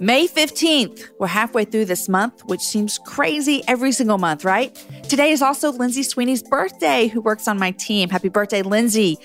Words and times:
May 0.00 0.28
15th, 0.28 1.10
we're 1.18 1.26
halfway 1.26 1.64
through 1.64 1.86
this 1.86 2.08
month, 2.08 2.44
which 2.44 2.60
seems 2.60 2.98
crazy 2.98 3.64
every 3.66 3.90
single 3.90 4.16
month, 4.16 4.44
right? 4.44 4.72
Today 5.08 5.32
is 5.32 5.42
also 5.42 5.72
Lindsay 5.72 6.04
Sweeney's 6.04 6.40
birthday, 6.40 7.08
who 7.08 7.20
works 7.20 7.48
on 7.48 7.58
my 7.58 7.72
team. 7.72 8.08
Happy 8.08 8.28
birthday, 8.28 8.62
Lindsay. 8.62 9.18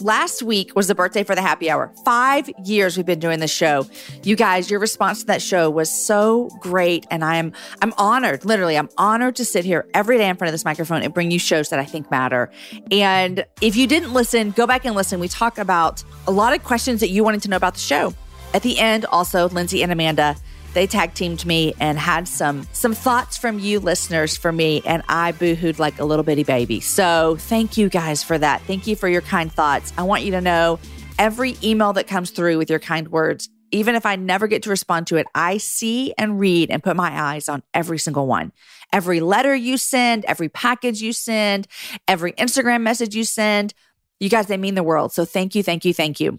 Last 0.00 0.42
week 0.42 0.76
was 0.76 0.86
the 0.86 0.94
birthday 0.94 1.24
for 1.24 1.34
the 1.34 1.40
happy 1.40 1.70
hour. 1.70 1.90
Five 2.04 2.50
years 2.62 2.98
we've 2.98 3.06
been 3.06 3.20
doing 3.20 3.40
this 3.40 3.50
show. 3.50 3.86
You 4.22 4.36
guys, 4.36 4.70
your 4.70 4.80
response 4.80 5.20
to 5.20 5.26
that 5.26 5.40
show 5.40 5.70
was 5.70 5.90
so 5.90 6.50
great. 6.60 7.06
And 7.10 7.24
I 7.24 7.36
am 7.36 7.52
I'm 7.80 7.94
honored, 7.96 8.44
literally, 8.44 8.76
I'm 8.76 8.90
honored 8.98 9.36
to 9.36 9.46
sit 9.46 9.64
here 9.64 9.86
every 9.94 10.18
day 10.18 10.28
in 10.28 10.36
front 10.36 10.50
of 10.50 10.52
this 10.52 10.66
microphone 10.66 11.00
and 11.02 11.14
bring 11.14 11.30
you 11.30 11.38
shows 11.38 11.70
that 11.70 11.78
I 11.78 11.86
think 11.86 12.10
matter. 12.10 12.50
And 12.90 13.46
if 13.62 13.76
you 13.76 13.86
didn't 13.86 14.12
listen, 14.12 14.50
go 14.50 14.66
back 14.66 14.84
and 14.84 14.94
listen. 14.94 15.20
We 15.20 15.28
talk 15.28 15.56
about 15.56 16.04
a 16.26 16.32
lot 16.32 16.52
of 16.54 16.62
questions 16.64 17.00
that 17.00 17.08
you 17.08 17.24
wanted 17.24 17.40
to 17.42 17.48
know 17.48 17.56
about 17.56 17.74
the 17.74 17.80
show. 17.80 18.12
At 18.54 18.62
the 18.62 18.78
end, 18.78 19.06
also, 19.06 19.48
Lindsay 19.48 19.82
and 19.82 19.90
Amanda, 19.90 20.36
they 20.74 20.86
tag 20.86 21.14
teamed 21.14 21.44
me 21.44 21.74
and 21.80 21.98
had 21.98 22.26
some 22.26 22.66
some 22.72 22.94
thoughts 22.94 23.36
from 23.36 23.58
you 23.58 23.80
listeners 23.80 24.36
for 24.36 24.52
me, 24.52 24.82
and 24.86 25.02
I 25.08 25.32
boohooed 25.32 25.78
like 25.78 25.98
a 25.98 26.04
little 26.04 26.22
bitty 26.22 26.44
baby. 26.44 26.80
So 26.80 27.36
thank 27.38 27.76
you 27.76 27.88
guys 27.88 28.22
for 28.22 28.38
that. 28.38 28.62
Thank 28.62 28.86
you 28.86 28.96
for 28.96 29.08
your 29.08 29.20
kind 29.20 29.52
thoughts. 29.52 29.92
I 29.98 30.02
want 30.02 30.22
you 30.22 30.30
to 30.32 30.40
know 30.40 30.78
every 31.18 31.56
email 31.62 31.92
that 31.94 32.06
comes 32.06 32.30
through 32.30 32.58
with 32.58 32.70
your 32.70 32.78
kind 32.78 33.08
words, 33.08 33.48
even 33.70 33.94
if 33.94 34.06
I 34.06 34.16
never 34.16 34.46
get 34.46 34.62
to 34.64 34.70
respond 34.70 35.06
to 35.08 35.16
it, 35.16 35.26
I 35.34 35.58
see 35.58 36.14
and 36.16 36.38
read 36.40 36.70
and 36.70 36.82
put 36.82 36.96
my 36.96 37.10
eyes 37.10 37.48
on 37.48 37.62
every 37.74 37.98
single 37.98 38.26
one. 38.26 38.52
Every 38.92 39.20
letter 39.20 39.54
you 39.54 39.76
send, 39.78 40.24
every 40.26 40.48
package 40.48 41.00
you 41.00 41.12
send, 41.12 41.66
every 42.06 42.32
Instagram 42.32 42.82
message 42.82 43.14
you 43.14 43.24
send. 43.24 43.72
You 44.20 44.28
guys, 44.28 44.46
they 44.46 44.58
mean 44.58 44.74
the 44.74 44.82
world. 44.82 45.12
So 45.12 45.24
thank 45.24 45.54
you, 45.54 45.62
thank 45.62 45.84
you, 45.84 45.94
thank 45.94 46.20
you. 46.20 46.38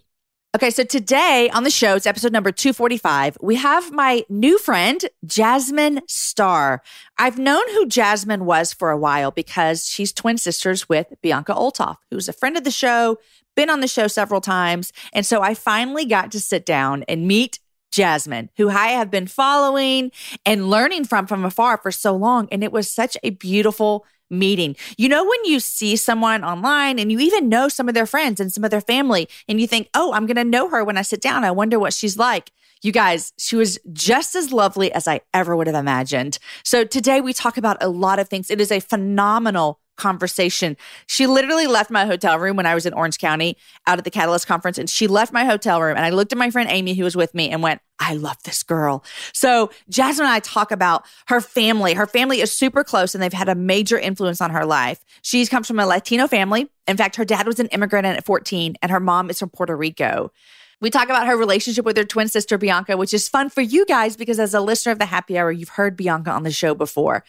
Okay, 0.54 0.70
so 0.70 0.84
today 0.84 1.50
on 1.52 1.64
the 1.64 1.70
show, 1.70 1.96
it's 1.96 2.06
episode 2.06 2.30
number 2.30 2.52
245. 2.52 3.38
We 3.40 3.56
have 3.56 3.90
my 3.90 4.24
new 4.28 4.56
friend, 4.56 5.04
Jasmine 5.24 6.02
Star. 6.06 6.80
I've 7.18 7.40
known 7.40 7.64
who 7.72 7.86
Jasmine 7.86 8.44
was 8.44 8.72
for 8.72 8.90
a 8.90 8.96
while 8.96 9.32
because 9.32 9.84
she's 9.84 10.12
twin 10.12 10.38
sisters 10.38 10.88
with 10.88 11.12
Bianca 11.22 11.52
Olthoff, 11.52 11.96
who's 12.08 12.28
a 12.28 12.32
friend 12.32 12.56
of 12.56 12.62
the 12.62 12.70
show, 12.70 13.18
been 13.56 13.68
on 13.68 13.80
the 13.80 13.88
show 13.88 14.06
several 14.06 14.40
times. 14.40 14.92
And 15.12 15.26
so 15.26 15.42
I 15.42 15.54
finally 15.54 16.04
got 16.04 16.30
to 16.30 16.38
sit 16.38 16.64
down 16.64 17.02
and 17.08 17.26
meet 17.26 17.58
Jasmine, 17.90 18.48
who 18.56 18.70
I 18.70 18.88
have 18.88 19.10
been 19.10 19.26
following 19.26 20.12
and 20.46 20.70
learning 20.70 21.06
from 21.06 21.26
from 21.26 21.44
afar 21.44 21.78
for 21.78 21.90
so 21.90 22.14
long. 22.14 22.46
And 22.52 22.62
it 22.62 22.70
was 22.70 22.88
such 22.88 23.16
a 23.24 23.30
beautiful 23.30 24.06
meeting. 24.38 24.76
You 24.96 25.08
know, 25.08 25.24
when 25.24 25.44
you 25.44 25.60
see 25.60 25.96
someone 25.96 26.44
online 26.44 26.98
and 26.98 27.10
you 27.10 27.20
even 27.20 27.48
know 27.48 27.68
some 27.68 27.88
of 27.88 27.94
their 27.94 28.06
friends 28.06 28.40
and 28.40 28.52
some 28.52 28.64
of 28.64 28.70
their 28.70 28.80
family, 28.80 29.28
and 29.48 29.60
you 29.60 29.66
think, 29.66 29.88
oh, 29.94 30.12
I'm 30.12 30.26
going 30.26 30.36
to 30.36 30.44
know 30.44 30.68
her 30.68 30.84
when 30.84 30.96
I 30.96 31.02
sit 31.02 31.20
down. 31.20 31.44
I 31.44 31.50
wonder 31.50 31.78
what 31.78 31.92
she's 31.92 32.18
like. 32.18 32.50
You 32.82 32.92
guys, 32.92 33.32
she 33.38 33.56
was 33.56 33.78
just 33.94 34.34
as 34.34 34.52
lovely 34.52 34.92
as 34.92 35.08
I 35.08 35.22
ever 35.32 35.56
would 35.56 35.66
have 35.66 35.76
imagined. 35.76 36.38
So 36.64 36.84
today 36.84 37.22
we 37.22 37.32
talk 37.32 37.56
about 37.56 37.78
a 37.80 37.88
lot 37.88 38.18
of 38.18 38.28
things. 38.28 38.50
It 38.50 38.60
is 38.60 38.70
a 38.70 38.80
phenomenal 38.80 39.80
conversation. 39.96 40.76
She 41.06 41.26
literally 41.26 41.66
left 41.66 41.90
my 41.90 42.04
hotel 42.06 42.38
room 42.38 42.56
when 42.56 42.66
I 42.66 42.74
was 42.74 42.86
in 42.86 42.92
Orange 42.92 43.18
County 43.18 43.56
out 43.86 43.98
at 43.98 44.04
the 44.04 44.10
Catalyst 44.10 44.46
conference 44.46 44.78
and 44.78 44.88
she 44.88 45.06
left 45.06 45.32
my 45.32 45.44
hotel 45.44 45.80
room 45.80 45.96
and 45.96 46.04
I 46.04 46.10
looked 46.10 46.32
at 46.32 46.38
my 46.38 46.50
friend 46.50 46.68
Amy 46.70 46.94
who 46.94 47.04
was 47.04 47.16
with 47.16 47.34
me 47.34 47.50
and 47.50 47.62
went, 47.62 47.80
I 47.98 48.14
love 48.14 48.42
this 48.42 48.62
girl. 48.62 49.04
So 49.32 49.70
Jasmine 49.88 50.26
and 50.26 50.34
I 50.34 50.40
talk 50.40 50.72
about 50.72 51.04
her 51.26 51.40
family. 51.40 51.94
Her 51.94 52.06
family 52.06 52.40
is 52.40 52.52
super 52.52 52.82
close 52.82 53.14
and 53.14 53.22
they've 53.22 53.32
had 53.32 53.48
a 53.48 53.54
major 53.54 53.98
influence 53.98 54.40
on 54.40 54.50
her 54.50 54.66
life. 54.66 55.04
She 55.22 55.46
comes 55.46 55.68
from 55.68 55.78
a 55.78 55.86
Latino 55.86 56.26
family. 56.26 56.68
In 56.88 56.96
fact, 56.96 57.16
her 57.16 57.24
dad 57.24 57.46
was 57.46 57.60
an 57.60 57.68
immigrant 57.68 58.06
at 58.06 58.24
14 58.24 58.76
and 58.82 58.90
her 58.90 59.00
mom 59.00 59.30
is 59.30 59.38
from 59.38 59.50
Puerto 59.50 59.76
Rico. 59.76 60.32
We 60.80 60.90
talk 60.90 61.04
about 61.04 61.26
her 61.26 61.36
relationship 61.36 61.84
with 61.84 61.96
her 61.96 62.04
twin 62.04 62.28
sister, 62.28 62.58
Bianca, 62.58 62.96
which 62.96 63.14
is 63.14 63.28
fun 63.28 63.48
for 63.48 63.62
you 63.62 63.86
guys 63.86 64.16
because 64.16 64.38
as 64.38 64.54
a 64.54 64.60
listener 64.60 64.92
of 64.92 64.98
the 64.98 65.06
happy 65.06 65.38
hour, 65.38 65.50
you've 65.50 65.70
heard 65.70 65.96
Bianca 65.96 66.30
on 66.30 66.42
the 66.42 66.50
show 66.50 66.74
before. 66.74 67.24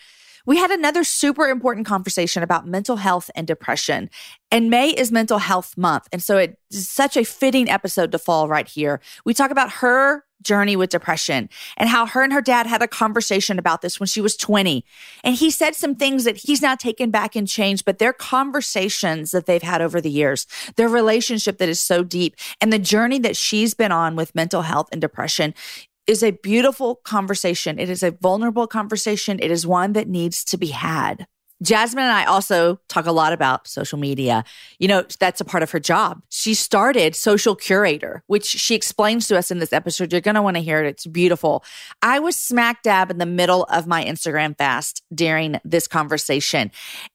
We 0.46 0.58
had 0.58 0.72
another 0.72 1.04
super 1.04 1.48
important 1.48 1.88
conversation 1.88 2.44
about 2.44 2.68
mental 2.68 2.98
health 2.98 3.32
and 3.36 3.48
depression. 3.48 4.10
And 4.52 4.70
May 4.70 4.90
is 4.90 5.12
Mental 5.12 5.40
Health 5.40 5.78
Month. 5.78 6.08
And 6.12 6.22
so 6.22 6.38
it's 6.38 6.56
such 6.72 7.18
a 7.18 7.24
fitting 7.24 7.70
episode 7.70 8.12
to 8.12 8.20
fall 8.20 8.48
right 8.48 8.68
here. 8.68 9.02
We 9.26 9.34
talk 9.34 9.52
about 9.52 9.72
her 9.74 10.24
journey 10.42 10.76
with 10.76 10.92
depression 10.92 11.50
and 11.76 11.90
how 11.90 12.06
her 12.06 12.22
and 12.22 12.32
her 12.32 12.42
dad 12.42 12.68
had 12.68 12.82
a 12.82 12.88
conversation 12.88 13.58
about 13.58 13.82
this 13.82 14.00
when 14.00 14.08
she 14.08 14.22
was 14.22 14.38
20. 14.38 14.86
And 15.24 15.36
he 15.36 15.50
said 15.50 15.76
some 15.76 15.96
things 15.96 16.24
that 16.24 16.38
he's 16.38 16.62
now 16.62 16.76
taken 16.76 17.10
back 17.10 17.36
and 17.36 17.48
changed, 17.48 17.84
but 17.84 17.98
their 17.98 18.14
conversations 18.14 19.32
that 19.32 19.48
they've 19.48 19.62
had 19.62 19.82
over 19.82 20.00
the 20.00 20.12
years, 20.12 20.46
their 20.76 20.90
relationship 20.90 21.58
that 21.58 21.70
is 21.70 21.80
so 21.80 22.04
deep, 22.04 22.36
and 22.62 22.72
the 22.72 22.80
journey 22.80 23.18
that 23.20 23.36
she's 23.36 23.74
been 23.74 23.92
on 23.92 24.16
with 24.16 24.36
mental 24.36 24.62
health 24.62 24.90
and 24.92 25.02
depression 25.02 25.54
is 26.08 26.24
a 26.24 26.32
beautiful 26.32 26.96
conversation. 26.96 27.80
It 27.80 27.90
is 27.90 28.04
a 28.04 28.12
vulnerable 28.12 28.68
conversation. 28.68 29.40
It 29.42 29.52
is 29.52 29.66
one 29.66 29.94
that 29.94 30.08
needs 30.08 30.44
to 30.46 30.58
be 30.58 30.68
had. 30.68 31.28
Jasmine 31.64 32.04
and 32.04 32.12
I 32.12 32.26
also 32.26 32.80
talk 32.90 33.06
a 33.06 33.14
lot 33.14 33.32
about 33.32 33.68
social 33.68 33.98
media. 33.98 34.44
You 34.78 34.90
know, 34.90 35.06
that's 35.20 35.40
a 35.40 35.46
part 35.46 35.64
of 35.64 35.72
her 35.72 35.80
job. 35.80 36.22
She 36.30 36.54
started 36.54 37.16
Social 37.16 37.56
Curator, 37.56 38.24
which 38.28 38.46
she 38.46 38.76
explains 38.76 39.28
to 39.30 39.38
us 39.38 39.52
in 39.52 39.60
this 39.60 39.72
episode. 39.72 40.12
You're 40.12 40.22
going 40.22 40.36
to 40.36 40.42
want 40.42 40.58
to 40.58 40.62
hear 40.62 40.84
it. 40.84 40.88
It's 40.88 41.06
beautiful. 41.06 41.64
I 42.02 42.20
was 42.20 42.36
smack 42.36 42.84
dab 42.84 43.10
in 43.10 43.20
the 43.20 43.26
middle 43.26 43.64
of 43.66 43.88
my 43.88 44.04
Instagram 44.04 44.58
fast 44.58 45.02
during 45.14 45.60
this 45.64 45.88
conversation. 45.88 46.72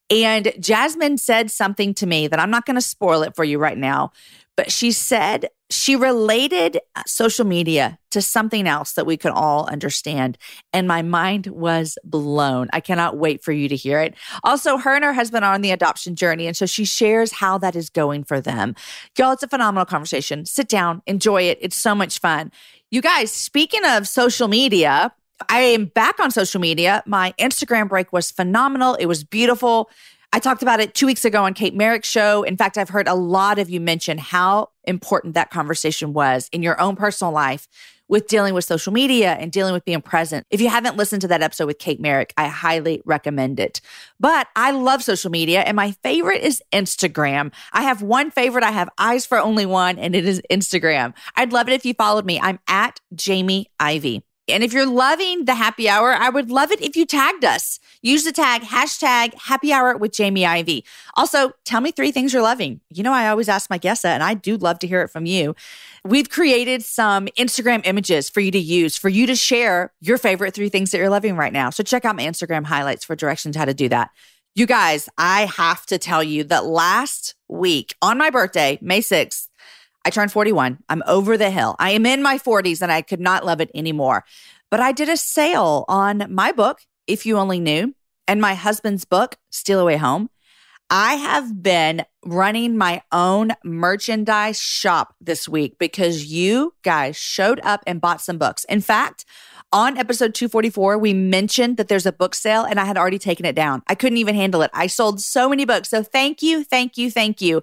And 0.09 0.55
Jasmine 0.59 1.19
said 1.19 1.51
something 1.51 1.93
to 1.95 2.07
me 2.07 2.27
that 2.27 2.41
I'm 2.41 2.51
not 2.51 2.65
going 2.65 2.77
to 2.77 2.81
spoil 2.81 3.23
it 3.23 3.37
for 3.37 3.45
you 3.45 3.59
right 3.59 3.79
now, 3.79 4.11
but 4.57 4.73
she 4.73 4.91
said 4.91 5.51
she 5.71 5.95
related 5.95 6.81
social 7.07 7.45
media 7.45 7.99
to 8.11 8.21
something 8.21 8.67
else 8.67 8.93
that 8.95 9.07
we 9.07 9.17
could 9.17 9.31
all 9.31 9.67
understand. 9.67 10.37
And 10.73 10.89
my 10.89 11.03
mind 11.03 11.47
was 11.47 11.97
blown. 12.05 12.69
I 12.73 12.81
cannot 12.81 13.17
wait 13.17 13.43
for 13.45 13.53
you 13.53 13.69
to 13.69 13.77
hear 13.77 14.01
it. 14.01 14.15
Also, 14.43 14.79
her 14.79 14.95
and 14.95 15.05
her 15.05 15.13
husband 15.13 15.45
are 15.45 15.55
on 15.55 15.61
the 15.61 15.71
adoption 15.71 16.17
journey. 16.17 16.47
And 16.49 16.57
so 16.57 16.67
she 16.67 16.85
shares 16.85 17.33
how 17.33 17.57
that 17.59 17.77
is 17.77 17.89
going 17.89 18.25
for 18.25 18.41
them. 18.41 18.75
Y'all, 19.17 19.33
it's 19.33 19.45
a 19.45 19.49
phenomenal 19.49 19.87
conversation. 19.87 20.45
Sit 20.45 20.69
down, 20.69 21.03
enjoy 21.07 21.43
it. 21.43 21.59
It's 21.61 21.77
so 21.77 21.95
much 21.95 22.19
fun. 22.19 22.51
You 22.91 23.01
guys, 23.01 23.31
speaking 23.31 23.85
of 23.85 24.09
social 24.09 24.49
media, 24.49 25.13
I 25.49 25.61
am 25.61 25.87
back 25.87 26.19
on 26.19 26.33
social 26.33 26.61
media. 26.61 27.03
My 27.07 27.33
Instagram 27.39 27.89
break 27.89 28.13
was 28.13 28.31
phenomenal. 28.33 28.95
It 28.97 29.07
was 29.07 29.23
beautiful. 29.23 29.89
I 30.33 30.39
talked 30.39 30.63
about 30.63 30.81
it 30.81 30.95
two 30.95 31.07
weeks 31.07 31.25
ago 31.25 31.45
on 31.45 31.55
Kate 31.55 31.75
Merrick's 31.75 32.09
show. 32.09 32.43
In 32.43 32.57
fact, 32.57 32.77
I've 32.77 32.89
heard 32.89 33.09
a 33.09 33.15
lot 33.15 33.59
of 33.59 33.71
you 33.71 33.81
mention 33.81 34.19
how 34.19 34.70
important 34.85 35.35
that 35.35 35.51
conversation 35.51 36.13
was 36.13 36.49
in 36.53 36.63
your 36.63 36.81
own 36.81 36.97
personal 36.97 37.33
life 37.33 37.69
with 38.11 38.27
dealing 38.27 38.55
with 38.55 38.65
social 38.65 38.93
media 38.93 39.35
and 39.35 39.53
dealing 39.53 39.73
with 39.73 39.85
being 39.85 40.03
present. 40.03 40.45
If 40.51 40.61
you 40.61 40.69
haven't 40.69 40.97
listened 40.97 41.23
to 41.23 41.29
that 41.29 41.43
episode 41.43 41.67
with 41.67 41.79
Kate 41.79 42.01
Merrick, 42.01 42.35
I 42.37 42.49
highly 42.49 43.01
recommend 43.05 43.61
it. 43.61 43.81
But 44.19 44.49
I 44.57 44.73
love 44.73 45.05
social 45.05 45.31
media 45.31 45.61
and 45.61 45.77
my 45.77 45.93
favorite 46.03 46.43
is 46.43 46.61
Instagram. 46.73 47.53
I 47.73 47.83
have 47.83 48.03
one 48.03 48.33
favorite. 48.33 48.65
I 48.65 48.73
have 48.73 48.91
eyes 48.99 49.25
for 49.27 49.39
only 49.39 49.65
one 49.65 49.99
and 49.99 50.17
it 50.17 50.27
is 50.27 50.43
Instagram. 50.51 51.15
I'd 51.37 51.53
love 51.53 51.69
it 51.69 51.73
if 51.73 51.87
you 51.87 51.95
followed 51.95 52.27
me. 52.27 52.41
I'm 52.41 52.59
at 52.67 53.01
Jamie 53.15 53.69
Ivey. 53.79 54.25
And 54.53 54.63
if 54.65 54.73
you're 54.73 54.87
loving 54.87 55.45
the 55.45 55.55
happy 55.55 55.89
hour, 55.89 56.13
I 56.13 56.29
would 56.29 56.51
love 56.51 56.71
it 56.71 56.81
if 56.81 56.97
you 56.97 57.07
tagged 57.07 57.45
us. 57.45 57.81
Use 58.03 58.25
the 58.25 58.33
tag 58.33 58.63
hashtag 58.63 59.35
happy 59.35 59.73
hour 59.73 59.97
with 59.97 60.13
Jamie 60.13 60.47
Ivey. 60.47 60.85
Also, 61.15 61.53
tell 61.65 61.81
me 61.81 61.91
three 61.91 62.13
things 62.13 62.33
you're 62.33 62.43
loving. 62.43 62.81
You 62.89 63.03
know, 63.03 63.13
I 63.13 63.29
always 63.29 63.49
ask 63.49 63.69
my 63.71 63.79
guests 63.79 64.03
that, 64.03 64.15
and 64.15 64.23
I 64.23 64.35
do 64.35 64.57
love 64.57 64.79
to 64.81 64.87
hear 64.87 65.03
it 65.03 65.09
from 65.09 65.27
you. 65.27 65.55
We've 66.05 66.31
created 66.31 66.83
some 66.83 67.27
Instagram 67.39 67.83
images 67.85 68.31
for 68.31 68.41
you 68.41 68.51
to 68.51 68.59
use, 68.59 68.97
for 68.97 69.09
you 69.09 69.27
to 69.27 69.35
share 69.35 69.93
your 70.01 70.19
favorite 70.19 70.55
three 70.55 70.69
things 70.69 70.91
that 70.91 70.99
you're 70.99 71.11
loving 71.11 71.37
right 71.37 71.53
now. 71.53 71.71
So 71.71 71.83
check 71.83 72.05
out 72.05 72.17
my 72.17 72.25
Instagram 72.25 72.65
highlights 72.65 73.05
for 73.05 73.15
directions 73.15 73.57
how 73.57 73.67
to 73.67 73.75
do 73.75 73.89
that. 73.91 74.11
You 74.55 74.67
guys, 74.67 75.09
I 75.17 75.47
have 75.47 75.87
to 75.87 75.99
tell 75.99 76.25
you 76.25 76.43
that 76.45 76.65
last 76.65 77.35
week 77.49 77.95
on 78.03 78.19
my 78.19 78.31
birthday, 78.31 78.79
May 78.81 79.01
6th, 79.01 79.47
I 80.05 80.11
turned 80.11 80.33
41. 80.33 80.79
I'm 80.89 81.03
over 81.07 81.37
the 81.37 81.51
hill. 81.51 81.77
I 81.79 81.91
am 81.91 82.07
in 82.07 82.23
my 82.23 82.39
40s 82.39 82.83
and 82.83 82.91
I 82.91 83.03
could 83.03 83.21
not 83.21 83.45
love 83.45 83.61
it 83.61 83.71
anymore. 83.75 84.25
But 84.71 84.81
I 84.81 84.93
did 84.93 85.09
a 85.09 85.17
sale 85.17 85.85
on 85.89 86.27
my 86.29 86.53
book, 86.53 86.81
If 87.07 87.27
You 87.27 87.39
Only 87.39 87.61
Knew, 87.61 87.95
and 88.27 88.41
my 88.41 88.55
husband's 88.55 89.05
book, 89.05 89.37
Steal 89.51 89.81
Away 89.81 89.97
Home. 89.97 90.31
I 90.93 91.15
have 91.15 91.63
been 91.63 92.05
running 92.25 92.77
my 92.77 93.03
own 93.13 93.53
merchandise 93.65 94.61
shop 94.61 95.15
this 95.21 95.49
week 95.49 95.77
because 95.79 96.27
you 96.27 96.75
guys 96.83 97.17
showed 97.17 97.61
up 97.63 97.83
and 97.87 98.01
bought 98.01 98.21
some 98.21 98.39
books. 98.39 98.65
In 98.65 98.81
fact, 98.81 99.25
on 99.73 99.97
episode 99.97 100.35
244, 100.35 100.99
we 100.99 101.15
mentioned 101.15 101.77
that 101.77 101.87
there's 101.87 102.07
a 102.07 102.13
book 102.13 102.35
sale 102.35 102.65
and 102.65 102.81
I 102.81 102.87
had 102.87 102.99
already 102.99 103.21
taken 103.21 103.47
it 103.47 103.55
down. 103.55 103.83
I 103.87 103.95
couldn't 103.95 104.19
even 104.19 104.35
handle 104.35 104.63
it. 104.63 104.71
I 104.75 104.89
sold 104.89 105.21
so 105.21 105.49
many 105.49 105.65
books. 105.65 105.89
So 105.89 106.03
thank 106.03 106.43
you, 106.43 106.65
thank 106.65 106.99
you, 106.99 107.09
thank 107.09 107.41
you. 107.41 107.63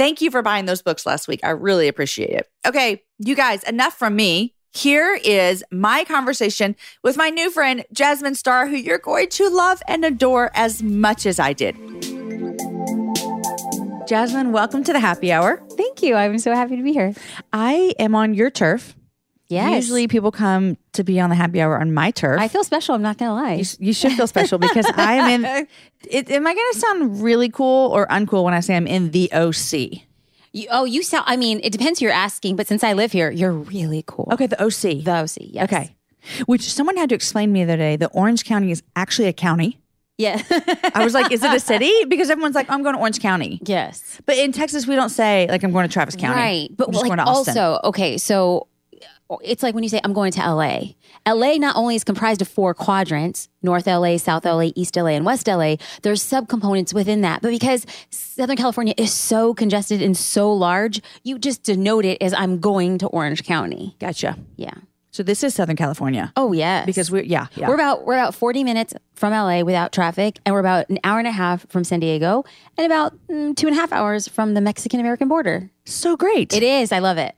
Thank 0.00 0.22
you 0.22 0.30
for 0.30 0.40
buying 0.40 0.64
those 0.64 0.80
books 0.80 1.04
last 1.04 1.28
week. 1.28 1.40
I 1.42 1.50
really 1.50 1.86
appreciate 1.86 2.30
it. 2.30 2.50
Okay, 2.66 3.02
you 3.18 3.36
guys, 3.36 3.62
enough 3.64 3.98
from 3.98 4.16
me. 4.16 4.54
Here 4.72 5.20
is 5.22 5.62
my 5.70 6.04
conversation 6.04 6.74
with 7.04 7.18
my 7.18 7.28
new 7.28 7.50
friend, 7.50 7.84
Jasmine 7.92 8.34
Star, 8.34 8.66
who 8.66 8.76
you're 8.76 8.96
going 8.96 9.28
to 9.28 9.50
love 9.50 9.82
and 9.86 10.02
adore 10.02 10.52
as 10.54 10.82
much 10.82 11.26
as 11.26 11.38
I 11.38 11.52
did. 11.52 11.76
Jasmine, 14.08 14.52
welcome 14.52 14.82
to 14.84 14.94
the 14.94 15.00
happy 15.00 15.32
hour. 15.32 15.62
Thank 15.72 16.02
you. 16.02 16.14
I'm 16.14 16.38
so 16.38 16.54
happy 16.54 16.76
to 16.76 16.82
be 16.82 16.94
here. 16.94 17.12
I 17.52 17.92
am 17.98 18.14
on 18.14 18.32
your 18.32 18.48
turf. 18.48 18.96
Yes. 19.50 19.74
Usually 19.74 20.06
people 20.06 20.30
come 20.30 20.76
to 20.92 21.02
be 21.02 21.18
on 21.18 21.28
the 21.28 21.34
happy 21.34 21.60
hour 21.60 21.78
on 21.80 21.92
my 21.92 22.12
turf. 22.12 22.40
I 22.40 22.46
feel 22.46 22.62
special. 22.62 22.94
I'm 22.94 23.02
not 23.02 23.18
going 23.18 23.30
to 23.30 23.34
lie. 23.34 23.54
You, 23.54 23.64
you 23.88 23.92
should 23.92 24.12
feel 24.12 24.28
special 24.28 24.58
because 24.58 24.86
I 24.96 25.14
am 25.14 25.44
in. 25.44 25.66
It, 26.08 26.30
am 26.30 26.46
I 26.46 26.54
going 26.54 26.72
to 26.72 26.78
sound 26.78 27.22
really 27.22 27.48
cool 27.48 27.90
or 27.90 28.06
uncool 28.06 28.44
when 28.44 28.54
I 28.54 28.60
say 28.60 28.76
I'm 28.76 28.86
in 28.86 29.10
the 29.10 29.30
OC? 29.32 30.02
You, 30.52 30.68
oh, 30.70 30.84
you 30.84 31.02
sound, 31.02 31.24
I 31.26 31.36
mean, 31.36 31.60
it 31.64 31.70
depends 31.70 31.98
who 31.98 32.06
you're 32.06 32.14
asking, 32.14 32.56
but 32.56 32.68
since 32.68 32.84
I 32.84 32.92
live 32.92 33.12
here, 33.12 33.30
you're 33.30 33.52
really 33.52 34.04
cool. 34.06 34.28
Okay, 34.32 34.46
the 34.46 34.62
OC. 34.62 35.04
The 35.04 35.20
OC, 35.22 35.36
yes. 35.40 35.64
Okay. 35.64 35.96
Which 36.46 36.72
someone 36.72 36.96
had 36.96 37.08
to 37.08 37.14
explain 37.14 37.48
to 37.48 37.52
me 37.52 37.64
the 37.64 37.72
other 37.72 37.82
day 37.82 37.96
that 37.96 38.10
Orange 38.14 38.44
County 38.44 38.70
is 38.70 38.82
actually 38.94 39.28
a 39.28 39.32
county. 39.32 39.78
Yeah. 40.18 40.42
I 40.94 41.02
was 41.02 41.14
like, 41.14 41.32
is 41.32 41.42
it 41.42 41.52
a 41.54 41.60
city? 41.60 41.92
Because 42.06 42.30
everyone's 42.30 42.54
like, 42.54 42.70
I'm 42.70 42.82
going 42.82 42.94
to 42.94 43.00
Orange 43.00 43.20
County. 43.20 43.58
yes. 43.64 44.20
But 44.26 44.36
in 44.36 44.52
Texas, 44.52 44.86
we 44.86 44.94
don't 44.94 45.08
say, 45.08 45.46
like, 45.48 45.62
I'm 45.64 45.72
going 45.72 45.88
to 45.88 45.92
Travis 45.92 46.14
County. 46.14 46.38
Right. 46.38 46.68
But 46.76 46.92
like 46.92 47.06
going 47.06 47.18
to 47.18 47.24
Austin. 47.24 47.56
also, 47.56 47.80
okay, 47.88 48.18
so 48.18 48.68
it's 49.42 49.62
like 49.62 49.74
when 49.74 49.82
you 49.82 49.88
say 49.88 50.00
I'm 50.02 50.12
going 50.12 50.32
to 50.32 50.40
LA. 50.40 50.80
LA 51.26 51.56
not 51.56 51.76
only 51.76 51.94
is 51.94 52.04
comprised 52.04 52.42
of 52.42 52.48
four 52.48 52.74
quadrants, 52.74 53.48
North 53.62 53.86
LA, 53.86 54.16
South 54.16 54.44
LA, 54.44 54.70
East 54.74 54.96
LA, 54.96 55.08
and 55.08 55.24
West 55.24 55.46
LA, 55.46 55.76
there's 56.02 56.22
subcomponents 56.22 56.92
within 56.94 57.20
that. 57.20 57.42
But 57.42 57.50
because 57.50 57.86
Southern 58.10 58.56
California 58.56 58.94
is 58.96 59.12
so 59.12 59.54
congested 59.54 60.02
and 60.02 60.16
so 60.16 60.52
large, 60.52 61.00
you 61.22 61.38
just 61.38 61.62
denote 61.62 62.04
it 62.04 62.18
as 62.20 62.32
I'm 62.34 62.58
going 62.58 62.98
to 62.98 63.06
Orange 63.08 63.44
County. 63.44 63.96
Gotcha. 64.00 64.36
Yeah. 64.56 64.74
So 65.12 65.24
this 65.24 65.42
is 65.42 65.54
Southern 65.54 65.76
California. 65.76 66.32
Oh 66.36 66.52
yes. 66.52 66.86
Because 66.86 67.10
we're, 67.10 67.24
yeah, 67.24 67.46
yeah. 67.56 67.68
We're 67.68 67.74
about 67.74 68.06
we're 68.06 68.14
about 68.14 68.34
40 68.34 68.62
minutes 68.62 68.94
from 69.14 69.32
LA 69.32 69.62
without 69.62 69.92
traffic, 69.92 70.38
and 70.46 70.54
we're 70.54 70.60
about 70.60 70.88
an 70.88 70.98
hour 71.02 71.18
and 71.18 71.26
a 71.26 71.32
half 71.32 71.68
from 71.68 71.82
San 71.82 72.00
Diego, 72.00 72.44
and 72.78 72.86
about 72.86 73.14
mm, 73.28 73.56
two 73.56 73.66
and 73.66 73.76
a 73.76 73.80
half 73.80 73.92
hours 73.92 74.28
from 74.28 74.54
the 74.54 74.60
Mexican 74.60 75.00
American 75.00 75.28
border. 75.28 75.70
so 75.84 76.16
great. 76.16 76.54
It 76.54 76.62
is. 76.62 76.92
I 76.92 77.00
love 77.00 77.18
it. 77.18 77.34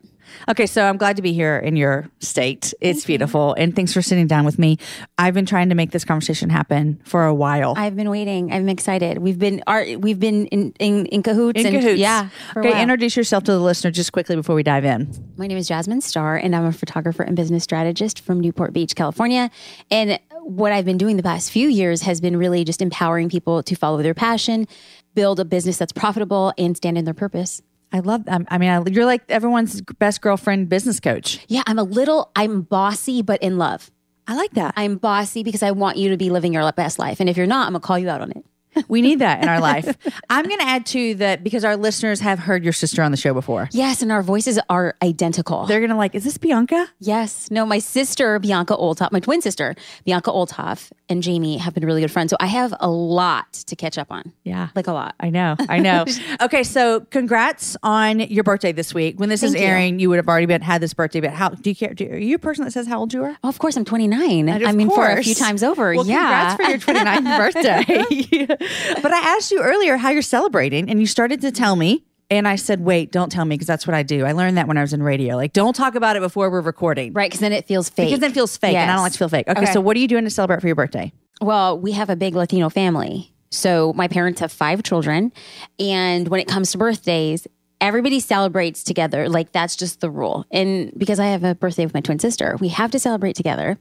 Okay, 0.48 0.66
so 0.66 0.84
I'm 0.84 0.96
glad 0.96 1.16
to 1.16 1.22
be 1.22 1.32
here 1.32 1.58
in 1.58 1.76
your 1.76 2.08
state. 2.20 2.74
It's 2.80 3.04
beautiful. 3.04 3.54
And 3.54 3.74
thanks 3.74 3.92
for 3.92 4.02
sitting 4.02 4.26
down 4.26 4.44
with 4.44 4.58
me. 4.58 4.78
I've 5.18 5.34
been 5.34 5.46
trying 5.46 5.68
to 5.68 5.74
make 5.74 5.90
this 5.90 6.04
conversation 6.04 6.50
happen 6.50 7.00
for 7.04 7.24
a 7.24 7.34
while. 7.34 7.74
I've 7.76 7.96
been 7.96 8.10
waiting. 8.10 8.52
I'm 8.52 8.68
excited. 8.68 9.18
We've 9.18 9.38
been 9.38 9.62
our, 9.66 9.84
we've 9.98 10.20
been 10.20 10.46
in 10.46 10.72
in, 10.78 11.06
in 11.06 11.22
cahoots. 11.22 11.60
in 11.60 11.66
and, 11.66 11.76
cahoots. 11.76 12.00
Yeah. 12.00 12.28
Okay, 12.56 12.82
introduce 12.82 13.16
yourself 13.16 13.44
to 13.44 13.52
the 13.52 13.60
listener 13.60 13.90
just 13.90 14.12
quickly 14.12 14.36
before 14.36 14.54
we 14.54 14.62
dive 14.62 14.84
in. 14.84 15.12
My 15.36 15.46
name 15.46 15.58
is 15.58 15.68
Jasmine 15.68 16.00
Star, 16.00 16.36
and 16.36 16.54
I'm 16.54 16.64
a 16.64 16.72
photographer 16.72 17.22
and 17.22 17.36
business 17.36 17.64
strategist 17.64 18.20
from 18.20 18.40
Newport 18.40 18.72
Beach, 18.72 18.94
California. 18.94 19.50
And 19.90 20.18
what 20.42 20.72
I've 20.72 20.84
been 20.84 20.98
doing 20.98 21.16
the 21.16 21.22
past 21.22 21.50
few 21.50 21.68
years 21.68 22.02
has 22.02 22.20
been 22.20 22.36
really 22.36 22.64
just 22.64 22.82
empowering 22.82 23.28
people 23.28 23.62
to 23.62 23.74
follow 23.74 24.02
their 24.02 24.14
passion, 24.14 24.66
build 25.14 25.40
a 25.40 25.44
business 25.44 25.78
that's 25.78 25.92
profitable, 25.92 26.52
and 26.58 26.76
stand 26.76 26.98
in 26.98 27.04
their 27.04 27.14
purpose. 27.14 27.62
I 27.92 28.00
love, 28.00 28.22
um, 28.28 28.46
I 28.48 28.58
mean, 28.58 28.70
I, 28.70 28.82
you're 28.88 29.04
like 29.04 29.22
everyone's 29.28 29.80
best 29.98 30.20
girlfriend 30.20 30.68
business 30.68 31.00
coach. 31.00 31.38
Yeah, 31.48 31.62
I'm 31.66 31.78
a 31.78 31.82
little, 31.82 32.30
I'm 32.34 32.62
bossy, 32.62 33.22
but 33.22 33.42
in 33.42 33.58
love. 33.58 33.90
I 34.26 34.34
like 34.34 34.52
that. 34.52 34.74
I'm 34.76 34.96
bossy 34.96 35.42
because 35.42 35.62
I 35.62 35.72
want 35.72 35.96
you 35.96 36.10
to 36.10 36.16
be 36.16 36.30
living 36.30 36.52
your 36.52 36.70
best 36.72 36.98
life. 36.98 37.20
And 37.20 37.28
if 37.28 37.36
you're 37.36 37.46
not, 37.46 37.66
I'm 37.66 37.72
going 37.72 37.82
to 37.82 37.86
call 37.86 37.98
you 37.98 38.08
out 38.08 38.20
on 38.20 38.30
it. 38.30 38.44
We 38.88 39.02
need 39.02 39.18
that 39.20 39.42
in 39.42 39.48
our 39.48 39.60
life. 39.60 39.96
I'm 40.30 40.46
going 40.46 40.58
to 40.58 40.66
add 40.66 40.86
to 40.86 41.14
that 41.16 41.44
because 41.44 41.64
our 41.64 41.76
listeners 41.76 42.20
have 42.20 42.38
heard 42.38 42.64
your 42.64 42.72
sister 42.72 43.02
on 43.02 43.10
the 43.10 43.16
show 43.16 43.34
before. 43.34 43.68
Yes, 43.72 44.02
and 44.02 44.12
our 44.12 44.22
voices 44.22 44.58
are 44.68 44.94
identical. 45.02 45.66
They're 45.66 45.80
going 45.80 45.90
to 45.90 45.96
like, 45.96 46.14
is 46.14 46.24
this 46.24 46.38
Bianca? 46.38 46.88
Yes. 47.00 47.50
No, 47.50 47.66
my 47.66 47.78
sister, 47.78 48.38
Bianca 48.38 48.76
Olthoff, 48.76 49.12
my 49.12 49.20
twin 49.20 49.42
sister, 49.42 49.74
Bianca 50.04 50.30
Olthoff, 50.30 50.90
and 51.08 51.22
Jamie 51.22 51.58
have 51.58 51.74
been 51.74 51.84
really 51.84 52.00
good 52.00 52.10
friends. 52.10 52.30
So 52.30 52.36
I 52.40 52.46
have 52.46 52.74
a 52.80 52.90
lot 52.90 53.52
to 53.52 53.76
catch 53.76 53.98
up 53.98 54.10
on. 54.10 54.32
Yeah. 54.44 54.68
Like 54.74 54.86
a 54.86 54.92
lot. 54.92 55.14
I 55.20 55.30
know, 55.30 55.56
I 55.68 55.78
know. 55.78 56.04
okay, 56.40 56.62
so 56.62 57.00
congrats 57.10 57.76
on 57.82 58.20
your 58.20 58.44
birthday 58.44 58.72
this 58.72 58.94
week. 58.94 59.18
When 59.18 59.28
this 59.28 59.42
is 59.42 59.52
Thank 59.52 59.62
you. 59.62 59.68
airing, 59.68 59.98
you 59.98 60.08
would 60.08 60.16
have 60.16 60.28
already 60.28 60.46
been 60.46 60.62
had 60.62 60.80
this 60.80 60.94
birthday. 60.94 61.20
But 61.20 61.30
how 61.30 61.50
do 61.50 61.70
you 61.70 61.76
care? 61.76 61.94
Do, 61.94 62.06
are 62.06 62.16
you 62.16 62.36
a 62.36 62.38
person 62.38 62.64
that 62.64 62.70
says 62.70 62.86
how 62.86 62.98
old 62.98 63.12
you 63.12 63.24
are? 63.24 63.36
Oh, 63.42 63.48
of 63.48 63.58
course, 63.58 63.76
I'm 63.76 63.84
29. 63.84 64.48
I 64.48 64.72
mean, 64.72 64.88
for 64.90 65.08
a 65.08 65.22
few 65.22 65.34
times 65.34 65.62
over. 65.62 65.94
Well, 65.94 66.06
yeah. 66.06 66.56
congrats 66.56 66.84
for 66.84 66.92
your 66.92 67.04
29th 67.04 67.36
birthday. 67.52 68.56
but 69.02 69.12
I 69.12 69.18
asked 69.36 69.50
you 69.50 69.60
earlier 69.62 69.96
how 69.96 70.10
you're 70.10 70.22
celebrating, 70.22 70.88
and 70.90 71.00
you 71.00 71.06
started 71.06 71.40
to 71.42 71.50
tell 71.52 71.76
me. 71.76 72.04
And 72.30 72.48
I 72.48 72.56
said, 72.56 72.80
wait, 72.80 73.12
don't 73.12 73.30
tell 73.30 73.44
me 73.44 73.54
because 73.56 73.66
that's 73.66 73.86
what 73.86 73.92
I 73.92 74.02
do. 74.02 74.24
I 74.24 74.32
learned 74.32 74.56
that 74.56 74.66
when 74.66 74.78
I 74.78 74.80
was 74.80 74.94
in 74.94 75.02
radio. 75.02 75.36
Like, 75.36 75.52
don't 75.52 75.76
talk 75.76 75.94
about 75.94 76.16
it 76.16 76.20
before 76.22 76.50
we're 76.50 76.62
recording. 76.62 77.12
right. 77.12 77.30
Because 77.30 77.40
then 77.40 77.52
it 77.52 77.66
feels 77.66 77.90
fake. 77.90 78.06
Because 78.08 78.20
then 78.20 78.30
it 78.30 78.34
feels 78.34 78.56
fake, 78.56 78.74
and 78.74 78.90
I 78.90 78.94
don't 78.94 79.02
like 79.02 79.12
to 79.12 79.18
feel 79.18 79.28
fake. 79.28 79.46
Okay, 79.48 79.60
Okay. 79.62 79.72
so 79.72 79.82
what 79.82 79.96
are 79.96 80.00
you 80.00 80.08
doing 80.08 80.24
to 80.24 80.30
celebrate 80.30 80.60
for 80.62 80.66
your 80.66 80.76
birthday? 80.76 81.12
Well, 81.42 81.78
we 81.78 81.92
have 81.92 82.08
a 82.08 82.16
big 82.16 82.34
Latino 82.34 82.70
family. 82.70 83.34
So 83.50 83.92
my 83.92 84.08
parents 84.08 84.40
have 84.40 84.50
five 84.50 84.82
children. 84.82 85.30
And 85.78 86.28
when 86.28 86.40
it 86.40 86.48
comes 86.48 86.72
to 86.72 86.78
birthdays, 86.78 87.46
everybody 87.82 88.18
celebrates 88.18 88.82
together. 88.82 89.28
Like 89.28 89.52
that's 89.52 89.76
just 89.76 90.00
the 90.00 90.08
rule. 90.10 90.46
And 90.50 90.90
because 90.96 91.20
I 91.20 91.26
have 91.26 91.44
a 91.44 91.54
birthday 91.54 91.84
with 91.84 91.92
my 91.92 92.00
twin 92.00 92.18
sister, 92.18 92.56
we 92.60 92.68
have 92.68 92.90
to 92.92 92.98
celebrate 92.98 93.34
together. 93.36 93.76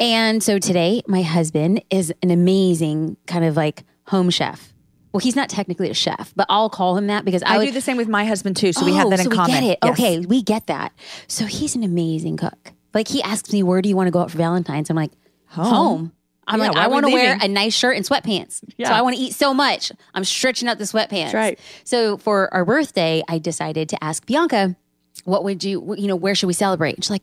And 0.00 0.42
so 0.42 0.58
today, 0.58 1.02
my 1.06 1.22
husband 1.22 1.80
is 1.90 2.12
an 2.24 2.30
amazing 2.32 3.16
kind 3.28 3.44
of 3.44 3.56
like 3.56 3.84
home 4.06 4.30
chef. 4.30 4.72
Well, 5.12 5.20
he's 5.20 5.36
not 5.36 5.48
technically 5.48 5.90
a 5.90 5.94
chef, 5.94 6.32
but 6.34 6.46
I'll 6.50 6.68
call 6.70 6.96
him 6.96 7.06
that 7.06 7.24
because 7.24 7.42
I, 7.44 7.54
I 7.54 7.58
would, 7.58 7.66
do 7.66 7.70
the 7.70 7.80
same 7.80 7.96
with 7.96 8.08
my 8.08 8.24
husband 8.24 8.56
too, 8.56 8.72
so 8.72 8.84
we 8.84 8.94
have 8.94 9.06
Oh, 9.06 9.10
that 9.10 9.20
in 9.20 9.26
oh, 9.28 9.30
so 9.30 9.36
common. 9.36 9.54
We 9.54 9.60
get 9.60 9.70
it. 9.70 9.78
Yes. 9.84 9.92
Okay, 9.92 10.18
we 10.20 10.42
get 10.42 10.66
that. 10.66 10.92
So 11.28 11.46
he's 11.46 11.76
an 11.76 11.84
amazing 11.84 12.36
cook. 12.36 12.72
Like 12.92 13.06
he 13.08 13.22
asks 13.22 13.52
me, 13.52 13.62
"Where 13.62 13.80
do 13.80 13.88
you 13.88 13.94
want 13.96 14.08
to 14.08 14.10
go 14.10 14.18
out 14.20 14.30
for 14.32 14.38
Valentine's?" 14.38 14.90
I'm 14.90 14.96
like, 14.96 15.12
"Home." 15.50 16.12
I'm 16.46 16.60
Yeah, 16.60 16.68
like, 16.68 16.76
I 16.76 16.88
want 16.88 17.06
to 17.06 17.12
wear 17.12 17.38
a 17.40 17.48
nice 17.48 17.74
shirt 17.74 17.96
and 17.96 18.04
sweatpants. 18.04 18.62
Yeah. 18.76 18.88
So 18.88 18.94
I 18.94 19.00
want 19.02 19.16
to 19.16 19.22
eat 19.22 19.34
so 19.34 19.54
much. 19.54 19.90
I'm 20.14 20.24
stretching 20.24 20.68
out 20.68 20.76
the 20.78 20.84
sweatpants. 20.84 21.32
right. 21.32 21.58
So 21.84 22.18
for 22.18 22.52
our 22.52 22.64
birthday, 22.64 23.22
I 23.28 23.38
decided 23.38 23.88
to 23.90 24.04
ask 24.04 24.26
Bianca, 24.26 24.76
"What 25.24 25.42
would 25.44 25.64
you, 25.64 25.94
you 25.96 26.06
know, 26.08 26.16
where 26.16 26.34
should 26.34 26.48
we 26.48 26.52
celebrate?" 26.54 26.96
And 26.96 27.04
she's 27.04 27.10
like, 27.10 27.22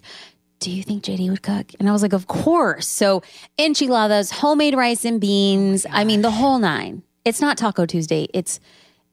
"Do 0.62 0.72
you 0.72 0.82
think 0.84 1.04
JD 1.04 1.30
would 1.30 1.44
cook?" 1.44 1.74
And 1.80 1.90
I 1.90 1.92
was 1.92 2.02
like, 2.02 2.14
"Of 2.14 2.28
course." 2.28 2.88
So 2.88 3.22
enchiladas, 3.60 4.32
homemade 4.32 4.76
rice 4.76 5.04
and 5.06 5.20
beans. 5.20 5.86
Oh 5.86 5.90
I 5.92 6.04
mean, 6.06 6.22
the 6.22 6.32
whole 6.32 6.58
nine. 6.60 7.04
It's 7.26 7.42
not 7.42 7.58
Taco 7.58 7.86
Tuesday. 7.86 8.28
It's 8.34 8.60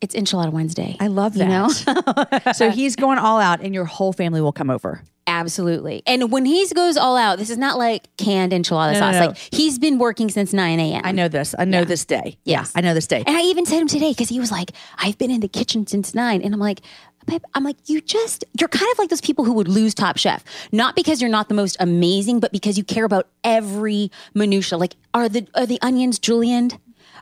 it's 0.00 0.14
Enchilada 0.14 0.52
Wednesday. 0.52 0.96
I 1.00 1.08
love 1.08 1.36
You 1.36 1.44
know? 1.46 1.68
that. 1.70 2.52
so 2.56 2.70
he's 2.70 2.94
going 2.94 3.18
all 3.18 3.40
out, 3.40 3.60
and 3.60 3.74
your 3.74 3.84
whole 3.84 4.12
family 4.12 4.40
will 4.40 4.52
come 4.52 4.70
over. 4.70 5.02
Absolutely. 5.26 6.02
And 6.06 6.32
when 6.32 6.46
he 6.46 6.66
goes 6.74 6.96
all 6.96 7.16
out, 7.16 7.38
this 7.38 7.50
is 7.50 7.58
not 7.58 7.76
like 7.76 8.08
canned 8.16 8.52
enchilada 8.52 8.94
No, 8.94 9.00
no, 9.00 9.00
sauce. 9.00 9.14
no. 9.20 9.26
Like 9.26 9.36
he's 9.52 9.78
been 9.78 9.98
working 9.98 10.30
since 10.30 10.54
9 10.54 10.80
a.m. 10.80 11.02
I 11.04 11.12
know 11.12 11.28
this. 11.28 11.54
I 11.58 11.66
know 11.66 11.84
this 11.84 12.06
day. 12.06 12.38
Yes. 12.44 12.72
Yeah, 12.74 12.78
I 12.78 12.80
know 12.82 12.94
this 12.94 13.06
day. 13.06 13.22
And 13.26 13.36
I 13.36 13.42
even 13.42 13.66
said 13.66 13.78
him 13.80 13.88
today 13.88 14.10
because 14.12 14.30
he 14.30 14.40
was 14.40 14.50
like, 14.50 14.70
I've 14.96 15.18
been 15.18 15.30
in 15.30 15.40
the 15.40 15.48
kitchen 15.48 15.86
since 15.86 16.14
nine. 16.14 16.40
And 16.40 16.54
I'm 16.54 16.60
like, 16.60 16.80
babe, 17.28 17.42
I'm 17.54 17.64
like, 17.64 17.76
you 17.86 18.00
just, 18.00 18.44
you're 18.58 18.68
kind 18.68 18.90
of 18.92 18.98
like 18.98 19.10
those 19.10 19.20
people 19.20 19.44
who 19.44 19.52
would 19.52 19.68
lose 19.68 19.94
Top 19.94 20.16
Chef. 20.16 20.42
Not 20.72 20.96
because 20.96 21.20
you're 21.20 21.30
not 21.30 21.48
the 21.48 21.54
most 21.54 21.76
amazing, 21.80 22.40
but 22.40 22.52
because 22.52 22.76
you 22.76 22.84
care 22.84 23.04
about 23.04 23.28
every 23.44 24.10
minutia. 24.34 24.78
Like, 24.78 24.94
are 25.14 25.28
the 25.28 25.46
are 25.54 25.66
the 25.66 25.80
onions 25.82 26.18
julienned? 26.18 26.78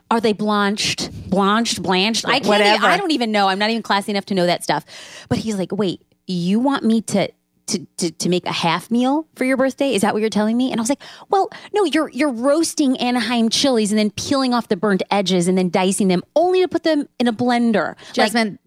Are 0.09 0.21
they 0.21 0.33
blanched? 0.33 1.11
Blanched, 1.29 1.83
blanched? 1.83 2.25
I 2.25 2.39
can't 2.39 2.47
Whatever. 2.47 2.85
I 2.85 2.97
don't 2.97 3.11
even 3.11 3.31
know. 3.31 3.49
I'm 3.49 3.59
not 3.59 3.69
even 3.69 3.83
classy 3.83 4.11
enough 4.11 4.25
to 4.27 4.33
know 4.33 4.45
that 4.45 4.63
stuff. 4.63 4.85
But 5.27 5.39
he's 5.39 5.57
like, 5.57 5.71
wait, 5.71 6.01
you 6.25 6.59
want 6.59 6.83
me 6.83 7.01
to 7.01 7.29
to, 7.67 7.85
to, 7.97 8.11
to 8.11 8.29
make 8.29 8.45
a 8.45 8.51
half 8.51 8.89
meal 8.89 9.27
for 9.35 9.43
your 9.43 9.57
birthday? 9.57 9.93
Is 9.93 10.01
that 10.01 10.13
what 10.13 10.21
you're 10.21 10.29
telling 10.29 10.55
me? 10.55 10.71
And 10.71 10.79
I 10.79 10.81
was 10.81 10.89
like, 10.89 11.01
well, 11.29 11.49
no, 11.73 11.83
you're 11.83 12.09
you're 12.09 12.31
roasting 12.31 12.97
Anaheim 12.97 13.49
chilies 13.49 13.91
and 13.91 13.99
then 13.99 14.09
peeling 14.11 14.53
off 14.53 14.69
the 14.69 14.77
burnt 14.77 15.03
edges 15.11 15.47
and 15.47 15.57
then 15.57 15.69
dicing 15.69 16.07
them 16.07 16.23
only 16.35 16.61
to 16.61 16.67
put 16.67 16.83
them 16.83 17.07
in 17.19 17.27
a 17.27 17.33
blender. 17.33 17.95
Like, 17.97 18.13
Jasmine, 18.13 18.59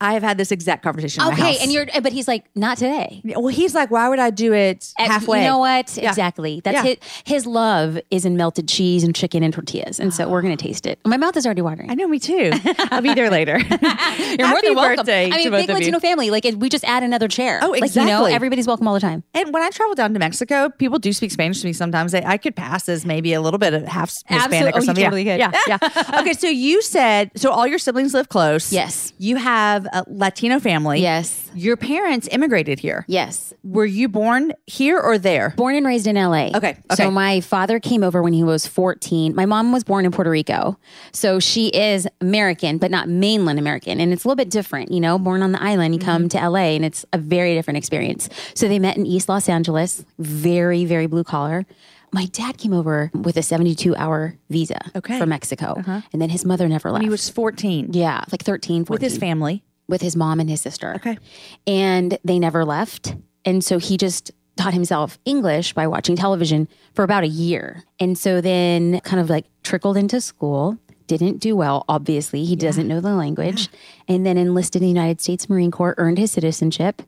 I 0.00 0.12
have 0.12 0.22
had 0.22 0.36
this 0.36 0.52
exact 0.52 0.82
conversation. 0.82 1.22
okay, 1.24 1.56
and 1.60 1.72
you're 1.72 1.86
but 2.02 2.12
he's 2.12 2.28
like, 2.28 2.44
not 2.54 2.76
today. 2.78 3.22
well, 3.24 3.46
he's 3.48 3.74
like, 3.74 3.90
why 3.90 4.08
would 4.08 4.18
I 4.18 4.30
do 4.30 4.52
it 4.52 4.92
halfway? 4.98 5.40
You 5.40 5.46
know 5.48 5.58
what? 5.58 5.96
Yeah. 5.96 6.10
Exactly. 6.10 6.60
That's 6.62 6.74
Yeah. 6.74 6.82
his, 6.82 6.96
his 7.24 7.46
love 7.46 7.98
is 8.10 8.24
in 8.26 8.36
melted 8.36 8.68
cheese 8.68 9.04
and 9.04 9.14
chicken 9.14 9.42
and 9.42 9.54
tortillas. 9.54 9.98
And 9.98 10.12
so 10.12 10.28
we're 10.28 10.42
going 10.42 10.56
to 10.56 10.62
taste 10.62 10.86
it. 10.86 10.98
My 11.06 11.16
mouth 11.16 11.36
is 11.36 11.46
already 11.46 11.62
watering. 11.62 11.90
I 11.90 11.94
know, 11.94 12.06
me 12.08 12.18
too. 12.18 12.50
I'll 12.90 13.00
be 13.00 13.14
there 13.14 13.30
later. 13.30 13.58
You're 13.58 13.68
more 14.48 14.60
than 14.62 14.74
welcome. 14.74 14.96
birthday 14.96 15.30
I 15.30 15.36
mean, 15.38 15.50
big. 15.50 15.68
Latino 15.70 15.98
family. 15.98 16.30
Like, 16.30 16.44
we 16.58 16.68
just 16.68 16.84
add 16.84 17.02
another 17.02 17.28
chair. 17.28 17.60
Oh, 17.62 17.70
Like, 17.70 17.94
you 17.94 18.02
know, 18.02 18.02
exactly. 18.04 18.32
everybody's 18.34 18.66
welcome 18.66 18.86
all 18.86 18.94
the 18.94 19.00
time. 19.00 19.22
And 19.34 19.52
when 19.52 19.62
I 19.62 19.70
travel 19.70 19.94
down 19.94 20.12
to 20.12 20.18
Mexico, 20.18 20.68
people 20.68 20.98
do 20.98 21.12
speak 21.12 21.30
Spanish 21.30 21.60
to 21.62 21.66
me 21.66 21.72
sometimes. 21.72 22.12
They, 22.12 22.22
I 22.24 22.36
could 22.36 22.54
pass 22.54 22.88
as 22.88 23.06
maybe 23.06 23.32
a 23.32 23.40
little 23.40 23.58
bit 23.58 23.72
of 23.72 23.84
half 23.84 24.10
Hispanic 24.26 24.74
oh, 24.74 24.78
or 24.78 24.80
you 24.80 24.86
something. 24.86 25.04
totally 25.04 25.24
yeah, 25.24 25.50
yeah, 25.66 25.78
yeah. 25.82 26.18
okay, 26.20 26.34
so 26.34 26.48
you 26.48 26.82
said 26.82 27.30
so 27.36 27.50
all 27.50 27.66
your 27.66 27.78
siblings 27.78 28.12
live 28.12 28.28
close. 28.28 28.72
Yes. 28.72 29.12
You 29.18 29.36
have 29.36 29.85
a 29.92 30.04
Latino 30.08 30.58
family. 30.60 31.00
Yes. 31.00 31.50
Your 31.54 31.76
parents 31.76 32.28
immigrated 32.30 32.78
here. 32.80 33.04
Yes. 33.08 33.52
Were 33.64 33.86
you 33.86 34.08
born 34.08 34.52
here 34.66 34.98
or 34.98 35.18
there? 35.18 35.54
Born 35.56 35.74
and 35.74 35.86
raised 35.86 36.06
in 36.06 36.16
LA. 36.16 36.48
Okay, 36.48 36.56
okay. 36.56 36.76
So 36.94 37.10
my 37.10 37.40
father 37.40 37.80
came 37.80 38.02
over 38.02 38.22
when 38.22 38.32
he 38.32 38.42
was 38.44 38.66
14. 38.66 39.34
My 39.34 39.46
mom 39.46 39.72
was 39.72 39.84
born 39.84 40.04
in 40.04 40.12
Puerto 40.12 40.30
Rico. 40.30 40.78
So 41.12 41.40
she 41.40 41.68
is 41.68 42.06
American, 42.20 42.78
but 42.78 42.90
not 42.90 43.08
mainland 43.08 43.58
American. 43.58 44.00
And 44.00 44.12
it's 44.12 44.24
a 44.24 44.28
little 44.28 44.36
bit 44.36 44.50
different, 44.50 44.90
you 44.92 45.00
know, 45.00 45.18
born 45.18 45.42
on 45.42 45.52
the 45.52 45.62
island, 45.62 45.94
you 45.94 46.00
come 46.00 46.28
Mm-hmm. 46.28 46.38
to 46.38 46.48
LA 46.50 46.74
and 46.76 46.84
it's 46.84 47.04
a 47.12 47.18
very 47.18 47.54
different 47.54 47.78
experience. 47.78 48.28
So 48.54 48.68
they 48.68 48.78
met 48.78 48.96
in 48.96 49.04
East 49.06 49.28
Los 49.28 49.48
Angeles, 49.48 50.04
very, 50.18 50.84
very 50.84 51.06
blue 51.06 51.24
collar. 51.24 51.66
My 52.12 52.26
dad 52.26 52.56
came 52.56 52.72
over 52.72 53.10
with 53.14 53.36
a 53.36 53.42
72 53.42 53.94
hour 53.96 54.36
visa 54.48 54.78
Okay. 54.96 55.14
Uh-huh. 55.14 55.20
from 55.22 55.28
Mexico. 55.28 55.82
And 56.12 56.22
then 56.22 56.30
his 56.30 56.44
mother 56.44 56.68
never 56.68 56.90
left. 56.90 57.02
He 57.02 57.10
was 57.10 57.28
14 57.28 57.88
yeah, 57.92 58.24
like 58.32 58.42
13, 58.42 58.84
14 58.84 58.94
with 58.94 59.02
his 59.02 59.18
family. 59.18 59.62
With 59.88 60.02
his 60.02 60.16
mom 60.16 60.40
and 60.40 60.50
his 60.50 60.60
sister. 60.60 60.94
Okay. 60.96 61.18
And 61.66 62.18
they 62.24 62.38
never 62.38 62.64
left. 62.64 63.14
And 63.44 63.62
so 63.64 63.78
he 63.78 63.96
just 63.96 64.32
taught 64.56 64.74
himself 64.74 65.18
English 65.24 65.74
by 65.74 65.86
watching 65.86 66.16
television 66.16 66.68
for 66.94 67.02
about 67.02 67.24
a 67.24 67.28
year. 67.28 67.84
And 68.00 68.16
so 68.18 68.40
then 68.40 69.00
kind 69.00 69.20
of 69.20 69.30
like 69.30 69.46
trickled 69.62 69.96
into 69.96 70.20
school, 70.20 70.78
didn't 71.06 71.38
do 71.38 71.54
well, 71.54 71.84
obviously. 71.88 72.44
He 72.44 72.56
doesn't 72.56 72.88
know 72.88 73.00
the 73.00 73.14
language. 73.14 73.68
And 74.08 74.26
then 74.26 74.36
enlisted 74.38 74.82
in 74.82 74.86
the 74.86 74.88
United 74.88 75.20
States 75.20 75.48
Marine 75.48 75.70
Corps, 75.70 75.94
earned 75.98 76.18
his 76.18 76.32
citizenship, 76.32 77.02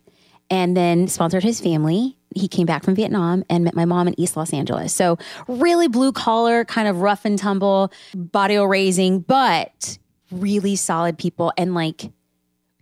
and 0.50 0.76
then 0.76 1.08
sponsored 1.08 1.42
his 1.42 1.60
family. 1.60 2.16
He 2.34 2.48
came 2.48 2.66
back 2.66 2.84
from 2.84 2.94
Vietnam 2.94 3.44
and 3.48 3.64
met 3.64 3.74
my 3.74 3.86
mom 3.86 4.08
in 4.08 4.20
East 4.20 4.36
Los 4.36 4.52
Angeles. 4.52 4.94
So 4.94 5.18
really 5.48 5.88
blue 5.88 6.12
collar, 6.12 6.64
kind 6.64 6.86
of 6.86 7.00
rough 7.00 7.24
and 7.24 7.38
tumble, 7.38 7.90
body 8.14 8.58
raising, 8.58 9.20
but 9.20 9.98
really 10.30 10.76
solid 10.76 11.18
people 11.18 11.52
and 11.56 11.74
like 11.74 12.10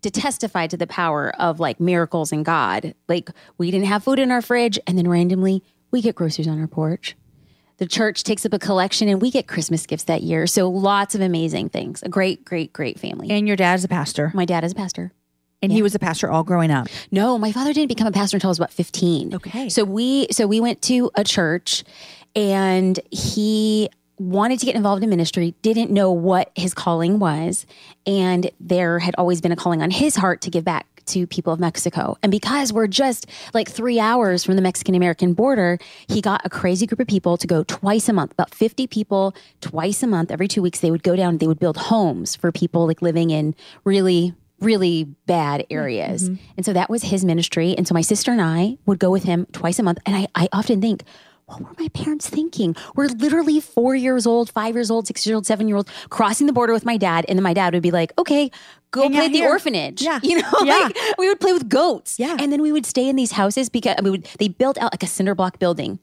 to 0.07 0.11
testify 0.21 0.69
to 0.69 0.77
the 0.77 0.87
power 0.87 1.35
of 1.37 1.59
like 1.59 1.81
miracles 1.81 2.31
and 2.31 2.45
God. 2.45 2.95
Like 3.09 3.29
we 3.59 3.73
didn't 3.73 3.89
have 3.89 4.05
food 4.05 4.21
in 4.21 4.31
our 4.31 4.41
fridge 4.41 4.79
and 4.87 4.97
then 4.97 5.09
randomly 5.09 5.65
we 5.91 6.01
get 6.01 6.15
groceries 6.15 6.47
on 6.47 6.61
our 6.61 6.69
porch. 6.69 7.17
The 7.79 7.87
church 7.87 8.23
takes 8.23 8.47
up 8.47 8.53
a 8.53 8.59
collection 8.61 9.09
and 9.09 9.21
we 9.21 9.33
get 9.33 9.49
Christmas 9.49 9.85
gifts 9.85 10.05
that 10.05 10.23
year. 10.23 10.47
So 10.47 10.71
lots 10.71 11.17
of 11.17 11.21
amazing 11.21 11.71
things. 11.71 12.05
A 12.05 12.09
great, 12.09 12.45
great, 12.45 12.73
great 12.73 13.01
family. 13.01 13.31
And 13.31 13.49
your 13.49 13.57
dad's 13.57 13.83
a 13.83 13.89
pastor. 13.89 14.31
my 14.33 14.45
dad 14.45 14.63
is 14.63 14.73
a 14.73 14.77
pastor. 14.77 15.13
And 15.61 15.73
he 15.73 15.83
was 15.83 15.97
a 15.97 15.99
pastor 15.99 16.31
all 16.31 16.45
growing 16.45 16.71
up. 16.71 16.87
No, 17.11 17.37
my 17.37 17.51
father 17.51 17.73
didn't 17.73 17.89
become 17.89 18.07
a 18.07 18.13
pastor 18.13 18.37
until 18.37 18.51
I 18.51 18.53
was 18.53 18.59
about 18.59 18.73
15. 18.73 19.35
Okay. 19.35 19.69
So 19.69 19.83
we 19.83 20.29
so 20.31 20.47
we 20.47 20.61
went 20.61 20.83
to 20.83 21.11
a 21.17 21.25
church 21.25 21.83
and 22.37 23.01
he 23.11 23.89
wanted 24.19 24.59
to 24.61 24.67
get 24.67 24.75
involved 24.75 25.03
in 25.03 25.11
ministry, 25.11 25.55
didn't 25.63 25.91
know 25.91 26.11
what 26.11 26.51
his 26.55 26.75
calling 26.75 27.19
was, 27.19 27.67
and 28.07 28.51
there 28.61 28.99
had 28.99 29.15
always 29.19 29.41
been 29.41 29.53
a 29.53 29.57
calling 29.57 29.83
on 29.83 29.91
his 29.91 30.17
heart 30.17 30.41
to 30.43 30.51
give 30.51 30.65
back 30.65 30.87
to 31.07 31.27
people 31.27 31.53
of 31.53 31.61
Mexico. 31.61 32.17
And 32.23 32.33
because 32.33 32.73
we're 32.73 32.89
just 32.89 33.27
like 33.55 33.71
3 33.71 34.01
hours 34.01 34.43
from 34.43 34.57
the 34.57 34.63
Mexican 34.63 34.95
American 34.95 35.35
border, 35.35 35.79
he 36.09 36.21
got 36.21 36.45
a 36.45 36.51
crazy 36.51 36.87
group 36.87 36.99
of 37.01 37.07
people 37.07 37.37
to 37.37 37.47
go 37.47 37.63
twice 37.65 38.09
a 38.09 38.13
month, 38.13 38.33
about 38.33 38.55
50 38.55 38.87
people 38.89 39.35
twice 39.61 40.03
a 40.03 40.07
month 40.07 40.31
every 40.31 40.49
2 40.49 40.61
weeks 40.63 40.81
they 40.81 40.91
would 40.91 41.05
go 41.05 41.15
down, 41.15 41.39
they 41.39 41.47
would 41.47 41.61
build 41.61 41.77
homes 41.77 42.35
for 42.35 42.51
people 42.51 42.87
like 42.87 43.03
living 43.03 43.31
in 43.31 43.55
really 43.85 44.35
really 44.59 45.05
bad 45.27 45.67
areas. 45.71 46.31
Mm-hmm. 46.31 46.43
And 46.57 46.65
so 46.65 46.73
that 46.73 46.89
was 46.89 47.03
his 47.03 47.27
ministry. 47.27 47.75
And 47.77 47.87
so 47.87 47.93
my 47.93 48.01
sister 48.01 48.33
and 48.33 48.41
I 48.41 48.79
would 48.87 48.99
go 48.99 49.11
with 49.11 49.25
him 49.25 49.47
twice 49.53 49.79
a 49.79 49.83
month. 49.83 49.99
And 50.07 50.17
I, 50.17 50.27
I 50.35 50.49
often 50.51 50.81
think, 50.81 51.03
what 51.47 51.61
were 51.61 51.75
my 51.79 51.89
parents 51.89 52.29
thinking? 52.29 52.75
We're 52.97 53.07
literally 53.07 53.61
four 53.61 53.95
years 53.95 54.27
old, 54.27 54.51
five 54.51 54.75
years 54.75 54.91
old, 54.91 55.07
six 55.07 55.25
years 55.25 55.35
old, 55.37 55.47
seven 55.47 55.69
year 55.69 55.77
old, 55.77 55.89
crossing 56.11 56.49
the 56.49 56.53
border 56.53 56.73
with 56.73 56.85
my 56.85 56.97
dad. 56.97 57.25
And 57.29 57.39
then 57.39 57.45
my 57.45 57.55
dad 57.55 57.73
would 57.73 57.85
be 57.85 57.93
like, 57.93 58.13
okay, 58.19 58.51
go 58.91 59.03
Hang 59.03 59.13
play 59.13 59.27
at 59.27 59.33
the 59.33 59.39
here. 59.39 59.49
orphanage. 59.49 60.03
Yeah. 60.03 60.19
You 60.25 60.43
know, 60.43 60.51
Yeah. 60.65 60.79
like 60.79 60.97
we 61.19 61.29
would 61.29 61.39
play 61.41 61.53
with 61.53 61.69
goats. 61.69 62.19
Yeah. 62.19 62.37
And 62.39 62.53
then 62.53 62.63
we 62.63 62.73
would 62.73 62.85
stay 62.85 63.09
in 63.09 63.15
these 63.15 63.31
houses 63.33 63.69
because 63.69 63.95
we 64.03 64.11
would, 64.11 64.25
they 64.41 64.49
built 64.49 64.77
out 64.79 64.93
like 64.93 65.03
a 65.05 65.07
cinder 65.07 65.35
block 65.35 65.59
building 65.59 65.99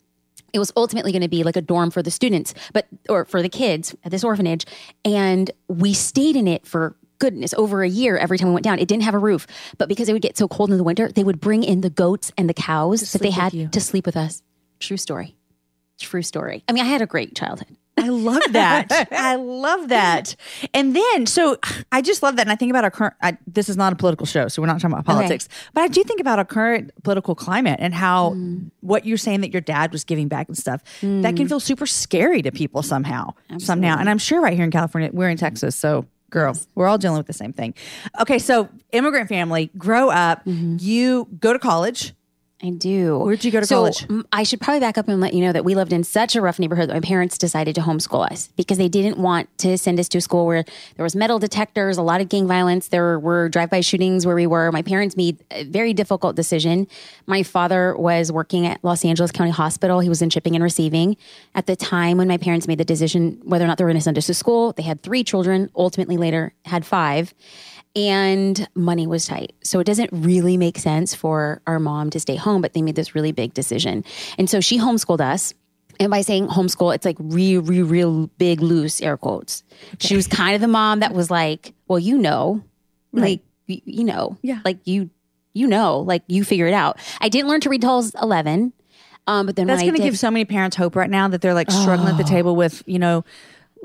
it 0.53 0.59
was 0.59 0.71
ultimately 0.77 1.12
going 1.12 1.23
to 1.23 1.27
be 1.27 1.43
like 1.43 1.55
a 1.55 1.62
dorm 1.62 1.89
for 1.89 2.03
the 2.03 2.12
students 2.12 2.53
but 2.73 2.85
or 3.09 3.25
for 3.25 3.41
the 3.41 3.50
kids 3.50 3.95
at 4.03 4.12
this 4.12 4.23
orphanage 4.23 4.65
and 5.03 5.50
we 5.67 5.93
stayed 5.95 6.35
in 6.35 6.47
it 6.47 6.65
for 6.67 6.95
goodness 7.17 7.55
over 7.55 7.81
a 7.81 7.89
year 7.89 8.17
every 8.17 8.38
time 8.38 8.50
we 8.50 8.53
went 8.53 8.63
down 8.63 8.77
it 8.77 8.88
didn't 8.88 9.01
have 9.01 9.15
a 9.15 9.19
roof 9.19 9.47
but 9.79 9.89
because 9.89 10.09
it 10.09 10.13
would 10.13 10.21
get 10.21 10.38
so 10.38 10.47
cold 10.47 10.69
in 10.69 10.77
the 10.77 10.83
winter 10.83 11.12
they 11.12 11.23
would 11.23 11.39
bring 11.41 11.63
in 11.63 11.81
the 11.81 11.89
goats 11.89 12.31
and 12.38 12.47
the 12.47 12.53
cows 12.53 13.12
that 13.13 13.21
they 13.23 13.31
had 13.31 13.71
to 13.73 13.81
sleep 13.81 14.05
with 14.05 14.15
us 14.15 14.43
true 14.86 14.98
story 14.98 15.36
true 16.00 16.22
story 16.22 16.63
i 16.68 16.72
mean 16.74 16.84
i 16.84 16.88
had 16.88 17.02
a 17.02 17.06
great 17.08 17.36
childhood 17.36 17.75
I 17.96 18.10
love 18.10 18.42
that. 18.54 18.88
I 19.12 19.36
love 19.36 19.90
that. 19.90 20.36
And 20.74 20.96
then, 20.96 21.28
so 21.28 21.58
I 21.92 22.02
just 22.02 22.24
love 22.24 22.38
that. 22.38 22.42
And 22.42 22.52
I 22.52 22.56
think 22.56 22.72
about 22.72 22.84
our 22.84 22.90
current, 22.90 23.13
I, 23.22 23.38
this 23.46 23.70
is 23.70 23.78
not 23.78 23.94
a 23.94 23.96
political 23.96 24.25
show, 24.25 24.48
so 24.48 24.63
we're 24.63 24.66
not 24.66 24.82
talking 24.82 24.94
about 24.94 25.06
politics, 25.06 25.48
but 25.75 25.82
I 25.84 25.88
do 25.90 26.04
think 26.04 26.20
about 26.20 26.40
our 26.40 26.44
current 26.44 26.90
political 27.04 27.36
climate 27.36 27.78
and 27.80 27.94
how 27.94 28.32
Mm. 28.32 28.72
what 28.82 29.06
you're 29.06 29.20
saying 29.20 29.42
that 29.42 29.52
your 29.54 29.62
dad 29.62 29.92
was 29.92 30.04
giving 30.06 30.28
back 30.28 30.48
and 30.48 30.58
stuff, 30.58 30.82
that 31.02 31.36
can 31.36 31.48
feel 31.48 31.60
super 31.60 31.86
scary 31.86 32.42
to 32.42 32.52
people 32.52 32.82
somehow, 32.82 33.36
somehow. 33.60 33.96
And 34.00 34.10
I'm 34.10 34.18
sure 34.18 34.42
right 34.42 34.56
here 34.56 34.66
in 34.66 34.72
California, 34.72 35.12
we're 35.13 35.30
in 35.30 35.38
Texas. 35.38 35.75
So, 35.75 36.08
girl, 36.32 36.58
we're 36.74 36.88
all 36.88 36.98
dealing 36.98 37.20
with 37.20 37.28
the 37.28 37.34
same 37.34 37.54
thing. 37.54 37.75
Okay. 38.20 38.40
So, 38.40 38.70
immigrant 38.92 39.30
family, 39.30 39.70
grow 39.78 40.10
up, 40.10 40.44
Mm-hmm. 40.46 40.78
you 40.80 41.28
go 41.40 41.54
to 41.54 41.60
college. 41.60 42.16
I 42.63 42.70
do. 42.70 43.20
Where'd 43.20 43.43
you 43.43 43.51
go 43.51 43.60
to 43.60 43.65
so, 43.65 43.75
college? 43.75 44.08
mm, 44.08 44.24
I 44.32 44.43
should 44.43 44.62
probably 44.62 44.79
back 44.79 44.98
up 44.98 45.10
and 45.10 45.20
let 45.20 45.34
you 45.34 45.41
know 45.41 45.51
that 45.51 45.65
we 45.65 45.75
lived 45.75 45.91
in 45.91 46.05
such 46.05 46.34
a 46.34 46.41
rough 46.41 46.60
neighborhood 46.60 46.89
that 46.89 46.93
my 46.93 47.01
parents 47.01 47.38
decided 47.38 47.75
to 47.75 47.82
homeschool 47.82 48.25
us 48.32 48.48
because 48.55 48.77
they 48.77 48.88
didn't 48.88 49.17
want 49.17 49.50
to 49.58 49.77
send 49.77 50.00
us 50.00 50.08
to 50.10 50.20
a 50.20 50.22
school 50.22 50.46
where 50.46 50.63
there 50.96 51.03
was 51.03 51.13
metal 51.13 51.39
detectors, 51.39 51.98
a 51.98 52.01
lot 52.01 52.22
of 52.22 52.29
gang 52.29 52.48
violence, 52.48 52.88
there 52.88 53.20
were 53.20 53.50
drive-by 53.50 53.82
shootings 53.82 54.25
where 54.25 54.36
we 54.36 54.48
were. 54.48 54.72
My 54.72 54.82
parents 54.82 55.17
made 55.17 55.43
a 55.51 55.65
very 55.65 55.93
difficult 55.93 56.38
decision. 56.38 56.88
My 57.27 57.43
father 57.43 57.98
was 57.98 58.32
working 58.32 58.65
at 58.65 58.82
Los 58.82 59.03
Angeles 59.03 59.34
County 59.34 59.51
Hospital. 59.51 60.00
He 60.00 60.08
was 60.08 60.22
in 60.22 60.29
shipping 60.29 60.55
and 60.55 60.63
receiving. 60.63 61.17
At 61.55 61.65
the 61.65 61.75
time 61.75 62.17
when 62.17 62.29
my 62.29 62.38
parents 62.38 62.65
made 62.65 62.77
the 62.77 62.86
decision 62.86 63.41
whether 63.43 63.65
or 63.65 63.67
not 63.67 63.77
they 63.77 63.84
were 63.84 63.89
going 63.89 64.00
to 64.00 64.03
send 64.03 64.17
us 64.17 64.27
to 64.27 64.34
school, 64.34 64.72
they 64.72 64.84
had 64.84 65.03
three 65.03 65.25
children, 65.25 65.70
ultimately 65.75 66.15
later 66.15 66.53
had 66.63 66.86
five 66.86 67.34
and 67.95 68.67
money 68.75 69.05
was 69.07 69.25
tight. 69.27 69.53
So 69.63 69.79
it 69.79 69.83
doesn't 69.85 70.09
really 70.12 70.57
make 70.57 70.77
sense 70.77 71.13
for 71.13 71.62
our 71.67 71.79
mom 71.79 72.09
to 72.12 72.19
stay 72.19 72.35
home, 72.35 72.62
but 72.62 72.73
they 72.73 72.81
made 72.81 72.95
this 72.95 73.13
really 73.15 73.31
big 73.31 73.53
decision. 73.53 74.03
And 74.38 74.50
so 74.50 74.59
she 74.62 74.79
homeschooled 74.79 75.21
us. 75.21 75.53
And 76.00 76.09
by 76.09 76.21
saying 76.21 76.47
homeschool, 76.47 76.95
it's 76.95 77.05
like 77.05 77.17
real, 77.19 77.62
real, 77.62 77.85
real 77.85 78.27
big, 78.39 78.62
loose 78.62 79.00
air 79.00 79.15
quotes. 79.15 79.63
She 80.00 80.15
was 80.15 80.27
kind 80.27 80.55
of 80.55 80.62
the 80.62 80.67
mom 80.67 81.01
that 81.01 81.13
was 81.13 81.29
like, 81.29 81.73
well, 81.88 82.00
you 82.00 82.17
know, 82.17 82.63
like, 83.12 83.41
you, 83.67 83.79
you 83.85 84.03
know, 84.03 84.38
Yeah. 84.41 84.59
like 84.65 84.79
you, 84.85 85.12
you 85.53 85.67
know, 85.67 86.00
like 86.00 86.23
you 86.27 86.43
figure 86.43 86.65
it 86.65 86.73
out. 86.73 86.97
I 87.21 87.29
didn't 87.29 87.47
learn 87.47 87.62
to 87.62 87.69
read 87.69 87.81
till 87.81 87.91
I 87.91 87.95
was 87.97 88.15
11. 88.19 88.73
Um, 89.27 89.45
but 89.45 89.55
then 89.55 89.67
That's 89.67 89.83
going 89.83 89.93
to 89.95 90.01
give 90.01 90.17
so 90.17 90.31
many 90.31 90.45
parents 90.45 90.75
hope 90.75 90.95
right 90.95 91.09
now 91.09 91.27
that 91.29 91.41
they're 91.41 91.53
like 91.53 91.69
struggling 91.71 92.09
at 92.09 92.17
the 92.17 92.23
table 92.25 92.55
with, 92.55 92.83
you 92.88 92.97
know, 93.00 93.23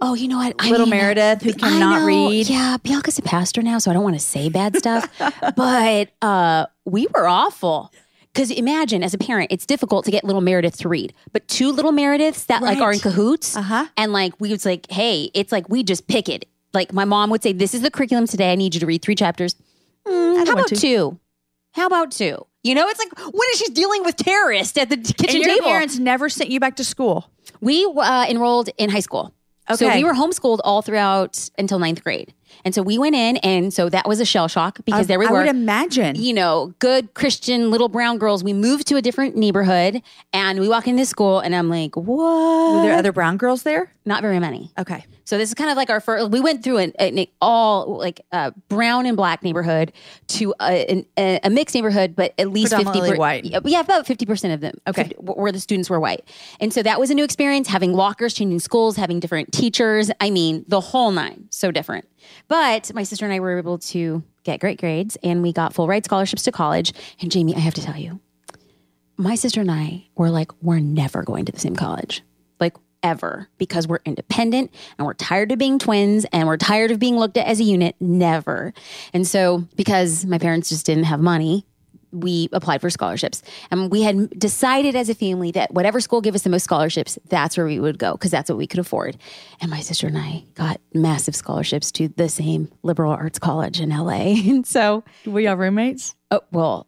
Oh, 0.00 0.14
you 0.14 0.28
know 0.28 0.36
what? 0.38 0.54
I 0.58 0.70
Little 0.70 0.86
Meredith, 0.86 1.42
who 1.42 1.52
cannot 1.52 2.00
know. 2.00 2.06
read. 2.06 2.48
Yeah, 2.48 2.76
Bianca's 2.82 3.18
a 3.18 3.22
pastor 3.22 3.62
now, 3.62 3.78
so 3.78 3.90
I 3.90 3.94
don't 3.94 4.04
want 4.04 4.14
to 4.16 4.20
say 4.20 4.48
bad 4.48 4.76
stuff. 4.76 5.08
but 5.56 6.10
uh, 6.22 6.66
we 6.84 7.06
were 7.14 7.26
awful. 7.26 7.92
Because 8.32 8.50
imagine, 8.52 9.02
as 9.02 9.14
a 9.14 9.18
parent, 9.18 9.50
it's 9.50 9.66
difficult 9.66 10.04
to 10.04 10.10
get 10.12 10.22
little 10.22 10.42
Meredith 10.42 10.76
to 10.78 10.88
read, 10.88 11.12
but 11.32 11.48
two 11.48 11.72
little 11.72 11.90
Merediths 11.92 12.46
that 12.46 12.62
like 12.62 12.78
are 12.78 12.92
in 12.92 13.00
cahoots, 13.00 13.56
Uh-huh. 13.56 13.86
and 13.96 14.12
like 14.12 14.34
we 14.38 14.50
was 14.50 14.64
like, 14.64 14.88
hey, 14.90 15.30
it's 15.34 15.50
like 15.50 15.68
we 15.68 15.82
just 15.82 16.06
pick 16.06 16.28
it. 16.28 16.46
Like 16.72 16.92
my 16.92 17.04
mom 17.04 17.30
would 17.30 17.42
say, 17.42 17.52
"This 17.52 17.74
is 17.74 17.80
the 17.80 17.90
curriculum 17.90 18.26
today. 18.28 18.52
I 18.52 18.54
need 18.54 18.74
you 18.74 18.80
to 18.80 18.86
read 18.86 19.02
three 19.02 19.16
chapters." 19.16 19.56
Mm, 20.06 20.46
how 20.46 20.52
about 20.52 20.68
to. 20.68 20.76
two? 20.76 21.18
How 21.72 21.86
about 21.86 22.12
two? 22.12 22.46
You 22.62 22.74
know, 22.74 22.86
it's 22.88 22.98
like 23.00 23.18
when 23.18 23.48
is 23.54 23.58
she 23.58 23.72
dealing 23.72 24.04
with 24.04 24.16
terrorists 24.16 24.76
at 24.78 24.88
the 24.90 24.96
kitchen 24.98 25.36
and 25.36 25.44
your 25.44 25.54
table? 25.56 25.66
parents 25.68 25.98
never 25.98 26.28
sent 26.28 26.50
you 26.50 26.60
back 26.60 26.76
to 26.76 26.84
school. 26.84 27.30
We 27.60 27.84
uh, 27.86 28.26
enrolled 28.28 28.68
in 28.78 28.90
high 28.90 29.00
school. 29.00 29.32
So 29.76 29.92
we 29.94 30.04
were 30.04 30.14
homeschooled 30.14 30.60
all 30.64 30.82
throughout 30.82 31.48
until 31.58 31.78
ninth 31.78 32.02
grade. 32.02 32.32
And 32.64 32.74
so 32.74 32.82
we 32.82 32.98
went 32.98 33.14
in, 33.14 33.36
and 33.38 33.72
so 33.72 33.88
that 33.90 34.08
was 34.08 34.20
a 34.20 34.24
shell 34.24 34.48
shock 34.48 34.78
because 34.84 35.06
there 35.06 35.18
we 35.18 35.26
I 35.26 35.30
were. 35.30 35.38
would 35.40 35.48
imagine. 35.48 36.16
you 36.16 36.32
know, 36.32 36.74
good 36.78 37.12
Christian 37.14 37.70
little 37.70 37.88
brown 37.88 38.18
girls. 38.18 38.42
We 38.42 38.52
moved 38.52 38.86
to 38.88 38.96
a 38.96 39.02
different 39.02 39.36
neighborhood 39.36 40.02
and 40.32 40.58
we 40.58 40.68
walk 40.68 40.88
into 40.88 41.04
school 41.06 41.40
and 41.40 41.54
I'm 41.54 41.68
like, 41.68 41.94
what? 41.96 42.72
Were 42.74 42.82
there 42.82 42.94
other 42.96 43.12
brown 43.12 43.36
girls 43.36 43.62
there? 43.62 43.92
Not 44.04 44.22
very 44.22 44.38
many. 44.40 44.72
Okay. 44.78 45.04
So 45.28 45.36
this 45.36 45.50
is 45.50 45.54
kind 45.54 45.70
of 45.70 45.76
like 45.76 45.90
our 45.90 46.00
first. 46.00 46.30
We 46.30 46.40
went 46.40 46.64
through 46.64 46.78
an, 46.78 46.94
an 46.98 47.26
all 47.42 47.98
like 47.98 48.22
uh, 48.32 48.50
brown 48.70 49.04
and 49.04 49.14
black 49.14 49.42
neighborhood 49.42 49.92
to 50.28 50.54
a, 50.58 51.04
an, 51.18 51.40
a, 51.44 51.50
mixed 51.50 51.74
neighborhood, 51.74 52.16
but 52.16 52.32
at 52.38 52.50
least 52.50 52.70
fifty 52.70 52.84
Predominantly 52.84 53.18
white. 53.18 53.44
Yeah, 53.66 53.80
about 53.80 54.06
fifty 54.06 54.24
percent 54.24 54.54
of 54.54 54.60
them. 54.60 54.78
Okay. 54.86 55.02
50 55.02 55.16
where 55.16 55.52
the 55.52 55.60
students 55.60 55.90
were 55.90 56.00
white, 56.00 56.26
and 56.60 56.72
so 56.72 56.82
that 56.82 56.98
was 56.98 57.10
a 57.10 57.14
new 57.14 57.24
experience. 57.24 57.68
Having 57.68 57.92
lockers, 57.92 58.32
changing 58.32 58.58
schools, 58.60 58.96
having 58.96 59.20
different 59.20 59.52
teachers. 59.52 60.10
I 60.18 60.30
mean, 60.30 60.64
the 60.66 60.80
whole 60.80 61.10
nine. 61.10 61.46
So 61.50 61.70
different. 61.70 62.08
But 62.48 62.90
my 62.94 63.02
sister 63.02 63.26
and 63.26 63.34
I 63.34 63.40
were 63.40 63.58
able 63.58 63.76
to 63.80 64.22
get 64.44 64.60
great 64.60 64.80
grades, 64.80 65.18
and 65.22 65.42
we 65.42 65.52
got 65.52 65.74
full 65.74 65.86
ride 65.86 66.06
scholarships 66.06 66.44
to 66.44 66.52
college. 66.52 66.94
And 67.20 67.30
Jamie, 67.30 67.54
I 67.54 67.58
have 67.58 67.74
to 67.74 67.82
tell 67.82 67.98
you, 67.98 68.18
my 69.18 69.34
sister 69.34 69.60
and 69.60 69.70
I 69.70 70.06
were 70.16 70.30
like, 70.30 70.52
we're 70.62 70.80
never 70.80 71.22
going 71.22 71.44
to 71.44 71.52
the 71.52 71.60
same 71.60 71.76
college. 71.76 72.22
Ever 73.02 73.48
because 73.58 73.86
we're 73.86 74.00
independent 74.04 74.74
and 74.98 75.06
we're 75.06 75.14
tired 75.14 75.52
of 75.52 75.58
being 75.58 75.78
twins 75.78 76.26
and 76.32 76.48
we're 76.48 76.56
tired 76.56 76.90
of 76.90 76.98
being 76.98 77.16
looked 77.16 77.36
at 77.36 77.46
as 77.46 77.60
a 77.60 77.64
unit. 77.64 77.94
Never. 78.00 78.74
And 79.12 79.26
so, 79.26 79.64
because 79.76 80.26
my 80.26 80.38
parents 80.38 80.68
just 80.68 80.84
didn't 80.86 81.04
have 81.04 81.20
money, 81.20 81.64
we 82.12 82.48
applied 82.52 82.80
for 82.80 82.90
scholarships. 82.90 83.42
And 83.70 83.90
we 83.90 84.02
had 84.02 84.30
decided 84.38 84.96
as 84.96 85.08
a 85.08 85.14
family 85.14 85.50
that 85.52 85.72
whatever 85.72 86.00
school 86.00 86.20
gave 86.20 86.34
us 86.34 86.42
the 86.42 86.50
most 86.50 86.64
scholarships, 86.64 87.18
that's 87.28 87.56
where 87.56 87.66
we 87.66 87.78
would 87.78 87.98
go 87.98 88.12
because 88.12 88.30
that's 88.30 88.48
what 88.48 88.58
we 88.58 88.66
could 88.66 88.80
afford. 88.80 89.16
And 89.60 89.70
my 89.70 89.80
sister 89.80 90.06
and 90.06 90.18
I 90.18 90.44
got 90.54 90.80
massive 90.94 91.36
scholarships 91.36 91.92
to 91.92 92.08
the 92.08 92.28
same 92.28 92.70
liberal 92.82 93.12
arts 93.12 93.38
college 93.38 93.80
in 93.80 93.90
LA. 93.90 94.34
And 94.48 94.66
so, 94.66 95.04
Were 95.26 95.40
y'all 95.40 95.56
roommates? 95.56 96.14
Oh, 96.30 96.40
well, 96.50 96.86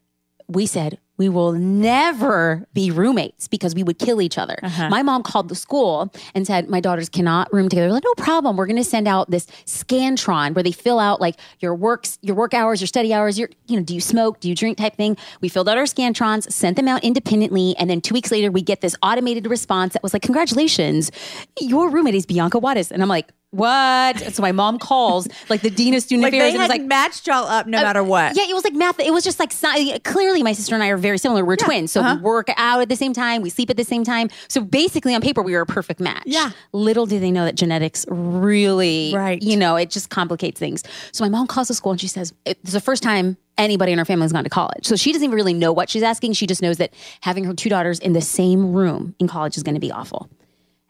we 0.48 0.66
said 0.66 0.98
we 1.20 1.28
will 1.28 1.52
never 1.52 2.66
be 2.72 2.90
roommates 2.90 3.46
because 3.46 3.74
we 3.74 3.82
would 3.82 3.98
kill 3.98 4.22
each 4.22 4.38
other. 4.38 4.58
Uh-huh. 4.62 4.88
My 4.88 5.02
mom 5.02 5.22
called 5.22 5.50
the 5.50 5.54
school 5.54 6.10
and 6.34 6.46
said, 6.46 6.70
My 6.70 6.80
daughters 6.80 7.10
cannot 7.10 7.52
room 7.52 7.68
together. 7.68 7.92
Like, 7.92 8.04
no 8.04 8.14
problem. 8.14 8.56
We're 8.56 8.66
gonna 8.66 8.82
send 8.82 9.06
out 9.06 9.30
this 9.30 9.44
Scantron 9.66 10.54
where 10.54 10.62
they 10.62 10.72
fill 10.72 10.98
out 10.98 11.20
like 11.20 11.36
your 11.58 11.74
works, 11.74 12.18
your 12.22 12.34
work 12.34 12.54
hours, 12.54 12.80
your 12.80 12.86
study 12.88 13.12
hours, 13.12 13.38
your, 13.38 13.50
you 13.66 13.76
know, 13.76 13.82
do 13.82 13.92
you 13.92 14.00
smoke, 14.00 14.40
do 14.40 14.48
you 14.48 14.54
drink 14.54 14.78
type 14.78 14.96
thing. 14.96 15.14
We 15.42 15.50
filled 15.50 15.68
out 15.68 15.76
our 15.76 15.84
Scantrons, 15.84 16.50
sent 16.50 16.78
them 16.78 16.88
out 16.88 17.04
independently, 17.04 17.76
and 17.78 17.90
then 17.90 18.00
two 18.00 18.14
weeks 18.14 18.30
later 18.30 18.50
we 18.50 18.62
get 18.62 18.80
this 18.80 18.96
automated 19.02 19.46
response 19.46 19.92
that 19.92 20.02
was 20.02 20.14
like, 20.14 20.22
Congratulations, 20.22 21.10
your 21.60 21.90
roommate 21.90 22.14
is 22.14 22.24
Bianca 22.24 22.58
Wattis. 22.58 22.90
And 22.90 23.02
I'm 23.02 23.10
like, 23.10 23.28
what? 23.52 24.22
And 24.22 24.34
so 24.34 24.42
my 24.42 24.52
mom 24.52 24.78
calls 24.78 25.26
like 25.48 25.60
the 25.62 25.70
dean 25.70 25.94
of 25.94 26.02
student 26.02 26.22
Like 26.22 26.32
affairs 26.32 26.52
they 26.52 26.58
and 26.58 26.62
was 26.62 26.68
like, 26.68 26.82
matched 26.82 27.26
y'all 27.26 27.46
up 27.46 27.66
no 27.66 27.82
matter 27.82 28.02
what. 28.02 28.36
yeah, 28.36 28.44
it 28.48 28.54
was 28.54 28.64
like 28.64 28.74
math. 28.74 29.00
It 29.00 29.12
was 29.12 29.24
just 29.24 29.38
like 29.40 29.50
clearly 30.04 30.42
my 30.42 30.52
sister 30.52 30.74
and 30.74 30.84
I 30.84 30.88
are 30.88 30.96
very 30.96 31.18
similar. 31.18 31.44
We're 31.44 31.56
twins, 31.56 31.90
so 31.92 32.00
Uh-huh. 32.00 32.16
we 32.16 32.22
work 32.22 32.48
out 32.56 32.80
at 32.80 32.88
the 32.88 32.96
same 32.96 33.12
time, 33.12 33.42
we 33.42 33.50
sleep 33.50 33.68
at 33.70 33.76
the 33.76 33.84
same 33.84 34.04
time. 34.04 34.30
So 34.48 34.60
basically, 34.60 35.14
on 35.14 35.20
paper, 35.20 35.42
we 35.42 35.52
were 35.52 35.62
a 35.62 35.66
perfect 35.66 36.00
match. 36.00 36.22
Yeah. 36.26 36.50
Little 36.72 37.06
do 37.06 37.18
they 37.18 37.30
know 37.30 37.44
that 37.44 37.56
genetics 37.56 38.06
really, 38.08 39.12
Right. 39.14 39.42
You 39.42 39.56
know, 39.56 39.76
it 39.76 39.90
just 39.90 40.10
complicates 40.10 40.58
things. 40.60 40.82
So 41.12 41.24
my 41.24 41.28
mom 41.28 41.46
calls 41.46 41.68
the 41.68 41.74
school 41.74 41.92
and 41.92 42.00
she 42.00 42.08
says 42.08 42.32
it's 42.44 42.72
the 42.72 42.80
first 42.80 43.02
time 43.02 43.36
anybody 43.58 43.92
in 43.92 43.98
her 43.98 44.04
family 44.04 44.24
has 44.24 44.32
gone 44.32 44.44
to 44.44 44.50
college. 44.50 44.86
So 44.86 44.96
she 44.96 45.12
doesn't 45.12 45.24
even 45.24 45.34
really 45.36 45.54
know 45.54 45.72
what 45.72 45.90
she's 45.90 46.02
asking. 46.02 46.32
She 46.34 46.46
just 46.46 46.62
knows 46.62 46.78
that 46.78 46.94
having 47.20 47.44
her 47.44 47.52
two 47.54 47.68
daughters 47.68 47.98
in 47.98 48.12
the 48.12 48.20
same 48.22 48.72
room 48.72 49.14
in 49.18 49.28
college 49.28 49.56
is 49.56 49.62
going 49.62 49.74
to 49.74 49.80
be 49.80 49.90
awful. 49.92 50.30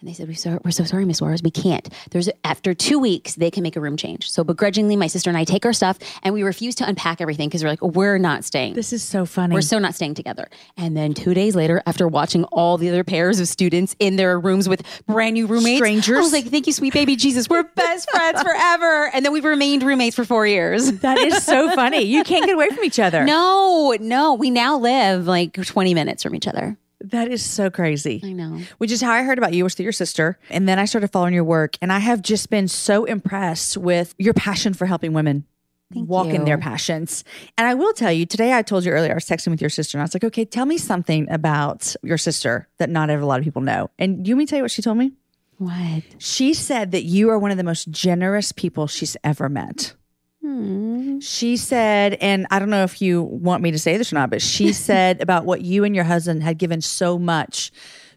And 0.00 0.08
they 0.08 0.14
said, 0.14 0.28
we 0.28 0.34
so, 0.34 0.58
we're 0.64 0.70
so 0.70 0.84
sorry, 0.84 1.04
Miss 1.04 1.18
Suarez. 1.18 1.42
We 1.42 1.50
can't. 1.50 1.86
There's 2.10 2.30
after 2.42 2.72
two 2.72 2.98
weeks, 2.98 3.34
they 3.34 3.50
can 3.50 3.62
make 3.62 3.76
a 3.76 3.80
room 3.80 3.98
change. 3.98 4.30
So 4.30 4.42
begrudgingly, 4.42 4.96
my 4.96 5.08
sister 5.08 5.28
and 5.28 5.36
I 5.36 5.44
take 5.44 5.66
our 5.66 5.74
stuff 5.74 5.98
and 6.22 6.32
we 6.32 6.42
refuse 6.42 6.74
to 6.76 6.88
unpack 6.88 7.20
everything 7.20 7.50
because 7.50 7.62
we're 7.62 7.68
like, 7.68 7.82
oh, 7.82 7.88
we're 7.88 8.16
not 8.16 8.42
staying. 8.44 8.72
This 8.74 8.94
is 8.94 9.02
so 9.02 9.26
funny. 9.26 9.52
we're 9.52 9.60
so 9.60 9.78
not 9.78 9.94
staying 9.94 10.14
together. 10.14 10.48
And 10.78 10.96
then 10.96 11.12
two 11.12 11.34
days 11.34 11.54
later, 11.54 11.82
after 11.84 12.08
watching 12.08 12.44
all 12.44 12.78
the 12.78 12.88
other 12.88 13.04
pairs 13.04 13.40
of 13.40 13.48
students 13.48 13.94
in 13.98 14.16
their 14.16 14.40
rooms 14.40 14.70
with 14.70 14.82
brand 15.06 15.34
new 15.34 15.46
roommates, 15.46 15.80
Strangers. 15.80 16.16
I 16.16 16.20
was 16.20 16.32
like, 16.32 16.46
thank 16.46 16.66
you, 16.66 16.72
sweet 16.72 16.94
baby 16.94 17.14
Jesus. 17.16 17.48
We're 17.50 17.64
best 17.64 18.10
friends 18.10 18.40
forever. 18.42 19.10
And 19.12 19.22
then 19.22 19.32
we've 19.32 19.44
remained 19.44 19.82
roommates 19.82 20.16
for 20.16 20.24
four 20.24 20.46
years. 20.46 20.90
that 21.00 21.18
is 21.18 21.44
so 21.44 21.70
funny. 21.74 22.00
You 22.02 22.24
can't 22.24 22.46
get 22.46 22.54
away 22.54 22.68
from 22.70 22.84
each 22.84 22.98
other. 22.98 23.24
No, 23.30 23.94
no. 24.00 24.34
We 24.34 24.50
now 24.50 24.78
live 24.78 25.26
like 25.26 25.52
20 25.52 25.94
minutes 25.94 26.22
from 26.22 26.34
each 26.34 26.48
other. 26.48 26.76
That 27.02 27.30
is 27.30 27.44
so 27.44 27.70
crazy. 27.70 28.20
I 28.22 28.32
know. 28.32 28.60
Which 28.78 28.90
is 28.90 29.00
how 29.00 29.12
I 29.12 29.22
heard 29.22 29.38
about 29.38 29.54
you 29.54 29.64
was 29.64 29.74
through 29.74 29.84
your 29.84 29.92
sister. 29.92 30.38
And 30.50 30.68
then 30.68 30.78
I 30.78 30.84
started 30.84 31.08
following 31.08 31.34
your 31.34 31.44
work. 31.44 31.76
And 31.80 31.92
I 31.92 31.98
have 31.98 32.22
just 32.22 32.50
been 32.50 32.68
so 32.68 33.04
impressed 33.04 33.76
with 33.76 34.14
your 34.18 34.34
passion 34.34 34.74
for 34.74 34.86
helping 34.86 35.12
women 35.12 35.46
walk 35.92 36.28
in 36.28 36.44
their 36.44 36.58
passions. 36.58 37.24
And 37.58 37.66
I 37.66 37.74
will 37.74 37.92
tell 37.92 38.12
you, 38.12 38.26
today 38.26 38.52
I 38.52 38.62
told 38.62 38.84
you 38.84 38.92
earlier, 38.92 39.12
I 39.12 39.14
was 39.14 39.26
texting 39.26 39.50
with 39.50 39.60
your 39.60 39.70
sister 39.70 39.98
and 39.98 40.02
I 40.02 40.04
was 40.04 40.14
like, 40.14 40.24
okay, 40.24 40.44
tell 40.44 40.66
me 40.66 40.78
something 40.78 41.28
about 41.30 41.96
your 42.02 42.18
sister 42.18 42.68
that 42.78 42.90
not 42.90 43.10
a 43.10 43.24
lot 43.24 43.38
of 43.38 43.44
people 43.44 43.62
know. 43.62 43.90
And 43.98 44.26
you 44.26 44.34
want 44.34 44.38
me 44.38 44.46
to 44.46 44.50
tell 44.50 44.56
you 44.58 44.64
what 44.64 44.70
she 44.70 44.82
told 44.82 44.98
me? 44.98 45.12
What? 45.58 46.04
She 46.18 46.54
said 46.54 46.92
that 46.92 47.04
you 47.04 47.28
are 47.30 47.38
one 47.38 47.50
of 47.50 47.56
the 47.56 47.64
most 47.64 47.90
generous 47.90 48.52
people 48.52 48.86
she's 48.86 49.16
ever 49.24 49.48
met. 49.48 49.94
Hmm. 50.50 51.20
She 51.20 51.56
said, 51.56 52.14
and 52.20 52.46
I 52.50 52.58
don't 52.58 52.70
know 52.70 52.82
if 52.82 53.00
you 53.00 53.22
want 53.22 53.62
me 53.62 53.70
to 53.70 53.78
say 53.78 53.96
this 53.96 54.12
or 54.12 54.16
not, 54.16 54.30
but 54.30 54.42
she 54.42 54.72
said 54.88 55.20
about 55.20 55.44
what 55.44 55.62
you 55.62 55.84
and 55.84 55.94
your 55.94 56.04
husband 56.04 56.42
had 56.42 56.58
given 56.58 56.80
so 56.80 57.18
much 57.18 57.70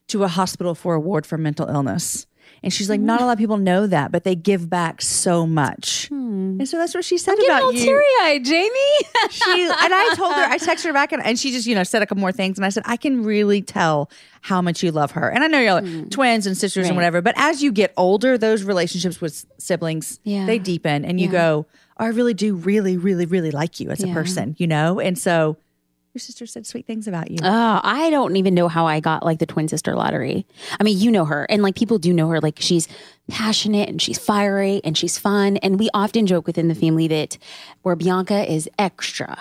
to 0.07 0.23
a 0.23 0.27
hospital 0.27 0.75
for 0.75 0.95
a 0.95 0.99
ward 0.99 1.25
for 1.25 1.37
mental 1.37 1.67
illness. 1.67 2.25
And 2.61 2.71
she's 2.71 2.89
like, 2.89 3.01
not 3.01 3.19
a 3.19 3.23
hmm. 3.23 3.27
lot 3.27 3.33
of 3.33 3.39
people 3.39 3.57
know 3.57 3.87
that, 3.87 4.11
but 4.11 4.23
they 4.23 4.35
give 4.35 4.69
back 4.69 5.01
so 5.01 5.45
much. 5.45 6.07
Hmm. 6.07 6.59
And 6.59 6.67
so 6.67 6.77
that's 6.77 6.95
what 6.95 7.03
she 7.03 7.17
said 7.17 7.35
Getting 7.35 7.49
about 7.49 7.61
all 7.63 7.73
you. 7.73 7.83
teary 7.83 8.05
eyed, 8.21 8.45
Jamie. 8.45 8.69
She 9.31 9.63
and 9.63 9.93
I 9.93 10.13
told 10.15 10.33
her, 10.33 10.43
I 10.43 10.57
texted 10.57 10.83
her 10.85 10.93
back 10.93 11.11
and, 11.11 11.25
and 11.25 11.37
she 11.39 11.51
just, 11.51 11.65
you 11.65 11.75
know, 11.75 11.83
said 11.83 12.01
a 12.01 12.05
couple 12.05 12.21
more 12.21 12.31
things. 12.31 12.57
And 12.57 12.65
I 12.65 12.69
said, 12.69 12.83
I 12.85 12.97
can 12.97 13.23
really 13.23 13.61
tell 13.61 14.09
how 14.41 14.61
much 14.61 14.83
you 14.83 14.91
love 14.91 15.11
her. 15.11 15.29
And 15.29 15.43
I 15.43 15.47
know 15.47 15.59
you're 15.59 15.73
like 15.73 16.09
twins 16.09 16.45
and 16.45 16.55
sisters 16.55 16.85
and 16.85 16.93
Hmm. 16.93 16.97
Whatever, 16.97 17.21
but 17.21 17.33
as 17.37 17.63
you 17.63 17.71
get 17.71 17.93
older, 17.97 18.37
those 18.37 18.63
relationships 18.63 19.19
with 19.19 19.45
siblings, 19.57 20.19
Yeah. 20.23 20.45
they 20.45 20.59
deepen 20.59 21.03
and 21.05 21.19
you 21.19 21.27
go, 21.29 21.65
I 21.97 22.07
really 22.07 22.33
do 22.33 22.55
really, 22.55 22.97
really, 22.97 23.25
really 23.25 23.51
like 23.51 23.79
you 23.79 23.89
as 23.89 24.03
a 24.03 24.07
person, 24.07 24.55
you 24.57 24.67
know? 24.67 24.99
And 24.99 25.17
so 25.17 25.57
your 26.13 26.19
sister 26.19 26.45
said 26.45 26.67
sweet 26.67 26.85
things 26.85 27.07
about 27.07 27.31
you. 27.31 27.37
Oh, 27.41 27.79
I 27.83 28.09
don't 28.11 28.35
even 28.35 28.53
know 28.53 28.67
how 28.67 28.85
I 28.85 28.99
got 28.99 29.23
like 29.25 29.39
the 29.39 29.47
twin 29.47 29.67
sister 29.67 29.95
lottery. 29.95 30.45
I 30.79 30.83
mean, 30.83 30.99
you 30.99 31.11
know 31.11 31.25
her, 31.25 31.45
and 31.49 31.63
like 31.63 31.75
people 31.75 31.97
do 31.97 32.13
know 32.13 32.29
her. 32.29 32.39
Like 32.39 32.57
she's 32.59 32.87
passionate 33.31 33.87
and 33.89 34.01
she's 34.01 34.17
fiery 34.17 34.81
and 34.83 34.97
she's 34.97 35.17
fun. 35.17 35.57
And 35.57 35.79
we 35.79 35.89
often 35.93 36.27
joke 36.27 36.45
within 36.45 36.67
the 36.67 36.75
family 36.75 37.07
that 37.07 37.37
where 37.83 37.95
Bianca 37.95 38.51
is 38.51 38.69
extra, 38.77 39.37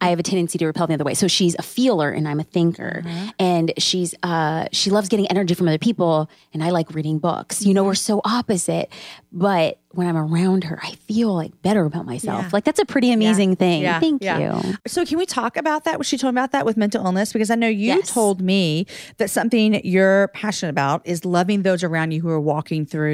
I 0.00 0.08
have 0.08 0.18
a 0.18 0.22
tendency 0.22 0.58
to 0.58 0.66
repel 0.66 0.86
the 0.86 0.94
other 0.94 1.04
way. 1.04 1.14
So 1.14 1.26
she's 1.28 1.54
a 1.58 1.62
feeler 1.62 2.10
and 2.10 2.28
I'm 2.28 2.40
a 2.40 2.44
thinker, 2.44 3.02
and 3.38 3.72
she's 3.78 4.14
uh 4.22 4.66
she 4.72 4.90
loves 4.90 5.08
getting 5.08 5.26
energy 5.28 5.54
from 5.54 5.68
other 5.68 5.78
people, 5.78 6.28
and 6.52 6.62
I 6.62 6.70
like 6.70 6.94
reading 6.94 7.18
books. 7.18 7.64
You 7.64 7.72
know, 7.74 7.84
we're 7.84 7.94
so 7.94 8.20
opposite, 8.24 8.90
but 9.32 9.78
when 9.90 10.08
I'm 10.08 10.16
around 10.16 10.64
her, 10.64 10.80
I 10.82 10.92
feel 11.06 11.32
like 11.32 11.62
better 11.62 11.84
about 11.84 12.04
myself. 12.04 12.42
Yeah. 12.44 12.50
Like 12.52 12.64
that's 12.64 12.80
a 12.80 12.84
pretty 12.84 13.12
amazing 13.12 13.54
thing. 13.54 13.82
Yeah, 13.82 14.00
Thank 14.00 14.24
yeah. 14.24 14.60
you. 14.60 14.74
So 14.88 15.04
can 15.06 15.18
we 15.18 15.24
talk 15.26 15.56
about 15.56 15.84
that? 15.84 15.98
What 15.98 16.06
she 16.06 16.18
told 16.18 16.34
me 16.34 16.40
about 16.40 16.50
that 16.50 16.66
with 16.66 16.76
mental 16.76 17.04
illness? 17.06 17.32
Because 17.32 17.48
I 17.50 17.54
know 17.54 17.68
you 17.68 17.86
Yes. 17.86 18.12
told 18.12 18.40
me 18.40 18.86
that 19.18 19.30
something 19.30 19.80
you're 19.86 20.28
passionate 20.34 20.70
about 20.70 21.06
is 21.06 21.24
loving 21.24 21.62
those 21.62 21.84
around 21.84 22.10
you 22.10 22.20
who 22.22 22.28
are 22.28 22.40
walking 22.40 22.84
through 22.84 23.13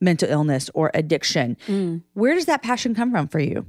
mental 0.00 0.28
illness 0.28 0.70
or 0.74 0.90
addiction. 0.94 1.56
Mm. 1.66 2.02
Where 2.14 2.34
does 2.34 2.46
that 2.46 2.62
passion 2.62 2.94
come 2.94 3.10
from 3.10 3.28
for 3.28 3.40
you? 3.40 3.66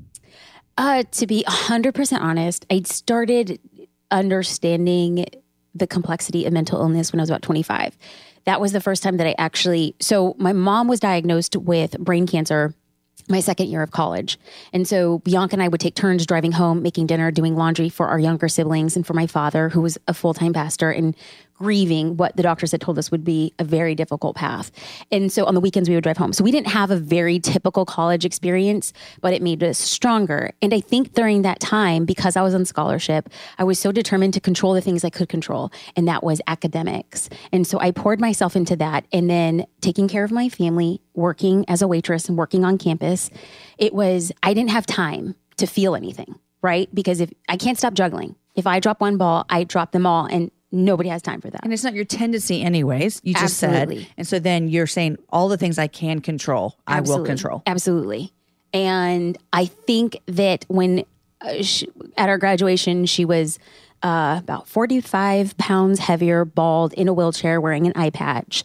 Uh, 0.77 1.03
to 1.11 1.27
be 1.27 1.43
100% 1.47 2.19
honest, 2.19 2.65
I 2.69 2.81
started 2.83 3.59
understanding 4.11 5.25
the 5.75 5.87
complexity 5.87 6.45
of 6.45 6.53
mental 6.53 6.79
illness 6.79 7.11
when 7.11 7.19
I 7.19 7.23
was 7.23 7.29
about 7.29 7.41
25. 7.41 7.97
That 8.45 8.61
was 8.61 8.71
the 8.71 8.81
first 8.81 9.03
time 9.03 9.17
that 9.17 9.27
I 9.27 9.35
actually. 9.37 9.95
So, 9.99 10.35
my 10.39 10.53
mom 10.53 10.87
was 10.87 10.99
diagnosed 10.99 11.55
with 11.55 11.99
brain 11.99 12.25
cancer 12.25 12.73
my 13.29 13.39
second 13.39 13.67
year 13.67 13.83
of 13.83 13.91
college. 13.91 14.39
And 14.73 14.87
so 14.87 15.19
Bianca 15.19 15.53
and 15.53 15.63
I 15.63 15.67
would 15.67 15.79
take 15.79 15.95
turns 15.95 16.25
driving 16.25 16.51
home, 16.51 16.81
making 16.81 17.07
dinner, 17.07 17.31
doing 17.31 17.55
laundry 17.55 17.89
for 17.89 18.07
our 18.07 18.19
younger 18.19 18.49
siblings 18.49 18.95
and 18.95 19.05
for 19.05 19.13
my 19.13 19.27
father, 19.27 19.69
who 19.69 19.81
was 19.81 19.97
a 20.07 20.13
full 20.13 20.33
time 20.33 20.51
pastor, 20.51 20.89
and 20.89 21.15
grieving 21.59 22.15
what 22.15 22.35
the 22.37 22.43
doctors 22.43 22.71
had 22.71 22.79
told 22.79 22.97
us 22.97 23.11
would 23.11 23.25
be 23.25 23.53
a 23.59 23.65
very 23.65 23.93
difficult 23.93 24.35
path. 24.35 24.71
And 25.11 25.29
so 25.29 25.45
on 25.45 25.55
the 25.55 25.59
weekends, 25.59 25.89
we 25.89 25.95
would 25.95 26.03
drive 26.03 26.17
home. 26.17 26.31
So 26.31 26.41
we 26.41 26.51
didn't 26.51 26.67
have 26.67 26.89
a 26.89 26.95
very 26.95 27.37
typical 27.37 27.85
college 27.85 28.23
experience, 28.23 28.93
but 29.19 29.33
it 29.33 29.41
made 29.41 29.61
us 29.61 29.77
stronger. 29.77 30.53
And 30.61 30.73
I 30.73 30.79
think 30.79 31.13
during 31.13 31.41
that 31.41 31.59
time, 31.59 32.05
because 32.05 32.37
I 32.37 32.41
was 32.41 32.55
on 32.55 32.63
scholarship, 32.63 33.29
I 33.57 33.65
was 33.65 33.77
so 33.77 33.91
determined 33.91 34.33
to 34.35 34.39
control 34.39 34.73
the 34.73 34.79
things 34.79 35.03
I 35.03 35.09
could 35.09 35.27
control, 35.27 35.71
and 35.97 36.07
that 36.07 36.23
was 36.23 36.39
academics. 36.47 37.29
And 37.51 37.67
so 37.67 37.77
I 37.79 37.91
poured 37.91 38.21
myself 38.21 38.55
into 38.55 38.77
that. 38.77 39.05
And 39.11 39.29
then 39.29 39.65
taking 39.81 40.07
care 40.07 40.23
of 40.23 40.31
my 40.31 40.47
family, 40.47 41.01
working 41.13 41.65
as 41.67 41.81
a 41.81 41.87
waitress 41.87 42.29
and 42.29 42.37
working 42.37 42.63
on 42.63 42.77
campus, 42.77 43.29
it 43.77 43.93
was, 43.93 44.31
I 44.43 44.53
didn't 44.53 44.71
have 44.71 44.85
time 44.85 45.35
to 45.57 45.65
feel 45.67 45.93
anything, 45.93 46.39
right? 46.61 46.87
Because 46.95 47.19
if 47.19 47.31
I 47.49 47.57
can't 47.57 47.77
stop 47.77 47.95
juggling, 47.95 48.35
if 48.55 48.65
I 48.65 48.79
drop 48.79 49.01
one 49.01 49.17
ball, 49.17 49.45
I 49.49 49.65
drop 49.65 49.91
them 49.91 50.05
all. 50.05 50.25
And 50.25 50.51
nobody 50.71 51.09
has 51.09 51.21
time 51.21 51.41
for 51.41 51.49
that. 51.49 51.63
And 51.63 51.73
it's 51.73 51.83
not 51.83 51.93
your 51.93 52.05
tendency, 52.05 52.61
anyways. 52.61 53.21
You 53.23 53.33
just 53.33 53.63
Absolutely. 53.63 54.03
said. 54.03 54.13
And 54.17 54.27
so 54.27 54.39
then 54.39 54.67
you're 54.67 54.87
saying 54.87 55.17
all 55.29 55.49
the 55.49 55.57
things 55.57 55.77
I 55.77 55.87
can 55.87 56.21
control, 56.21 56.77
I 56.87 57.01
will 57.01 57.25
control. 57.25 57.63
Absolutely. 57.65 58.31
And 58.73 59.37
I 59.51 59.65
think 59.65 60.19
that 60.27 60.65
when 60.67 61.03
uh, 61.41 61.63
she, 61.63 61.87
at 62.17 62.29
our 62.29 62.37
graduation, 62.37 63.05
she 63.05 63.25
was 63.25 63.57
uh, 64.03 64.39
about 64.41 64.67
45 64.67 65.57
pounds 65.57 65.99
heavier, 65.99 66.45
bald, 66.45 66.93
in 66.93 67.07
a 67.07 67.13
wheelchair, 67.13 67.59
wearing 67.59 67.87
an 67.87 67.93
eye 67.95 68.11
patch. 68.11 68.63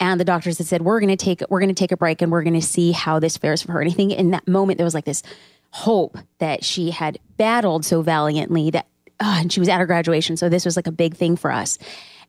And 0.00 0.20
the 0.20 0.24
doctors 0.24 0.58
had 0.58 0.66
said, 0.66 0.82
"We're 0.82 1.00
going 1.00 1.16
to 1.16 1.24
take 1.24 1.42
we're 1.48 1.60
going 1.60 1.74
to 1.74 1.74
take 1.74 1.92
a 1.92 1.96
break, 1.96 2.20
and 2.20 2.30
we're 2.30 2.42
going 2.42 2.60
to 2.60 2.66
see 2.66 2.92
how 2.92 3.18
this 3.18 3.36
fares 3.36 3.62
for 3.62 3.72
her." 3.72 3.80
And 3.80 3.90
I 3.90 3.94
think 3.94 4.12
in 4.12 4.30
that 4.32 4.46
moment 4.46 4.78
there 4.78 4.84
was 4.84 4.94
like 4.94 5.06
this 5.06 5.22
hope 5.70 6.18
that 6.38 6.64
she 6.64 6.90
had 6.90 7.18
battled 7.36 7.84
so 7.84 8.02
valiantly 8.02 8.70
that, 8.70 8.86
uh, 9.24 9.38
and 9.40 9.50
she 9.50 9.58
was 9.58 9.68
at 9.68 9.80
her 9.80 9.86
graduation, 9.86 10.36
so 10.36 10.48
this 10.48 10.64
was 10.64 10.76
like 10.76 10.86
a 10.86 10.92
big 10.92 11.16
thing 11.16 11.36
for 11.36 11.50
us. 11.50 11.78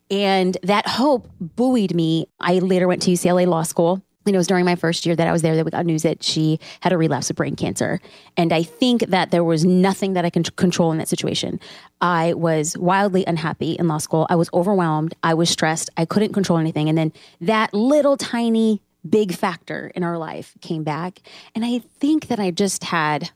And 0.09 0.57
that 0.63 0.87
hope 0.87 1.29
buoyed 1.39 1.93
me. 1.93 2.27
I 2.39 2.59
later 2.59 2.87
went 2.87 3.01
to 3.03 3.11
UCLA 3.11 3.47
Law 3.47 3.63
School 3.63 4.01
and 4.25 4.33
it 4.33 4.37
was 4.37 4.47
during 4.47 4.65
my 4.65 4.75
first 4.75 5.05
year 5.05 5.15
that 5.15 5.27
I 5.27 5.31
was 5.31 5.41
there 5.41 5.55
that 5.55 5.65
we 5.65 5.71
got 5.71 5.85
news 5.85 6.03
that 6.03 6.23
she 6.23 6.59
had 6.81 6.91
a 6.91 6.97
relapse 6.97 7.29
of 7.29 7.35
brain 7.35 7.55
cancer. 7.55 7.99
And 8.37 8.53
I 8.53 8.63
think 8.63 9.07
that 9.07 9.31
there 9.31 9.43
was 9.43 9.65
nothing 9.65 10.13
that 10.13 10.25
I 10.25 10.29
can 10.29 10.43
control 10.43 10.91
in 10.91 10.97
that 10.97 11.07
situation. 11.07 11.59
I 12.01 12.33
was 12.33 12.77
wildly 12.77 13.23
unhappy 13.25 13.73
in 13.73 13.87
law 13.87 13.99
school. 13.99 14.25
I 14.29 14.35
was 14.35 14.49
overwhelmed. 14.53 15.13
I 15.21 15.33
was 15.35 15.49
stressed. 15.49 15.89
I 15.97 16.05
couldn't 16.05 16.33
control 16.33 16.57
anything. 16.57 16.89
And 16.89 16.97
then 16.97 17.13
that 17.41 17.73
little 17.73 18.17
tiny 18.17 18.81
big 19.07 19.33
factor 19.33 19.91
in 19.93 20.03
our 20.03 20.17
life 20.17 20.55
came 20.61 20.83
back. 20.83 21.21
And 21.53 21.63
I 21.63 21.79
think 21.99 22.27
that 22.27 22.39
I 22.39 22.49
just 22.49 22.85
had 22.85 23.29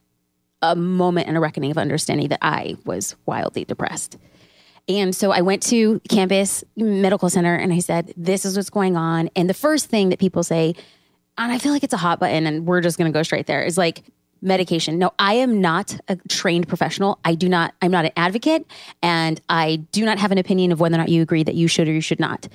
a 0.62 0.76
moment 0.76 1.28
and 1.28 1.38
a 1.38 1.40
reckoning 1.40 1.72
of 1.72 1.78
understanding 1.78 2.30
that 2.30 2.40
I 2.42 2.76
was 2.86 3.16
wildly 3.26 3.66
depressed. 3.66 4.18
And 4.88 5.16
so 5.16 5.32
I 5.32 5.42
went 5.42 5.62
to 5.64 6.02
campus 6.10 6.64
medical 6.76 7.30
center 7.30 7.56
and 7.56 7.72
I 7.72 7.80
said, 7.80 8.14
This 8.18 8.44
is 8.44 8.58
what's 8.58 8.70
going 8.70 8.98
on. 8.98 9.30
And 9.36 9.50
the 9.50 9.54
first 9.54 9.88
thing 9.88 10.10
that 10.10 10.20
people 10.20 10.44
say, 10.44 10.76
and 11.38 11.52
I 11.52 11.60
feel 11.60 11.72
like 11.72 11.84
it's 11.84 11.94
a 11.94 11.98
hot 11.98 12.20
button 12.20 12.48
and 12.48 12.66
we're 12.66 12.82
just 12.82 12.98
going 12.98 13.12
to 13.12 13.18
go 13.18 13.24
straight 13.24 13.46
there, 13.46 13.64
is 13.64 13.78
like, 13.78 14.04
medication. 14.42 14.98
No, 15.00 15.12
I 15.20 15.36
am 15.36 15.62
not 15.62 15.98
a 16.08 16.18
trained 16.28 16.68
professional. 16.68 17.20
I 17.26 17.36
do 17.36 17.50
not, 17.50 17.74
I'm 17.82 17.92
not 17.92 18.06
an 18.06 18.12
advocate 18.16 18.66
and 19.02 19.40
I 19.50 19.78
do 19.92 20.06
not 20.06 20.18
have 20.18 20.32
an 20.32 20.38
opinion 20.38 20.72
of 20.72 20.80
whether 20.80 20.96
or 20.96 21.00
not 21.00 21.10
you 21.10 21.22
agree 21.22 21.44
that 21.44 21.56
you 21.56 21.68
should 21.68 21.88
or 21.88 21.92
you 21.92 22.02
should 22.02 22.20
not. 22.20 22.48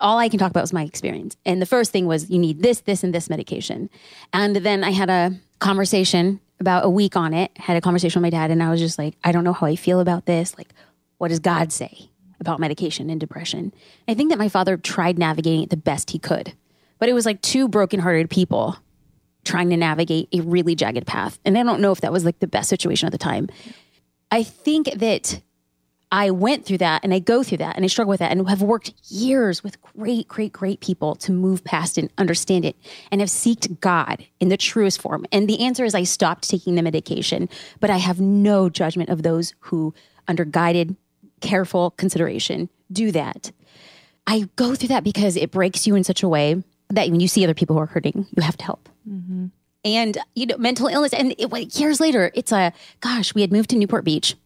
All 0.00 0.18
I 0.18 0.28
can 0.28 0.38
talk 0.38 0.50
about 0.50 0.62
was 0.62 0.72
my 0.72 0.82
experience. 0.82 1.36
And 1.44 1.60
the 1.60 1.66
first 1.66 1.92
thing 1.92 2.06
was 2.06 2.30
you 2.30 2.38
need 2.38 2.62
this, 2.62 2.80
this, 2.80 3.04
and 3.04 3.14
this 3.14 3.28
medication. 3.28 3.90
And 4.32 4.56
then 4.56 4.82
I 4.82 4.90
had 4.90 5.10
a 5.10 5.32
conversation 5.58 6.40
about 6.60 6.84
a 6.84 6.90
week 6.90 7.16
on 7.16 7.34
it, 7.34 7.50
had 7.56 7.76
a 7.76 7.80
conversation 7.80 8.20
with 8.20 8.32
my 8.32 8.38
dad, 8.38 8.50
and 8.50 8.62
I 8.62 8.70
was 8.70 8.80
just 8.80 8.98
like, 8.98 9.16
I 9.24 9.32
don't 9.32 9.44
know 9.44 9.52
how 9.52 9.66
I 9.66 9.76
feel 9.76 10.00
about 10.00 10.26
this. 10.26 10.56
Like, 10.56 10.72
what 11.18 11.28
does 11.28 11.40
God 11.40 11.72
say 11.72 12.10
about 12.38 12.60
medication 12.60 13.10
and 13.10 13.18
depression? 13.18 13.72
I 14.06 14.14
think 14.14 14.30
that 14.30 14.38
my 14.38 14.48
father 14.48 14.76
tried 14.76 15.18
navigating 15.18 15.62
it 15.62 15.70
the 15.70 15.76
best 15.76 16.10
he 16.10 16.18
could, 16.18 16.52
but 16.98 17.08
it 17.08 17.14
was 17.14 17.26
like 17.26 17.40
two 17.40 17.66
brokenhearted 17.66 18.30
people 18.30 18.76
trying 19.44 19.70
to 19.70 19.76
navigate 19.76 20.28
a 20.32 20.40
really 20.42 20.74
jagged 20.74 21.06
path. 21.06 21.38
And 21.44 21.56
I 21.56 21.62
don't 21.62 21.80
know 21.80 21.92
if 21.92 22.02
that 22.02 22.12
was 22.12 22.24
like 22.24 22.38
the 22.40 22.46
best 22.46 22.68
situation 22.68 23.06
at 23.06 23.12
the 23.12 23.18
time. 23.18 23.48
I 24.30 24.42
think 24.42 24.92
that 24.92 25.40
I 26.12 26.30
went 26.30 26.66
through 26.66 26.78
that 26.78 27.04
and 27.04 27.14
I 27.14 27.20
go 27.20 27.42
through 27.42 27.58
that 27.58 27.76
and 27.76 27.84
I 27.84 27.88
struggle 27.88 28.10
with 28.10 28.18
that 28.18 28.32
and 28.32 28.48
have 28.48 28.62
worked 28.62 28.92
years 29.08 29.62
with 29.62 29.80
great, 29.80 30.26
great, 30.26 30.52
great 30.52 30.80
people 30.80 31.14
to 31.16 31.30
move 31.30 31.62
past 31.62 31.96
and 31.98 32.10
understand 32.18 32.64
it 32.64 32.76
and 33.12 33.20
have 33.20 33.30
seeked 33.30 33.78
God 33.80 34.26
in 34.40 34.48
the 34.48 34.56
truest 34.56 35.00
form. 35.00 35.24
And 35.30 35.48
the 35.48 35.60
answer 35.60 35.84
is 35.84 35.94
I 35.94 36.02
stopped 36.02 36.48
taking 36.48 36.74
the 36.74 36.82
medication, 36.82 37.48
but 37.78 37.90
I 37.90 37.98
have 37.98 38.20
no 38.20 38.68
judgment 38.68 39.08
of 39.08 39.22
those 39.22 39.54
who, 39.60 39.94
under 40.26 40.44
guided 40.44 40.96
careful 41.40 41.92
consideration, 41.92 42.68
do 42.90 43.12
that. 43.12 43.52
I 44.26 44.48
go 44.56 44.74
through 44.74 44.88
that 44.88 45.04
because 45.04 45.36
it 45.36 45.50
breaks 45.50 45.86
you 45.86 45.94
in 45.94 46.04
such 46.04 46.22
a 46.22 46.28
way 46.28 46.62
that 46.88 47.08
when 47.08 47.20
you 47.20 47.28
see 47.28 47.44
other 47.44 47.54
people 47.54 47.76
who 47.76 47.82
are 47.82 47.86
hurting, 47.86 48.26
you 48.36 48.42
have 48.42 48.56
to 48.56 48.64
help. 48.64 48.88
Mm-hmm. 49.08 49.46
And 49.84 50.18
you 50.34 50.46
know, 50.46 50.58
mental 50.58 50.88
illness. 50.88 51.14
And 51.14 51.34
it, 51.38 51.78
years 51.78 52.00
later, 52.00 52.30
it's 52.34 52.52
a 52.52 52.72
gosh. 53.00 53.34
We 53.34 53.40
had 53.40 53.52
moved 53.52 53.70
to 53.70 53.76
Newport 53.76 54.04
Beach, 54.04 54.36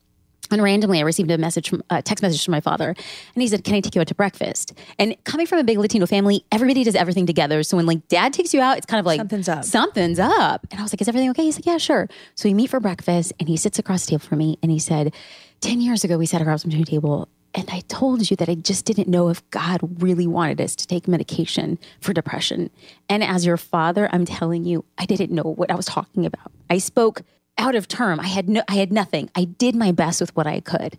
and 0.50 0.62
randomly, 0.62 0.98
I 0.98 1.02
received 1.02 1.30
a 1.30 1.38
message 1.38 1.70
from 1.70 1.82
a 1.90 2.02
text 2.02 2.22
message 2.22 2.44
from 2.44 2.52
my 2.52 2.60
father, 2.60 2.88
and 2.88 3.42
he 3.42 3.48
said, 3.48 3.64
"Can 3.64 3.74
I 3.74 3.80
take 3.80 3.94
you 3.94 4.00
out 4.00 4.08
to 4.08 4.14
breakfast?" 4.14 4.72
And 4.98 5.16
coming 5.24 5.46
from 5.46 5.58
a 5.58 5.64
big 5.64 5.78
Latino 5.78 6.06
family, 6.06 6.44
everybody 6.52 6.84
does 6.84 6.94
everything 6.94 7.26
together. 7.26 7.62
So 7.62 7.76
when 7.76 7.86
like 7.86 8.06
dad 8.08 8.32
takes 8.32 8.54
you 8.54 8.60
out, 8.60 8.76
it's 8.76 8.86
kind 8.86 9.00
of 9.00 9.06
like 9.06 9.18
something's 9.18 9.48
up. 9.48 9.64
Something's 9.64 10.18
up. 10.18 10.66
And 10.70 10.80
I 10.80 10.82
was 10.82 10.92
like, 10.92 11.00
"Is 11.00 11.08
everything 11.08 11.30
okay?" 11.30 11.44
He's 11.44 11.56
like, 11.56 11.66
"Yeah, 11.66 11.78
sure." 11.78 12.08
So 12.34 12.48
we 12.48 12.54
meet 12.54 12.70
for 12.70 12.80
breakfast, 12.80 13.32
and 13.38 13.48
he 13.48 13.56
sits 13.56 13.78
across 13.78 14.04
the 14.04 14.10
table 14.10 14.24
from 14.24 14.38
me, 14.38 14.58
and 14.62 14.70
he 14.70 14.78
said, 14.78 15.12
10 15.60 15.80
years 15.80 16.04
ago, 16.04 16.18
we 16.18 16.26
sat 16.26 16.42
across 16.42 16.62
from 16.62 16.72
the 16.72 16.84
table 16.84 17.28
and 17.54 17.68
I 17.70 17.80
told 17.88 18.30
you 18.30 18.36
that 18.36 18.48
I 18.48 18.56
just 18.56 18.84
didn't 18.84 19.08
know 19.08 19.28
if 19.28 19.48
God 19.50 20.02
really 20.02 20.26
wanted 20.26 20.60
us 20.60 20.74
to 20.76 20.86
take 20.86 21.06
medication 21.06 21.78
for 22.00 22.12
depression. 22.12 22.68
And 23.08 23.22
as 23.22 23.46
your 23.46 23.56
father, 23.56 24.08
I'm 24.12 24.24
telling 24.24 24.64
you, 24.64 24.84
I 24.98 25.06
didn't 25.06 25.30
know 25.30 25.44
what 25.44 25.70
I 25.70 25.74
was 25.76 25.86
talking 25.86 26.26
about. 26.26 26.50
I 26.68 26.78
spoke 26.78 27.22
out 27.58 27.74
of 27.74 27.88
term. 27.88 28.20
I 28.20 28.26
had 28.26 28.48
no 28.48 28.62
I 28.68 28.74
had 28.74 28.92
nothing. 28.92 29.30
I 29.34 29.44
did 29.44 29.74
my 29.74 29.92
best 29.92 30.20
with 30.20 30.34
what 30.36 30.46
I 30.46 30.60
could. 30.60 30.98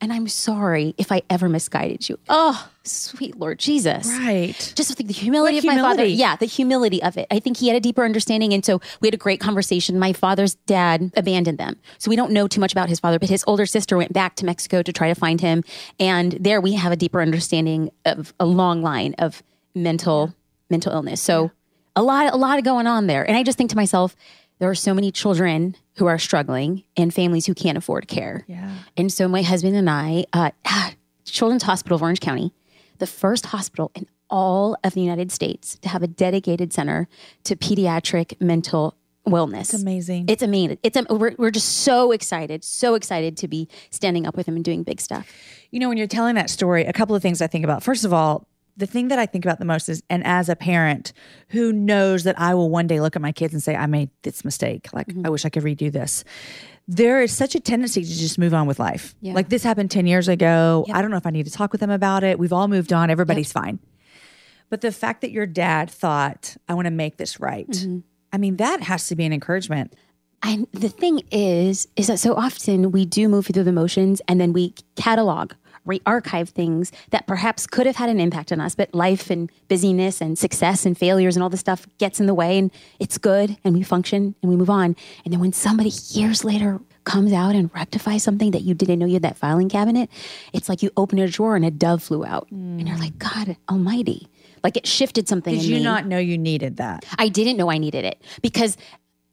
And 0.00 0.12
I'm 0.12 0.28
sorry 0.28 0.94
if 0.96 1.10
I 1.10 1.22
ever 1.28 1.48
misguided 1.48 2.08
you. 2.08 2.20
Oh, 2.28 2.70
sweet 2.84 3.36
Lord 3.36 3.58
Jesus. 3.58 4.06
Right. 4.06 4.72
Just 4.76 4.94
think 4.94 5.08
the 5.08 5.12
humility 5.12 5.56
what 5.56 5.58
of 5.58 5.62
humility? 5.64 5.82
my 5.82 5.88
father. 5.88 6.04
Yeah, 6.04 6.36
the 6.36 6.46
humility 6.46 7.02
of 7.02 7.16
it. 7.16 7.26
I 7.32 7.40
think 7.40 7.56
he 7.56 7.66
had 7.66 7.76
a 7.76 7.80
deeper 7.80 8.04
understanding. 8.04 8.52
And 8.52 8.64
so 8.64 8.80
we 9.00 9.08
had 9.08 9.14
a 9.14 9.18
great 9.18 9.40
conversation. 9.40 9.98
My 9.98 10.12
father's 10.12 10.54
dad 10.66 11.10
abandoned 11.16 11.58
them. 11.58 11.76
So 11.98 12.10
we 12.10 12.16
don't 12.16 12.30
know 12.30 12.46
too 12.46 12.60
much 12.60 12.70
about 12.70 12.88
his 12.88 13.00
father, 13.00 13.18
but 13.18 13.28
his 13.28 13.42
older 13.48 13.66
sister 13.66 13.96
went 13.96 14.12
back 14.12 14.36
to 14.36 14.44
Mexico 14.44 14.82
to 14.82 14.92
try 14.92 15.08
to 15.08 15.16
find 15.16 15.40
him. 15.40 15.64
And 15.98 16.32
there 16.32 16.60
we 16.60 16.74
have 16.74 16.92
a 16.92 16.96
deeper 16.96 17.20
understanding 17.20 17.90
of 18.04 18.32
a 18.38 18.46
long 18.46 18.82
line 18.82 19.16
of 19.18 19.42
mental 19.74 20.32
mental 20.70 20.92
illness. 20.92 21.20
So 21.20 21.44
yeah. 21.44 21.48
a 21.96 22.02
lot 22.02 22.32
a 22.32 22.36
lot 22.36 22.62
going 22.62 22.86
on 22.86 23.08
there. 23.08 23.26
And 23.26 23.36
I 23.36 23.42
just 23.42 23.58
think 23.58 23.70
to 23.70 23.76
myself, 23.76 24.14
there 24.58 24.70
are 24.70 24.74
so 24.74 24.94
many 24.94 25.10
children 25.10 25.76
who 25.96 26.06
are 26.06 26.18
struggling 26.18 26.84
and 26.96 27.12
families 27.12 27.46
who 27.46 27.54
can't 27.54 27.78
afford 27.78 28.08
care. 28.08 28.44
Yeah. 28.46 28.70
And 28.96 29.12
so 29.12 29.28
my 29.28 29.42
husband 29.42 29.76
and 29.76 29.88
I, 29.88 30.24
uh, 30.32 30.50
Children's 31.24 31.64
Hospital 31.64 31.96
of 31.96 32.02
Orange 32.02 32.20
County, 32.20 32.52
the 32.98 33.06
first 33.06 33.46
hospital 33.46 33.90
in 33.94 34.06
all 34.30 34.76
of 34.84 34.94
the 34.94 35.00
United 35.00 35.32
States 35.32 35.78
to 35.80 35.88
have 35.88 36.02
a 36.02 36.06
dedicated 36.06 36.72
center 36.72 37.08
to 37.44 37.56
pediatric 37.56 38.40
mental 38.40 38.94
wellness. 39.26 39.72
It's 39.72 39.82
amazing. 39.82 40.26
It's 40.28 40.42
amazing. 40.42 40.78
It's 40.82 40.98
we're, 41.10 41.34
we're 41.38 41.50
just 41.50 41.78
so 41.78 42.12
excited, 42.12 42.64
so 42.64 42.94
excited 42.94 43.36
to 43.38 43.48
be 43.48 43.68
standing 43.90 44.26
up 44.26 44.36
with 44.36 44.46
them 44.46 44.56
and 44.56 44.64
doing 44.64 44.82
big 44.82 45.00
stuff. 45.00 45.28
You 45.70 45.80
know, 45.80 45.88
when 45.88 45.98
you're 45.98 46.06
telling 46.06 46.34
that 46.36 46.50
story, 46.50 46.84
a 46.84 46.92
couple 46.92 47.14
of 47.14 47.22
things 47.22 47.42
I 47.42 47.46
think 47.46 47.64
about. 47.64 47.82
First 47.82 48.04
of 48.04 48.12
all, 48.12 48.46
the 48.78 48.86
thing 48.86 49.08
that 49.08 49.18
I 49.18 49.26
think 49.26 49.44
about 49.44 49.58
the 49.58 49.64
most 49.64 49.88
is, 49.88 50.02
and 50.08 50.24
as 50.24 50.48
a 50.48 50.56
parent 50.56 51.12
who 51.48 51.72
knows 51.72 52.24
that 52.24 52.38
I 52.38 52.54
will 52.54 52.70
one 52.70 52.86
day 52.86 53.00
look 53.00 53.16
at 53.16 53.22
my 53.22 53.32
kids 53.32 53.52
and 53.52 53.62
say, 53.62 53.74
I 53.74 53.86
made 53.86 54.08
this 54.22 54.44
mistake. 54.44 54.88
Like, 54.92 55.08
mm-hmm. 55.08 55.26
I 55.26 55.30
wish 55.30 55.44
I 55.44 55.48
could 55.48 55.64
redo 55.64 55.92
this. 55.92 56.24
There 56.86 57.20
is 57.20 57.32
such 57.32 57.54
a 57.54 57.60
tendency 57.60 58.02
to 58.02 58.08
just 58.08 58.38
move 58.38 58.54
on 58.54 58.66
with 58.66 58.78
life. 58.78 59.14
Yeah. 59.20 59.34
Like, 59.34 59.48
this 59.48 59.64
happened 59.64 59.90
10 59.90 60.06
years 60.06 60.28
ago. 60.28 60.84
Yep. 60.86 60.96
I 60.96 61.02
don't 61.02 61.10
know 61.10 61.16
if 61.16 61.26
I 61.26 61.30
need 61.30 61.46
to 61.46 61.52
talk 61.52 61.72
with 61.72 61.80
them 61.80 61.90
about 61.90 62.22
it. 62.22 62.38
We've 62.38 62.52
all 62.52 62.68
moved 62.68 62.92
on. 62.92 63.10
Everybody's 63.10 63.48
yep. 63.48 63.64
fine. 63.64 63.78
But 64.70 64.80
the 64.80 64.92
fact 64.92 65.22
that 65.22 65.32
your 65.32 65.46
dad 65.46 65.90
thought, 65.90 66.56
I 66.68 66.74
want 66.74 66.86
to 66.86 66.92
make 66.92 67.16
this 67.16 67.40
right, 67.40 67.68
mm-hmm. 67.68 67.98
I 68.32 68.38
mean, 68.38 68.56
that 68.58 68.82
has 68.82 69.08
to 69.08 69.16
be 69.16 69.24
an 69.24 69.32
encouragement. 69.32 69.94
And 70.42 70.68
the 70.72 70.88
thing 70.88 71.22
is, 71.32 71.88
is 71.96 72.06
that 72.06 72.20
so 72.20 72.34
often 72.34 72.92
we 72.92 73.04
do 73.04 73.28
move 73.28 73.46
through 73.46 73.64
the 73.64 73.72
motions 73.72 74.22
and 74.28 74.40
then 74.40 74.52
we 74.52 74.74
catalog 74.94 75.52
re-archive 75.88 76.50
things 76.50 76.92
that 77.10 77.26
perhaps 77.26 77.66
could 77.66 77.86
have 77.86 77.96
had 77.96 78.08
an 78.08 78.20
impact 78.20 78.52
on 78.52 78.60
us, 78.60 78.74
but 78.74 78.94
life 78.94 79.30
and 79.30 79.50
busyness 79.66 80.20
and 80.20 80.38
success 80.38 80.86
and 80.86 80.96
failures 80.96 81.34
and 81.34 81.42
all 81.42 81.48
this 81.48 81.60
stuff 81.60 81.86
gets 81.98 82.20
in 82.20 82.26
the 82.26 82.34
way 82.34 82.58
and 82.58 82.70
it's 83.00 83.18
good 83.18 83.56
and 83.64 83.74
we 83.74 83.82
function 83.82 84.34
and 84.42 84.50
we 84.50 84.56
move 84.56 84.70
on. 84.70 84.94
And 85.24 85.32
then 85.32 85.40
when 85.40 85.52
somebody 85.52 85.90
years 86.10 86.44
later 86.44 86.80
comes 87.04 87.32
out 87.32 87.54
and 87.54 87.74
rectifies 87.74 88.22
something 88.22 88.50
that 88.50 88.62
you 88.62 88.74
didn't 88.74 88.98
know 88.98 89.06
you 89.06 89.14
had 89.14 89.22
that 89.22 89.38
filing 89.38 89.68
cabinet, 89.68 90.10
it's 90.52 90.68
like 90.68 90.82
you 90.82 90.90
open 90.96 91.18
a 91.18 91.26
drawer 91.26 91.56
and 91.56 91.64
a 91.64 91.70
dove 91.70 92.02
flew 92.02 92.24
out. 92.24 92.46
Mm. 92.48 92.78
And 92.78 92.88
you're 92.88 92.98
like, 92.98 93.18
God 93.18 93.56
almighty. 93.68 94.28
Like 94.62 94.76
it 94.76 94.86
shifted 94.86 95.28
something. 95.28 95.54
Did 95.54 95.64
you 95.64 95.76
me. 95.76 95.82
not 95.82 96.06
know 96.06 96.18
you 96.18 96.36
needed 96.36 96.76
that? 96.76 97.04
I 97.18 97.28
didn't 97.28 97.56
know 97.56 97.70
I 97.70 97.78
needed 97.78 98.04
it 98.04 98.20
because 98.42 98.76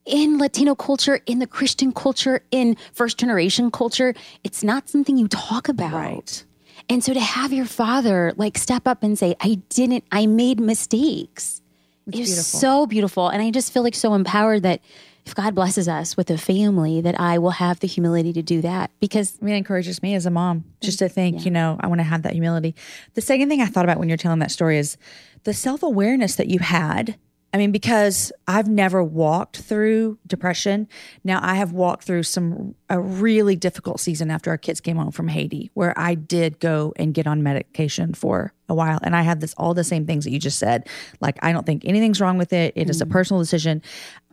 in 0.06 0.38
Latino 0.38 0.74
culture, 0.74 1.20
in 1.26 1.40
the 1.40 1.46
Christian 1.46 1.92
culture, 1.92 2.42
in 2.50 2.76
first 2.92 3.18
generation 3.18 3.70
culture, 3.70 4.14
it's 4.44 4.62
not 4.62 4.88
something 4.88 5.18
you 5.18 5.28
talk 5.28 5.68
about. 5.68 5.92
Right. 5.92 6.44
And 6.88 7.02
so 7.02 7.12
to 7.12 7.20
have 7.20 7.52
your 7.52 7.66
father 7.66 8.32
like 8.36 8.56
step 8.58 8.86
up 8.86 9.02
and 9.02 9.18
say, 9.18 9.34
I 9.40 9.60
didn't, 9.68 10.04
I 10.12 10.26
made 10.26 10.60
mistakes 10.60 11.62
it's 12.06 12.18
is 12.18 12.28
beautiful. 12.28 12.60
so 12.60 12.86
beautiful. 12.86 13.28
And 13.28 13.42
I 13.42 13.50
just 13.50 13.72
feel 13.72 13.82
like 13.82 13.94
so 13.94 14.14
empowered 14.14 14.62
that 14.62 14.80
if 15.24 15.34
God 15.34 15.56
blesses 15.56 15.88
us 15.88 16.16
with 16.16 16.30
a 16.30 16.38
family, 16.38 17.00
that 17.00 17.18
I 17.18 17.38
will 17.38 17.50
have 17.50 17.80
the 17.80 17.88
humility 17.88 18.32
to 18.32 18.42
do 18.42 18.62
that 18.62 18.92
because 19.00 19.36
I 19.42 19.44
mean, 19.44 19.54
it 19.56 19.58
encourages 19.58 20.00
me 20.00 20.14
as 20.14 20.24
a 20.24 20.30
mom 20.30 20.64
just 20.80 21.00
to 21.00 21.08
think, 21.08 21.38
yeah. 21.38 21.42
you 21.42 21.50
know, 21.50 21.76
I 21.80 21.88
want 21.88 21.98
to 21.98 22.04
have 22.04 22.22
that 22.22 22.32
humility. 22.32 22.76
The 23.14 23.20
second 23.20 23.48
thing 23.48 23.60
I 23.60 23.66
thought 23.66 23.84
about 23.84 23.98
when 23.98 24.08
you're 24.08 24.18
telling 24.18 24.38
that 24.38 24.52
story 24.52 24.78
is 24.78 24.96
the 25.42 25.52
self 25.52 25.82
awareness 25.82 26.36
that 26.36 26.46
you 26.46 26.60
had 26.60 27.16
I 27.52 27.58
mean, 27.58 27.72
because 27.72 28.32
I've 28.46 28.68
never 28.68 29.02
walked 29.02 29.58
through 29.58 30.18
depression. 30.26 30.88
Now 31.24 31.40
I 31.42 31.54
have 31.54 31.72
walked 31.72 32.04
through 32.04 32.24
some 32.24 32.74
a 32.90 33.00
really 33.00 33.56
difficult 33.56 34.00
season 34.00 34.30
after 34.30 34.50
our 34.50 34.58
kids 34.58 34.80
came 34.80 34.96
home 34.96 35.10
from 35.10 35.28
Haiti, 35.28 35.70
where 35.74 35.98
I 35.98 36.16
did 36.16 36.60
go 36.60 36.92
and 36.96 37.14
get 37.14 37.26
on 37.26 37.42
medication 37.42 38.12
for 38.12 38.52
a 38.68 38.74
while, 38.74 38.98
and 39.02 39.16
I 39.16 39.22
had 39.22 39.40
this 39.40 39.54
all 39.56 39.74
the 39.74 39.84
same 39.84 40.06
things 40.06 40.24
that 40.24 40.32
you 40.32 40.38
just 40.38 40.58
said. 40.58 40.86
Like 41.20 41.38
I 41.42 41.52
don't 41.52 41.64
think 41.64 41.84
anything's 41.84 42.20
wrong 42.20 42.36
with 42.36 42.52
it. 42.52 42.74
It 42.76 42.90
is 42.90 43.00
a 43.00 43.06
mm. 43.06 43.10
personal 43.10 43.40
decision. 43.40 43.80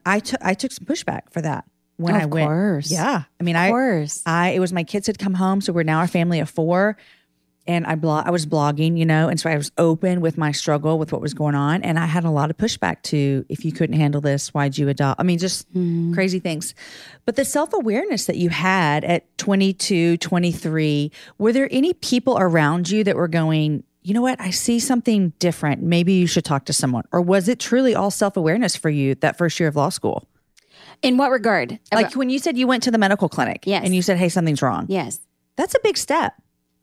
I 0.05 0.19
took 0.19 0.41
I 0.43 0.53
took 0.53 0.71
some 0.71 0.85
pushback 0.85 1.31
for 1.31 1.41
that 1.41 1.65
when 1.97 2.15
I 2.15 2.25
went. 2.25 2.47
course. 2.47 2.91
Yeah, 2.91 3.23
I 3.39 3.43
mean, 3.43 3.55
I 3.55 3.69
course. 3.69 4.21
I 4.25 4.49
it 4.49 4.59
was 4.59 4.73
my 4.73 4.83
kids 4.83 5.07
had 5.07 5.19
come 5.19 5.35
home, 5.35 5.61
so 5.61 5.71
we're 5.71 5.83
now 5.83 6.01
a 6.01 6.07
family 6.07 6.39
of 6.39 6.49
four, 6.49 6.97
and 7.65 7.85
I 7.85 7.95
blog 7.95 8.27
I 8.27 8.31
was 8.31 8.45
blogging, 8.45 8.97
you 8.97 9.05
know, 9.05 9.29
and 9.29 9.39
so 9.39 9.49
I 9.49 9.55
was 9.55 9.71
open 9.77 10.21
with 10.21 10.37
my 10.37 10.51
struggle 10.51 10.99
with 10.99 11.11
what 11.11 11.21
was 11.21 11.33
going 11.33 11.55
on, 11.55 11.81
and 11.83 11.97
I 11.97 12.05
had 12.05 12.23
a 12.23 12.29
lot 12.29 12.49
of 12.49 12.57
pushback 12.57 13.01
to 13.03 13.45
if 13.49 13.63
you 13.63 13.71
couldn't 13.71 13.95
handle 13.95 14.21
this, 14.21 14.53
why'd 14.53 14.77
you 14.77 14.89
adopt? 14.89 15.19
I 15.19 15.23
mean, 15.23 15.39
just 15.39 15.69
mm-hmm. 15.69 16.13
crazy 16.13 16.39
things. 16.39 16.75
But 17.25 17.35
the 17.35 17.45
self 17.45 17.73
awareness 17.73 18.25
that 18.25 18.35
you 18.35 18.49
had 18.49 19.03
at 19.03 19.37
22, 19.37 20.17
23, 20.17 21.11
were 21.37 21.53
there 21.53 21.69
any 21.71 21.93
people 21.93 22.37
around 22.37 22.89
you 22.89 23.03
that 23.03 23.15
were 23.15 23.27
going? 23.27 23.83
You 24.01 24.13
know 24.13 24.21
what? 24.21 24.41
I 24.41 24.49
see 24.49 24.79
something 24.79 25.31
different. 25.39 25.81
Maybe 25.81 26.11
you 26.11 26.27
should 26.27 26.43
talk 26.43 26.65
to 26.65 26.73
someone. 26.73 27.05
Or 27.13 27.21
was 27.21 27.47
it 27.47 27.59
truly 27.59 27.95
all 27.95 28.11
self 28.11 28.35
awareness 28.35 28.75
for 28.75 28.89
you 28.89 29.15
that 29.15 29.37
first 29.37 29.59
year 29.59 29.69
of 29.69 29.77
law 29.77 29.89
school? 29.89 30.27
In 31.01 31.17
what 31.17 31.31
regard? 31.31 31.79
Like 31.93 32.13
when 32.15 32.29
you 32.29 32.39
said 32.39 32.57
you 32.57 32.67
went 32.67 32.83
to 32.83 32.91
the 32.91 32.97
medical 32.97 33.29
clinic 33.29 33.63
Yes. 33.65 33.83
and 33.85 33.95
you 33.95 34.01
said, 34.01 34.17
hey, 34.17 34.29
something's 34.29 34.61
wrong. 34.61 34.85
yes. 34.89 35.19
That's 35.55 35.75
a 35.75 35.79
big 35.83 35.97
step. 35.97 36.33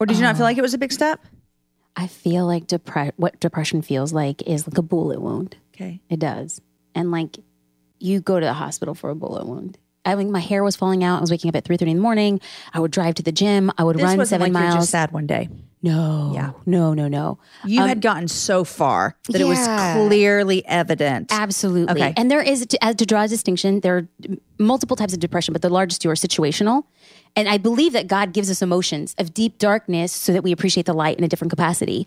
Or 0.00 0.06
did 0.06 0.16
you 0.16 0.22
not 0.22 0.36
feel 0.36 0.44
um, 0.44 0.48
like 0.50 0.58
it 0.58 0.62
was 0.62 0.74
a 0.74 0.78
big 0.78 0.92
step? 0.92 1.20
I 1.96 2.06
feel 2.06 2.46
like 2.46 2.66
depre- 2.66 3.12
what 3.16 3.38
depression 3.40 3.82
feels 3.82 4.12
like 4.12 4.42
is 4.42 4.66
like 4.66 4.78
a 4.78 4.82
bullet 4.82 5.20
wound. 5.20 5.56
Okay. 5.74 6.00
It 6.08 6.18
does. 6.18 6.60
And 6.94 7.10
like 7.10 7.38
you 7.98 8.20
go 8.20 8.40
to 8.40 8.46
the 8.46 8.54
hospital 8.54 8.94
for 8.94 9.10
a 9.10 9.14
bullet 9.14 9.46
wound. 9.46 9.76
I 10.06 10.14
mean, 10.14 10.32
my 10.32 10.40
hair 10.40 10.64
was 10.64 10.76
falling 10.76 11.04
out. 11.04 11.18
I 11.18 11.20
was 11.20 11.30
waking 11.30 11.50
up 11.50 11.56
at 11.56 11.64
three 11.64 11.76
thirty 11.76 11.90
in 11.90 11.98
the 11.98 12.02
morning. 12.02 12.40
I 12.72 12.80
would 12.80 12.90
drive 12.90 13.16
to 13.16 13.22
the 13.22 13.32
gym. 13.32 13.70
I 13.76 13.84
would 13.84 13.96
This 13.96 14.02
run 14.04 14.16
wasn't 14.16 14.40
seven 14.40 14.52
like 14.54 14.60
you're 14.62 14.70
miles. 14.70 14.82
just 14.84 14.90
sad 14.92 15.12
one 15.12 15.26
day. 15.26 15.50
no, 15.82 16.32
Yeah. 16.34 16.52
no, 16.64 16.94
no, 16.94 17.06
no. 17.06 17.38
You 17.66 17.82
um, 17.82 17.88
had 17.88 18.00
gotten 18.00 18.26
so 18.26 18.64
far 18.64 19.16
that 19.28 19.38
it 19.40 19.44
was 19.44 19.58
clearly 20.08 20.64
evident. 20.66 21.30
Absolutely. 21.30 21.92
Okay. 22.02 22.14
And 22.16 22.30
there 22.30 22.40
is, 22.40 22.64
to, 22.66 22.82
as 22.82 22.96
to 22.96 23.04
draw 23.06 23.24
a 23.24 23.28
distinction, 23.28 23.80
there 23.80 23.98
are 23.98 24.08
multiple 24.58 24.96
types 24.96 25.12
of 25.12 25.20
depression, 25.20 25.52
but 25.52 25.60
the 25.60 25.68
largest 25.68 26.00
two 26.00 26.08
are 26.08 26.14
situational. 26.14 26.84
And 27.36 27.48
I 27.48 27.58
believe 27.58 27.92
that 27.92 28.06
God 28.06 28.32
gives 28.32 28.50
us 28.50 28.60
emotions 28.62 29.14
of 29.18 29.32
deep 29.32 29.58
darkness 29.58 30.12
so 30.12 30.32
that 30.32 30.42
we 30.42 30.52
appreciate 30.52 30.86
the 30.86 30.92
light 30.92 31.16
in 31.18 31.24
a 31.24 31.28
different 31.28 31.50
capacity. 31.50 32.06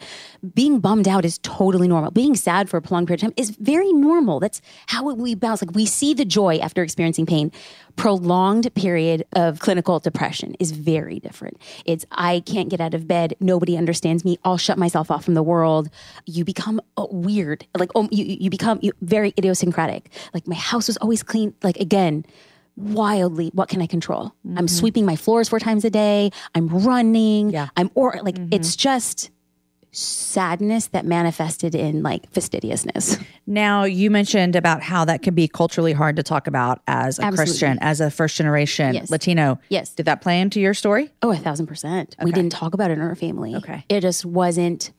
Being 0.54 0.80
bummed 0.80 1.08
out 1.08 1.26
is 1.26 1.38
totally 1.40 1.88
normal. 1.88 2.12
Being 2.12 2.36
sad 2.36 2.70
for 2.70 2.78
a 2.78 2.82
prolonged 2.82 3.08
period 3.08 3.24
of 3.24 3.30
time 3.30 3.34
is 3.38 3.52
very 3.52 3.92
normal. 3.94 4.40
That's 4.40 4.62
how 4.88 5.14
we 5.14 5.36
bounce. 5.36 5.62
Like 5.62 5.76
we 5.76 5.86
see 5.86 6.14
the 6.14 6.26
joy 6.26 6.58
after 6.58 6.84
experiencing 6.84 7.26
pain. 7.26 7.52
Prolonged 7.96 8.74
period 8.74 9.24
of 9.34 9.60
clinical 9.60 10.00
depression 10.00 10.56
is 10.60 10.72
very 10.72 11.20
different. 11.20 11.58
It's 11.86 12.06
I 12.12 12.42
can't 12.42 12.70
get 12.70 12.82
out 12.82 12.94
of 12.94 13.08
bed. 13.08 13.36
Nobody 13.40 13.78
understands 13.78 14.26
me. 14.26 14.40
I'll 14.44 14.58
shut 14.58 14.78
myself 14.78 15.12
off 15.12 15.24
from 15.24 15.36
the 15.36 15.44
world. 15.44 15.90
You 16.26 16.44
become 16.44 16.82
uh, 16.98 17.06
weird. 17.12 17.66
Like 17.78 17.92
oh, 17.96 18.10
you 18.12 18.26
you 18.26 18.50
become 18.50 18.82
very 19.02 19.34
idiosyncratic. 19.38 20.10
Like 20.34 20.48
my 20.48 20.56
house 20.56 20.88
was 20.88 20.98
always 20.98 21.22
clean. 21.22 21.54
Like 21.62 21.78
again, 21.78 22.26
wildly. 22.76 23.52
What 23.54 23.70
can 23.70 23.82
I 23.82 23.88
control? 23.88 24.34
I'm 24.46 24.56
mm-hmm. 24.56 24.68
sweeping 24.68 25.06
my 25.06 25.16
floors 25.16 25.50
four 25.50 25.60
times 25.60 25.86
a 25.86 25.90
day. 25.90 26.32
I'm 26.56 26.68
running. 26.68 27.52
Yeah. 27.52 27.70
I'm 27.78 27.92
or 27.96 28.20
like 28.24 28.36
mm-hmm. 28.36 28.50
it's 28.52 28.76
just 28.76 29.30
sadness 29.96 30.88
that 30.88 31.06
manifested 31.06 31.76
in 31.76 32.02
like 32.02 32.30
fastidiousness. 32.32 33.18
Now, 33.46 33.84
you 33.84 34.10
mentioned 34.10 34.56
about 34.56 34.82
how 34.82 35.06
that 35.06 35.22
can 35.22 35.36
be 35.36 35.48
culturally 35.48 35.94
hard 35.94 36.16
to 36.16 36.24
talk 36.24 36.48
about 36.48 36.82
as 36.88 37.20
a 37.20 37.24
Absolutely. 37.24 37.52
Christian, 37.52 37.78
as 37.82 38.02
a 38.02 38.10
first 38.10 38.38
generation 38.38 38.94
Yes. 38.96 39.12
Latino. 39.12 39.60
Yes. 39.70 39.94
Did 39.94 40.06
that 40.08 40.22
play 40.22 40.42
into 40.42 40.60
your 40.60 40.74
story? 40.74 41.12
Oh, 41.22 41.32
a 41.32 41.36
thousand 41.36 41.68
percent. 41.68 42.16
We 42.24 42.32
didn't 42.32 42.54
talk 42.54 42.74
about 42.74 42.90
it 42.90 42.94
in 42.94 43.02
our 43.02 43.16
family. 43.16 43.54
Okay. 43.56 43.86
It 43.90 44.02
just 44.02 44.26
wasn't 44.26 44.92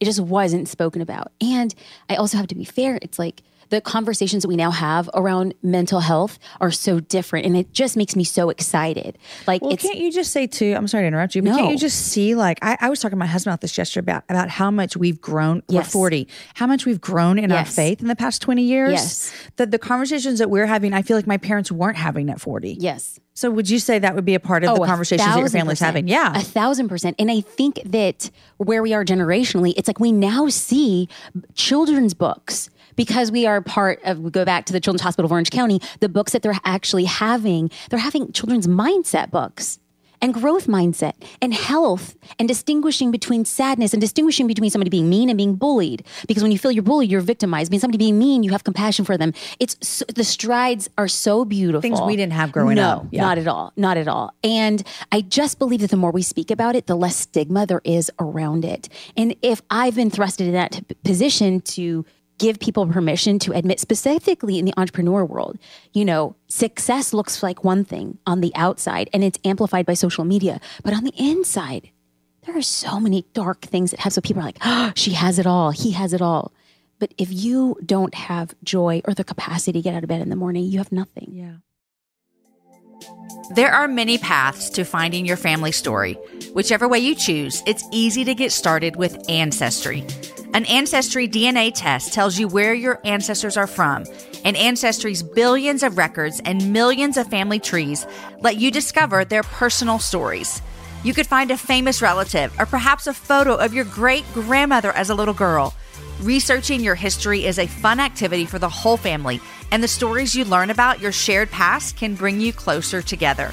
it 0.00 0.06
just 0.06 0.20
wasn't 0.20 0.68
spoken 0.68 1.00
about. 1.00 1.32
And 1.40 1.74
I 2.10 2.16
also 2.16 2.36
have 2.36 2.48
to 2.48 2.54
be 2.54 2.64
fair, 2.64 2.98
it's 3.00 3.18
like 3.18 3.42
the 3.74 3.80
conversations 3.80 4.42
that 4.42 4.48
we 4.48 4.56
now 4.56 4.70
have 4.70 5.10
around 5.14 5.52
mental 5.62 6.00
health 6.00 6.38
are 6.60 6.70
so 6.70 7.00
different 7.00 7.44
and 7.46 7.56
it 7.56 7.72
just 7.72 7.96
makes 7.96 8.14
me 8.14 8.22
so 8.22 8.48
excited. 8.50 9.18
Like 9.46 9.62
Well, 9.62 9.76
can't 9.76 9.98
you 9.98 10.12
just 10.12 10.30
say 10.30 10.46
too? 10.46 10.74
I'm 10.76 10.86
sorry 10.86 11.02
to 11.04 11.08
interrupt 11.08 11.34
you, 11.34 11.42
but 11.42 11.50
No. 11.50 11.56
can't 11.56 11.72
you 11.72 11.78
just 11.78 11.98
see 12.06 12.34
like 12.34 12.58
I, 12.62 12.76
I 12.80 12.88
was 12.88 13.00
talking 13.00 13.16
to 13.16 13.20
my 13.20 13.26
husband 13.26 13.52
about 13.52 13.60
this 13.62 13.76
yesterday 13.76 14.04
about 14.04 14.24
about 14.28 14.48
how 14.48 14.70
much 14.70 14.96
we've 14.96 15.20
grown. 15.20 15.62
We're 15.68 15.82
40. 15.82 16.28
How 16.54 16.66
much 16.66 16.86
we've 16.86 17.00
grown 17.00 17.38
in 17.38 17.50
our 17.50 17.64
faith 17.64 18.00
in 18.00 18.08
the 18.08 18.16
past 18.16 18.40
20 18.42 18.62
years. 18.62 18.92
Yes. 18.92 19.32
The 19.56 19.66
the 19.66 19.78
conversations 19.78 20.38
that 20.38 20.50
we're 20.50 20.66
having, 20.66 20.92
I 20.92 21.02
feel 21.02 21.16
like 21.16 21.26
my 21.26 21.38
parents 21.38 21.72
weren't 21.72 21.96
having 21.96 22.30
at 22.30 22.40
40. 22.40 22.76
yes. 22.80 23.18
So 23.34 23.50
would 23.50 23.68
you 23.68 23.78
say 23.80 23.98
that 23.98 24.14
would 24.14 24.24
be 24.24 24.34
a 24.34 24.40
part 24.40 24.62
of 24.64 24.74
the 24.74 24.80
Oh, 24.80 24.84
a 24.84 24.86
conversations 24.86 25.26
that 25.28 25.38
your 25.38 25.48
family's 25.48 25.78
percent. 25.78 25.86
having? 25.86 26.08
Yeah. 26.08 26.32
A 26.38 26.40
thousand 26.42 26.88
percent. 26.88 27.16
And 27.18 27.30
I 27.30 27.40
think 27.40 27.80
that 27.84 28.30
where 28.58 28.80
we 28.82 28.94
are 28.94 29.04
generationally, 29.04 29.74
it's 29.76 29.88
like 29.88 29.98
we 29.98 30.12
now 30.12 30.48
see 30.48 31.08
children's 31.54 32.14
books 32.14 32.70
because 32.96 33.32
we 33.32 33.44
are 33.44 33.60
part 33.60 34.00
of, 34.04 34.20
we 34.20 34.30
go 34.30 34.44
back 34.44 34.66
to 34.66 34.72
the 34.72 34.78
Children's 34.78 35.02
Hospital 35.02 35.26
of 35.26 35.32
Orange 35.32 35.50
County, 35.50 35.80
the 35.98 36.08
books 36.08 36.30
that 36.32 36.42
they're 36.42 36.54
actually 36.64 37.04
having, 37.06 37.70
they're 37.90 37.98
having 37.98 38.30
children's 38.32 38.68
mindset 38.68 39.30
books. 39.32 39.80
And 40.24 40.32
growth 40.32 40.68
mindset 40.68 41.12
and 41.42 41.52
health 41.52 42.16
and 42.38 42.48
distinguishing 42.48 43.10
between 43.10 43.44
sadness 43.44 43.92
and 43.92 44.00
distinguishing 44.00 44.46
between 44.46 44.70
somebody 44.70 44.88
being 44.88 45.10
mean 45.10 45.28
and 45.28 45.36
being 45.36 45.54
bullied. 45.54 46.02
Because 46.26 46.42
when 46.42 46.50
you 46.50 46.58
feel 46.58 46.72
you're 46.72 46.82
bullied, 46.82 47.10
you're 47.10 47.20
victimized. 47.20 47.70
Being 47.70 47.80
somebody 47.80 47.98
being 47.98 48.18
mean, 48.18 48.42
you 48.42 48.50
have 48.52 48.64
compassion 48.64 49.04
for 49.04 49.18
them. 49.18 49.34
It's 49.60 49.76
so, 49.86 50.06
the 50.14 50.24
strides 50.24 50.88
are 50.96 51.08
so 51.08 51.44
beautiful. 51.44 51.82
Things 51.82 52.00
we 52.00 52.16
didn't 52.16 52.32
have 52.32 52.52
growing 52.52 52.76
no, 52.76 52.88
up. 52.88 53.06
Yeah. 53.10 53.20
Not 53.20 53.36
at 53.36 53.46
all. 53.46 53.74
Not 53.76 53.98
at 53.98 54.08
all. 54.08 54.32
And 54.42 54.82
I 55.12 55.20
just 55.20 55.58
believe 55.58 55.82
that 55.82 55.90
the 55.90 55.98
more 55.98 56.10
we 56.10 56.22
speak 56.22 56.50
about 56.50 56.74
it, 56.74 56.86
the 56.86 56.96
less 56.96 57.16
stigma 57.16 57.66
there 57.66 57.82
is 57.84 58.10
around 58.18 58.64
it. 58.64 58.88
And 59.18 59.36
if 59.42 59.60
I've 59.68 59.94
been 59.94 60.10
thrusted 60.10 60.46
in 60.46 60.52
that 60.52 60.72
t- 60.72 60.84
position 61.04 61.60
to 61.60 62.06
give 62.38 62.58
people 62.58 62.86
permission 62.86 63.38
to 63.40 63.52
admit, 63.52 63.80
specifically 63.80 64.58
in 64.58 64.64
the 64.64 64.74
entrepreneur 64.76 65.24
world, 65.24 65.58
you 65.92 66.04
know, 66.04 66.36
success 66.48 67.12
looks 67.12 67.42
like 67.42 67.64
one 67.64 67.84
thing 67.84 68.18
on 68.26 68.40
the 68.40 68.52
outside 68.54 69.08
and 69.12 69.22
it's 69.22 69.38
amplified 69.44 69.86
by 69.86 69.94
social 69.94 70.24
media. 70.24 70.60
But 70.82 70.94
on 70.94 71.04
the 71.04 71.14
inside, 71.16 71.90
there 72.42 72.56
are 72.56 72.62
so 72.62 73.00
many 73.00 73.24
dark 73.32 73.62
things 73.62 73.90
that 73.90 74.00
have 74.00 74.12
so 74.12 74.20
people 74.20 74.42
are 74.42 74.46
like, 74.46 74.58
oh, 74.64 74.92
she 74.96 75.12
has 75.12 75.38
it 75.38 75.46
all, 75.46 75.70
he 75.70 75.92
has 75.92 76.12
it 76.12 76.20
all. 76.20 76.52
But 76.98 77.12
if 77.18 77.32
you 77.32 77.76
don't 77.84 78.14
have 78.14 78.54
joy 78.62 79.02
or 79.04 79.14
the 79.14 79.24
capacity 79.24 79.72
to 79.72 79.82
get 79.82 79.94
out 79.94 80.04
of 80.04 80.08
bed 80.08 80.20
in 80.20 80.28
the 80.28 80.36
morning, 80.36 80.64
you 80.64 80.78
have 80.78 80.92
nothing. 80.92 81.30
yeah. 81.32 81.56
There 83.50 83.70
are 83.70 83.86
many 83.86 84.16
paths 84.18 84.70
to 84.70 84.84
finding 84.84 85.26
your 85.26 85.36
family 85.36 85.70
story. 85.70 86.14
Whichever 86.54 86.88
way 86.88 87.00
you 87.00 87.14
choose, 87.14 87.62
it's 87.66 87.84
easy 87.92 88.24
to 88.24 88.34
get 88.34 88.52
started 88.52 88.96
with 88.96 89.28
Ancestry. 89.28 90.04
An 90.54 90.64
Ancestry 90.66 91.28
DNA 91.28 91.72
test 91.74 92.12
tells 92.14 92.38
you 92.38 92.48
where 92.48 92.72
your 92.74 93.00
ancestors 93.04 93.56
are 93.56 93.66
from, 93.66 94.04
and 94.44 94.56
Ancestry's 94.56 95.22
billions 95.22 95.82
of 95.82 95.98
records 95.98 96.40
and 96.44 96.72
millions 96.72 97.16
of 97.16 97.26
family 97.28 97.58
trees 97.58 98.06
let 98.40 98.56
you 98.56 98.70
discover 98.70 99.24
their 99.24 99.42
personal 99.42 99.98
stories. 99.98 100.62
You 101.02 101.12
could 101.12 101.26
find 101.26 101.50
a 101.50 101.56
famous 101.56 102.00
relative 102.00 102.58
or 102.58 102.66
perhaps 102.66 103.06
a 103.06 103.12
photo 103.12 103.56
of 103.56 103.74
your 103.74 103.84
great 103.84 104.24
grandmother 104.32 104.92
as 104.92 105.10
a 105.10 105.14
little 105.14 105.34
girl. 105.34 105.74
Researching 106.20 106.82
your 106.82 106.94
history 106.94 107.44
is 107.44 107.58
a 107.58 107.66
fun 107.66 107.98
activity 107.98 108.46
for 108.46 108.58
the 108.58 108.68
whole 108.68 108.96
family, 108.96 109.40
and 109.72 109.82
the 109.82 109.88
stories 109.88 110.34
you 110.34 110.44
learn 110.44 110.70
about 110.70 111.00
your 111.00 111.12
shared 111.12 111.50
past 111.50 111.96
can 111.96 112.14
bring 112.14 112.40
you 112.40 112.52
closer 112.52 113.02
together. 113.02 113.52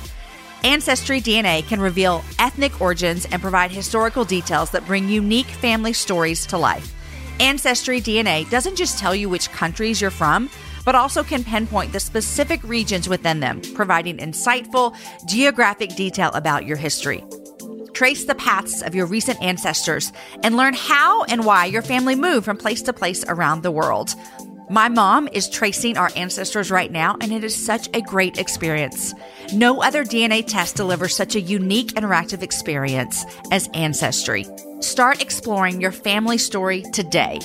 Ancestry 0.63 1.19
DNA 1.19 1.67
can 1.67 1.81
reveal 1.81 2.23
ethnic 2.37 2.79
origins 2.79 3.25
and 3.25 3.41
provide 3.41 3.71
historical 3.71 4.23
details 4.23 4.69
that 4.71 4.85
bring 4.85 5.09
unique 5.09 5.47
family 5.47 5.91
stories 5.91 6.45
to 6.45 6.57
life. 6.57 6.93
Ancestry 7.39 7.99
DNA 7.99 8.47
doesn't 8.51 8.75
just 8.75 8.99
tell 8.99 9.15
you 9.15 9.27
which 9.27 9.51
countries 9.51 9.99
you're 9.99 10.11
from, 10.11 10.47
but 10.85 10.93
also 10.93 11.23
can 11.23 11.43
pinpoint 11.43 11.91
the 11.91 11.99
specific 11.99 12.63
regions 12.63 13.09
within 13.09 13.39
them, 13.39 13.59
providing 13.73 14.17
insightful 14.17 14.95
geographic 15.27 15.95
detail 15.95 16.29
about 16.33 16.65
your 16.65 16.77
history. 16.77 17.23
Trace 18.01 18.25
the 18.25 18.33
paths 18.33 18.81
of 18.81 18.95
your 18.95 19.05
recent 19.05 19.39
ancestors 19.43 20.11
and 20.41 20.57
learn 20.57 20.73
how 20.73 21.23
and 21.25 21.45
why 21.45 21.65
your 21.65 21.83
family 21.83 22.15
moved 22.15 22.45
from 22.45 22.57
place 22.57 22.81
to 22.81 22.93
place 22.93 23.23
around 23.27 23.61
the 23.61 23.69
world. 23.69 24.15
My 24.71 24.89
mom 24.89 25.29
is 25.31 25.47
tracing 25.47 25.97
our 25.97 26.09
ancestors 26.15 26.71
right 26.71 26.91
now, 26.91 27.15
and 27.21 27.31
it 27.31 27.43
is 27.43 27.55
such 27.55 27.87
a 27.93 28.01
great 28.01 28.39
experience. 28.39 29.13
No 29.53 29.83
other 29.83 30.03
DNA 30.03 30.43
test 30.43 30.77
delivers 30.77 31.15
such 31.15 31.35
a 31.35 31.41
unique 31.41 31.89
interactive 31.89 32.41
experience 32.41 33.23
as 33.51 33.69
Ancestry. 33.75 34.47
Start 34.79 35.21
exploring 35.21 35.79
your 35.79 35.91
family 35.91 36.39
story 36.39 36.81
today. 36.93 37.39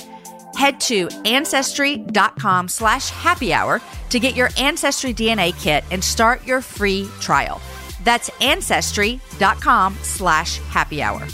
Head 0.55 0.79
to 0.79 1.07
ancestry.com 1.25 2.67
slash 2.67 3.11
happy 3.11 3.53
hour 3.53 3.79
to 4.09 4.19
get 4.19 4.35
your 4.35 4.49
Ancestry 4.57 5.13
DNA 5.13 5.55
kit 5.61 5.83
and 5.91 6.03
start 6.03 6.47
your 6.47 6.61
free 6.61 7.07
trial. 7.19 7.61
That's 8.07 8.29
ancestry.com 8.39 9.97
slash 10.01 10.59
happy 10.59 11.01
hour. 11.01 11.27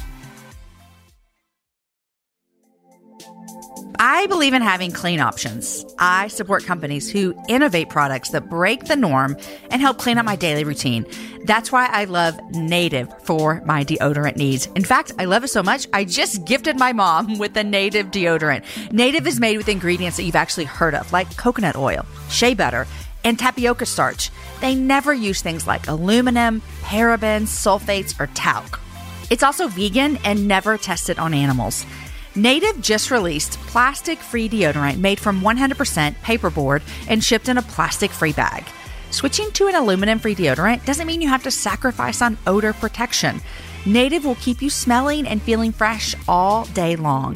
I 4.00 4.26
believe 4.26 4.56
in 4.56 4.64
having 4.64 4.90
clean 4.92 5.20
options. 5.20 5.86
I 6.00 6.30
support 6.30 6.66
companies 6.66 7.12
who 7.12 7.36
innovate 7.48 7.90
products 7.90 8.30
that 8.30 8.50
break 8.50 8.86
the 8.86 8.96
norm 8.96 9.38
and 9.70 9.84
help 9.84 10.00
clean 10.00 10.18
up 10.18 10.26
my 10.26 10.36
daily 10.36 10.64
routine. 10.64 11.06
That's 11.46 11.72
why 11.72 11.86
I 11.92 12.06
love 12.06 12.40
Native 12.54 13.14
for 13.22 13.62
my 13.66 13.84
deodorant 13.84 14.38
needs. 14.38 14.66
In 14.76 14.84
fact, 14.84 15.12
I 15.20 15.26
love 15.26 15.44
it 15.44 15.50
so 15.50 15.62
much, 15.62 15.86
I 15.94 16.06
just 16.06 16.44
gifted 16.44 16.80
my 16.80 16.92
mom 16.92 17.38
with 17.38 17.56
a 17.56 17.64
Native 17.64 18.08
deodorant. 18.08 18.64
Native 18.92 19.28
is 19.28 19.40
made 19.40 19.58
with 19.58 19.70
ingredients 19.70 20.18
that 20.18 20.24
you've 20.24 20.36
actually 20.36 20.66
heard 20.66 20.96
of, 20.96 21.14
like 21.14 21.38
coconut 21.38 21.76
oil, 21.76 22.04
shea 22.30 22.56
butter, 22.56 22.88
and 23.24 23.38
tapioca 23.38 23.86
starch. 23.86 24.30
They 24.62 24.76
never 24.76 25.14
use 25.14 25.42
things 25.42 25.68
like 25.68 25.88
aluminum, 25.88 26.62
parabens, 26.82 27.48
sulfates, 27.48 28.20
or 28.20 28.28
talc. 28.28 28.80
It's 29.30 29.44
also 29.44 29.68
vegan 29.68 30.18
and 30.24 30.48
never 30.48 30.78
tested 30.78 31.20
on 31.20 31.34
animals. 31.34 31.86
Native 32.36 32.82
just 32.82 33.12
released 33.12 33.60
plastic 33.62 34.20
free 34.20 34.50
deodorant 34.50 34.98
made 34.98 35.20
from 35.20 35.42
100% 35.42 36.16
paperboard 36.24 36.82
and 37.08 37.24
shipped 37.24 37.48
in 37.48 37.58
a 37.58 37.62
plastic 37.62 38.12
free 38.12 38.34
bag. 38.34 38.66
Switching 39.12 39.52
to 39.52 39.68
an 39.68 39.76
aluminum 39.76 40.18
free 40.18 40.34
deodorant 40.34 40.84
doesn't 40.86 41.06
mean 41.06 41.22
you 41.22 41.30
have 41.30 41.44
to 41.44 41.52
sacrifice 41.52 42.22
on 42.22 42.38
odor 42.48 42.74
protection. 42.74 43.40
Native 43.86 44.26
will 44.26 44.36
keep 44.36 44.62
you 44.62 44.70
smelling 44.72 45.28
and 45.28 45.42
feeling 45.42 45.72
fresh 45.72 46.16
all 46.28 46.66
day 46.66 46.96
long. 46.96 47.36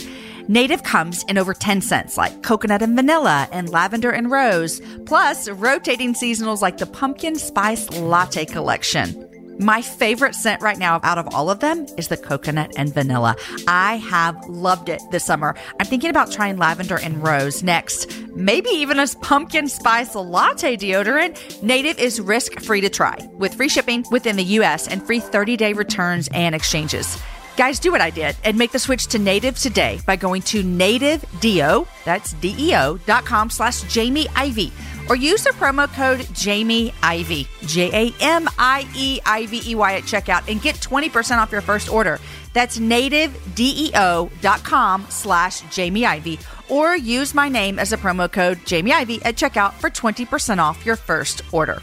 Native 0.50 0.84
comes 0.84 1.24
in 1.24 1.38
over 1.38 1.54
10 1.54 1.82
scents 1.82 2.18
like 2.18 2.42
coconut 2.42 2.82
and 2.82 2.96
vanilla 2.96 3.50
and 3.52 3.70
lavender 3.70 4.12
and 4.12 4.32
rose, 4.32 4.82
plus 5.06 5.50
rotating 5.50 6.14
seasonals 6.14 6.62
like 6.62 6.78
the 6.78 6.86
pumpkin 6.86 7.36
spice 7.36 7.90
latte 8.00 8.46
collection. 8.46 9.28
My 9.60 9.82
favorite 9.82 10.36
scent 10.36 10.62
right 10.62 10.78
now 10.78 11.02
out 11.04 11.18
of 11.18 11.28
all 11.34 11.50
of 11.50 11.60
them 11.60 11.86
is 11.98 12.08
the 12.08 12.16
coconut 12.16 12.72
and 12.78 12.94
vanilla. 12.94 13.36
I 13.68 13.98
have 13.98 14.38
loved 14.48 14.88
it 14.88 15.02
this 15.12 15.26
summer. 15.26 15.56
I'm 15.80 15.88
thinking 15.88 16.12
about 16.12 16.32
trying 16.32 16.58
lavender 16.58 16.98
and 16.98 17.22
rose 17.22 17.62
next. 17.62 18.10
Maybe 18.36 18.70
even 18.70 19.00
a 19.00 19.08
pumpkin 19.22 19.68
spice 19.68 20.16
latte 20.16 20.78
deodorant. 20.78 21.62
Native 21.62 22.00
is 22.00 22.22
risk 22.22 22.62
free 22.62 22.82
to 22.82 22.90
try 22.90 23.18
with 23.34 23.56
free 23.56 23.70
shipping 23.70 24.06
within 24.12 24.38
the 24.38 24.44
US 24.44 24.88
and 24.88 25.06
free 25.06 25.20
30 25.20 25.58
day 25.58 25.74
returns 25.74 26.30
and 26.32 26.56
exchanges. 26.56 27.18
Guys, 27.58 27.80
do 27.80 27.92
what 27.92 28.02
I 28.02 28.12
did 28.12 28.36
and 28.44 28.56
make 28.56 28.72
the 28.72 28.78
switch 28.78 29.08
to 29.08 29.18
native 29.18 29.58
today 29.58 30.00
by 30.06 30.16
going 30.16 30.44
to 30.44 30.64
nativedeo, 30.64 31.88
that's 32.06 32.34
D-E-O 32.34 33.00
dot 33.08 33.26
com 33.26 33.50
slash 33.50 33.82
Jamie 33.92 34.28
Ivey 34.36 34.72
or 35.10 35.16
use 35.16 35.44
the 35.44 35.50
promo 35.50 35.92
code 35.92 36.28
Jamie 36.34 36.94
Ivey, 37.02 37.48
J 37.64 37.90
A 37.92 38.14
M 38.22 38.48
I 38.60 38.88
E 38.96 39.20
I 39.26 39.48
V 39.48 39.64
E 39.66 39.74
Y 39.74 39.96
at 39.96 40.04
checkout 40.04 40.48
and 40.52 40.62
get 40.62 40.76
20% 40.76 41.40
off 41.40 41.52
your 41.52 41.62
first 41.62 41.90
order. 41.90 42.20
That's 42.54 42.78
nativedeo.com 42.78 45.06
slash 45.10 45.62
Jamie 45.62 46.06
Ivey 46.06 46.38
or 46.70 46.96
use 46.96 47.34
my 47.34 47.50
name 47.50 47.80
as 47.80 47.92
a 47.92 47.98
promo 47.98 48.32
code 48.32 48.64
Jamie 48.68 48.94
Ivey 48.94 49.20
at 49.24 49.36
checkout 49.36 49.74
for 49.74 49.90
20% 49.90 50.60
off 50.60 50.86
your 50.86 50.96
first 50.96 51.42
order. 51.52 51.82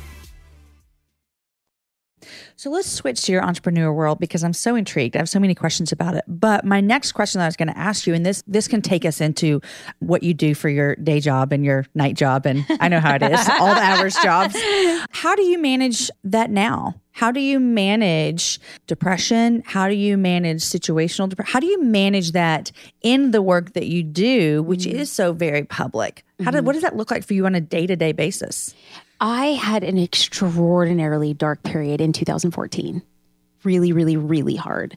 So 2.57 2.71
let's 2.71 2.91
switch 2.91 3.23
to 3.23 3.33
your 3.33 3.43
entrepreneur 3.43 3.93
world 3.93 4.19
because 4.21 4.45
I'm 4.45 4.53
so 4.53 4.77
intrigued. 4.77 5.17
I 5.17 5.19
have 5.19 5.29
so 5.29 5.41
many 5.41 5.55
questions 5.55 5.91
about 5.91 6.15
it. 6.15 6.25
But 6.29 6.65
my 6.65 6.81
next 6.81 7.13
question 7.13 7.41
that 7.41 7.45
I 7.45 7.49
was 7.49 7.57
going 7.57 7.69
to 7.69 7.79
ask 7.79 8.07
you, 8.07 8.15
and 8.15 8.25
this 8.25 8.43
this 8.47 8.69
can 8.69 8.81
take 8.81 9.05
us 9.05 9.21
into 9.21 9.61
what 9.99 10.23
you 10.23 10.35
do 10.35 10.55
for 10.55 10.69
your 10.69 10.95
day 10.97 11.21
job 11.21 11.53
and 11.53 11.65
your 11.65 11.87
night 11.95 12.15
job, 12.17 12.47
and 12.47 12.65
I 12.81 12.89
know 12.89 13.01
how 13.01 13.15
it 13.15 13.23
is, 13.23 13.49
all 13.49 13.75
the 13.75 13.81
hours 13.81 14.17
jobs. 14.23 14.57
How 15.11 15.35
do 15.35 15.43
you 15.43 15.59
manage 15.59 16.11
that 16.25 16.51
now? 16.51 16.95
How 17.13 17.31
do 17.31 17.41
you 17.41 17.61
manage 17.61 18.59
depression? 18.87 19.63
How 19.65 19.89
do 19.89 19.95
you 19.95 20.19
manage 20.19 20.63
situational 20.63 21.29
depression? 21.29 21.53
How 21.53 21.61
do 21.61 21.67
you 21.67 21.83
manage 21.83 22.33
that 22.33 22.73
in 23.03 23.31
the 23.31 23.41
work 23.41 23.73
that 23.75 23.87
you 23.87 24.03
do, 24.03 24.63
which 24.65 24.81
mm-hmm. 24.81 24.99
is 24.99 25.13
so 25.13 25.33
very 25.33 25.65
public? 25.65 26.25
How 26.43 26.51
mm-hmm. 26.51 26.65
what 26.65 26.73
does 26.73 26.83
that 26.83 26.97
look 26.97 27.11
like 27.11 27.25
for 27.25 27.35
you 27.35 27.47
on 27.47 27.55
a 27.55 27.61
day 27.61 27.87
to 27.87 27.95
day 27.97 28.13
basis? 28.13 28.75
I 29.21 29.47
had 29.53 29.85
an 29.85 29.99
extraordinarily 29.99 31.35
dark 31.35 31.63
period 31.63 32.01
in 32.01 32.13
2014. 32.13 33.03
Really, 33.63 33.93
really, 33.93 34.17
really 34.17 34.57
hard. 34.57 34.97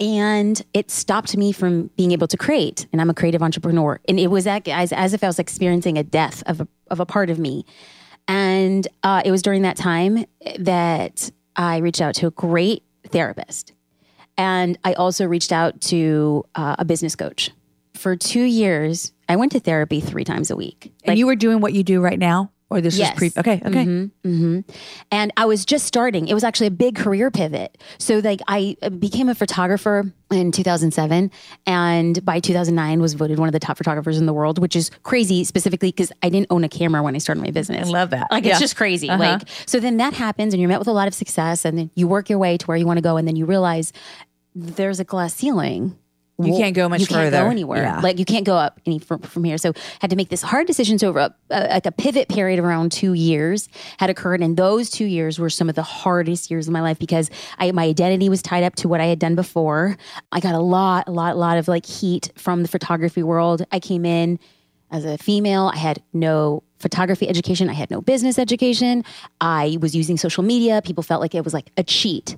And 0.00 0.60
it 0.72 0.90
stopped 0.90 1.36
me 1.36 1.52
from 1.52 1.88
being 1.96 2.12
able 2.12 2.26
to 2.28 2.36
create. 2.36 2.86
And 2.90 3.00
I'm 3.00 3.10
a 3.10 3.14
creative 3.14 3.42
entrepreneur. 3.42 4.00
And 4.08 4.18
it 4.18 4.28
was 4.28 4.46
as, 4.46 4.92
as 4.92 5.12
if 5.12 5.22
I 5.22 5.26
was 5.26 5.38
experiencing 5.38 5.98
a 5.98 6.02
death 6.02 6.42
of 6.46 6.62
a, 6.62 6.68
of 6.90 7.00
a 7.00 7.06
part 7.06 7.28
of 7.28 7.38
me. 7.38 7.66
And 8.26 8.88
uh, 9.02 9.22
it 9.24 9.30
was 9.30 9.42
during 9.42 9.62
that 9.62 9.76
time 9.76 10.24
that 10.58 11.30
I 11.54 11.78
reached 11.78 12.00
out 12.00 12.14
to 12.16 12.28
a 12.28 12.30
great 12.30 12.82
therapist. 13.08 13.74
And 14.38 14.78
I 14.84 14.94
also 14.94 15.26
reached 15.26 15.52
out 15.52 15.80
to 15.82 16.46
uh, 16.54 16.76
a 16.78 16.84
business 16.84 17.14
coach. 17.14 17.50
For 17.94 18.16
two 18.16 18.44
years, 18.44 19.12
I 19.28 19.36
went 19.36 19.52
to 19.52 19.60
therapy 19.60 20.00
three 20.00 20.24
times 20.24 20.50
a 20.50 20.56
week. 20.56 20.92
Like, 21.02 21.10
and 21.10 21.18
you 21.18 21.26
were 21.26 21.36
doing 21.36 21.60
what 21.60 21.74
you 21.74 21.82
do 21.82 22.00
right 22.00 22.18
now? 22.18 22.50
Or 22.70 22.80
this 22.80 22.96
yes. 22.96 23.18
pre 23.18 23.32
okay, 23.36 23.60
okay. 23.66 23.84
Mm-hmm, 23.84 24.28
mm-hmm. 24.28 24.60
And 25.10 25.32
I 25.36 25.44
was 25.44 25.64
just 25.64 25.86
starting. 25.86 26.28
It 26.28 26.34
was 26.34 26.44
actually 26.44 26.68
a 26.68 26.72
big 26.72 26.94
career 26.94 27.28
pivot. 27.30 27.76
So 27.98 28.18
like 28.18 28.40
I 28.46 28.76
uh, 28.80 28.90
became 28.90 29.28
a 29.28 29.34
photographer 29.34 30.12
in 30.30 30.52
2007 30.52 31.32
and 31.66 32.24
by 32.24 32.38
2009 32.38 33.00
was 33.00 33.14
voted 33.14 33.40
one 33.40 33.48
of 33.48 33.52
the 33.52 33.58
top 33.58 33.76
photographers 33.76 34.18
in 34.18 34.26
the 34.26 34.32
world, 34.32 34.60
which 34.60 34.76
is 34.76 34.90
crazy 35.02 35.42
specifically 35.42 35.88
because 35.88 36.12
I 36.22 36.28
didn't 36.28 36.46
own 36.50 36.62
a 36.62 36.68
camera 36.68 37.02
when 37.02 37.16
I 37.16 37.18
started 37.18 37.42
my 37.42 37.50
business. 37.50 37.88
I 37.88 37.90
love 37.90 38.10
that. 38.10 38.28
Like 38.30 38.44
yeah. 38.44 38.52
it's 38.52 38.60
just 38.60 38.76
crazy. 38.76 39.10
Uh-huh. 39.10 39.20
Like 39.20 39.42
so 39.66 39.80
then 39.80 39.96
that 39.96 40.14
happens 40.14 40.54
and 40.54 40.60
you're 40.60 40.68
met 40.68 40.78
with 40.78 40.88
a 40.88 40.92
lot 40.92 41.08
of 41.08 41.14
success 41.14 41.64
and 41.64 41.76
then 41.76 41.90
you 41.96 42.06
work 42.06 42.30
your 42.30 42.38
way 42.38 42.56
to 42.56 42.66
where 42.66 42.76
you 42.76 42.86
want 42.86 42.98
to 42.98 43.02
go 43.02 43.16
and 43.16 43.26
then 43.26 43.34
you 43.34 43.46
realize 43.46 43.92
there's 44.54 45.00
a 45.00 45.04
glass 45.04 45.34
ceiling 45.34 45.98
you 46.46 46.54
can't 46.54 46.74
go 46.74 46.88
much 46.88 47.00
you 47.00 47.06
further. 47.06 47.30
Can't 47.30 47.46
go 47.46 47.50
anywhere. 47.50 47.82
Yeah. 47.82 48.00
Like 48.00 48.18
you 48.18 48.24
can't 48.24 48.44
go 48.44 48.56
up 48.56 48.80
any 48.86 48.98
from, 48.98 49.20
from 49.20 49.44
here. 49.44 49.58
So 49.58 49.72
had 50.00 50.10
to 50.10 50.16
make 50.16 50.28
this 50.28 50.42
hard 50.42 50.66
decisions 50.66 51.02
over 51.02 51.18
a, 51.18 51.34
a, 51.50 51.60
like 51.74 51.86
a 51.86 51.92
pivot 51.92 52.28
period 52.28 52.58
of 52.58 52.64
around 52.64 52.92
two 52.92 53.12
years 53.12 53.68
had 53.98 54.10
occurred, 54.10 54.42
and 54.42 54.56
those 54.56 54.90
two 54.90 55.04
years 55.04 55.38
were 55.38 55.50
some 55.50 55.68
of 55.68 55.74
the 55.74 55.82
hardest 55.82 56.50
years 56.50 56.66
of 56.66 56.72
my 56.72 56.80
life 56.80 56.98
because 56.98 57.30
I 57.58 57.72
my 57.72 57.84
identity 57.84 58.28
was 58.28 58.42
tied 58.42 58.64
up 58.64 58.76
to 58.76 58.88
what 58.88 59.00
I 59.00 59.06
had 59.06 59.18
done 59.18 59.34
before. 59.34 59.96
I 60.32 60.40
got 60.40 60.54
a 60.54 60.60
lot, 60.60 61.08
a 61.08 61.10
lot, 61.10 61.34
a 61.34 61.38
lot 61.38 61.58
of 61.58 61.68
like 61.68 61.86
heat 61.86 62.32
from 62.36 62.62
the 62.62 62.68
photography 62.68 63.22
world. 63.22 63.64
I 63.72 63.80
came 63.80 64.04
in 64.04 64.38
as 64.90 65.04
a 65.04 65.18
female. 65.18 65.70
I 65.72 65.78
had 65.78 66.02
no 66.12 66.62
photography 66.78 67.28
education. 67.28 67.68
I 67.68 67.74
had 67.74 67.90
no 67.90 68.00
business 68.00 68.38
education. 68.38 69.04
I 69.40 69.78
was 69.80 69.94
using 69.94 70.16
social 70.16 70.42
media. 70.42 70.82
People 70.82 71.02
felt 71.02 71.20
like 71.20 71.34
it 71.34 71.44
was 71.44 71.54
like 71.54 71.70
a 71.76 71.84
cheat 71.84 72.36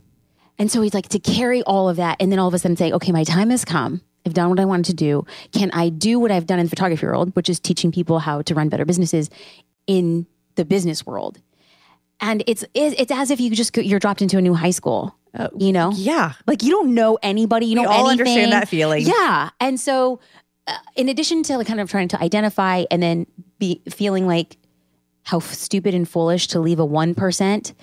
and 0.59 0.71
so 0.71 0.83
he's 0.83 0.95
like 0.95 1.09
to 1.09 1.19
carry 1.19 1.63
all 1.63 1.89
of 1.89 1.97
that 1.97 2.17
and 2.21 2.31
then 2.31 2.39
all 2.39 2.49
of 2.49 2.55
a 2.55 2.59
sudden 2.59 2.77
say, 2.77 2.93
okay, 2.93 3.13
my 3.13 3.25
time 3.25 3.51
has 3.51 3.65
come. 3.65 4.01
I've 4.25 4.35
done 4.35 4.51
what 4.51 4.61
I 4.61 4.65
wanted 4.65 4.87
to 4.87 4.95
do. 4.95 5.27
Can 5.53 5.71
I 5.73 5.89
do 5.89 6.21
what 6.21 6.31
I've 6.31 6.47
done 6.47 6.59
in 6.59 6.67
the 6.67 6.71
photography 6.71 7.07
world, 7.07 7.35
which 7.35 7.49
is 7.49 7.59
teaching 7.59 7.91
people 7.91 8.21
how 8.21 8.43
to 8.43 8.55
run 8.55 8.69
better 8.69 8.85
businesses 8.85 9.31
in 9.87 10.27
the 10.55 10.65
business 10.65 11.05
world? 11.05 11.41
And 12.21 12.45
it's 12.47 12.65
it's 12.73 13.11
as 13.11 13.33
if 13.33 13.41
you 13.41 13.51
just 13.51 13.77
you're 13.77 13.99
dropped 13.99 14.23
into 14.23 14.39
a 14.39 14.41
new 14.41 14.55
high 14.55 14.71
school. 14.71 15.17
Uh, 15.35 15.49
you 15.59 15.73
know, 15.73 15.91
yeah, 15.95 16.35
like 16.47 16.63
you 16.63 16.71
don't 16.71 16.95
know 16.95 17.19
anybody. 17.23 17.67
You 17.67 17.79
we 17.79 17.83
know, 17.83 17.91
all 17.91 18.09
anything. 18.09 18.29
understand 18.29 18.53
that 18.53 18.69
feeling. 18.69 19.05
Yeah, 19.05 19.51
and 19.59 19.81
so 19.81 20.21
uh, 20.69 20.77
in 20.95 21.09
addition 21.09 21.43
to 21.45 21.57
like 21.57 21.67
kind 21.67 21.81
of 21.81 21.91
trying 21.91 22.09
to 22.09 22.23
identify 22.23 22.85
and 22.91 23.03
then 23.03 23.27
be 23.59 23.83
feeling 23.89 24.29
like 24.29 24.57
how 25.25 25.41
stupid 25.41 25.95
and 25.95 26.09
foolish 26.09 26.49
to 26.49 26.61
leave 26.61 26.79
a 26.79 26.85
one 26.85 27.15
percent 27.15 27.75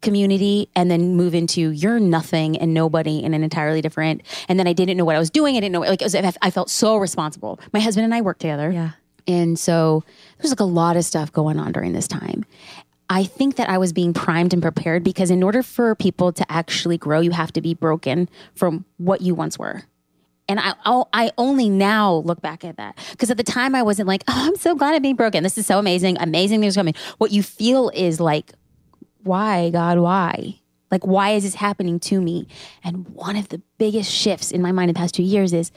community 0.00 0.68
and 0.76 0.90
then 0.90 1.16
move 1.16 1.34
into 1.34 1.70
you're 1.70 1.98
nothing 1.98 2.56
and 2.58 2.72
nobody 2.72 3.22
in 3.22 3.34
an 3.34 3.42
entirely 3.42 3.80
different 3.80 4.22
and 4.48 4.58
then 4.58 4.66
i 4.66 4.72
didn't 4.72 4.96
know 4.96 5.04
what 5.04 5.16
i 5.16 5.18
was 5.18 5.30
doing. 5.30 5.56
I 5.56 5.60
didn't 5.60 5.72
know 5.72 5.80
like 5.80 6.00
was, 6.00 6.14
i 6.14 6.50
felt 6.50 6.70
so 6.70 6.96
responsible. 6.96 7.58
My 7.72 7.80
husband 7.80 8.04
and 8.04 8.14
i 8.14 8.20
worked 8.20 8.40
together. 8.40 8.70
Yeah. 8.70 8.90
And 9.26 9.58
so 9.58 10.04
there's 10.38 10.50
like 10.50 10.60
a 10.60 10.64
lot 10.64 10.96
of 10.96 11.04
stuff 11.04 11.32
going 11.32 11.58
on 11.58 11.72
during 11.72 11.92
this 11.92 12.08
time. 12.08 12.44
I 13.10 13.24
think 13.24 13.56
that 13.56 13.68
i 13.68 13.78
was 13.78 13.92
being 13.92 14.12
primed 14.12 14.52
and 14.52 14.62
prepared 14.62 15.02
because 15.02 15.30
in 15.30 15.42
order 15.42 15.62
for 15.62 15.94
people 15.94 16.32
to 16.32 16.50
actually 16.50 16.98
grow 16.98 17.20
you 17.20 17.30
have 17.30 17.52
to 17.52 17.60
be 17.60 17.74
broken 17.74 18.28
from 18.54 18.84
what 18.98 19.20
you 19.20 19.34
once 19.34 19.58
were. 19.58 19.84
And 20.48 20.58
I, 20.58 20.72
I 21.12 21.30
only 21.36 21.68
now 21.68 22.14
look 22.14 22.40
back 22.40 22.64
at 22.64 22.78
that. 22.78 22.96
Because 23.10 23.30
at 23.30 23.36
the 23.36 23.42
time 23.42 23.74
I 23.74 23.82
wasn't 23.82 24.08
like, 24.08 24.24
oh, 24.28 24.46
I'm 24.46 24.56
so 24.56 24.74
glad 24.74 24.94
I'm 24.94 25.02
being 25.02 25.14
broken. 25.14 25.42
This 25.42 25.58
is 25.58 25.66
so 25.66 25.78
amazing. 25.78 26.16
Amazing 26.20 26.60
things 26.60 26.74
coming. 26.74 26.94
What 27.18 27.32
you 27.32 27.42
feel 27.42 27.90
is 27.90 28.18
like, 28.18 28.52
why, 29.28 29.70
God, 29.70 29.98
why? 29.98 30.58
Like, 30.90 31.06
why 31.06 31.30
is 31.30 31.44
this 31.44 31.54
happening 31.54 32.00
to 32.00 32.20
me? 32.20 32.48
And 32.82 33.06
one 33.08 33.36
of 33.36 33.50
the 33.50 33.60
biggest 33.78 34.10
shifts 34.10 34.50
in 34.50 34.62
my 34.62 34.72
mind 34.72 34.90
in 34.90 34.94
the 34.94 34.98
past 34.98 35.14
two 35.14 35.22
years 35.22 35.52
is 35.52 35.70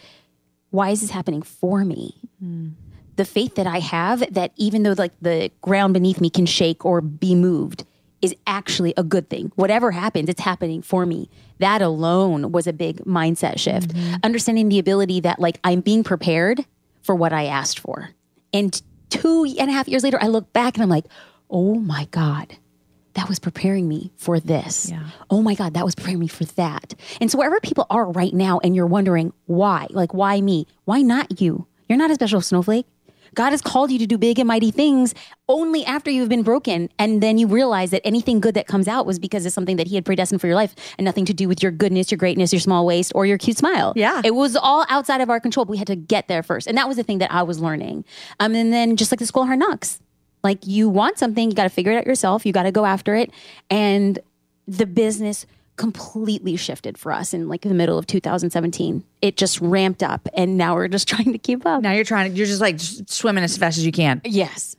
why 0.70 0.90
is 0.90 1.02
this 1.02 1.12
happening 1.12 1.42
for 1.42 1.84
me? 1.84 2.16
Mm. 2.44 2.72
The 3.18 3.26
faith 3.26 3.56
that 3.56 3.68
I 3.68 3.80
have 3.80 4.34
that 4.34 4.54
even 4.56 4.84
though 4.84 4.96
like 4.98 5.12
the 5.22 5.52
ground 5.62 5.94
beneath 5.94 6.22
me 6.22 6.30
can 6.30 6.46
shake 6.46 6.86
or 6.86 7.02
be 7.02 7.36
moved 7.36 7.86
is 8.22 8.36
actually 8.48 8.94
a 8.98 9.04
good 9.04 9.30
thing. 9.30 9.52
Whatever 9.56 9.92
happens, 9.92 10.30
it's 10.30 10.42
happening 10.42 10.82
for 10.82 11.06
me. 11.06 11.30
That 11.60 11.82
alone 11.82 12.52
was 12.52 12.68
a 12.68 12.74
big 12.74 12.98
mindset 13.04 13.60
shift. 13.60 13.90
Mm-hmm. 13.90 14.16
Understanding 14.24 14.70
the 14.70 14.80
ability 14.80 15.20
that 15.22 15.40
like 15.40 15.60
I'm 15.64 15.82
being 15.82 16.04
prepared 16.04 16.66
for 17.02 17.16
what 17.16 17.34
I 17.34 17.46
asked 17.46 17.80
for. 17.80 18.12
And 18.54 18.82
two 19.10 19.54
and 19.60 19.70
a 19.70 19.74
half 19.74 19.88
years 19.88 20.04
later, 20.04 20.20
I 20.22 20.28
look 20.28 20.54
back 20.54 20.76
and 20.76 20.84
I'm 20.84 20.90
like, 20.90 21.06
oh 21.50 21.76
my 21.76 22.08
God, 22.12 22.56
that 23.14 23.28
was 23.28 23.40
preparing 23.40 23.88
me 23.88 24.12
for 24.16 24.40
this. 24.40 24.90
Yeah. 24.90 25.04
Oh 25.30 25.42
my 25.42 25.56
God, 25.56 25.74
that 25.74 25.86
was 25.86 25.96
preparing 25.96 26.20
me 26.20 26.28
for 26.28 26.46
that. 26.46 26.94
And 27.20 27.30
so, 27.30 27.38
wherever 27.38 27.60
people 27.60 27.86
are 27.90 28.10
right 28.12 28.34
now, 28.34 28.60
and 28.64 28.76
you're 28.76 28.88
wondering 28.88 29.34
why, 29.46 29.88
like, 29.90 30.14
why 30.14 30.42
me? 30.42 30.68
Why 30.86 31.02
not 31.02 31.42
you? 31.42 31.68
You're 31.88 31.98
not 31.98 32.12
a 32.12 32.16
special 32.16 32.42
snowflake. 32.42 32.86
God 33.34 33.52
has 33.52 33.62
called 33.62 33.92
you 33.92 34.00
to 34.00 34.08
do 34.08 34.18
big 34.18 34.40
and 34.40 34.48
mighty 34.48 34.72
things 34.72 35.14
only 35.48 35.86
after 35.86 36.12
you've 36.12 36.28
been 36.28 36.44
broken. 36.44 36.90
And 37.00 37.24
then 37.24 37.38
you 37.38 37.48
realize 37.48 37.92
that 37.92 38.02
anything 38.06 38.42
good 38.42 38.56
that 38.56 38.68
comes 38.68 38.88
out 38.88 39.06
was 39.06 39.20
because 39.20 39.46
of 39.46 39.54
something 39.54 39.78
that 39.78 39.88
He 39.88 39.96
had 39.96 40.06
predestined 40.06 40.42
for 40.42 40.48
your 40.48 40.56
life 40.56 40.76
and 40.98 41.06
nothing 41.06 41.26
to 41.26 41.34
do 41.34 41.48
with 41.48 41.64
your 41.64 41.72
goodness, 41.72 42.12
your 42.12 42.18
greatness, 42.18 42.52
your 42.52 42.60
small 42.60 42.86
waist, 42.86 43.12
or 43.16 43.26
your 43.26 43.38
cute 43.38 43.58
smile. 43.58 43.94
Yeah. 43.96 44.22
It 44.24 44.36
was 44.36 44.56
all 44.56 44.86
outside 44.90 45.22
of 45.22 45.30
our 45.30 45.40
control. 45.40 45.66
But 45.66 45.72
we 45.72 45.78
had 45.78 45.88
to 45.88 45.96
get 45.96 46.28
there 46.28 46.44
first. 46.44 46.68
And 46.68 46.78
that 46.78 46.88
was 46.88 46.98
the 46.98 47.04
thing 47.04 47.20
that 47.20 47.32
I 47.32 47.44
was 47.44 47.60
learning. 47.60 48.04
Um, 48.40 48.54
and 48.54 48.74
then 48.74 48.98
just 48.98 49.12
like 49.12 49.20
the 49.20 49.26
school 49.26 49.46
hard 49.46 49.60
knocks 49.60 50.02
Like 50.44 50.66
you 50.66 50.90
want 50.90 51.18
something, 51.18 51.50
you 51.50 51.56
got 51.56 51.64
to 51.64 51.70
figure 51.70 51.92
it 51.92 51.98
out 51.98 52.06
yourself. 52.06 52.46
You 52.46 52.54
got 52.54 52.64
to 52.64 52.72
go 52.72 52.86
after 52.86 53.16
it. 53.16 53.32
And 53.70 54.20
the 54.68 54.86
business 54.86 55.46
completely 55.76 56.56
shifted 56.56 56.98
for 56.98 57.12
us 57.12 57.34
in 57.34 57.48
like 57.48 57.62
the 57.62 57.74
middle 57.74 57.98
of 57.98 58.06
2017. 58.06 59.04
It 59.22 59.38
just 59.38 59.60
ramped 59.62 60.04
up 60.04 60.28
and 60.36 60.58
now 60.58 60.76
we're 60.76 60.88
just 60.88 61.08
trying 61.08 61.32
to 61.32 61.38
keep 61.38 61.66
up. 61.66 61.82
Now 61.82 61.92
you're 61.92 62.04
trying 62.04 62.32
to, 62.32 62.38
you're 62.38 62.48
just 62.48 62.62
like 62.62 62.80
swimming 62.80 63.44
as 63.44 63.58
fast 63.58 63.78
as 63.78 63.86
you 63.86 63.92
can. 63.92 64.22
Yes. 64.24 64.76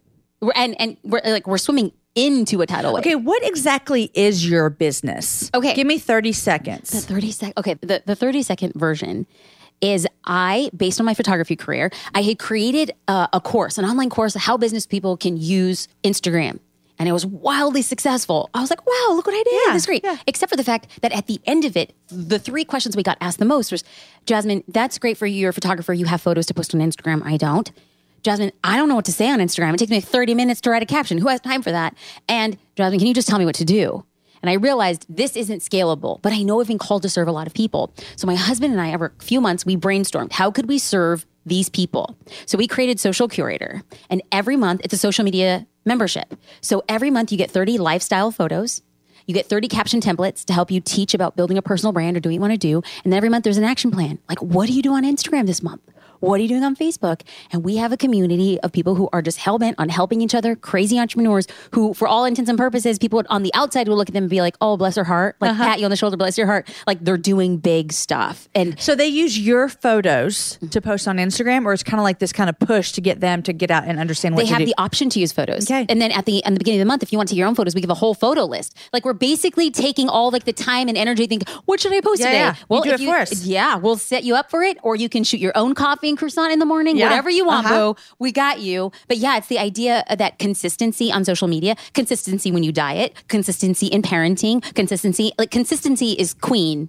And 0.57 0.81
and 0.81 0.97
we're 1.05 1.21
like 1.25 1.47
we're 1.47 1.59
swimming 1.59 1.93
into 2.15 2.61
a 2.63 2.67
tidal 2.67 2.93
wave. 2.95 3.03
Okay, 3.03 3.15
what 3.15 3.45
exactly 3.45 4.11
is 4.13 4.49
your 4.49 4.71
business? 4.71 5.51
Okay. 5.55 5.75
Give 5.75 5.87
me 5.87 5.99
30 5.99 6.33
seconds. 6.33 6.91
The 6.91 7.01
30 7.01 7.31
sec 7.31 7.53
okay, 7.57 7.75
the, 7.75 8.03
the 8.05 8.17
30 8.17 8.43
second 8.43 8.75
version 8.75 9.27
is 9.83 10.07
I, 10.25 10.71
based 10.75 11.01
on 11.01 11.05
my 11.07 11.13
photography 11.15 11.57
career, 11.57 11.91
I 12.15 12.23
had 12.23 12.39
created 12.39 12.93
a, 13.09 13.29
a 13.35 13.41
course, 13.41 13.77
an 13.77 13.85
online 13.85 14.09
course, 14.09 14.35
how 14.35 14.57
business 14.57 14.87
people 14.87 15.17
can 15.17 15.37
use 15.37 15.89
Instagram. 16.05 16.61
And 16.99 17.09
it 17.09 17.13
was 17.13 17.27
wildly 17.27 17.83
successful. 17.83 18.49
I 18.55 18.61
was 18.61 18.71
like, 18.71 18.87
wow, 18.87 19.09
look 19.11 19.27
what 19.27 19.35
I 19.35 19.43
did. 19.43 19.53
Yeah, 19.67 19.73
That's 19.73 19.87
great. 19.87 20.05
yeah. 20.05 20.19
Except 20.27 20.51
for 20.51 20.57
the 20.57 20.63
fact 20.63 21.01
that 21.03 21.11
at 21.11 21.27
the 21.27 21.41
end 21.47 21.65
of 21.65 21.77
it, 21.77 21.95
the 22.09 22.39
three 22.39 22.65
questions 22.65 22.97
we 22.97 23.03
got 23.03 23.19
asked 23.21 23.41
the 23.41 23.45
most 23.45 23.73
was 23.73 23.83
Jasmine, 24.25 24.63
that's 24.69 24.99
great 24.99 25.17
for 25.19 25.27
you. 25.27 25.41
You're 25.41 25.51
a 25.51 25.55
photographer. 25.55 25.93
You 25.93 26.05
have 26.07 26.21
photos 26.21 26.47
to 26.47 26.55
post 26.55 26.75
on 26.77 26.81
Instagram. 26.81 27.23
I 27.25 27.37
don't. 27.37 27.73
Jasmine, 28.23 28.53
I 28.63 28.77
don't 28.77 28.89
know 28.89 28.95
what 28.95 29.07
to 29.07 29.13
say 29.13 29.29
on 29.31 29.41
Instagram. 29.41 29.75
It 29.75 29.79
takes 29.79 29.91
me 29.91 30.01
30 30.01 30.35
minutes 30.37 30.61
to 30.61 30.71
write 30.71 30.83
a 30.83 30.87
caption. 30.87 31.19
Who 31.19 31.27
has 31.27 31.41
time 31.41 31.61
for 31.63 31.73
that? 31.73 31.97
And 32.29 32.57
Jasmine, 32.77 33.01
can 33.01 33.09
you 33.09 33.15
just 33.15 33.27
tell 33.27 33.41
me 33.41 33.45
what 33.47 33.57
to 33.57 33.65
do? 33.65 34.05
And 34.43 34.51
I 34.51 34.55
realized 34.55 35.07
this 35.09 35.37
isn't 35.37 35.61
scalable, 35.61 36.21
but 36.23 36.33
I 36.33 36.43
know 36.43 36.61
I've 36.61 36.67
been 36.67 36.79
called 36.79 37.03
to 37.03 37.09
serve 37.09 37.29
a 37.29 37.33
lot 37.33 37.47
of 37.47 37.55
people. 37.55 37.95
So 38.17 38.27
my 38.27 38.35
husband 38.35 38.73
and 38.73 38.81
I, 38.81 38.93
over 38.95 39.13
a 39.19 39.23
few 39.23 39.41
months, 39.41 39.65
we 39.65 39.77
brainstormed 39.77 40.33
how 40.33 40.51
could 40.51 40.67
we 40.67 40.79
serve 40.79 41.27
these 41.47 41.69
people? 41.69 42.17
So 42.47 42.59
we 42.59 42.67
created 42.67 43.01
Social 43.01 43.29
Curator. 43.29 43.83
And 44.11 44.23
every 44.31 44.57
month, 44.57 44.81
it's 44.85 44.95
a 44.95 44.99
social 44.99 45.25
media 45.25 45.67
membership. 45.85 46.35
So 46.61 46.83
every 46.89 47.11
month, 47.11 47.33
you 47.33 47.39
get 47.39 47.51
30 47.51 47.79
lifestyle 47.79 48.31
photos. 48.31 48.83
You 49.27 49.35
get 49.35 49.47
30 49.47 49.69
caption 49.69 50.01
templates 50.01 50.45
to 50.47 50.53
help 50.53 50.71
you 50.71 50.81
teach 50.81 51.15
about 51.15 51.37
building 51.37 51.57
a 51.57 51.63
personal 51.63 51.93
brand 51.93 52.17
or 52.17 52.21
doing 52.21 52.41
what 52.41 52.47
you 52.47 52.51
want 52.51 52.61
to 52.61 52.69
do. 52.69 52.83
And 53.05 53.13
then 53.13 53.17
every 53.17 53.29
month, 53.29 53.45
there's 53.45 53.59
an 53.59 53.65
action 53.65 53.91
plan. 53.91 54.19
Like, 54.29 54.43
what 54.43 54.67
do 54.67 54.73
you 54.73 54.83
do 54.83 54.93
on 54.95 55.05
Instagram 55.05 55.47
this 55.47 55.63
month? 55.63 55.83
What 56.23 56.39
are 56.39 56.43
you 56.43 56.49
doing 56.49 56.63
on 56.63 56.77
Facebook? 56.77 57.23
And 57.51 57.65
we 57.65 57.77
have 57.79 57.91
a 57.91 57.97
community 57.97 58.61
of 58.61 58.71
people 58.71 58.95
who 58.95 59.09
are 59.13 59.23
just 59.23 59.39
hell 59.39 59.59
bent 59.59 59.75
on 59.79 59.89
helping 59.89 60.21
each 60.21 60.37
other, 60.37 60.55
crazy 60.55 60.97
entrepreneurs 60.99 61.49
who, 61.75 61.95
for 61.95 62.07
all 62.07 62.25
intents 62.25 62.49
and 62.49 62.57
purposes, 62.57 62.97
people 62.97 63.25
on 63.29 63.43
the 63.43 63.53
outside 63.55 63.89
will 63.89 63.97
look 63.97 64.09
at 64.09 64.15
them 64.15 64.23
and 64.25 64.31
be 64.31 64.41
like, 64.41 64.57
oh, 64.61 64.77
bless 64.77 64.95
her 64.95 65.03
heart, 65.03 65.35
like 65.41 65.51
uh-huh. 65.51 65.65
pat 65.65 65.79
you 65.81 65.85
on 65.85 65.91
the 65.91 65.97
shoulder, 65.97 66.17
bless 66.17 66.39
your 66.39 66.47
heart. 66.47 66.73
Like 66.87 67.01
they're 67.05 67.17
doing 67.19 67.57
big 67.57 67.93
stuff. 67.93 68.49
And 68.55 68.79
So 68.81 68.95
they 68.95 69.09
use 69.09 69.37
your 69.37 69.69
photos 69.69 70.59
to 70.71 70.81
post 70.81 71.09
on 71.09 71.17
Instagram, 71.17 71.65
or 71.65 71.73
it's 71.73 71.83
kind 71.83 71.99
of 71.99 72.05
like 72.05 72.21
this 72.21 72.33
kind 72.33 72.49
of 72.49 72.57
push 72.61 72.93
to 72.93 73.01
get 73.01 73.19
them 73.19 73.43
to 73.43 73.53
get 73.53 73.73
out 73.73 73.85
and 73.85 73.99
understand 73.99 74.37
what 74.37 74.45
they 74.45 74.51
have 74.51 74.61
do. 74.61 74.67
the 74.67 74.75
option 74.79 75.11
to 75.11 75.19
use 75.19 75.33
photos. 75.33 75.69
Okay. 75.69 75.87
And 75.89 76.01
then 76.01 76.13
at 76.13 76.25
the 76.27 76.45
at 76.45 76.53
the 76.53 76.59
beginning 76.59 76.81
of 76.81 76.85
the 76.85 76.89
month, 76.89 77.03
if 77.03 77.11
you 77.11 77.19
want 77.19 77.29
to 77.31 77.35
take 77.35 77.39
your 77.39 77.49
own 77.49 77.57
photos, 77.57 77.75
we 77.75 77.81
give 77.81 77.91
a 77.91 77.95
whole 77.95 78.15
photo 78.15 78.45
list. 78.45 78.77
Like 78.93 79.05
we're 79.05 79.13
basically 79.13 79.73
taking 79.73 80.09
all 80.09 80.31
like 80.31 80.45
the 80.45 80.53
time 80.53 80.87
and 80.87 80.97
energy. 80.97 81.27
Think, 81.27 81.49
what 81.65 81.81
should 81.81 81.93
I 81.93 82.01
post 82.01 82.21
Yeah, 82.21 82.27
today? 82.27 82.39
yeah. 82.39 82.55
You 82.71 82.83
do 82.85 82.91
if 82.91 83.01
it 83.01 83.07
for 83.07 83.17
us. 83.17 83.45
Yeah, 83.45 83.77
we'll 83.77 83.97
set 83.97 84.23
you 84.23 84.37
up 84.37 84.51
for 84.51 84.63
it, 84.63 84.79
or 84.85 84.95
you 84.95 85.09
can 85.09 85.25
shoot 85.25 85.41
your 85.41 85.53
own 85.57 85.75
coffee 85.75 86.12
croissant 86.17 86.53
in 86.53 86.59
the 86.59 86.67
morning. 86.67 86.97
Yeah. 86.97 87.07
Whatever 87.09 87.31
you 87.31 87.45
want, 87.45 87.67
Uh-huh. 87.67 87.93
boo. 87.95 88.01
We 88.19 88.33
got 88.33 88.61
you. 88.61 88.93
But 89.09 89.19
yeah, 89.19 89.37
it's 89.37 89.49
the 89.49 89.59
idea 89.59 90.05
of 90.09 90.19
that 90.19 90.39
consistency 90.39 91.11
on 91.13 91.25
social 91.25 91.49
media, 91.49 91.77
consistency 91.95 92.51
when 92.53 92.63
you 92.63 92.73
diet, 92.73 93.15
consistency 93.29 93.87
in 93.87 94.03
parenting, 94.03 94.63
consistency. 94.75 95.33
Like 95.39 95.51
consistency 95.51 96.13
is 96.13 96.35
queen. 96.35 96.89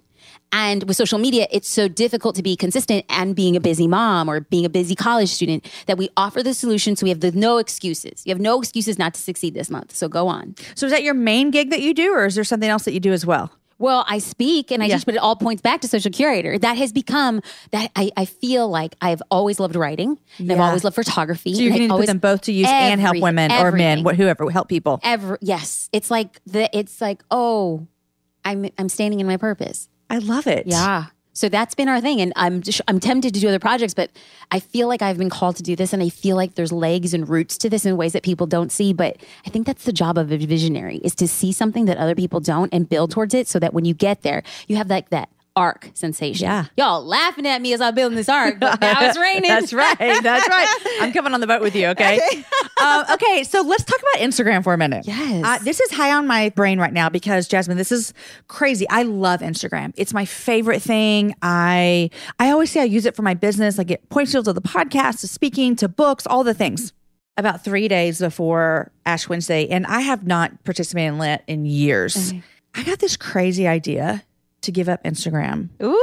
And 0.52 0.84
with 0.84 0.96
social 0.96 1.18
media, 1.18 1.48
it's 1.50 1.68
so 1.68 1.88
difficult 1.88 2.36
to 2.36 2.42
be 2.42 2.54
consistent 2.56 3.04
and 3.08 3.34
being 3.34 3.56
a 3.56 3.60
busy 3.60 3.88
mom 3.88 4.28
or 4.30 4.40
being 4.40 4.64
a 4.64 4.68
busy 4.68 4.94
college 4.94 5.28
student 5.30 5.68
that 5.86 5.98
we 5.98 6.08
offer 6.16 6.42
the 6.44 6.54
solution. 6.54 6.94
So 6.94 7.04
we 7.04 7.10
have 7.10 7.20
the 7.20 7.32
no 7.32 7.58
excuses. 7.58 8.22
You 8.24 8.32
have 8.32 8.40
no 8.40 8.60
excuses 8.60 8.96
not 8.98 9.14
to 9.14 9.20
succeed 9.20 9.54
this 9.54 9.68
month. 9.68 9.94
So 9.96 10.08
go 10.08 10.28
on. 10.28 10.54
so 10.76 10.86
is 10.86 10.92
that 10.92 11.02
your 11.02 11.14
main 11.14 11.50
gig 11.50 11.70
that 11.70 11.80
you 11.82 11.92
do, 11.92 12.12
or 12.14 12.26
is 12.26 12.36
there 12.36 12.44
something 12.44 12.68
else 12.70 12.84
that 12.84 12.92
you 12.92 13.00
do 13.00 13.12
as 13.12 13.26
well? 13.26 13.50
Well, 13.78 14.04
I 14.08 14.18
speak 14.18 14.70
and 14.70 14.82
I 14.82 14.86
Yeah. 14.86 14.96
teach, 14.96 15.06
but 15.06 15.14
it 15.14 15.18
all 15.18 15.36
points 15.36 15.60
back 15.62 15.80
to 15.82 15.88
social 15.88 16.10
curator. 16.12 16.58
That 16.58 16.76
has 16.76 16.92
become 16.92 17.40
that 17.72 17.90
I, 17.96 18.10
I 18.16 18.24
feel 18.24 18.68
like 18.68 18.94
I've 19.00 19.22
always 19.30 19.58
loved 19.58 19.76
writing 19.76 20.18
and 20.38 20.52
I've 20.52 20.60
always 20.60 20.84
loved 20.84 20.94
photography. 20.96 21.54
So 21.54 21.60
you 21.60 21.66
and 21.72 21.74
I 21.74 21.78
can 21.86 21.88
put 21.96 22.06
them 22.06 22.18
both 22.18 22.42
to 22.42 22.52
use 22.52 22.68
and 22.68 23.00
help 23.00 23.18
women 23.20 23.50
or 23.52 23.72
men, 23.72 24.04
wh- 24.04 24.14
whoever, 24.14 24.48
help 24.50 24.68
people. 24.68 25.00
Ever, 25.02 25.38
yes. 25.40 25.88
It's 25.92 26.10
like 26.10 26.40
the, 26.46 26.68
it's 26.76 27.00
like, 27.00 27.22
oh, 27.30 27.86
I'm, 28.44 28.68
I'm 28.78 28.88
standing 28.88 29.20
in 29.20 29.26
my 29.26 29.36
purpose. 29.36 29.88
I 30.10 30.18
love 30.18 30.46
it. 30.46 30.66
Yeah. 30.66 31.06
So 31.34 31.48
that's 31.48 31.74
been 31.74 31.88
our 31.88 32.00
thing, 32.00 32.20
and 32.20 32.32
I'm 32.36 32.62
just, 32.62 32.80
I'm 32.86 33.00
tempted 33.00 33.34
to 33.34 33.40
do 33.40 33.48
other 33.48 33.58
projects, 33.58 33.92
but 33.92 34.10
I 34.52 34.60
feel 34.60 34.86
like 34.86 35.02
I've 35.02 35.18
been 35.18 35.30
called 35.30 35.56
to 35.56 35.64
do 35.64 35.74
this, 35.74 35.92
and 35.92 36.00
I 36.00 36.08
feel 36.08 36.36
like 36.36 36.54
there's 36.54 36.70
legs 36.70 37.12
and 37.12 37.28
roots 37.28 37.58
to 37.58 37.68
this 37.68 37.84
in 37.84 37.96
ways 37.96 38.12
that 38.12 38.22
people 38.22 38.46
don't 38.46 38.70
see. 38.70 38.92
But 38.92 39.16
I 39.44 39.50
think 39.50 39.66
that's 39.66 39.84
the 39.84 39.92
job 39.92 40.16
of 40.16 40.30
a 40.30 40.38
visionary 40.38 40.98
is 40.98 41.14
to 41.16 41.26
see 41.26 41.50
something 41.50 41.86
that 41.86 41.98
other 41.98 42.14
people 42.14 42.38
don't 42.38 42.72
and 42.72 42.88
build 42.88 43.10
towards 43.10 43.34
it, 43.34 43.48
so 43.48 43.58
that 43.58 43.74
when 43.74 43.84
you 43.84 43.94
get 43.94 44.22
there, 44.22 44.44
you 44.68 44.76
have 44.76 44.88
like 44.88 45.10
that 45.10 45.28
ark 45.56 45.90
sensation. 45.94 46.44
Yeah. 46.44 46.66
y'all 46.76 47.04
laughing 47.04 47.46
at 47.46 47.62
me 47.62 47.72
as 47.72 47.80
I'm 47.80 47.94
building 47.94 48.16
this 48.16 48.28
ark, 48.28 48.56
but 48.58 48.80
now 48.80 48.96
it's 49.00 49.18
raining. 49.20 49.48
That's 49.48 49.72
right. 49.72 49.96
That's 49.98 50.48
right. 50.48 50.98
I'm 51.00 51.12
coming 51.12 51.32
on 51.32 51.40
the 51.40 51.46
boat 51.46 51.60
with 51.62 51.76
you. 51.76 51.86
Okay. 51.88 52.20
um, 52.82 53.04
okay. 53.12 53.44
So 53.44 53.62
let's 53.62 53.84
talk 53.84 54.00
about 54.00 54.22
Instagram 54.22 54.64
for 54.64 54.74
a 54.74 54.78
minute. 54.78 55.06
Yes. 55.06 55.44
Uh, 55.44 55.64
this 55.64 55.80
is 55.80 55.92
high 55.92 56.12
on 56.12 56.26
my 56.26 56.48
brain 56.50 56.78
right 56.80 56.92
now 56.92 57.08
because 57.08 57.46
Jasmine, 57.46 57.76
this 57.76 57.92
is 57.92 58.12
crazy. 58.48 58.88
I 58.88 59.04
love 59.04 59.40
Instagram. 59.40 59.92
It's 59.96 60.12
my 60.12 60.24
favorite 60.24 60.82
thing. 60.82 61.34
I 61.42 62.10
I 62.38 62.50
always 62.50 62.70
say 62.70 62.80
I 62.80 62.84
use 62.84 63.06
it 63.06 63.14
for 63.14 63.22
my 63.22 63.34
business. 63.34 63.78
I 63.78 63.84
get 63.84 64.08
point 64.08 64.28
shields 64.28 64.48
of 64.48 64.54
the 64.56 64.62
podcast, 64.62 65.20
to 65.20 65.28
speaking, 65.28 65.76
to 65.76 65.88
books, 65.88 66.26
all 66.26 66.44
the 66.44 66.54
things. 66.54 66.92
About 67.36 67.64
three 67.64 67.88
days 67.88 68.20
before 68.20 68.92
Ash 69.04 69.28
Wednesday, 69.28 69.66
and 69.68 69.86
I 69.86 70.02
have 70.02 70.24
not 70.24 70.62
participated 70.62 71.14
in 71.14 71.18
Lent 71.18 71.42
in 71.48 71.66
years. 71.66 72.32
I 72.76 72.84
got 72.84 73.00
this 73.00 73.16
crazy 73.16 73.66
idea 73.66 74.22
to 74.64 74.72
give 74.72 74.88
up 74.88 75.02
Instagram 75.04 75.68
Ooh, 75.82 75.98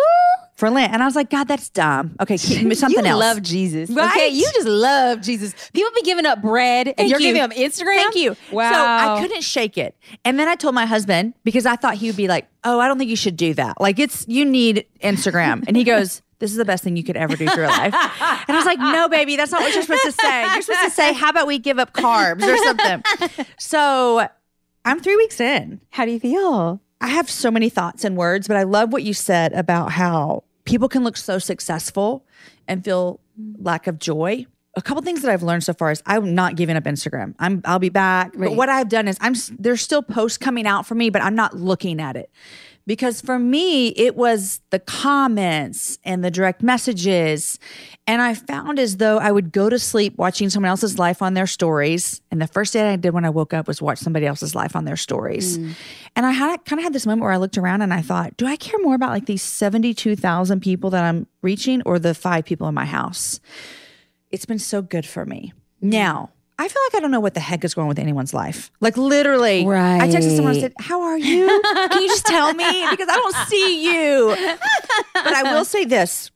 for 0.56 0.70
Lent, 0.70 0.94
and 0.94 1.02
I 1.02 1.06
was 1.06 1.16
like, 1.16 1.30
God, 1.30 1.48
that's 1.48 1.70
dumb. 1.70 2.16
Okay, 2.22 2.38
keep- 2.38 2.74
something 2.76 3.04
you 3.06 3.12
else. 3.12 3.20
love 3.20 3.42
Jesus, 3.42 3.90
Right? 3.90 4.10
Okay, 4.12 4.30
you 4.30 4.44
just 4.54 4.68
love 4.68 5.22
Jesus. 5.22 5.54
People 5.74 5.92
be 5.96 6.02
giving 6.04 6.26
up 6.26 6.42
bread, 6.42 6.88
and 6.88 6.96
Thank 6.98 7.10
you're 7.12 7.20
you. 7.20 7.28
giving 7.28 7.42
up 7.42 7.52
Instagram. 7.52 7.96
Thank 7.96 8.16
you. 8.16 8.36
Wow. 8.52 8.72
So 8.72 8.80
I 8.80 9.22
couldn't 9.22 9.42
shake 9.44 9.78
it. 9.78 9.96
And 10.26 10.40
then 10.40 10.48
I 10.48 10.56
told 10.56 10.74
my 10.76 10.86
husband 10.86 11.34
because 11.44 11.66
I 11.66 11.76
thought 11.76 11.96
he 11.96 12.08
would 12.08 12.18
be 12.18 12.28
like, 12.28 12.48
"Oh, 12.64 12.80
I 12.80 12.88
don't 12.88 12.98
think 12.98 13.10
you 13.10 13.16
should 13.16 13.36
do 13.38 13.54
that. 13.56 13.80
Like 13.82 14.00
it's 14.00 14.26
you 14.28 14.46
need 14.46 14.86
Instagram." 15.04 15.64
And 15.68 15.76
he 15.78 15.84
goes, 15.84 16.22
"This 16.40 16.52
is 16.52 16.58
the 16.58 16.66
best 16.66 16.84
thing 16.84 16.96
you 16.98 17.04
could 17.04 17.18
ever 17.18 17.36
do 17.36 17.48
for 17.48 17.60
your 17.60 17.68
life." 17.68 17.94
And 17.94 18.50
I 18.50 18.56
was 18.56 18.66
like, 18.66 18.80
"No, 18.80 19.08
baby, 19.10 19.36
that's 19.36 19.52
not 19.52 19.62
what 19.62 19.74
you're 19.74 19.84
supposed 19.84 20.04
to 20.04 20.12
say. 20.12 20.42
You're 20.54 20.62
supposed 20.62 20.84
to 20.86 20.92
say, 20.92 21.14
how 21.14 21.30
about 21.30 21.48
we 21.48 21.58
give 21.60 21.80
up 21.80 21.94
carbs 21.94 22.44
or 22.44 22.58
something?" 22.58 23.46
So 23.58 24.28
I'm 24.86 25.00
three 25.00 25.16
weeks 25.16 25.40
in. 25.40 25.82
How 25.92 26.06
do 26.06 26.12
you 26.12 26.20
feel? 26.20 26.82
I 27.02 27.08
have 27.08 27.30
so 27.30 27.50
many 27.52 27.70
thoughts 27.70 28.04
and 28.04 28.16
words, 28.16 28.48
but 28.48 28.56
I 28.56 28.64
love 28.64 28.94
what 28.94 29.04
you 29.04 29.14
said 29.14 29.54
about 29.54 29.92
how 29.92 30.44
people 30.66 30.88
can 30.88 31.04
look 31.04 31.18
so 31.18 31.40
successful 31.40 32.26
and 32.68 32.86
feel 32.86 33.20
lack 33.58 33.88
of 33.88 34.00
joy. 34.00 34.46
A 34.76 34.82
couple 34.82 35.02
things 35.02 35.22
that 35.24 35.32
I've 35.32 35.44
learned 35.44 35.64
so 35.64 35.74
far 35.74 35.92
is 35.92 36.02
I'm 36.06 36.34
not 36.34 36.56
giving 36.56 36.78
up 36.78 36.84
Instagram. 36.84 37.34
I'm 37.40 37.62
I'll 37.66 37.80
be 37.80 37.90
back. 37.90 38.34
But 38.38 38.56
what 38.56 38.70
I've 38.70 38.88
done 38.88 39.08
is 39.08 39.18
I'm 39.20 39.34
there's 39.60 39.82
still 39.82 40.02
posts 40.02 40.38
coming 40.38 40.66
out 40.66 40.86
for 40.86 40.96
me, 40.96 41.10
but 41.10 41.22
I'm 41.22 41.36
not 41.36 41.58
looking 41.58 42.00
at 42.00 42.16
it. 42.16 42.30
Because 42.88 43.22
for 43.22 43.38
me, 43.38 43.90
it 43.90 44.16
was 44.16 44.60
the 44.72 44.80
comments 44.80 46.00
and 46.04 46.24
the 46.24 46.32
direct 46.32 46.64
messages. 46.64 47.60
And 48.08 48.22
I 48.22 48.34
found 48.34 48.80
as 48.80 48.98
though 48.98 49.20
I 49.20 49.32
would 49.32 49.52
go 49.52 49.70
to 49.70 49.78
sleep 49.78 50.18
watching 50.18 50.50
someone 50.50 50.70
else's 50.70 50.98
life 50.98 51.22
on 51.22 51.34
their 51.34 51.48
stories. 51.48 52.22
And 52.32 52.42
the 52.42 52.48
first 52.48 52.74
thing 52.74 52.84
I 52.84 52.96
did 52.96 53.14
when 53.14 53.26
I 53.26 53.30
woke 53.30 53.54
up 53.54 53.68
was 53.68 53.82
watch 53.82 54.00
somebody 54.00 54.26
else's 54.26 54.56
life 54.56 54.76
on 54.76 54.86
their 54.86 54.98
stories. 54.98 55.58
Hmm. 55.58 55.72
And 56.16 56.26
I 56.26 56.32
had 56.32 56.66
kind 56.66 56.80
of 56.80 56.84
had 56.84 56.94
this 56.94 57.06
moment 57.06 57.22
where 57.22 57.32
I 57.32 57.38
looked 57.38 57.58
around 57.58 57.82
and 57.82 57.94
I 57.94 58.02
thought, 58.02 58.36
do 58.38 58.48
I 58.48 58.56
care 58.56 58.80
more 58.82 58.96
about 58.96 59.12
like 59.12 59.28
these 59.28 59.44
72,000 59.44 60.60
people 60.62 60.90
that 60.90 61.04
I'm 61.04 61.28
reaching 61.42 61.82
or 61.84 62.00
the 62.00 62.16
five 62.16 62.46
people 62.46 62.68
in 62.68 62.74
my 62.74 62.86
house? 62.86 63.40
It's 64.32 64.46
been 64.46 64.60
so 64.60 64.82
good 64.82 65.06
for 65.06 65.26
me. 65.26 65.54
Hmm. 65.82 65.90
Now, 65.90 66.30
I 66.62 66.68
feel 66.68 66.82
like 66.86 66.96
I 66.96 67.00
don't 67.00 67.10
know 67.10 67.20
what 67.20 67.34
the 67.34 67.40
heck 67.40 67.64
is 67.64 67.74
going 67.74 67.86
on 67.86 67.90
with 67.90 67.98
anyone's 67.98 68.36
life. 68.36 68.70
Like 68.82 68.96
literally, 68.96 69.66
right. 69.66 70.00
I 70.00 70.08
texted 70.08 70.36
someone 70.36 70.54
and 70.54 70.62
said, 70.62 70.74
How 70.80 71.02
are 71.02 71.18
you? 71.18 71.48
Can 71.64 72.02
you 72.04 72.08
just 72.08 72.26
tell 72.26 72.54
me? 72.54 72.86
Because 72.92 73.08
I 73.10 73.16
don't 73.16 73.36
see 73.48 73.84
you. 73.86 74.36
But 75.14 75.34
I 75.34 75.54
will 75.54 75.66
say 75.66 75.86
this. 75.86 76.30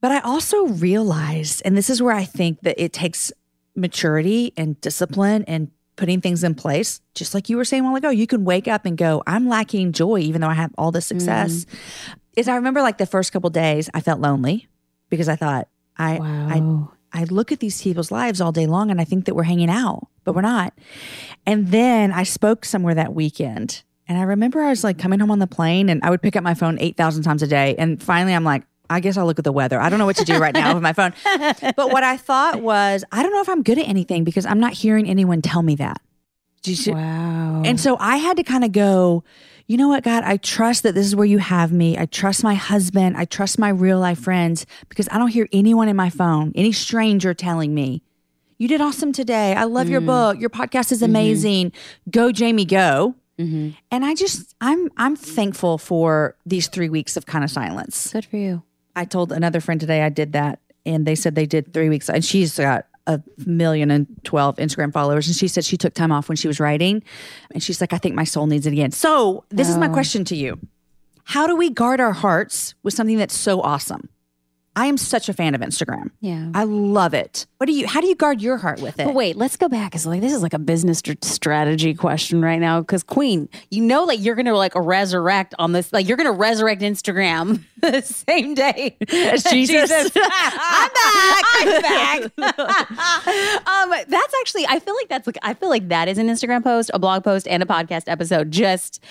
But 0.00 0.10
I 0.10 0.18
also 0.20 0.66
realized, 0.66 1.62
and 1.64 1.76
this 1.76 1.88
is 1.88 2.02
where 2.02 2.14
I 2.14 2.24
think 2.24 2.62
that 2.62 2.82
it 2.82 2.92
takes 2.92 3.32
maturity 3.76 4.52
and 4.56 4.80
discipline 4.80 5.44
and 5.46 5.70
putting 5.94 6.20
things 6.20 6.42
in 6.42 6.56
place. 6.56 7.00
Just 7.14 7.32
like 7.32 7.48
you 7.48 7.56
were 7.56 7.64
saying 7.64 7.84
a 7.84 7.86
while 7.86 7.94
ago, 7.94 8.10
you 8.10 8.26
can 8.26 8.44
wake 8.44 8.66
up 8.66 8.86
and 8.86 8.96
go, 8.96 9.22
I'm 9.24 9.48
lacking 9.48 9.92
joy, 9.92 10.18
even 10.18 10.40
though 10.40 10.48
I 10.48 10.54
have 10.54 10.72
all 10.76 10.90
this 10.90 11.04
mm. 11.04 11.08
success. 11.08 11.66
Is 12.36 12.48
I 12.48 12.56
remember 12.56 12.82
like 12.82 12.98
the 12.98 13.06
first 13.06 13.32
couple 13.32 13.50
days, 13.50 13.88
I 13.94 14.00
felt 14.00 14.20
lonely 14.20 14.66
because 15.10 15.28
I 15.28 15.36
thought, 15.36 15.68
I, 15.96 16.18
Wow. 16.18 16.92
I 17.12 17.24
look 17.24 17.50
at 17.52 17.60
these 17.60 17.82
people's 17.82 18.10
lives 18.10 18.40
all 18.40 18.52
day 18.52 18.66
long 18.66 18.90
and 18.90 19.00
I 19.00 19.04
think 19.04 19.24
that 19.24 19.34
we're 19.34 19.42
hanging 19.44 19.70
out, 19.70 20.06
but 20.24 20.34
we're 20.34 20.42
not. 20.42 20.72
And 21.46 21.68
then 21.68 22.12
I 22.12 22.22
spoke 22.22 22.64
somewhere 22.64 22.94
that 22.94 23.14
weekend 23.14 23.82
and 24.06 24.18
I 24.18 24.22
remember 24.22 24.60
I 24.62 24.70
was 24.70 24.84
like 24.84 24.98
coming 24.98 25.20
home 25.20 25.30
on 25.30 25.38
the 25.38 25.46
plane 25.46 25.88
and 25.88 26.02
I 26.04 26.10
would 26.10 26.22
pick 26.22 26.36
up 26.36 26.42
my 26.44 26.54
phone 26.54 26.78
8,000 26.80 27.22
times 27.22 27.42
a 27.42 27.46
day. 27.46 27.74
And 27.78 28.02
finally 28.02 28.34
I'm 28.34 28.44
like, 28.44 28.64
I 28.88 28.98
guess 29.00 29.16
I'll 29.16 29.26
look 29.26 29.38
at 29.38 29.44
the 29.44 29.52
weather. 29.52 29.80
I 29.80 29.88
don't 29.88 29.98
know 30.00 30.06
what 30.06 30.16
to 30.16 30.24
do 30.24 30.38
right 30.38 30.52
now 30.54 30.74
with 30.74 30.82
my 30.82 30.92
phone. 30.92 31.12
But 31.76 31.92
what 31.92 32.02
I 32.02 32.16
thought 32.16 32.60
was, 32.60 33.04
I 33.12 33.22
don't 33.22 33.32
know 33.32 33.40
if 33.40 33.48
I'm 33.48 33.62
good 33.62 33.78
at 33.78 33.86
anything 33.88 34.24
because 34.24 34.44
I'm 34.46 34.58
not 34.58 34.72
hearing 34.72 35.08
anyone 35.08 35.42
tell 35.42 35.62
me 35.62 35.76
that. 35.76 36.00
Do 36.62 36.70
you 36.72 36.76
see- 36.76 36.92
Wow. 36.92 37.62
And 37.64 37.78
so 37.80 37.96
I 38.00 38.16
had 38.16 38.36
to 38.38 38.42
kind 38.42 38.64
of 38.64 38.72
go, 38.72 39.22
you 39.70 39.76
know 39.76 39.86
what, 39.86 40.02
God, 40.02 40.24
I 40.24 40.36
trust 40.36 40.82
that 40.82 40.96
this 40.96 41.06
is 41.06 41.14
where 41.14 41.24
you 41.24 41.38
have 41.38 41.70
me. 41.70 41.96
I 41.96 42.04
trust 42.04 42.42
my 42.42 42.54
husband. 42.54 43.16
I 43.16 43.24
trust 43.24 43.56
my 43.56 43.68
real 43.68 44.00
life 44.00 44.18
friends 44.18 44.66
because 44.88 45.08
I 45.12 45.18
don't 45.18 45.28
hear 45.28 45.48
anyone 45.52 45.88
in 45.88 45.94
my 45.94 46.10
phone, 46.10 46.50
any 46.56 46.72
stranger 46.72 47.34
telling 47.34 47.72
me, 47.72 48.02
you 48.58 48.66
did 48.66 48.80
awesome 48.80 49.12
today. 49.12 49.54
I 49.54 49.62
love 49.64 49.88
your 49.88 50.00
mm. 50.00 50.06
book. 50.06 50.40
Your 50.40 50.50
podcast 50.50 50.90
is 50.90 51.02
mm-hmm. 51.02 51.04
amazing. 51.04 51.72
Go, 52.10 52.32
Jamie, 52.32 52.64
go. 52.64 53.14
Mm-hmm. 53.38 53.76
And 53.92 54.04
I 54.04 54.16
just, 54.16 54.56
I'm, 54.60 54.90
I'm 54.96 55.14
thankful 55.14 55.78
for 55.78 56.34
these 56.44 56.66
three 56.66 56.88
weeks 56.88 57.16
of 57.16 57.26
kind 57.26 57.44
of 57.44 57.50
silence. 57.52 58.12
Good 58.12 58.24
for 58.24 58.38
you. 58.38 58.64
I 58.96 59.04
told 59.04 59.30
another 59.30 59.60
friend 59.60 59.80
today 59.80 60.02
I 60.02 60.08
did 60.08 60.32
that, 60.32 60.58
and 60.84 61.06
they 61.06 61.14
said 61.14 61.36
they 61.36 61.46
did 61.46 61.72
three 61.72 61.88
weeks, 61.88 62.10
and 62.10 62.24
she's 62.24 62.58
got 62.58 62.86
a 63.06 63.20
million 63.46 63.90
and 63.90 64.06
twelve 64.24 64.56
Instagram 64.56 64.92
followers, 64.92 65.26
and 65.26 65.36
she 65.36 65.48
said 65.48 65.64
she 65.64 65.76
took 65.76 65.94
time 65.94 66.12
off 66.12 66.28
when 66.28 66.36
she 66.36 66.48
was 66.48 66.60
writing, 66.60 67.02
and 67.52 67.62
she's 67.62 67.80
like, 67.80 67.92
I 67.92 67.98
think 67.98 68.14
my 68.14 68.24
soul 68.24 68.46
needs 68.46 68.66
it 68.66 68.72
again. 68.72 68.90
So 68.90 69.44
this 69.50 69.68
is 69.68 69.76
my 69.76 69.88
oh. 69.88 69.92
question 69.92 70.24
to 70.26 70.36
you: 70.36 70.58
How 71.24 71.46
do 71.46 71.56
we 71.56 71.70
guard 71.70 72.00
our 72.00 72.12
hearts 72.12 72.74
with 72.82 72.94
something 72.94 73.16
that's 73.16 73.36
so 73.36 73.60
awesome? 73.60 74.08
I 74.76 74.86
am 74.86 74.96
such 74.96 75.28
a 75.28 75.32
fan 75.32 75.54
of 75.56 75.60
Instagram. 75.60 76.10
Yeah. 76.20 76.50
I 76.54 76.62
love 76.64 77.12
it. 77.12 77.46
What 77.58 77.66
do 77.66 77.72
you? 77.72 77.88
How 77.88 78.00
do 78.00 78.06
you 78.06 78.14
guard 78.14 78.40
your 78.40 78.56
heart 78.56 78.80
with 78.80 79.00
it? 79.00 79.04
But 79.04 79.14
wait, 79.14 79.36
let's 79.36 79.56
go 79.56 79.68
back. 79.68 79.94
It's 79.94 80.06
like 80.06 80.20
this 80.20 80.32
is 80.32 80.42
like 80.42 80.54
a 80.54 80.58
business 80.60 81.02
strategy 81.22 81.92
question 81.92 82.40
right 82.40 82.60
now. 82.60 82.80
Because 82.80 83.02
Queen, 83.02 83.48
you 83.70 83.82
know, 83.82 84.04
like 84.04 84.20
you're 84.22 84.36
gonna 84.36 84.54
like 84.54 84.72
resurrect 84.76 85.54
on 85.58 85.72
this, 85.72 85.92
like 85.92 86.06
you're 86.06 86.16
gonna 86.16 86.32
resurrect 86.32 86.82
Instagram 86.82 87.64
the 87.80 88.00
same 88.00 88.54
day 88.54 88.96
as 89.08 89.42
Jesus. 89.50 89.90
I'm 90.16 90.90
back. 90.90 91.44
I'm 91.58 91.82
back. 91.82 93.66
um, 93.66 94.04
that's 94.08 94.34
actually. 94.40 94.66
I 94.68 94.78
feel 94.78 94.94
like 94.94 95.08
that's 95.08 95.26
like. 95.26 95.38
I 95.42 95.54
feel 95.54 95.68
like 95.68 95.88
that 95.88 96.06
is 96.08 96.16
an 96.16 96.28
Instagram 96.28 96.62
post, 96.62 96.92
a 96.94 96.98
blog 96.98 97.24
post, 97.24 97.48
and 97.48 97.62
a 97.62 97.66
podcast 97.66 98.04
episode. 98.06 98.50
Just. 98.50 99.02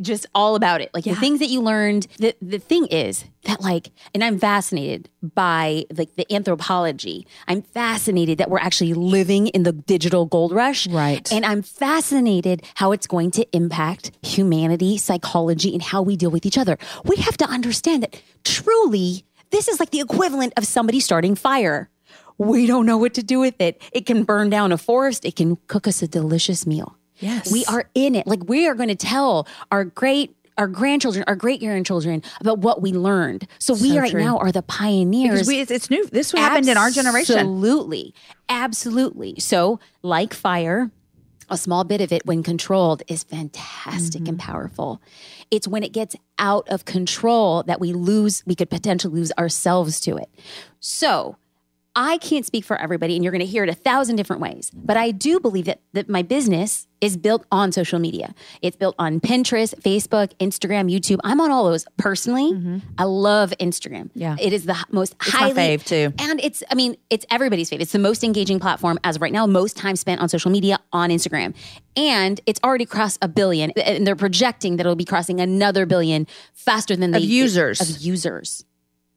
Just 0.00 0.26
all 0.34 0.54
about 0.56 0.80
it, 0.80 0.90
like 0.94 1.04
the 1.04 1.14
things 1.14 1.40
that 1.40 1.48
you 1.48 1.60
learned. 1.60 2.06
The 2.18 2.34
the 2.42 2.58
thing 2.58 2.86
is 2.86 3.24
that 3.44 3.60
like, 3.60 3.90
and 4.14 4.24
I'm 4.24 4.38
fascinated 4.38 5.08
by 5.22 5.84
like 5.96 6.14
the 6.16 6.26
anthropology. 6.32 7.26
I'm 7.46 7.62
fascinated 7.62 8.38
that 8.38 8.50
we're 8.50 8.58
actually 8.58 8.94
living 8.94 9.48
in 9.48 9.62
the 9.62 9.72
digital 9.72 10.26
gold 10.26 10.52
rush, 10.52 10.86
Right. 10.88 11.30
And 11.32 11.44
I'm 11.44 11.62
fascinated 11.62 12.62
how 12.74 12.92
it's 12.92 13.06
going 13.06 13.30
to 13.32 13.46
impact 13.56 14.12
humanity, 14.22 14.98
psychology, 14.98 15.72
and 15.72 15.82
how 15.82 16.02
we 16.02 16.16
deal 16.16 16.30
with 16.30 16.46
each 16.46 16.58
other. 16.58 16.78
We 17.04 17.16
have 17.16 17.36
to 17.38 17.46
understand 17.46 18.02
that 18.02 18.20
truly, 18.44 19.24
this 19.50 19.68
is 19.68 19.80
like 19.80 19.90
the 19.90 20.00
equivalent 20.00 20.52
of 20.56 20.66
somebody 20.66 21.00
starting 21.00 21.34
fire. 21.34 21.88
We 22.38 22.66
don't 22.66 22.86
know 22.86 22.98
what 22.98 23.14
to 23.14 23.22
do 23.22 23.38
with 23.38 23.60
it. 23.60 23.80
It 23.92 24.06
can 24.06 24.24
burn 24.24 24.50
down 24.50 24.72
a 24.72 24.78
forest, 24.78 25.24
it 25.24 25.36
can 25.36 25.56
cook 25.68 25.86
us 25.86 26.02
a 26.02 26.08
delicious 26.08 26.66
meal. 26.66 26.96
Yes. 27.18 27.50
We 27.52 27.64
are 27.66 27.88
in 27.94 28.14
it. 28.14 28.26
Like 28.26 28.48
we 28.48 28.66
are 28.66 28.74
going 28.74 28.88
to 28.88 28.94
tell 28.94 29.46
our 29.70 29.84
great 29.84 30.34
our 30.56 30.68
grandchildren, 30.68 31.24
our 31.26 31.34
great 31.34 31.58
grandchildren 31.58 32.22
about 32.40 32.58
what 32.60 32.80
we 32.80 32.92
learned. 32.92 33.48
So 33.58 33.74
we 33.74 33.98
right 33.98 34.12
true. 34.12 34.22
now 34.22 34.38
are 34.38 34.52
the 34.52 34.62
pioneers. 34.62 35.32
because 35.32 35.48
we, 35.48 35.60
it's, 35.60 35.70
it's 35.72 35.90
new. 35.90 36.06
This 36.06 36.30
happened 36.30 36.68
in 36.68 36.76
our 36.76 36.90
generation. 36.90 37.36
Absolutely. 37.38 38.14
Absolutely. 38.48 39.40
So, 39.40 39.80
like 40.02 40.32
fire, 40.32 40.92
a 41.50 41.58
small 41.58 41.82
bit 41.82 42.00
of 42.00 42.12
it, 42.12 42.24
when 42.24 42.44
controlled, 42.44 43.02
is 43.08 43.24
fantastic 43.24 44.22
Mm-hmm. 44.22 44.28
and 44.28 44.38
powerful. 44.38 45.02
It's 45.50 45.66
when 45.66 45.82
it 45.82 45.92
gets 45.92 46.14
out 46.38 46.68
of 46.68 46.84
control 46.84 47.64
that 47.64 47.80
we 47.80 47.92
lose, 47.92 48.44
we 48.46 48.54
could 48.54 48.70
potentially 48.70 49.12
lose 49.14 49.32
ourselves 49.36 49.98
to 50.00 50.16
it. 50.16 50.28
So, 50.78 51.36
I 51.96 52.18
can't 52.18 52.44
speak 52.44 52.64
for 52.64 52.76
everybody, 52.76 53.14
and 53.14 53.22
you're 53.22 53.30
going 53.30 53.40
to 53.40 53.46
hear 53.46 53.62
it 53.62 53.70
a 53.70 53.74
thousand 53.74 54.16
different 54.16 54.42
ways. 54.42 54.70
But 54.74 54.96
I 54.96 55.12
do 55.12 55.38
believe 55.38 55.66
that, 55.66 55.80
that 55.92 56.08
my 56.08 56.22
business 56.22 56.88
is 57.00 57.16
built 57.16 57.46
on 57.52 57.70
social 57.70 58.00
media. 58.00 58.34
It's 58.62 58.76
built 58.76 58.96
on 58.98 59.20
Pinterest, 59.20 59.74
Facebook, 59.80 60.32
Instagram, 60.38 60.90
YouTube. 60.90 61.18
I'm 61.22 61.40
on 61.40 61.52
all 61.52 61.70
those 61.70 61.84
personally. 61.96 62.80
I 62.98 63.04
love 63.04 63.52
Instagram. 63.60 64.06
Mm-hmm. 64.06 64.18
Yeah. 64.18 64.36
it 64.40 64.52
is 64.52 64.64
the 64.64 64.76
most 64.90 65.14
my 65.20 65.30
highly 65.30 65.54
fave, 65.54 65.84
too. 65.84 66.12
and 66.18 66.40
it's, 66.40 66.64
I 66.70 66.74
mean, 66.74 66.96
it's 67.10 67.26
everybody's 67.30 67.70
favorite. 67.70 67.82
It's 67.82 67.92
the 67.92 67.98
most 67.98 68.24
engaging 68.24 68.58
platform 68.58 68.98
as 69.04 69.16
of 69.16 69.22
right 69.22 69.32
now, 69.32 69.46
most 69.46 69.76
time 69.76 69.94
spent 69.94 70.20
on 70.20 70.28
social 70.28 70.50
media 70.50 70.80
on 70.92 71.10
Instagram. 71.10 71.54
And 71.96 72.40
it's 72.46 72.58
already 72.64 72.86
crossed 72.86 73.18
a 73.22 73.28
billion. 73.28 73.70
And 73.72 74.04
they're 74.04 74.16
projecting 74.16 74.78
that 74.78 74.86
it'll 74.86 74.96
be 74.96 75.04
crossing 75.04 75.40
another 75.40 75.86
billion 75.86 76.26
faster 76.54 76.96
than 76.96 77.12
the 77.12 77.20
users. 77.20 77.80
Of 77.80 78.00
users. 78.00 78.64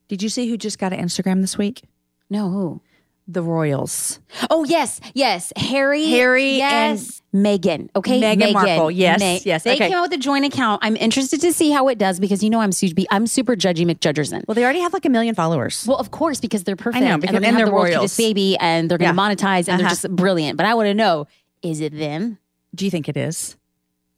Did 0.08 0.22
you 0.22 0.30
see 0.30 0.48
who 0.48 0.58
just 0.58 0.78
got 0.78 0.94
an 0.94 1.00
Instagram 1.00 1.42
this 1.42 1.58
week? 1.58 1.84
No, 2.30 2.50
who? 2.50 2.82
The 3.30 3.42
Royals. 3.44 4.20
Oh, 4.50 4.64
yes, 4.64 5.02
yes. 5.14 5.52
Harry. 5.58 6.06
Harry 6.12 6.58
yes. 6.58 7.22
Meghan. 7.36 7.90
Okay. 7.94 8.22
Meghan 8.22 8.54
Markle. 8.54 8.90
Yes, 8.90 9.46
yes, 9.46 9.64
They 9.64 9.74
okay. 9.76 9.90
came 9.90 9.98
out 9.98 10.04
with 10.04 10.14
a 10.14 10.18
joint 10.18 10.46
account. 10.46 10.80
I'm 10.82 10.96
interested 10.96 11.42
to 11.42 11.52
see 11.52 11.70
how 11.72 11.90
it 11.90 11.98
does 11.98 12.22
because 12.22 12.42
you 12.42 12.50
know 12.50 12.62
I'm 12.62 12.72
super, 12.72 13.02
I'm 13.12 13.28
super 13.28 13.56
judgy 13.58 13.86
McJudgerson. 13.86 14.44
Well, 14.48 14.56
they 14.56 14.64
already 14.64 14.80
have 14.80 14.94
like 14.94 15.04
a 15.04 15.10
million 15.10 15.36
followers. 15.36 15.86
Well, 15.86 15.98
of 15.98 16.12
course, 16.12 16.40
because 16.40 16.64
they're 16.64 16.78
perfect. 16.78 17.04
I 17.04 17.06
know, 17.08 17.14
and 17.16 17.22
because- 17.22 17.34
they're 17.42 17.50
and 17.50 17.58
they're 17.58 17.66
the 17.66 17.72
royals. 17.74 18.16
baby, 18.16 18.56
and 18.62 18.90
they're 18.90 18.98
going 18.98 19.14
to 19.14 19.22
Yeah. 19.22 19.28
monetize, 19.36 19.68
and 19.68 19.78
they're 19.80 19.88
Uh-huh. 19.88 19.90
just 19.90 20.10
brilliant. 20.16 20.56
But 20.56 20.66
I 20.66 20.74
want 20.74 20.88
to 20.88 20.94
know: 20.94 21.28
is 21.62 21.82
it 21.82 21.98
them? 21.98 22.38
Do 22.74 22.86
you 22.86 22.92
think 22.92 23.10
it 23.10 23.18
is? 23.18 23.58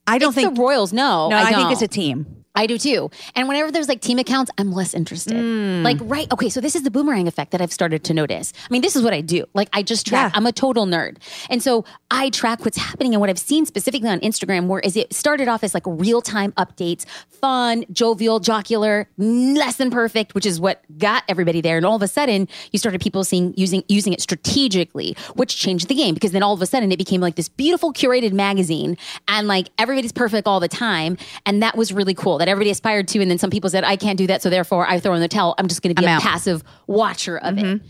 I 0.06 0.18
don't 0.18 0.28
It's 0.30 0.36
think. 0.36 0.54
the 0.54 0.62
Royals. 0.62 0.92
No, 0.92 1.28
no, 1.30 1.36
I, 1.36 1.42
I, 1.46 1.52
think 1.52 1.72
it's 1.72 1.82
a 1.82 1.88
team. 1.88 2.44
I 2.54 2.66
do 2.66 2.78
too. 2.78 3.10
And 3.36 3.46
whenever 3.48 3.70
there's 3.70 3.88
like 3.88 4.00
team 4.00 4.18
accounts, 4.18 4.50
I'm 4.58 4.72
less 4.72 4.92
interested. 4.92 5.36
Hmm. 5.36 5.82
Like, 5.84 5.98
right. 6.02 6.30
Okay. 6.32 6.48
So 6.48 6.60
this 6.60 6.74
is 6.74 6.82
the 6.82 6.90
boomerang 6.90 7.28
effect 7.28 7.52
that 7.52 7.60
I've 7.60 7.72
started 7.72 8.02
to 8.04 8.14
notice. 8.14 8.52
I 8.58 8.72
mean, 8.72 8.82
this 8.82 8.96
is 8.96 9.02
what 9.02 9.12
I 9.14 9.20
do. 9.20 9.44
Like, 9.54 9.68
I 9.72 9.82
just 9.82 10.06
track, 10.06 10.32
Yeah. 10.32 10.36
I'm 10.36 10.46
a 10.46 10.52
total 10.52 10.84
nerd. 10.84 11.18
And 11.48 11.62
so 11.62 11.84
I 12.10 12.28
track 12.30 12.64
what's 12.64 12.76
happening 12.76 13.14
and 13.14 13.20
what 13.20 13.30
I've 13.30 13.38
seen 13.38 13.66
specifically 13.66 14.08
on 14.08 14.18
Instagram, 14.20 14.66
where 14.66 14.80
is 14.80 14.96
it 14.96 15.12
started 15.14 15.46
off 15.46 15.62
as 15.62 15.74
like 15.74 15.84
real 15.86 16.20
time 16.20 16.50
updates, 16.52 17.04
fun, 17.28 17.84
jovial, 17.92 18.40
jocular, 18.40 19.08
less 19.16 19.76
than 19.76 19.90
perfect, 19.90 20.34
which 20.34 20.44
is 20.44 20.60
what 20.60 20.82
got 20.98 21.22
everybody 21.28 21.60
there. 21.60 21.76
And 21.76 21.86
all 21.86 21.96
of 21.96 22.02
a 22.02 22.08
sudden, 22.08 22.48
you 22.72 22.78
started 22.80 23.00
people 23.00 23.22
seeing 23.22 23.54
using 23.56 23.84
using 23.88 24.12
it 24.12 24.20
strategically, 24.20 25.16
which 25.34 25.56
changed 25.56 25.86
the 25.88 25.94
game 25.94 26.14
because 26.14 26.32
then 26.32 26.42
all 26.42 26.54
of 26.54 26.60
a 26.62 26.66
sudden 26.66 26.90
it 26.90 26.98
became 26.98 27.20
like 27.20 27.36
this 27.36 27.48
beautiful 27.48 27.92
curated 27.92 28.32
magazine 28.32 28.96
and 29.28 29.46
like 29.46 29.68
everybody's 29.78 30.12
perfect 30.12 30.48
all 30.48 30.58
the 30.58 30.68
time. 30.68 31.16
And 31.46 31.62
that 31.62 31.76
was 31.76 31.92
really 31.92 32.14
cool 32.14 32.38
that 32.38 32.48
everybody 32.50 32.70
aspired 32.70 33.08
to. 33.08 33.20
And 33.22 33.30
then 33.30 33.38
some 33.38 33.50
people 33.50 33.70
said, 33.70 33.84
I 33.84 33.96
can't 33.96 34.18
do 34.18 34.26
that. 34.26 34.42
So 34.42 34.50
therefore 34.50 34.86
I 34.86 35.00
throw 35.00 35.14
in 35.14 35.20
the 35.20 35.28
towel. 35.28 35.54
I'm 35.58 35.68
just 35.68 35.82
going 35.82 35.94
to 35.94 36.00
be 36.00 36.06
I'm 36.06 36.14
a 36.14 36.16
out. 36.16 36.22
passive 36.22 36.62
watcher 36.86 37.38
of 37.38 37.56
it. 37.58 37.80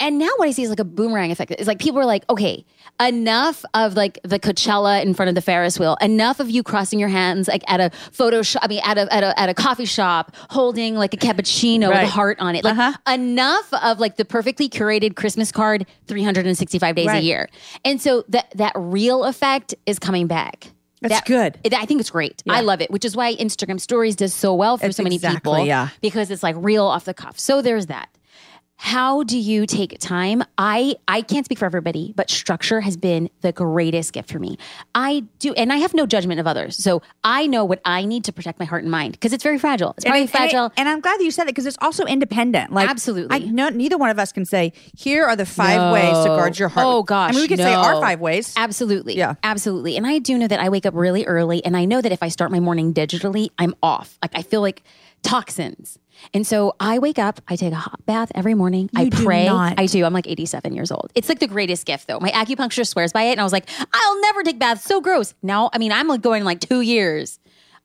And 0.00 0.16
now 0.20 0.28
what 0.36 0.46
I 0.46 0.52
see 0.52 0.62
is 0.62 0.70
like 0.70 0.78
a 0.78 0.84
boomerang 0.84 1.32
effect. 1.32 1.50
It's 1.50 1.66
like 1.66 1.80
people 1.80 1.98
are 2.00 2.06
like, 2.06 2.22
okay, 2.30 2.64
enough 3.00 3.64
of 3.74 3.94
like 3.94 4.20
the 4.22 4.38
Coachella 4.38 5.02
in 5.02 5.12
front 5.12 5.28
of 5.28 5.34
the 5.34 5.40
Ferris 5.40 5.76
wheel. 5.76 5.96
Enough 6.00 6.38
of 6.38 6.48
you 6.48 6.62
crossing 6.62 7.00
your 7.00 7.08
hands 7.08 7.48
like 7.48 7.64
at 7.66 7.80
a 7.80 7.90
photo 8.12 8.42
shop. 8.42 8.62
I 8.64 8.68
mean, 8.68 8.80
at 8.84 8.96
a 8.96 9.12
at 9.12 9.24
a 9.24 9.36
at 9.40 9.48
a 9.48 9.54
coffee 9.54 9.86
shop, 9.86 10.36
holding 10.50 10.94
like 10.94 11.14
a 11.14 11.16
cappuccino 11.16 11.88
with 11.88 11.98
a 11.98 12.06
heart 12.06 12.38
on 12.38 12.54
it. 12.54 12.62
Like 12.62 12.78
Uh-huh. 12.78 13.12
enough 13.12 13.74
of 13.74 13.98
like 13.98 14.14
the 14.16 14.24
perfectly 14.24 14.68
curated 14.68 15.16
Christmas 15.16 15.50
card, 15.50 15.84
365 16.06 16.94
days 16.94 17.08
a 17.08 17.20
year. 17.20 17.48
And 17.84 18.00
so 18.00 18.24
that 18.28 18.52
that 18.54 18.74
real 18.76 19.24
effect 19.24 19.74
is 19.84 19.98
coming 19.98 20.28
back. 20.28 20.70
That's 21.00 21.14
That- 21.14 21.24
good. 21.26 21.58
it- 21.64 21.74
I 21.74 21.84
think 21.84 22.00
it's 22.00 22.10
great. 22.10 22.42
I 22.48 22.60
love 22.60 22.80
it, 22.80 22.90
which 22.90 23.04
is 23.04 23.14
why 23.16 23.34
Instagram 23.36 23.80
Stories 23.80 24.16
does 24.16 24.34
so 24.34 24.54
well 24.54 24.76
for 24.76 24.86
It's 24.86 24.96
so 24.96 25.02
many 25.02 25.14
exactly, 25.16 25.38
people. 25.38 25.64
yeah. 25.66 25.88
because 26.00 26.30
it's 26.30 26.42
like 26.42 26.56
real 26.58 26.84
off 26.86 27.04
the 27.04 27.14
cuff. 27.14 27.38
So 27.38 27.62
there's 27.62 27.86
that. 27.86 28.08
How 28.80 29.24
do 29.24 29.36
you 29.36 29.66
take 29.66 29.98
time? 29.98 30.44
I 30.56 30.94
I 31.08 31.22
can't 31.22 31.44
speak 31.44 31.58
for 31.58 31.66
everybody, 31.66 32.12
but 32.14 32.30
structure 32.30 32.80
has 32.80 32.96
been 32.96 33.28
the 33.40 33.50
greatest 33.50 34.12
gift 34.12 34.30
for 34.30 34.38
me. 34.38 34.56
I 34.94 35.24
do, 35.40 35.52
and 35.54 35.72
I 35.72 35.78
have 35.78 35.94
no 35.94 36.06
judgment 36.06 36.38
of 36.38 36.46
others. 36.46 36.76
So 36.76 37.02
I 37.24 37.48
know 37.48 37.64
what 37.64 37.80
I 37.84 38.04
need 38.04 38.22
to 38.24 38.32
protect 38.32 38.60
my 38.60 38.64
heart 38.64 38.84
and 38.84 38.90
mind 38.90 39.12
because 39.14 39.32
it's 39.32 39.42
very 39.42 39.58
fragile. 39.58 39.94
It's 39.96 40.04
very 40.04 40.20
and, 40.20 40.28
and 40.30 40.36
I- 40.36 40.38
fragile. 40.38 40.72
and 40.76 40.88
I'm 40.88 41.00
glad 41.00 41.18
that 41.18 41.24
you 41.24 41.32
said 41.32 41.44
that 41.44 41.54
because 41.56 41.66
it's 41.66 41.76
also 41.80 42.04
independent. 42.04 42.72
Like 42.72 42.88
Absolutely. 42.88 43.34
I, 43.34 43.50
no, 43.50 43.68
neither 43.68 43.98
one 43.98 44.10
of 44.10 44.18
us 44.20 44.30
can 44.30 44.44
say 44.44 44.72
here 44.96 45.24
are 45.24 45.34
the 45.34 45.44
five 45.44 45.92
ways 45.92 46.16
to 46.24 46.28
guard 46.28 46.56
your 46.56 46.68
heart. 46.68 46.86
Oh 46.86 47.02
gosh. 47.02 47.30
I 47.30 47.32
mean, 47.32 47.42
we 47.42 47.48
could 47.48 47.58
say 47.58 47.74
our 47.74 48.00
five 48.00 48.20
ways. 48.20 48.54
Absolutely. 48.56 49.16
Yeah. 49.16 49.34
Absolutely. 49.42 49.96
And 49.96 50.06
I 50.06 50.20
do 50.20 50.38
know 50.38 50.46
that 50.46 50.60
I 50.60 50.68
wake 50.68 50.86
up 50.86 50.94
really 50.94 51.26
early 51.26 51.64
and 51.64 51.76
I 51.76 51.84
know 51.84 52.00
that 52.00 52.12
if 52.12 52.22
I 52.22 52.28
start 52.28 52.52
my 52.52 52.60
morning 52.60 52.94
digitally, 52.94 53.48
I'm 53.58 53.74
off. 53.82 54.16
Like 54.22 54.30
I 54.36 54.42
feel 54.42 54.60
like 54.60 54.84
toxins. 55.24 55.98
And 56.34 56.46
so 56.46 56.74
I 56.80 56.98
wake 56.98 57.18
up, 57.18 57.40
I 57.48 57.56
take 57.56 57.72
a 57.72 57.76
hot 57.76 58.04
bath 58.06 58.30
every 58.34 58.54
morning. 58.54 58.90
I 58.96 59.02
You 59.02 59.10
do 59.10 59.24
pray. 59.24 59.46
not. 59.46 59.78
I 59.78 59.86
do. 59.86 60.04
I'm 60.04 60.12
like 60.12 60.26
87 60.26 60.74
years 60.74 60.90
old. 60.90 61.10
It's 61.14 61.28
like 61.28 61.38
the 61.38 61.46
greatest 61.46 61.86
gift 61.86 62.06
though. 62.08 62.18
My 62.20 62.30
acupuncturist 62.30 62.88
swears 62.88 63.12
by 63.12 63.22
it. 63.24 63.32
And 63.32 63.40
I 63.40 63.44
was 63.44 63.52
like, 63.52 63.68
I'll 63.92 64.20
never 64.22 64.42
take 64.42 64.58
baths. 64.58 64.84
So 64.84 65.00
gross. 65.00 65.34
Now, 65.42 65.70
I 65.72 65.78
mean, 65.78 65.92
I'm 65.92 66.08
like 66.08 66.20
going 66.20 66.44
like 66.44 66.60
two 66.60 66.80
years. 66.80 67.38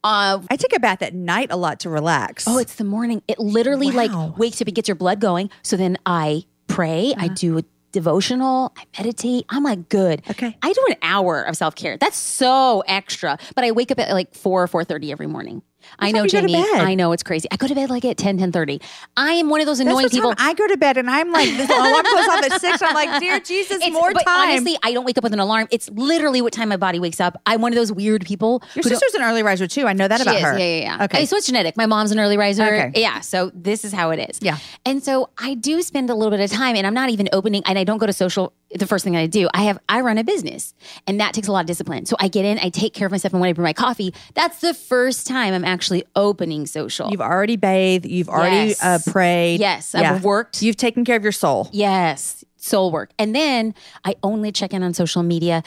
Uh, 0.03 0.39
I 0.49 0.57
take 0.57 0.75
a 0.75 0.79
bath 0.79 1.01
at 1.01 1.13
night 1.13 1.47
a 1.51 1.55
lot 1.55 1.79
to 1.81 1.89
relax. 1.89 2.45
Oh, 2.47 2.57
it's 2.57 2.75
the 2.75 2.83
morning. 2.83 3.21
It 3.27 3.39
literally 3.39 3.87
Wow. 3.87 3.93
like 4.27 4.37
wakes 4.37 4.61
up, 4.61 4.67
and 4.67 4.75
gets 4.75 4.89
your 4.89 4.95
blood 4.95 5.19
going. 5.21 5.49
So 5.61 5.77
then 5.77 5.97
I 6.05 6.43
pray, 6.67 7.13
I 7.17 7.29
do 7.29 7.59
a 7.59 7.63
devotional, 7.93 8.73
I 8.77 8.83
meditate. 8.97 9.45
I'm 9.49 9.63
like, 9.63 9.87
good. 9.87 10.21
Okay. 10.29 10.57
I 10.61 10.73
do 10.73 10.85
an 10.89 10.95
hour 11.03 11.41
of 11.43 11.55
self 11.55 11.75
care. 11.75 11.95
That's 11.97 12.17
so 12.17 12.83
extra. 12.87 13.37
But 13.55 13.63
I 13.63 13.71
wake 13.71 13.91
up 13.91 13.99
at 13.99 14.11
like 14.11 14.33
four 14.35 14.61
or 14.61 14.67
four 14.67 14.83
thirty 14.83 15.11
every 15.11 15.27
morning. 15.27 15.61
I 15.99 16.11
know, 16.11 16.25
time 16.25 16.47
you 16.47 16.55
go 16.57 16.63
to 16.63 16.69
Jamie. 16.71 16.81
I 16.81 16.95
know 16.95 17.11
it's 17.11 17.23
crazy. 17.23 17.47
I 17.51 17.57
go 17.57 17.67
to 17.67 17.75
bed 17.75 17.89
like 17.89 18.05
at 18.05 18.17
10, 18.17 18.37
10 18.37 18.51
30. 18.51 18.81
I 19.17 19.33
am 19.33 19.49
one 19.49 19.59
of 19.61 19.65
those 19.67 19.79
annoying 19.79 20.09
people. 20.09 20.33
I 20.37 20.53
go 20.53 20.67
to 20.67 20.77
bed 20.77 20.97
and 20.97 21.09
I'm 21.09 21.31
like, 21.31 21.49
this 21.49 21.69
alarm 21.69 22.03
goes 22.03 22.27
off 22.27 22.43
at 22.43 22.61
six. 22.61 22.81
I'm 22.81 22.93
like, 22.93 23.19
dear 23.19 23.39
Jesus, 23.43 23.77
It's- 23.77 23.91
more 23.91 24.13
but 24.13 24.23
time. 24.25 24.49
honestly, 24.51 24.77
I 24.83 24.93
don't 24.93 25.05
wake 25.05 25.17
up 25.17 25.23
with 25.23 25.33
an 25.33 25.39
alarm. 25.39 25.67
It's 25.71 25.89
literally 25.91 26.41
what 26.41 26.53
time 26.53 26.69
my 26.69 26.77
body 26.77 26.99
wakes 26.99 27.19
up. 27.19 27.39
I'm 27.45 27.61
one 27.61 27.71
of 27.71 27.75
those 27.75 27.91
weird 27.91 28.25
people. 28.25 28.61
Your 28.75 28.83
sister's 28.83 29.13
an 29.13 29.21
early 29.23 29.43
riser 29.43 29.67
too. 29.67 29.85
I 29.87 29.93
know 29.93 30.07
that 30.07 30.21
about 30.21 30.35
is. 30.35 30.41
her. 30.41 30.57
Yeah, 30.57 30.65
yeah, 30.65 30.97
yeah. 30.97 31.03
Okay. 31.05 31.25
So 31.25 31.37
it's 31.37 31.45
genetic. 31.45 31.77
My 31.77 31.85
mom's 31.85 32.11
an 32.11 32.19
early 32.19 32.37
riser. 32.37 32.63
Okay. 32.65 32.91
Yeah. 32.95 33.19
So 33.21 33.51
this 33.53 33.85
is 33.85 33.91
how 33.93 34.11
it 34.11 34.29
is. 34.29 34.39
Yeah. 34.41 34.57
And 34.85 35.03
so 35.03 35.29
I 35.37 35.53
do 35.53 35.81
spend 35.81 36.09
a 36.09 36.15
little 36.15 36.31
bit 36.31 36.39
of 36.39 36.51
time 36.51 36.75
and 36.75 36.85
I'm 36.87 36.93
not 36.93 37.09
even 37.09 37.29
opening 37.33 37.61
and 37.65 37.77
I 37.77 37.83
don't 37.83 37.97
go 37.97 38.05
to 38.05 38.13
social 38.13 38.53
the 38.77 38.87
first 38.87 39.03
thing 39.03 39.15
I 39.15 39.27
do. 39.27 39.47
I 39.53 39.63
have 39.63 39.79
I 39.89 40.01
run 40.01 40.17
a 40.17 40.23
business 40.23 40.73
and 41.07 41.19
that 41.19 41.33
takes 41.33 41.47
a 41.47 41.51
lot 41.51 41.61
of 41.61 41.65
discipline. 41.67 42.05
So 42.05 42.15
I 42.19 42.27
get 42.27 42.45
in, 42.45 42.59
I 42.59 42.69
take 42.69 42.93
care 42.93 43.05
of 43.05 43.11
myself 43.11 43.33
and 43.33 43.41
when 43.41 43.49
I 43.49 43.53
bring 43.53 43.63
my 43.63 43.73
coffee, 43.73 44.13
that's 44.33 44.61
the 44.61 44.73
first 44.73 45.27
time 45.27 45.53
I'm 45.53 45.65
actually 45.65 46.03
opening 46.15 46.65
social. 46.65 47.09
You've 47.11 47.21
already 47.21 47.55
bathed. 47.55 48.05
You've 48.05 48.29
already 48.29 48.69
Yes. 48.69 48.83
uh, 48.83 48.99
prayed. 49.11 49.59
Yes, 49.59 49.93
I've 49.95 50.23
worked. 50.23 50.61
You've 50.61 50.77
taken 50.77 51.05
care 51.05 51.15
of 51.15 51.23
your 51.23 51.31
soul. 51.31 51.69
Yes, 51.71 52.43
soul 52.57 52.91
work. 52.91 53.11
And 53.19 53.35
then 53.35 53.73
I 54.05 54.15
only 54.23 54.51
check 54.51 54.73
in 54.73 54.83
on 54.83 54.93
social 54.93 55.23
media 55.23 55.63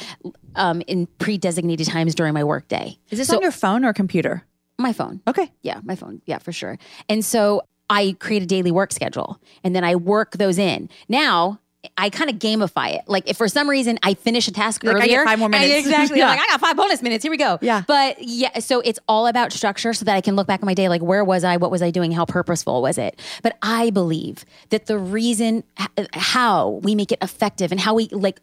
um, 0.54 0.82
in 0.86 1.06
pre-designated 1.18 1.86
times 1.86 2.14
during 2.14 2.32
my 2.34 2.42
workday. 2.44 2.98
Is 3.10 3.18
this 3.18 3.28
So- 3.28 3.36
on 3.36 3.42
your 3.42 3.52
phone 3.52 3.84
or 3.84 3.92
computer? 3.92 4.44
my 4.78 4.92
phone? 4.92 5.22
Okay. 5.26 5.50
Yeah, 5.62 5.80
my 5.84 5.96
phone. 5.96 6.20
Yeah, 6.26 6.36
for 6.38 6.52
sure. 6.52 6.76
And 7.08 7.24
so 7.24 7.62
I 7.88 8.14
create 8.20 8.42
a 8.42 8.46
daily 8.46 8.70
work 8.70 8.92
schedule 8.92 9.40
and 9.64 9.74
then 9.74 9.84
I 9.84 9.96
work 9.96 10.32
those 10.36 10.58
in. 10.58 10.90
Now, 11.08 11.60
I 11.96 12.10
kind 12.10 12.30
of 12.30 12.36
gamify 12.38 12.94
it. 12.94 13.02
Like 13.06 13.28
if 13.28 13.36
for 13.36 13.48
some 13.48 13.68
reason 13.68 13.98
I 14.02 14.14
finish 14.14 14.48
a 14.48 14.52
task 14.52 14.82
Like, 14.84 14.96
I 14.96 14.98
earlier, 15.00 15.18
get 15.18 15.24
five 15.26 15.38
more 15.38 15.48
minutes. 15.48 15.86
exactly. 15.86 16.18
Yeah. 16.18 16.28
Like 16.28 16.40
I 16.40 16.46
got 16.46 16.60
five 16.60 16.76
bonus 16.76 17.02
minutes. 17.02 17.22
Here 17.22 17.30
we 17.30 17.36
go. 17.36 17.58
Yeah. 17.60 17.82
But 17.86 18.16
yeah, 18.22 18.58
so 18.60 18.80
it's 18.80 18.98
all 19.08 19.26
about 19.26 19.52
structure 19.52 19.92
so 19.92 20.04
that 20.04 20.14
I 20.16 20.20
can 20.20 20.36
look 20.36 20.46
back 20.46 20.60
at 20.60 20.66
my 20.66 20.74
day. 20.74 20.88
Like 20.88 21.02
where 21.02 21.24
was 21.24 21.44
I? 21.44 21.56
What 21.56 21.70
was 21.70 21.82
I 21.82 21.90
doing? 21.90 22.12
How 22.12 22.24
purposeful 22.24 22.82
was 22.82 22.98
it? 22.98 23.20
But 23.42 23.56
I 23.62 23.90
believe 23.90 24.44
that 24.70 24.86
the 24.86 24.98
reason 24.98 25.64
how 26.12 26.80
we 26.82 26.94
make 26.94 27.12
it 27.12 27.18
effective 27.22 27.70
and 27.72 27.80
how 27.80 27.94
we 27.94 28.08
like 28.08 28.40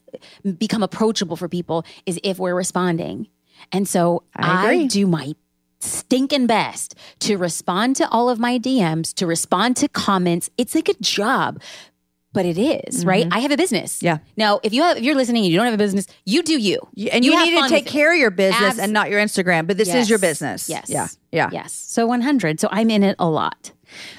become 0.57 0.83
approachable 0.83 1.35
for 1.35 1.47
people 1.49 1.85
is 2.05 2.19
if 2.23 2.39
we're 2.39 2.55
responding. 2.55 3.27
And 3.71 3.87
so 3.87 4.23
I. 4.35 4.67
I 4.83 4.85
do 4.87 5.07
my 5.07 5.33
stinking 5.79 6.47
best 6.47 6.95
to 7.19 7.37
respond 7.37 7.95
to 7.97 8.07
all 8.09 8.29
of 8.29 8.39
my 8.39 8.57
DMs, 8.57 9.13
to 9.15 9.27
respond 9.27 9.75
to 9.77 9.87
comments. 9.89 10.49
It's 10.57 10.75
like 10.75 10.87
a 10.87 10.93
job, 11.01 11.61
but 12.34 12.45
it 12.45 12.57
is, 12.57 13.05
right? 13.05 13.27
I 13.31 13.39
have 13.39 13.51
a 13.51 13.57
business. 13.57 13.97
Mm-hmm. 13.97 14.05
Yeah. 14.05 14.17
Now, 14.36 14.59
if 14.63 14.73
you 14.73 14.81
have, 14.81 14.97
if 14.97 15.03
you're 15.03 15.15
listening 15.15 15.43
and 15.43 15.51
you 15.51 15.57
don't 15.57 15.65
have 15.65 15.73
a 15.75 15.77
business, 15.77 16.07
you 16.25 16.43
do 16.43 16.59
you. 16.59 16.79
You- 16.95 17.09
and 17.11 17.23
you, 17.23 17.31
have 17.34 17.45
need 17.45 17.61
to 17.61 17.69
take 17.69 17.86
with 17.86 17.88
it. 17.88 17.97
care 17.97 18.13
of 18.13 18.19
your 18.19 18.31
business 18.31 18.61
Abs- 18.61 18.79
and 18.79 18.91
not 18.91 19.09
your 19.09 19.21
Instagram. 19.21 19.67
But 19.67 19.77
this 19.77 19.93
is 19.93 20.09
your 20.09 20.19
business. 20.19 20.67
Yes. 20.67 20.89
Yeah. 20.89 21.07
Yeah. 21.31 21.49
Yes. 21.51 21.73
So 21.73 22.05
100. 22.07 22.59
So 22.59 22.67
I'm 22.71 22.89
in 22.89 23.03
it 23.03 23.15
a 23.19 23.29
lot. 23.29 23.71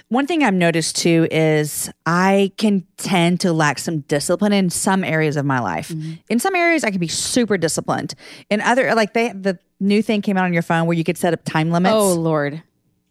One 0.08 0.26
thing 0.26 0.44
I've 0.44 0.54
noticed 0.54 0.96
too 0.96 1.26
is 1.32 1.90
I 2.06 2.52
can 2.56 2.86
tend 2.96 3.40
to 3.40 3.52
lack 3.52 3.80
some 3.80 4.00
discipline 4.00 4.52
in 4.52 4.70
some 4.70 5.02
areas 5.02 5.36
of 5.36 5.44
my 5.44 5.58
life. 5.58 5.88
Mm-hmm. 5.88 6.12
In 6.28 6.38
some 6.38 6.54
areas, 6.54 6.84
I 6.84 6.90
can 6.90 7.00
be 7.00 7.08
super 7.08 7.56
disciplined. 7.56 8.14
In 8.50 8.60
other, 8.60 8.94
like 8.94 9.14
they, 9.14 9.32
the 9.32 9.58
new 9.80 10.02
thing 10.02 10.22
came 10.22 10.36
out 10.36 10.44
on 10.44 10.52
your 10.52 10.62
phone 10.62 10.86
where 10.86 10.96
you 10.96 11.02
could 11.02 11.18
set 11.18 11.34
up 11.34 11.44
time 11.44 11.72
limits. 11.72 11.94
Oh 11.94 12.12
Lord. 12.12 12.62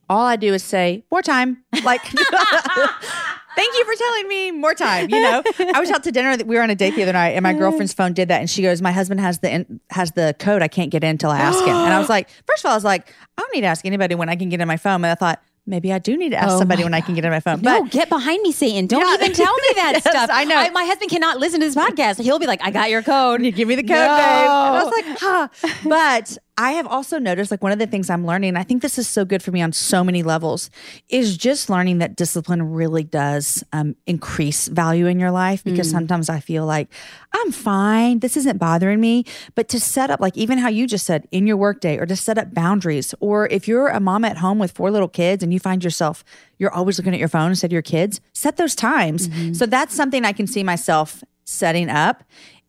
All 0.10 0.26
I 0.26 0.36
do 0.36 0.54
is 0.54 0.64
say 0.64 1.04
more 1.12 1.22
time. 1.22 1.64
Like, 1.84 2.01
thank 3.56 3.74
you 3.78 3.86
for 3.86 3.93
telling 3.95 4.28
me 4.28 4.51
more 4.51 4.74
time. 4.74 5.10
You 5.10 5.22
know, 5.22 5.43
I 5.74 5.80
was 5.80 5.89
out 5.91 6.04
to 6.04 6.12
dinner. 6.12 6.36
We 6.45 6.56
were 6.56 6.62
on 6.62 6.70
a 6.70 6.76
date 6.76 6.95
the 6.95 7.04
other 7.04 7.14
night, 7.14 7.30
and 7.32 7.43
my 7.43 7.54
girlfriend's 7.54 7.93
phone 7.93 8.14
did 8.14 8.28
that, 8.30 8.39
and 8.39 8.49
she 8.49 8.62
goes, 8.62 8.82
"My 8.82 8.91
husband 8.91 9.20
has 9.20 9.39
the 9.39 9.51
in, 9.51 9.80
has 9.89 10.12
the 10.12 10.36
code. 10.39 10.62
I 10.62 10.68
can't 10.68 10.89
get 10.91 11.04
in 11.04 11.12
until 11.12 11.30
I 11.32 11.39
ask 11.39 11.60
him." 11.64 11.76
And 11.76 11.93
I 11.93 11.99
was 11.99 12.10
like, 12.16 12.30
first 12.47 12.64
of 12.64 12.68
all, 12.70 12.74
I 12.74 12.76
was 12.78 12.84
like, 12.84 13.14
I 13.38 13.41
don't 13.41 13.54
need 13.54 13.62
to 13.62 13.68
ask 13.68 13.86
anybody 13.86 14.16
when 14.16 14.30
I 14.30 14.36
can 14.36 14.49
get 14.49 14.62
in 14.62 14.68
my 14.68 14.78
phone. 14.78 15.01
But 15.01 15.12
I 15.12 15.16
thought 15.16 15.41
maybe 15.66 15.93
I 15.93 15.99
do 15.99 16.18
need 16.18 16.30
to 16.32 16.36
ask 16.38 16.56
Oh 16.56 16.60
somebody 16.60 16.84
when 16.84 16.93
I 16.93 16.99
can 16.99 17.16
get 17.16 17.24
in 17.24 17.32
my 17.32 17.39
phone. 17.39 17.62
No, 17.62 17.82
But 17.84 17.91
get 17.91 18.10
behind 18.10 18.41
me, 18.41 18.51
Satan. 18.51 18.86
Don't 18.86 18.99
Yeah. 19.08 19.14
even 19.24 19.32
tell 19.34 19.54
me 19.56 19.68
that 19.76 19.91
Yes, 20.04 20.04
stuff. 20.04 20.30
I 20.34 20.43
know. 20.43 20.70
my 20.72 20.84
husband 20.84 21.10
cannot 21.10 21.39
listen 21.39 21.62
to 21.62 21.66
this 21.66 21.76
podcast. 21.76 22.22
He'll 22.22 22.38
be 22.39 22.47
like, 22.47 22.60
I 22.62 22.70
got 22.70 22.89
your 22.89 23.01
code. 23.01 23.41
you 23.45 23.51
give 23.54 23.70
me 23.70 23.76
the 23.76 23.82
code, 23.84 23.91
No. 23.91 24.18
babe. 24.18 24.49
And 24.49 24.51
I 24.51 24.84
was 24.84 24.91
like, 24.91 25.18
huh. 25.20 25.47
But 25.88 26.38
I 26.56 26.74
have 26.74 26.86
also 26.86 27.18
noticed, 27.18 27.49
like, 27.49 27.64
one 27.64 27.72
of 27.72 27.80
the 27.80 27.88
things 27.88 28.12
I'm 28.12 28.28
learning, 28.28 28.49
and 28.49 28.58
I 28.60 28.64
think 28.64 28.84
this 28.84 28.99
is 28.99 29.08
so 29.08 29.26
good 29.26 29.41
for 29.41 29.51
me 29.51 29.62
on 29.62 29.74
so 29.74 30.04
many 30.04 30.22
levels, 30.22 30.70
is 31.10 31.36
just 31.36 31.68
learning 31.68 31.97
that 31.97 32.16
discipline 32.16 32.74
really 32.74 33.04
does 33.04 33.64
um, 33.74 33.95
increase 34.06 34.68
value 34.68 35.08
in 35.08 35.20
your 35.20 35.32
life. 35.32 35.64
Because 35.64 35.89
sometimes 35.89 36.30
I 36.30 36.39
feel 36.39 36.66
like 36.68 36.89
I'm 37.34 37.51
fine, 37.51 38.20
this 38.20 38.38
isn't 38.38 38.58
bothering 38.60 39.01
me. 39.01 39.26
But 39.56 39.68
to 39.70 39.80
set 39.80 40.12
up, 40.12 40.20
like, 40.20 40.38
even 40.38 40.60
how 40.60 40.70
you 40.70 40.86
just 40.86 41.08
said 41.08 41.28
in 41.32 41.47
your 41.47 41.58
workday, 41.58 41.97
or 41.97 42.06
to 42.06 42.16
set 42.16 42.38
up 42.38 42.54
boundaries, 42.54 43.16
or 43.20 43.47
if 43.47 43.68
you're 43.68 43.88
a 43.88 43.99
mom 43.99 44.24
at 44.24 44.38
home 44.38 44.60
with 44.60 44.72
four 44.74 44.91
little 44.91 45.08
kids 45.08 45.41
and 45.41 45.51
you 45.51 45.60
find 45.60 45.84
yourself, 45.84 46.24
you're 46.60 46.74
always 46.74 46.99
looking 46.99 47.14
at 47.14 47.20
your 47.20 47.30
phone 47.30 47.49
instead 47.49 47.68
of 47.68 47.74
your 47.74 47.82
kids, 47.82 48.22
set 48.34 48.58
those 48.58 48.76
times. 48.76 49.28
So 49.58 49.66
that's 49.66 49.95
something 49.95 50.24
I 50.24 50.34
can 50.34 50.45
see 50.45 50.64
myself 50.64 51.24
setting 51.45 51.89
up 51.89 52.24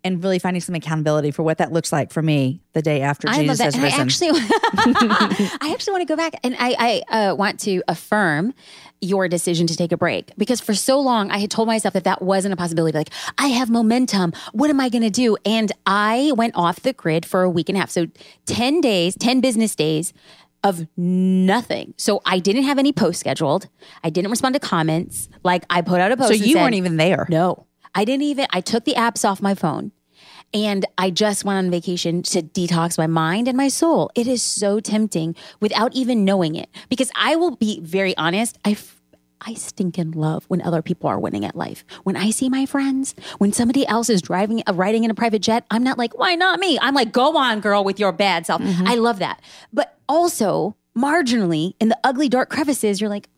and 0.05 0.23
really 0.23 0.39
finding 0.39 0.61
some 0.61 0.75
accountability 0.75 1.31
for 1.31 1.43
what 1.43 1.59
that 1.59 1.73
looks 1.73 1.91
like 1.91 2.13
for 2.13 2.21
me 2.23 2.61
the 2.75 2.83
day 2.83 3.01
after 3.01 3.29
I 3.29 3.41
Jesus 3.41 3.59
has 3.61 3.75
And 3.75 3.85
I 3.85 3.89
actually, 3.89 4.31
I 5.61 5.71
actually 5.73 5.93
want 5.93 6.03
to 6.03 6.13
go 6.13 6.17
back 6.17 6.35
and 6.45 6.55
I, 6.59 7.03
I 7.11 7.29
uh, 7.31 7.35
want 7.35 7.59
to 7.61 7.83
affirm 7.89 8.53
your 9.01 9.29
decision 9.29 9.67
to 9.67 9.77
take 9.77 9.93
a 9.93 9.97
break 9.97 10.33
because 10.37 10.61
for 10.61 10.75
so 10.75 11.01
long 11.01 11.31
I 11.31 11.39
had 11.39 11.51
told 11.51 11.69
myself 11.69 11.95
that 11.95 12.05
that 12.05 12.23
wasn't 12.23 12.53
a 12.53 12.57
possibility. 12.57 12.97
Like, 12.97 13.11
I 13.39 13.49
have 13.49 13.71
momentum. 13.71 14.33
What 14.53 14.71
am 14.71 14.79
I 14.79 14.91
going 14.91 15.03
to 15.03 15.11
do? 15.11 15.37
And 15.45 15.73
I 15.87 16.33
went 16.37 16.55
off 16.55 16.81
the 16.81 16.93
grid 16.93 17.25
for 17.25 17.43
a 17.43 17.51
week 17.51 17.69
and 17.69 17.77
a 17.77 17.81
half. 17.81 17.91
So 17.91 18.07
10 18.47 18.83
days, 18.83 19.17
10 19.17 19.41
business 19.41 19.75
days 19.75 20.13
of 20.63 20.87
nothing. 20.97 21.95
So 21.99 22.23
I 22.25 22.39
didn't 22.39 22.65
have 22.65 22.79
any 22.79 22.93
posts 22.93 23.21
scheduled. 23.21 23.69
I 24.03 24.11
didn't 24.11 24.31
respond 24.31 24.55
to 24.55 24.61
comments. 24.61 25.29
Like 25.43 25.65
I 25.69 25.83
put 25.83 26.01
out 26.01 26.13
a 26.13 26.17
post. 26.17 26.29
so 26.29 26.35
you 26.35 26.55
said- 26.55 26.63
weren't 26.63 26.75
even 26.75 26.97
there. 26.97 27.27
no, 27.29 27.67
I 27.95 28.05
didn't 28.05 28.22
even. 28.22 28.47
I 28.51 28.61
took 28.61 28.84
the 28.84 28.95
apps 28.95 29.28
off 29.28 29.40
my 29.42 29.55
phone 29.55 29.92
and 30.53 30.84
I 30.99 31.11
just 31.11 31.45
went 31.45 31.59
on 31.59 31.70
vacation 31.70 32.22
to 32.24 32.42
detox 32.42 32.99
my 32.99 33.07
mind 33.07 33.49
and 33.49 33.57
my 33.57 33.68
soul. 33.68 34.11
It 34.14 34.26
is 34.26 34.42
so 34.42 34.80
tempting 34.80 35.34
without 35.61 35.95
even 35.95 36.24
knowing 36.24 36.55
it 36.55 36.68
because 36.88 37.11
I 37.16 37.36
will 37.36 37.57
be 37.57 37.80
very 37.80 38.16
honest. 38.16 38.59
I. 38.64 38.72
f- 38.72 39.01
I 39.47 39.53
stinking 39.53 40.12
love 40.12 40.47
when 40.49 40.62
other 40.62 40.80
people 40.80 41.11
are 41.11 41.18
winning 41.18 41.45
at 41.45 41.55
life. 41.55 41.84
When 42.05 42.16
I 42.16 42.30
see 42.30 42.49
my 42.49 42.64
friends, 42.64 43.14
when 43.36 43.53
somebody 43.53 43.86
else 43.86 44.09
is 44.09 44.22
driving, 44.22 44.62
uh, 44.66 44.72
riding 44.72 45.05
in 45.05 45.11
a 45.11 45.14
private 45.14 45.40
jet, 45.42 45.66
I'm 45.70 45.82
not 45.84 45.99
like, 45.99 46.16
why 46.16 46.34
not 46.34 46.59
me? 46.61 46.78
I'm 46.80 46.95
like, 46.95 47.12
go 47.12 47.36
on, 47.36 47.61
girl, 47.61 47.84
with 47.84 48.01
your 48.01 48.11
bad 48.11 48.47
self. 48.47 48.62
I 48.64 48.95
love 48.95 49.18
that. 49.18 49.42
But 49.70 49.99
also, 50.09 50.76
marginally, 50.97 51.74
in 51.78 51.90
the 51.90 51.99
ugly, 52.05 52.30
dark 52.30 52.49
crevices, 52.49 53.03
you're 53.03 53.11
like, 53.11 53.28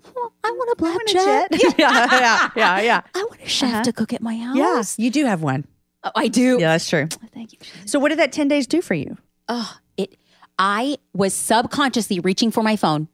I 0.47 0.51
want 0.53 0.71
a 0.71 0.77
black 0.77 1.07
jet. 1.09 1.49
yeah, 1.79 2.19
yeah, 2.19 2.51
yeah, 2.55 2.81
yeah. 2.81 3.01
I 3.15 3.25
want 3.25 3.43
a 3.43 3.49
chef 3.49 3.73
uh-huh. 3.73 3.83
to 3.83 3.93
cook 3.93 4.13
at 4.13 4.23
my 4.23 4.37
house. 4.37 4.57
Yes, 4.57 4.99
you 4.99 5.11
do 5.11 5.25
have 5.25 5.43
one. 5.43 5.67
Oh, 6.05 6.13
I 6.15 6.29
do. 6.29 6.59
Yeah, 6.61 6.73
that's 6.73 6.89
true. 6.89 7.09
Oh, 7.13 7.29
thank 7.35 7.53
you. 7.53 7.59
So 7.85 7.99
what 7.99 8.11
did 8.11 8.21
that 8.21 8.31
10 8.33 8.47
days 8.47 8.69
do 8.69 8.81
for 8.81 8.95
you? 8.95 9.19
Oh, 9.49 9.77
it. 9.97 10.17
I 10.59 10.99
was 11.13 11.35
subconsciously 11.35 12.21
reaching 12.21 12.53
for 12.53 12.63
my 12.63 12.77
phone, 12.77 13.09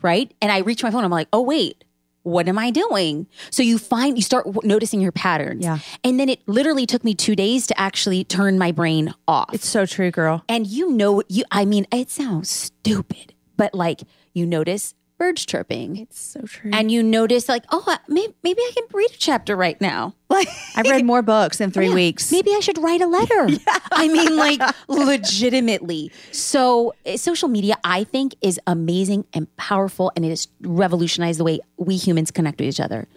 right? 0.00 0.32
And 0.40 0.50
I 0.50 0.58
reach 0.58 0.82
my 0.82 0.90
phone. 0.90 1.04
I'm 1.04 1.10
like, 1.10 1.28
oh 1.32 1.42
wait, 1.42 1.84
what 2.22 2.48
am 2.48 2.58
I 2.58 2.70
doing? 2.70 3.26
So 3.50 3.62
you 3.62 3.78
find 3.78 4.16
you 4.16 4.22
start 4.22 4.46
w- 4.46 4.66
noticing 4.66 5.00
your 5.00 5.12
patterns. 5.12 5.64
Yeah. 5.64 5.78
And 6.02 6.18
then 6.18 6.28
it 6.28 6.40
literally 6.46 6.86
took 6.86 7.04
me 7.04 7.14
two 7.14 7.36
days 7.36 7.66
to 7.68 7.78
actually 7.78 8.24
turn 8.24 8.58
my 8.58 8.72
brain 8.72 9.14
off. 9.28 9.52
It's 9.52 9.68
so 9.68 9.86
true, 9.86 10.10
girl. 10.10 10.44
and 10.48 10.66
you 10.66 10.90
know, 10.90 11.22
you. 11.28 11.44
I 11.50 11.64
mean, 11.64 11.86
it 11.92 12.10
sounds 12.10 12.50
stupid, 12.50 13.34
but 13.56 13.74
like 13.74 14.00
you 14.32 14.46
notice 14.46 14.94
birds 15.20 15.44
chirping. 15.44 15.98
It's 15.98 16.18
so 16.18 16.40
true. 16.40 16.70
and 16.72 16.90
you 16.90 17.02
notice 17.02 17.46
like, 17.46 17.64
oh, 17.70 17.96
maybe, 18.08 18.32
maybe 18.42 18.60
I 18.62 18.70
can 18.74 18.84
read 18.92 19.10
a 19.10 19.18
chapter 19.18 19.54
right 19.54 19.80
now. 19.80 20.14
Like 20.30 20.46
I've 20.76 20.86
read 20.88 21.04
more 21.04 21.22
books 21.22 21.60
in 21.60 21.72
three 21.72 21.88
Yeah, 21.88 21.94
weeks. 21.94 22.30
Maybe 22.30 22.54
I 22.54 22.60
should 22.60 22.78
write 22.78 23.00
a 23.00 23.06
letter. 23.08 23.48
I 23.92 24.06
mean, 24.06 24.36
like 24.36 24.60
legitimately. 24.88 26.12
So, 26.30 26.94
uh, 27.04 27.16
social 27.16 27.48
media, 27.48 27.76
I 27.82 28.04
think, 28.04 28.36
is 28.40 28.60
amazing 28.66 29.24
and 29.34 29.54
powerful, 29.56 30.12
and 30.14 30.24
it 30.24 30.28
has 30.28 30.46
revolutionized 30.60 31.40
the 31.40 31.44
way 31.44 31.58
we 31.78 31.96
humans 31.96 32.30
connect 32.30 32.60
with 32.60 32.68
each 32.68 32.78
other. 32.78 33.08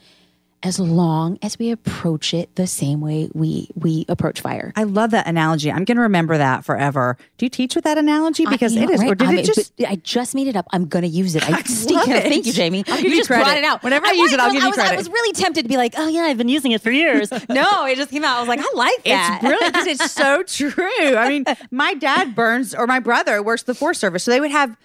As 0.63 0.79
long 0.79 1.37
as 1.41 1.59
we 1.59 1.71
approach 1.71 2.33
it 2.33 2.55
the 2.55 2.67
same 2.67 3.01
way 3.01 3.29
we 3.33 3.69
we 3.75 4.05
approach 4.07 4.39
fire. 4.39 4.71
I 4.77 4.83
love 4.83 5.11
that 5.11 5.27
analogy. 5.27 5.69
I'm 5.69 5.83
going 5.83 5.97
to 5.97 6.03
remember 6.03 6.37
that 6.37 6.63
forever. 6.63 7.17
Do 7.37 7.45
you 7.45 7.49
teach 7.49 7.75
with 7.75 7.83
that 7.83 7.97
analogy? 7.97 8.45
Because 8.45 8.75
I- 8.77 8.79
it 8.81 8.89
you 8.89 8.95
is. 8.95 9.01
know, 9.01 9.09
Or 9.11 9.15
did 9.15 9.27
I 9.27 9.33
it 9.35 9.45
just. 9.45 9.73
I 9.85 9.95
just 9.97 10.33
made 10.35 10.47
it 10.47 10.55
up. 10.55 10.65
I'm 10.71 10.87
gonna 10.87 11.07
use 11.07 11.35
it. 11.35 11.43
I, 11.47 11.51
love 11.51 11.63
it. 12.07 12.23
Thank 12.23 12.45
you, 12.45 12.53
Jamie. 12.53 12.83
You 12.87 12.95
you 12.95 13.15
just 13.17 13.27
credit. 13.27 13.43
brought 13.43 13.57
it 13.57 13.63
out. 13.65 13.83
Whenever 13.83 14.05
I 14.07 14.11
use 14.13 14.31
it, 14.31 14.39
I'll 14.39 14.51
give 14.53 14.63
you 14.63 14.69
was, 14.69 14.79
I 14.79 14.95
was 14.95 15.09
really 15.09 15.33
tempted 15.33 15.63
to 15.63 15.67
be 15.69 15.75
like, 15.77 15.95
oh 15.97 16.07
yeah, 16.07 16.21
I've 16.21 16.37
been 16.37 16.47
using 16.49 16.71
it 16.71 16.81
for 16.81 16.91
years. 16.91 17.29
no, 17.49 17.85
it 17.85 17.97
just 17.97 18.09
came 18.11 18.23
out. 18.23 18.37
I 18.37 18.39
was 18.39 18.47
like, 18.47 18.59
I 18.61 18.71
like 18.73 19.03
that. 19.03 19.39
It's 19.41 19.47
brilliant 19.49 19.73
because 19.73 19.87
it's 19.87 20.11
so 20.11 20.43
true. 20.71 21.17
I 21.17 21.27
mean, 21.27 21.43
my 21.71 21.93
dad 21.93 22.35
burns, 22.35 22.73
or 22.73 22.87
my 22.87 22.99
brother 22.99 23.43
works 23.43 23.63
the 23.63 23.75
Forest 23.75 23.99
Service, 23.99 24.23
so 24.23 24.31
they 24.31 24.39
would 24.39 24.51
have 24.51 24.77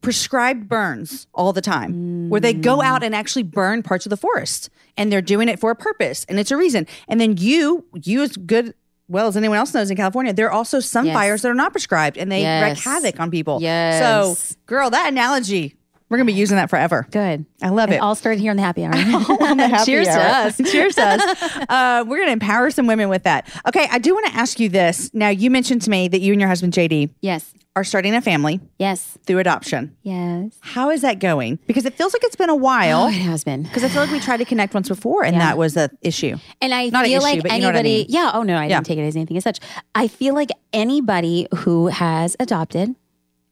prescribed 0.00 0.68
burns 0.68 1.26
all 1.34 1.52
the 1.52 1.60
time, 1.60 2.28
where 2.30 2.40
they 2.40 2.52
go 2.54 2.80
out 2.82 3.02
and 3.02 3.14
actually 3.14 3.42
burn 3.42 3.82
parts 3.82 4.06
of 4.06 4.10
the 4.10 4.16
forest, 4.16 4.70
and 4.96 5.12
they're 5.12 5.22
doing 5.22 5.48
it 5.48 5.58
for 5.60 5.70
a 5.70 5.76
purpose, 5.76 6.24
and 6.28 6.38
it's 6.38 6.50
a 6.50 6.56
reason. 6.56 6.86
And 7.08 7.20
then 7.20 7.36
you, 7.36 7.84
you 8.02 8.22
as 8.22 8.36
good 8.36 8.74
well 9.08 9.26
as 9.26 9.36
anyone 9.36 9.58
else 9.58 9.74
knows 9.74 9.90
in 9.90 9.96
California, 9.96 10.32
there 10.32 10.46
are 10.46 10.52
also 10.52 10.78
some 10.78 11.04
Yes. 11.06 11.14
fires 11.14 11.42
that 11.42 11.48
are 11.50 11.54
not 11.54 11.72
prescribed, 11.72 12.16
and 12.16 12.30
they 12.30 12.44
wreak 12.62 12.78
havoc 12.78 13.18
on 13.18 13.30
people. 13.30 13.58
Yes. 13.60 13.98
So, 14.38 14.56
girl, 14.66 14.88
that 14.90 15.08
analogy. 15.08 15.74
We're 16.08 16.16
gonna 16.16 16.26
be 16.26 16.32
using 16.32 16.56
that 16.56 16.70
forever. 16.70 17.06
Good. 17.12 17.44
I 17.62 17.68
love 17.68 17.92
it. 17.92 17.98
all 17.98 18.16
started 18.16 18.40
here 18.40 18.50
on 18.50 18.56
the 18.56 18.62
happy 18.64 18.84
hour. 18.84 18.90
the 18.92 18.98
happy 19.68 19.84
Cheers 19.84 20.08
to 20.08 20.12
hour. 20.12 20.46
us. 20.48 20.56
Cheers 20.58 20.94
to 20.96 21.02
us. 21.06 21.66
Uh, 21.68 22.04
we're 22.06 22.16
going 22.16 22.26
to 22.28 22.32
empower 22.32 22.68
some 22.72 22.88
women 22.88 23.08
with 23.08 23.22
that. 23.22 23.48
Okay, 23.68 23.86
I 23.92 23.98
do 23.98 24.12
want 24.12 24.26
to 24.26 24.34
ask 24.34 24.58
you 24.58 24.68
this. 24.68 25.08
Now, 25.14 25.28
you 25.28 25.50
mentioned 25.52 25.82
to 25.82 25.90
me 25.90 26.08
that 26.08 26.20
you 26.20 26.32
and 26.32 26.40
your 26.40 26.48
husband, 26.48 26.72
JD, 26.72 27.10
yes. 27.20 27.52
Are 27.76 27.84
starting 27.84 28.14
a 28.14 28.20
family 28.20 28.60
Yes. 28.78 29.16
through 29.26 29.38
adoption. 29.38 29.96
Yes. 30.02 30.52
How 30.60 30.90
is 30.90 31.02
that 31.02 31.20
going? 31.20 31.58
Because 31.68 31.84
it 31.86 31.94
feels 31.94 32.12
like 32.12 32.24
it's 32.24 32.34
been 32.36 32.50
a 32.50 32.56
while. 32.56 33.04
Oh, 33.04 33.08
it 33.08 33.12
has 33.12 33.44
been. 33.44 33.62
Because 33.62 33.84
I 33.84 33.88
feel 33.88 34.02
like 34.02 34.10
we 34.10 34.18
tried 34.18 34.38
to 34.38 34.44
connect 34.44 34.74
once 34.74 34.88
before 34.88 35.22
and 35.24 35.34
Yeah. 35.36 35.40
that 35.40 35.58
was 35.58 35.74
the 35.74 35.88
issue. 36.02 36.36
And 36.60 36.74
I 36.74 36.88
Not 36.88 37.04
an 37.04 37.10
feel 37.12 37.22
like 37.22 37.44
know 37.44 37.50
I 37.50 37.54
anybody, 37.54 37.98
mean. 37.98 38.06
yeah, 38.08 38.32
oh 38.34 38.42
no, 38.42 38.56
I 38.56 38.64
Yeah. 38.66 38.76
didn't 38.76 38.86
take 38.86 38.98
it 38.98 39.02
as 39.02 39.14
anything 39.14 39.36
as 39.36 39.44
such. 39.44 39.60
I 39.94 40.08
feel 40.08 40.34
like 40.34 40.50
anybody 40.72 41.46
who 41.58 41.86
has 41.88 42.36
adopted, 42.40 42.94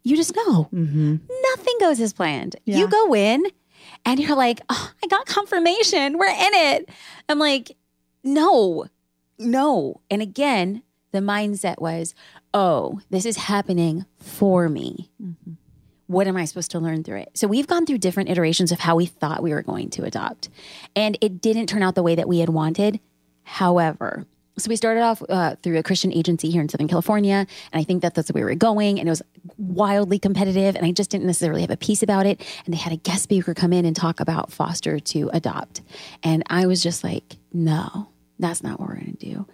you 0.02 0.16
just 0.16 0.34
know 0.34 0.68
nothing 0.72 1.74
goes 1.80 2.00
as 2.00 2.12
planned. 2.12 2.56
Mm-hmm. 2.62 2.70
Yeah. 2.72 2.78
You 2.78 2.88
go 2.88 3.14
in 3.14 3.44
and 4.04 4.18
you're 4.18 4.36
like, 4.36 4.60
oh, 4.68 4.90
I 5.02 5.06
got 5.06 5.26
confirmation. 5.26 6.18
We're 6.18 6.26
in 6.26 6.54
it. 6.54 6.88
I'm 7.28 7.38
like, 7.38 7.76
no, 8.24 8.86
no. 9.38 10.00
And 10.10 10.20
again, 10.22 10.82
the 11.18 11.26
mindset 11.32 11.80
was, 11.80 12.14
oh, 12.54 13.00
this 13.10 13.26
is 13.26 13.36
happening 13.36 14.06
for 14.18 14.68
me. 14.68 15.10
Mm-hmm. 15.22 15.52
What 16.06 16.26
am 16.26 16.36
I 16.36 16.44
supposed 16.46 16.70
to 16.70 16.78
learn 16.78 17.04
through 17.04 17.18
it? 17.18 17.30
So 17.34 17.46
we've 17.46 17.66
gone 17.66 17.84
through 17.84 17.98
different 17.98 18.30
iterations 18.30 18.72
of 18.72 18.80
how 18.80 18.96
we 18.96 19.06
thought 19.06 19.42
we 19.42 19.50
were 19.50 19.62
going 19.62 19.90
to 19.90 20.04
adopt. 20.04 20.48
And 20.96 21.18
it 21.20 21.42
didn't 21.42 21.66
turn 21.66 21.82
out 21.82 21.96
the 21.96 22.02
way 22.02 22.14
that 22.14 22.28
we 22.28 22.38
had 22.38 22.48
wanted. 22.48 23.00
However, 23.42 24.26
so 24.56 24.68
we 24.68 24.76
started 24.76 25.02
off 25.02 25.22
uh, 25.28 25.56
through 25.62 25.78
a 25.78 25.82
Christian 25.82 26.12
agency 26.12 26.50
here 26.50 26.60
in 26.60 26.68
Southern 26.68 26.88
California, 26.88 27.46
and 27.72 27.80
I 27.80 27.84
think 27.84 28.02
that 28.02 28.14
that's 28.14 28.32
where 28.32 28.44
we 28.44 28.50
were 28.50 28.56
going, 28.56 28.98
and 28.98 29.08
it 29.08 29.10
was 29.10 29.22
wildly 29.56 30.18
competitive, 30.18 30.74
and 30.74 30.84
I 30.84 30.90
just 30.90 31.10
didn't 31.10 31.26
necessarily 31.26 31.60
have 31.60 31.70
a 31.70 31.76
peace 31.76 32.02
about 32.02 32.26
it. 32.26 32.40
And 32.64 32.74
they 32.74 32.78
had 32.78 32.92
a 32.92 32.96
guest 32.96 33.22
speaker 33.22 33.54
come 33.54 33.72
in 33.72 33.84
and 33.84 33.94
talk 33.94 34.18
about 34.18 34.50
foster 34.50 34.98
to 34.98 35.30
adopt, 35.32 35.82
and 36.24 36.42
I 36.48 36.66
was 36.66 36.82
just 36.82 37.04
like, 37.04 37.36
no, 37.52 38.08
that's 38.40 38.62
not 38.62 38.80
what 38.80 38.88
we're 38.88 38.96
going 38.96 39.16
to 39.16 39.26
do. 39.26 39.46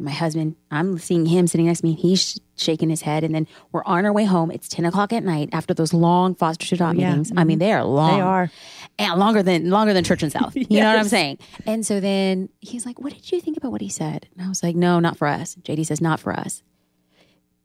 And 0.00 0.06
my 0.06 0.12
husband, 0.12 0.56
I'm 0.70 0.96
seeing 0.98 1.26
him 1.26 1.46
sitting 1.46 1.66
next 1.66 1.80
to 1.80 1.86
me. 1.86 1.92
He's 1.92 2.40
shaking 2.56 2.88
his 2.88 3.02
head. 3.02 3.22
And 3.22 3.34
then 3.34 3.46
we're 3.70 3.84
on 3.84 4.06
our 4.06 4.12
way 4.14 4.24
home. 4.24 4.50
It's 4.50 4.66
10 4.66 4.86
o'clock 4.86 5.12
at 5.12 5.22
night 5.22 5.50
after 5.52 5.74
those 5.74 5.92
long 5.92 6.34
foster 6.34 6.66
to 6.68 6.74
adopt 6.76 6.98
yeah. 6.98 7.10
meetings. 7.10 7.30
I 7.30 7.34
mm-hmm. 7.34 7.48
mean, 7.48 7.58
they 7.58 7.70
are 7.74 7.84
long. 7.84 8.14
They 8.14 8.20
are. 8.22 8.50
And 8.98 9.20
longer 9.20 9.42
than 9.42 9.68
longer 9.68 9.92
than 9.92 10.02
Church 10.02 10.22
and 10.22 10.32
South. 10.32 10.56
You 10.56 10.80
know 10.80 10.86
what 10.86 10.98
I'm 10.98 11.08
saying? 11.08 11.38
And 11.66 11.84
so 11.84 12.00
then 12.00 12.48
he's 12.60 12.86
like, 12.86 12.98
What 12.98 13.12
did 13.12 13.30
you 13.30 13.42
think 13.42 13.58
about 13.58 13.72
what 13.72 13.82
he 13.82 13.90
said? 13.90 14.26
And 14.32 14.44
I 14.44 14.48
was 14.48 14.62
like, 14.62 14.74
No, 14.74 15.00
not 15.00 15.18
for 15.18 15.28
us. 15.28 15.54
JD 15.56 15.84
says, 15.84 16.00
Not 16.00 16.18
for 16.18 16.32
us. 16.32 16.62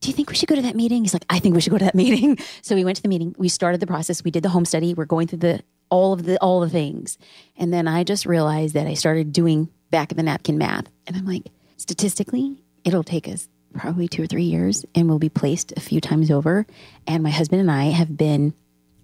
Do 0.02 0.10
you 0.10 0.14
think 0.14 0.30
we 0.30 0.36
should 0.36 0.50
go 0.50 0.56
to 0.56 0.62
that 0.64 0.76
meeting? 0.76 1.04
He's 1.04 1.14
like, 1.14 1.26
I 1.30 1.40
think 1.40 1.56
we 1.56 1.62
should 1.62 1.72
go 1.72 1.78
to 1.78 1.86
that 1.86 1.96
meeting. 2.04 2.38
So 2.62 2.76
we 2.76 2.84
went 2.84 2.98
to 2.98 3.02
the 3.04 3.10
meeting. 3.10 3.34
We 3.38 3.48
started 3.48 3.80
the 3.80 3.88
process. 3.88 4.26
We 4.26 4.32
did 4.32 4.44
the 4.44 4.50
home 4.50 4.66
study. 4.66 4.94
We're 4.94 5.06
going 5.06 5.28
through 5.28 5.40
the 5.40 5.64
all 5.90 6.12
of 6.12 6.26
the 6.26 6.38
all 6.40 6.60
the 6.60 6.70
things. 6.70 7.18
And 7.56 7.74
then 7.74 7.88
I 7.88 8.04
just 8.04 8.26
realized 8.26 8.74
that 8.74 8.88
I 8.88 8.94
started 8.94 9.32
doing 9.32 9.70
back 9.92 10.12
of 10.12 10.18
the 10.18 10.24
napkin 10.24 10.58
math. 10.58 10.90
And 11.08 11.16
I'm 11.16 11.26
like, 11.26 11.44
statistically, 11.78 12.64
it'll 12.84 13.04
take 13.04 13.28
us 13.28 13.48
probably 13.74 14.08
two 14.08 14.24
or 14.24 14.28
three 14.28 14.44
years 14.44 14.86
and 14.96 15.08
we'll 15.08 15.20
be 15.20 15.30
placed 15.30 15.74
a 15.76 15.82
few 15.82 16.00
times 16.00 16.32
over. 16.32 16.66
And 17.08 17.24
my 17.24 17.30
husband 17.30 17.62
and 17.62 17.72
I 17.72 17.86
have 17.86 18.16
been 18.16 18.54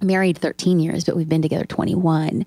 married 0.02 0.38
13 0.38 0.80
years, 0.80 1.04
but 1.04 1.16
we've 1.16 1.30
been 1.30 1.42
together 1.42 1.66
21. 1.66 2.46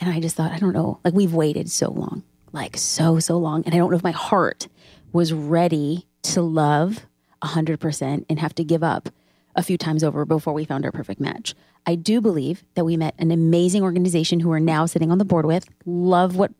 And 0.00 0.10
I 0.10 0.20
just 0.20 0.36
thought, 0.36 0.52
I 0.52 0.58
don't 0.58 0.72
know, 0.72 1.00
like 1.04 1.14
we've 1.14 1.34
waited 1.34 1.70
so 1.70 1.90
long, 1.90 2.22
like 2.52 2.76
so, 2.76 3.18
so 3.18 3.38
long. 3.38 3.62
And 3.64 3.74
I 3.74 3.78
don't 3.78 3.90
know 3.90 3.96
if 3.96 4.02
my 4.02 4.10
heart 4.10 4.68
was 5.12 5.32
ready 5.32 6.06
to 6.22 6.42
love 6.42 7.06
100% 7.42 8.26
and 8.28 8.38
have 8.38 8.54
to 8.54 8.64
give 8.64 8.82
up 8.82 9.08
a 9.54 9.62
few 9.62 9.78
times 9.78 10.04
over 10.04 10.24
before 10.24 10.52
we 10.52 10.64
found 10.64 10.84
our 10.84 10.92
perfect 10.92 11.20
match. 11.20 11.54
I 11.86 11.94
do 11.94 12.20
believe 12.20 12.64
that 12.74 12.84
we 12.84 12.96
met 12.96 13.14
an 13.18 13.30
amazing 13.30 13.82
organization 13.82 14.40
who 14.40 14.52
are 14.52 14.60
now 14.60 14.86
sitting 14.86 15.10
on 15.10 15.18
the 15.18 15.24
board 15.24 15.46
with. 15.46 15.66
Love 15.86 16.36
what 16.36 16.52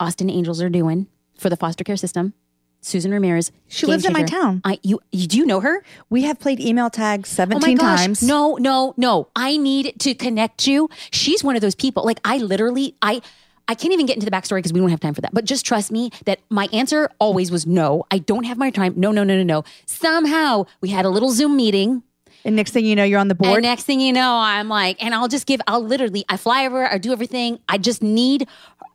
Austin 0.00 0.28
Angels 0.28 0.60
are 0.60 0.68
doing 0.68 1.06
for 1.38 1.48
the 1.48 1.56
foster 1.56 1.84
care 1.84 1.96
system. 1.96 2.34
Susan 2.82 3.12
Ramirez. 3.12 3.52
She 3.68 3.86
lives 3.86 4.04
in 4.04 4.12
my 4.12 4.24
town. 4.24 4.60
I 4.64 4.78
you, 4.82 5.00
you 5.12 5.26
do 5.26 5.38
you 5.38 5.46
know 5.46 5.60
her? 5.60 5.82
We 6.10 6.22
have 6.22 6.38
played 6.38 6.60
email 6.60 6.90
tags 6.90 7.30
Oh 7.32 7.36
17 7.46 7.76
gosh. 7.76 8.00
times. 8.00 8.22
No, 8.22 8.56
no, 8.56 8.92
no. 8.96 9.28
I 9.36 9.56
need 9.56 9.94
to 10.00 10.14
connect 10.14 10.66
you. 10.66 10.90
She's 11.12 11.42
one 11.44 11.54
of 11.54 11.62
those 11.62 11.76
people. 11.76 12.04
Like 12.04 12.18
I 12.24 12.38
literally, 12.38 12.96
I 13.00 13.22
I 13.68 13.76
can't 13.76 13.92
even 13.94 14.06
get 14.06 14.16
into 14.16 14.24
the 14.28 14.32
backstory 14.32 14.58
because 14.58 14.72
we 14.72 14.80
don't 14.80 14.90
have 14.90 14.98
time 15.00 15.14
for 15.14 15.20
that. 15.20 15.32
But 15.32 15.44
just 15.44 15.64
trust 15.64 15.92
me 15.92 16.10
that 16.24 16.40
my 16.50 16.68
answer 16.72 17.08
always 17.20 17.52
was 17.52 17.64
no. 17.64 18.04
I 18.10 18.18
don't 18.18 18.44
have 18.44 18.58
my 18.58 18.70
time. 18.70 18.94
No, 18.96 19.12
no, 19.12 19.22
no, 19.22 19.36
no, 19.36 19.44
no. 19.44 19.64
Somehow 19.86 20.64
we 20.80 20.88
had 20.88 21.04
a 21.04 21.08
little 21.08 21.30
Zoom 21.30 21.56
meeting. 21.56 22.02
And 22.44 22.56
next 22.56 22.72
thing 22.72 22.84
you 22.84 22.96
know, 22.96 23.04
you're 23.04 23.20
on 23.20 23.28
the 23.28 23.36
board. 23.36 23.54
And 23.58 23.62
next 23.62 23.84
thing 23.84 24.00
you 24.00 24.12
know, 24.12 24.34
I'm 24.34 24.68
like, 24.68 25.00
and 25.02 25.14
I'll 25.14 25.28
just 25.28 25.46
give, 25.46 25.60
I'll 25.68 25.80
literally, 25.84 26.24
I 26.28 26.36
fly 26.36 26.66
over, 26.66 26.84
I 26.92 26.98
do 26.98 27.12
everything. 27.12 27.60
I 27.68 27.78
just 27.78 28.02
need, 28.02 28.48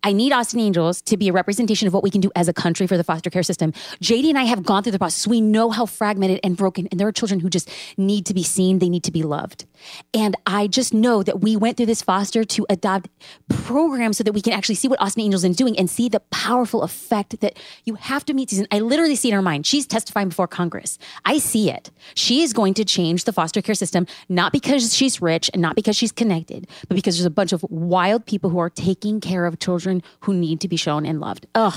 I 0.07 0.13
need 0.13 0.31
Austin 0.31 0.61
Angels 0.61 1.01
to 1.01 1.17
be 1.17 1.27
a 1.27 1.33
representation 1.33 1.85
of 1.85 1.93
what 1.93 2.01
we 2.01 2.09
can 2.09 2.21
do 2.21 2.31
as 2.33 2.47
a 2.47 2.53
country 2.53 2.87
for 2.87 2.95
the 2.95 3.03
foster 3.03 3.29
care 3.29 3.43
system. 3.43 3.73
JD 4.01 4.29
and 4.29 4.39
I 4.39 4.45
have 4.45 4.63
gone 4.63 4.81
through 4.81 4.93
the 4.93 4.99
process. 4.99 5.27
We 5.27 5.41
know 5.41 5.69
how 5.69 5.85
fragmented 5.85 6.39
and 6.45 6.55
broken, 6.55 6.87
and 6.91 6.97
there 6.97 7.09
are 7.09 7.11
children 7.11 7.41
who 7.41 7.49
just 7.49 7.69
need 7.97 8.25
to 8.27 8.33
be 8.33 8.41
seen. 8.41 8.79
They 8.79 8.87
need 8.87 9.03
to 9.03 9.11
be 9.11 9.23
loved. 9.23 9.65
And 10.13 10.37
I 10.45 10.67
just 10.67 10.93
know 10.93 11.23
that 11.23 11.41
we 11.41 11.57
went 11.57 11.75
through 11.75 11.87
this 11.87 12.01
foster 12.01 12.45
to 12.45 12.65
adopt 12.69 13.09
programs 13.49 14.15
so 14.15 14.23
that 14.23 14.31
we 14.31 14.41
can 14.41 14.53
actually 14.53 14.75
see 14.75 14.87
what 14.87 15.01
Austin 15.01 15.23
Angels 15.23 15.43
is 15.43 15.57
doing 15.57 15.77
and 15.77 15.89
see 15.89 16.07
the 16.07 16.21
powerful 16.31 16.83
effect 16.83 17.41
that 17.41 17.59
you 17.83 17.95
have 17.95 18.23
to 18.27 18.33
meet 18.33 18.49
Susan. 18.49 18.65
I 18.71 18.79
literally 18.79 19.17
see 19.17 19.27
in 19.27 19.35
her 19.35 19.41
mind. 19.41 19.65
She's 19.65 19.85
testifying 19.85 20.29
before 20.29 20.47
Congress. 20.47 20.97
I 21.25 21.37
see 21.37 21.69
it. 21.69 21.91
She 22.15 22.43
is 22.43 22.53
going 22.53 22.75
to 22.75 22.85
change 22.85 23.25
the 23.25 23.33
foster 23.33 23.61
care 23.61 23.75
system, 23.75 24.07
not 24.29 24.53
because 24.53 24.95
she's 24.95 25.21
rich 25.21 25.49
and 25.51 25.61
not 25.61 25.75
because 25.75 25.97
she's 25.97 26.13
connected, 26.13 26.65
but 26.87 26.95
because 26.95 27.17
there's 27.17 27.25
a 27.25 27.29
bunch 27.29 27.51
of 27.51 27.61
wild 27.69 28.25
people 28.25 28.49
who 28.49 28.59
are 28.59 28.69
taking 28.69 29.19
care 29.19 29.45
of 29.45 29.59
children 29.59 29.96
who 30.21 30.33
need 30.33 30.61
to 30.61 30.67
be 30.67 30.75
shown 30.75 31.05
and 31.05 31.19
loved. 31.19 31.47
Ugh. 31.55 31.73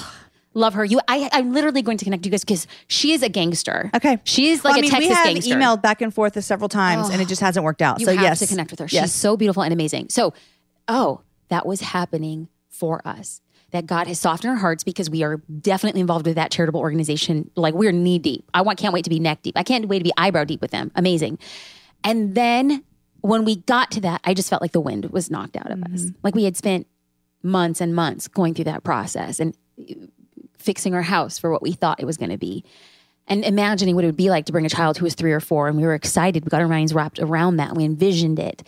Love 0.53 0.75
her. 0.75 0.85
You, 0.85 1.01
I, 1.07 1.31
I'm 1.33 1.53
literally 1.53 1.81
going 1.81 1.97
to 1.99 2.05
connect 2.05 2.27
you 2.27 2.33
guys 2.33 2.45
because 2.45 2.66
she 2.89 3.12
is 3.12 3.23
a 3.23 3.29
gangster. 3.29 3.89
Okay. 3.95 4.18
she's 4.25 4.64
Well, 4.64 4.73
like 4.73 4.81
I 4.81 4.83
mean, 4.83 4.91
a 4.91 4.95
Texas 4.95 5.09
we 5.09 5.14
have 5.14 5.25
gangster. 5.27 5.55
emailed 5.55 5.83
back 5.83 6.03
and 6.03 6.12
forth 6.12 6.43
several 6.43 6.68
times 6.68 7.09
and 7.09 7.23
it 7.23 7.29
just 7.29 7.41
hasn't 7.41 7.64
worked 7.64 7.83
out. 7.83 8.01
You 8.01 8.07
so 8.07 8.12
have 8.12 8.23
yes. 8.23 8.41
to 8.41 8.47
connect 8.49 8.71
with 8.73 8.81
her. 8.81 8.87
Yes. 8.91 9.05
She's 9.05 9.14
so 9.14 9.37
beautiful 9.37 9.62
and 9.62 9.73
amazing. 9.73 10.09
So, 10.09 10.35
oh, 10.89 11.21
that 11.49 11.66
was 11.66 11.81
happening 11.81 12.49
for 12.68 13.07
us. 13.07 13.41
That 13.71 13.87
God 13.87 14.09
has 14.09 14.18
softened 14.18 14.51
our 14.51 14.57
hearts 14.57 14.83
because 14.83 15.09
we 15.09 15.23
are 15.23 15.37
definitely 15.61 16.01
involved 16.01 16.27
with 16.27 16.35
that 16.35 16.51
charitable 16.51 16.81
organization. 16.81 17.53
Like 17.55 17.73
we're 17.73 17.93
knee 17.93 18.18
deep. 18.18 18.45
I 18.53 18.62
want, 18.62 18.81
can't 18.81 18.93
wait 18.93 19.05
to 19.05 19.11
be 19.11 19.21
neck 19.21 19.43
deep. 19.43 19.57
I 19.57 19.62
can't 19.62 19.87
wait 19.87 19.99
to 19.99 20.05
be 20.05 20.12
eyebrow 20.16 20.43
deep 20.43 20.61
with 20.61 20.73
them. 20.73 20.91
Amazing. 20.97 21.39
And 22.03 22.35
then 22.35 22.83
when 23.21 23.45
we 23.45 23.57
got 23.57 23.93
to 23.93 24.01
that, 24.01 24.23
I 24.25 24.35
just 24.35 24.51
felt 24.51 24.61
like 24.61 24.73
the 24.73 24.81
wind 24.81 25.05
was 25.11 25.31
knocked 25.31 25.57
out 25.57 25.71
of 25.71 25.83
us. 25.85 26.03
Mm-hmm. 26.03 26.18
Like 26.25 26.35
we 26.35 26.43
had 26.43 26.57
spent 26.57 26.89
months 27.43 27.80
and 27.80 27.95
months 27.95 28.28
going 28.28 28.55
through 28.55 28.64
that 28.64 28.82
process 28.84 29.41
and 29.41 29.57
uh, 29.80 29.95
fixing 30.59 30.95
our 30.95 31.03
house 31.03 31.38
for 31.38 31.51
what 31.51 31.62
we 31.62 31.72
thought 31.72 32.01
it 32.01 32.05
was 32.05 32.16
going 32.16 32.30
to 32.30 32.38
be 32.38 32.64
and 33.26 33.45
imagining 33.45 33.95
what 33.95 34.05
it 34.05 34.09
would 34.09 34.16
be 34.16 34.28
like 34.28 34.45
to 34.47 34.53
bring 34.53 34.66
a 34.66 34.68
child 34.68 34.99
who 34.99 35.05
was 35.05 35.14
three 35.14 35.32
or 35.32 35.41
four 35.41 35.68
and 35.68 35.76
we 35.76 35.84
were 35.84 35.95
excited 35.95 36.45
we 36.45 36.49
got 36.51 36.61
our 36.61 36.68
minds 36.68 36.93
wrapped 36.93 37.18
around 37.18 37.57
that 37.57 37.74
we 37.74 37.84
envisioned 37.84 38.38
it 38.38 38.62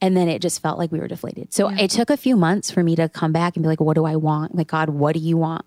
and 0.00 0.16
then 0.16 0.28
it 0.28 0.40
just 0.42 0.62
felt 0.62 0.78
like 0.78 0.92
we 0.92 1.00
were 1.00 1.08
deflated. 1.08 1.52
So 1.52 1.70
it 1.70 1.90
took 1.90 2.08
a 2.10 2.16
few 2.16 2.36
months 2.36 2.70
for 2.70 2.84
me 2.84 2.94
to 2.94 3.08
come 3.08 3.32
back 3.32 3.56
and 3.56 3.64
be 3.64 3.68
like 3.68 3.80
what 3.80 3.94
do 3.94 4.04
i 4.04 4.14
want? 4.16 4.54
Like 4.54 4.68
god 4.68 4.90
what 4.90 5.14
do 5.14 5.20
you 5.20 5.36
want? 5.36 5.64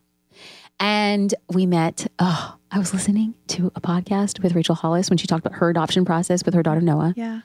And 0.80 1.34
we 1.50 1.66
met 1.66 2.08
oh 2.20 2.58
i 2.72 2.78
was 2.80 2.94
listening 2.94 3.34
to 3.48 3.72
a 3.76 3.82
podcast 3.82 4.42
with 4.42 4.54
rachel 4.56 4.76
hollis 4.76 5.10
when 5.10 5.18
she 5.18 5.28
talked 5.28 5.46
about 5.46 5.58
her 5.60 5.70
adoption 5.70 6.06
process 6.06 6.46
with 6.46 6.54
her 6.54 6.64
daughter 6.64 6.82
noah. 6.82 7.14
Yeah. 7.18 7.42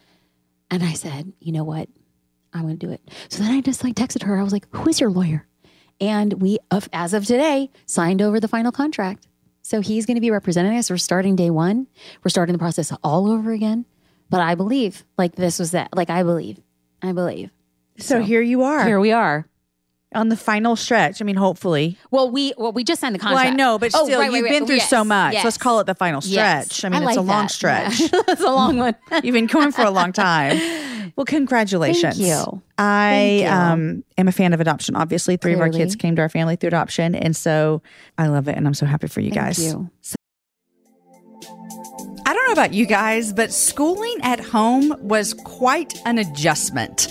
and 0.70 0.82
I 0.82 0.92
said, 0.92 1.32
you 1.40 1.52
know 1.52 1.64
what? 1.64 1.88
I'm 2.56 2.62
going 2.62 2.78
to 2.78 2.86
do 2.86 2.92
it. 2.92 3.00
So 3.28 3.42
then 3.42 3.52
I 3.52 3.60
just 3.60 3.84
like 3.84 3.94
texted 3.94 4.22
her. 4.24 4.38
I 4.38 4.42
was 4.42 4.52
like, 4.52 4.66
who 4.74 4.88
is 4.88 5.00
your 5.00 5.10
lawyer? 5.10 5.46
And 6.00 6.34
we, 6.34 6.58
as 6.92 7.14
of 7.14 7.24
today, 7.24 7.70
signed 7.86 8.20
over 8.20 8.40
the 8.40 8.48
final 8.48 8.72
contract. 8.72 9.26
So 9.62 9.80
he's 9.80 10.06
going 10.06 10.16
to 10.16 10.20
be 10.20 10.30
representing 10.30 10.76
us. 10.76 10.90
We're 10.90 10.96
starting 10.96 11.36
day 11.36 11.50
one. 11.50 11.86
We're 12.22 12.28
starting 12.28 12.52
the 12.52 12.58
process 12.58 12.92
all 13.02 13.30
over 13.30 13.50
again. 13.52 13.84
But 14.28 14.40
I 14.40 14.54
believe, 14.54 15.04
like 15.18 15.36
this 15.36 15.58
was 15.58 15.70
that. 15.72 15.94
Like 15.94 16.10
I 16.10 16.22
believe, 16.22 16.60
I 17.02 17.12
believe. 17.12 17.50
So, 17.98 18.20
here 18.20 18.42
you 18.42 18.62
are 18.62 18.84
Here 18.84 19.00
we 19.00 19.12
are. 19.12 19.48
On 20.14 20.28
the 20.28 20.36
final 20.36 20.76
stretch. 20.76 21.20
I 21.20 21.24
mean, 21.24 21.36
hopefully. 21.36 21.98
Well, 22.10 22.30
we 22.30 22.52
well 22.56 22.72
we 22.72 22.84
just 22.84 23.00
signed 23.00 23.14
the 23.14 23.18
Well, 23.18 23.34
contract. 23.34 23.52
I 23.52 23.54
know, 23.54 23.78
but 23.78 23.90
Oh, 23.94 24.04
still, 24.04 24.20
right, 24.20 24.32
you've 24.32 24.44
right. 24.44 24.50
been 24.52 24.66
through 24.66 24.76
yes, 24.76 24.88
so 24.88 25.04
much. 25.04 25.32
yes. 25.34 25.44
Let's 25.44 25.58
call 25.58 25.80
it 25.80 25.84
the 25.86 25.94
final 25.94 26.20
Yes. 26.24 26.66
stretch. 26.72 26.84
I 26.84 26.88
mean, 26.96 27.02
I 27.02 27.08
it's 27.10 27.16
a 27.16 27.20
like 27.22 27.28
long 27.28 27.48
stretch. 27.48 28.00
Yeah. 28.00 28.08
it's 28.28 28.40
a 28.40 28.44
long 28.50 28.78
one. 28.78 28.94
You've 29.22 29.34
been 29.34 29.46
going 29.46 29.72
for 29.72 29.82
a 29.82 29.90
long 29.90 30.12
time. 30.14 30.58
Well, 31.16 31.24
congratulations. 31.26 32.16
Thank 32.18 32.28
you. 32.28 32.62
I 32.78 33.40
Thank 33.40 33.42
you. 33.42 33.48
um, 33.48 34.04
am 34.18 34.28
a 34.28 34.32
fan 34.32 34.52
of 34.52 34.60
adoption. 34.60 34.96
Obviously, 34.96 35.36
three 35.36 35.54
of 35.54 35.60
our 35.60 35.70
kids 35.70 35.96
came 35.96 36.14
to 36.16 36.22
our 36.22 36.28
family 36.28 36.56
through 36.56 36.68
adoption. 36.68 37.14
And 37.14 37.34
so 37.36 37.82
I 38.18 38.26
love 38.28 38.48
it. 38.48 38.56
And 38.56 38.66
I'm 38.66 38.74
so 38.74 38.86
happy 38.86 39.08
for 39.08 39.20
you 39.20 39.30
Thank 39.30 39.42
guys. 39.46 39.64
you. 39.64 39.90
I 42.28 42.34
don't 42.34 42.46
know 42.46 42.52
about 42.52 42.74
you 42.74 42.86
guys, 42.86 43.32
but 43.32 43.52
schooling 43.52 44.16
at 44.22 44.40
home 44.40 44.94
was 45.00 45.32
quite 45.32 45.94
an 46.04 46.18
adjustment. 46.18 47.06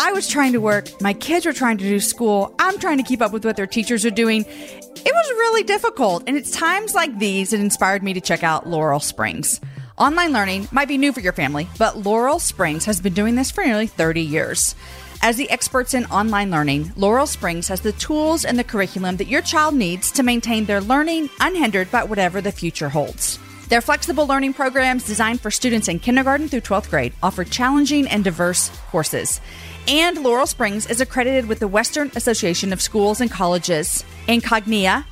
I 0.00 0.12
was 0.12 0.28
trying 0.28 0.52
to 0.52 0.60
work, 0.60 0.88
my 1.00 1.12
kids 1.12 1.44
were 1.44 1.52
trying 1.52 1.76
to 1.78 1.84
do 1.84 1.98
school, 1.98 2.54
I'm 2.60 2.78
trying 2.78 2.98
to 2.98 3.02
keep 3.02 3.20
up 3.20 3.32
with 3.32 3.44
what 3.44 3.56
their 3.56 3.66
teachers 3.66 4.06
are 4.06 4.10
doing. 4.10 4.44
It 4.44 5.12
was 5.12 5.28
really 5.30 5.64
difficult, 5.64 6.22
and 6.28 6.36
it's 6.36 6.52
times 6.52 6.94
like 6.94 7.18
these 7.18 7.50
that 7.50 7.58
inspired 7.58 8.04
me 8.04 8.14
to 8.14 8.20
check 8.20 8.44
out 8.44 8.68
Laurel 8.68 9.00
Springs. 9.00 9.60
Online 9.98 10.32
learning 10.32 10.68
might 10.70 10.86
be 10.86 10.98
new 10.98 11.12
for 11.12 11.18
your 11.18 11.32
family, 11.32 11.66
but 11.78 11.98
Laurel 11.98 12.38
Springs 12.38 12.84
has 12.84 13.00
been 13.00 13.12
doing 13.12 13.34
this 13.34 13.50
for 13.50 13.64
nearly 13.64 13.88
30 13.88 14.20
years. 14.20 14.76
As 15.20 15.36
the 15.36 15.50
experts 15.50 15.94
in 15.94 16.04
online 16.06 16.52
learning, 16.52 16.92
Laurel 16.94 17.26
Springs 17.26 17.66
has 17.66 17.80
the 17.80 17.90
tools 17.90 18.44
and 18.44 18.56
the 18.56 18.62
curriculum 18.62 19.16
that 19.16 19.26
your 19.26 19.42
child 19.42 19.74
needs 19.74 20.12
to 20.12 20.22
maintain 20.22 20.66
their 20.66 20.80
learning 20.80 21.28
unhindered 21.40 21.90
by 21.90 22.04
whatever 22.04 22.40
the 22.40 22.52
future 22.52 22.88
holds. 22.88 23.40
Their 23.68 23.82
flexible 23.82 24.26
learning 24.26 24.54
programs 24.54 25.04
designed 25.04 25.42
for 25.42 25.50
students 25.50 25.88
in 25.88 25.98
kindergarten 25.98 26.48
through 26.48 26.62
12th 26.62 26.88
grade 26.88 27.12
offer 27.22 27.44
challenging 27.44 28.08
and 28.08 28.24
diverse 28.24 28.70
courses. 28.90 29.42
And 29.86 30.22
Laurel 30.22 30.46
Springs 30.46 30.86
is 30.86 31.02
accredited 31.02 31.46
with 31.46 31.58
the 31.58 31.68
Western 31.68 32.10
Association 32.16 32.72
of 32.72 32.80
Schools 32.80 33.20
and 33.20 33.30
Colleges, 33.30 34.04
and 34.26 34.42
Cognia, 34.42 35.04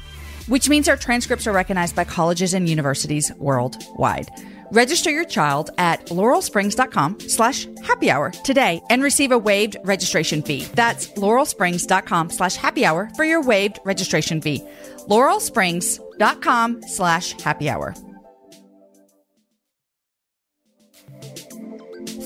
which 0.48 0.70
means 0.70 0.88
our 0.88 0.96
transcripts 0.96 1.46
are 1.46 1.52
recognized 1.52 1.94
by 1.94 2.04
colleges 2.04 2.54
and 2.54 2.66
universities 2.68 3.30
worldwide. 3.36 4.30
Register 4.72 5.10
your 5.10 5.24
child 5.24 5.70
at 5.76 6.06
laurelsprings.com 6.06 7.20
slash 7.20 7.66
happy 7.84 8.10
hour 8.10 8.30
today 8.30 8.80
and 8.90 9.02
receive 9.02 9.32
a 9.32 9.38
waived 9.38 9.76
registration 9.84 10.42
fee. 10.42 10.64
That's 10.74 11.08
laurelsprings.com 11.08 12.30
slash 12.30 12.56
happy 12.56 12.84
hour 12.86 13.10
for 13.16 13.24
your 13.24 13.42
waived 13.42 13.80
registration 13.84 14.40
fee. 14.40 14.66
laurelsprings.com 15.08 16.82
slash 16.88 17.40
happy 17.40 17.68
hour. 17.68 17.94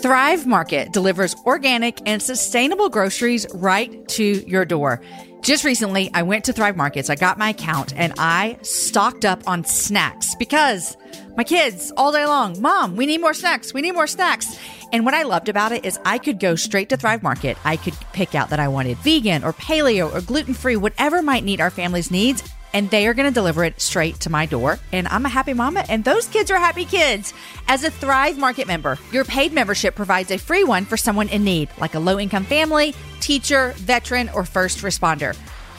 Thrive 0.03 0.47
Market 0.47 0.93
delivers 0.93 1.37
organic 1.45 2.01
and 2.07 2.23
sustainable 2.23 2.89
groceries 2.89 3.47
right 3.53 4.09
to 4.09 4.43
your 4.49 4.65
door. 4.65 5.03
Just 5.43 5.63
recently, 5.63 6.11
I 6.15 6.23
went 6.23 6.47
to 6.47 6.55
Thrive 6.55 6.75
Markets, 6.75 7.11
I 7.11 7.17
got 7.17 7.37
my 7.37 7.51
account, 7.51 7.93
and 7.95 8.15
I 8.17 8.57
stocked 8.63 9.27
up 9.27 9.43
on 9.47 9.65
snacks 9.65 10.35
because 10.37 10.97
my 11.37 11.45
kids 11.45 11.93
all 11.99 12.13
day 12.13 12.25
long, 12.25 12.61
Mom, 12.63 12.97
we 12.97 13.05
need 13.05 13.21
more 13.21 13.35
snacks, 13.35 13.75
we 13.75 13.83
need 13.83 13.93
more 13.93 14.07
snacks. 14.07 14.59
And 14.91 15.05
what 15.05 15.13
I 15.13 15.23
loved 15.23 15.51
about 15.51 15.73
it 15.73 15.85
is 15.85 15.99
I 16.07 16.17
could 16.17 16.41
go 16.41 16.55
straight 16.55 16.89
to 16.89 16.97
Thrive 16.97 17.23
Market. 17.23 17.59
I 17.65 17.77
could 17.77 17.95
pick 18.15 18.35
out 18.35 18.49
that 18.51 18.61
I 18.61 18.69
wanted 18.69 18.97
vegan 18.99 19.45
or 19.45 19.53
paleo 19.53 20.11
or 20.13 20.23
gluten 20.23 20.55
free, 20.55 20.77
whatever 20.77 21.21
might 21.21 21.45
meet 21.45 21.61
our 21.61 21.71
family's 21.71 22.11
needs 22.11 22.43
and 22.73 22.91
they 22.91 23.07
are 23.07 23.15
going 23.15 23.29
to 23.29 23.35
deliver 23.35 23.65
it 23.65 23.81
straight 23.81 24.21
to 24.21 24.31
my 24.31 24.47
door. 24.47 24.79
And 24.93 25.09
I'm 25.09 25.27
a 25.27 25.29
happy 25.29 25.53
mama, 25.53 25.85
and 25.89 26.05
those 26.05 26.27
kids 26.27 26.51
are 26.51 26.59
happy 26.59 26.85
kids. 26.85 27.33
As 27.69 27.85
a 27.85 27.91
Thrive 27.91 28.39
Market 28.39 28.67
member, 28.67 28.99
your 29.13 29.25
paid 29.25 29.53
membership 29.53 29.95
provides 29.95 30.31
a 30.31 30.39
free 30.39 30.65
one 30.65 30.85
for 30.85 30.97
someone 30.97 31.29
in 31.29 31.45
need, 31.45 31.69
like 31.79 31.95
a 31.95 32.01
low 32.01 32.19
income 32.19 32.45
family, 32.45 32.95
teacher, 33.21 33.73
veteran, 33.77 34.29
or 34.31 34.45
first 34.45 34.79
responder. 34.79 35.37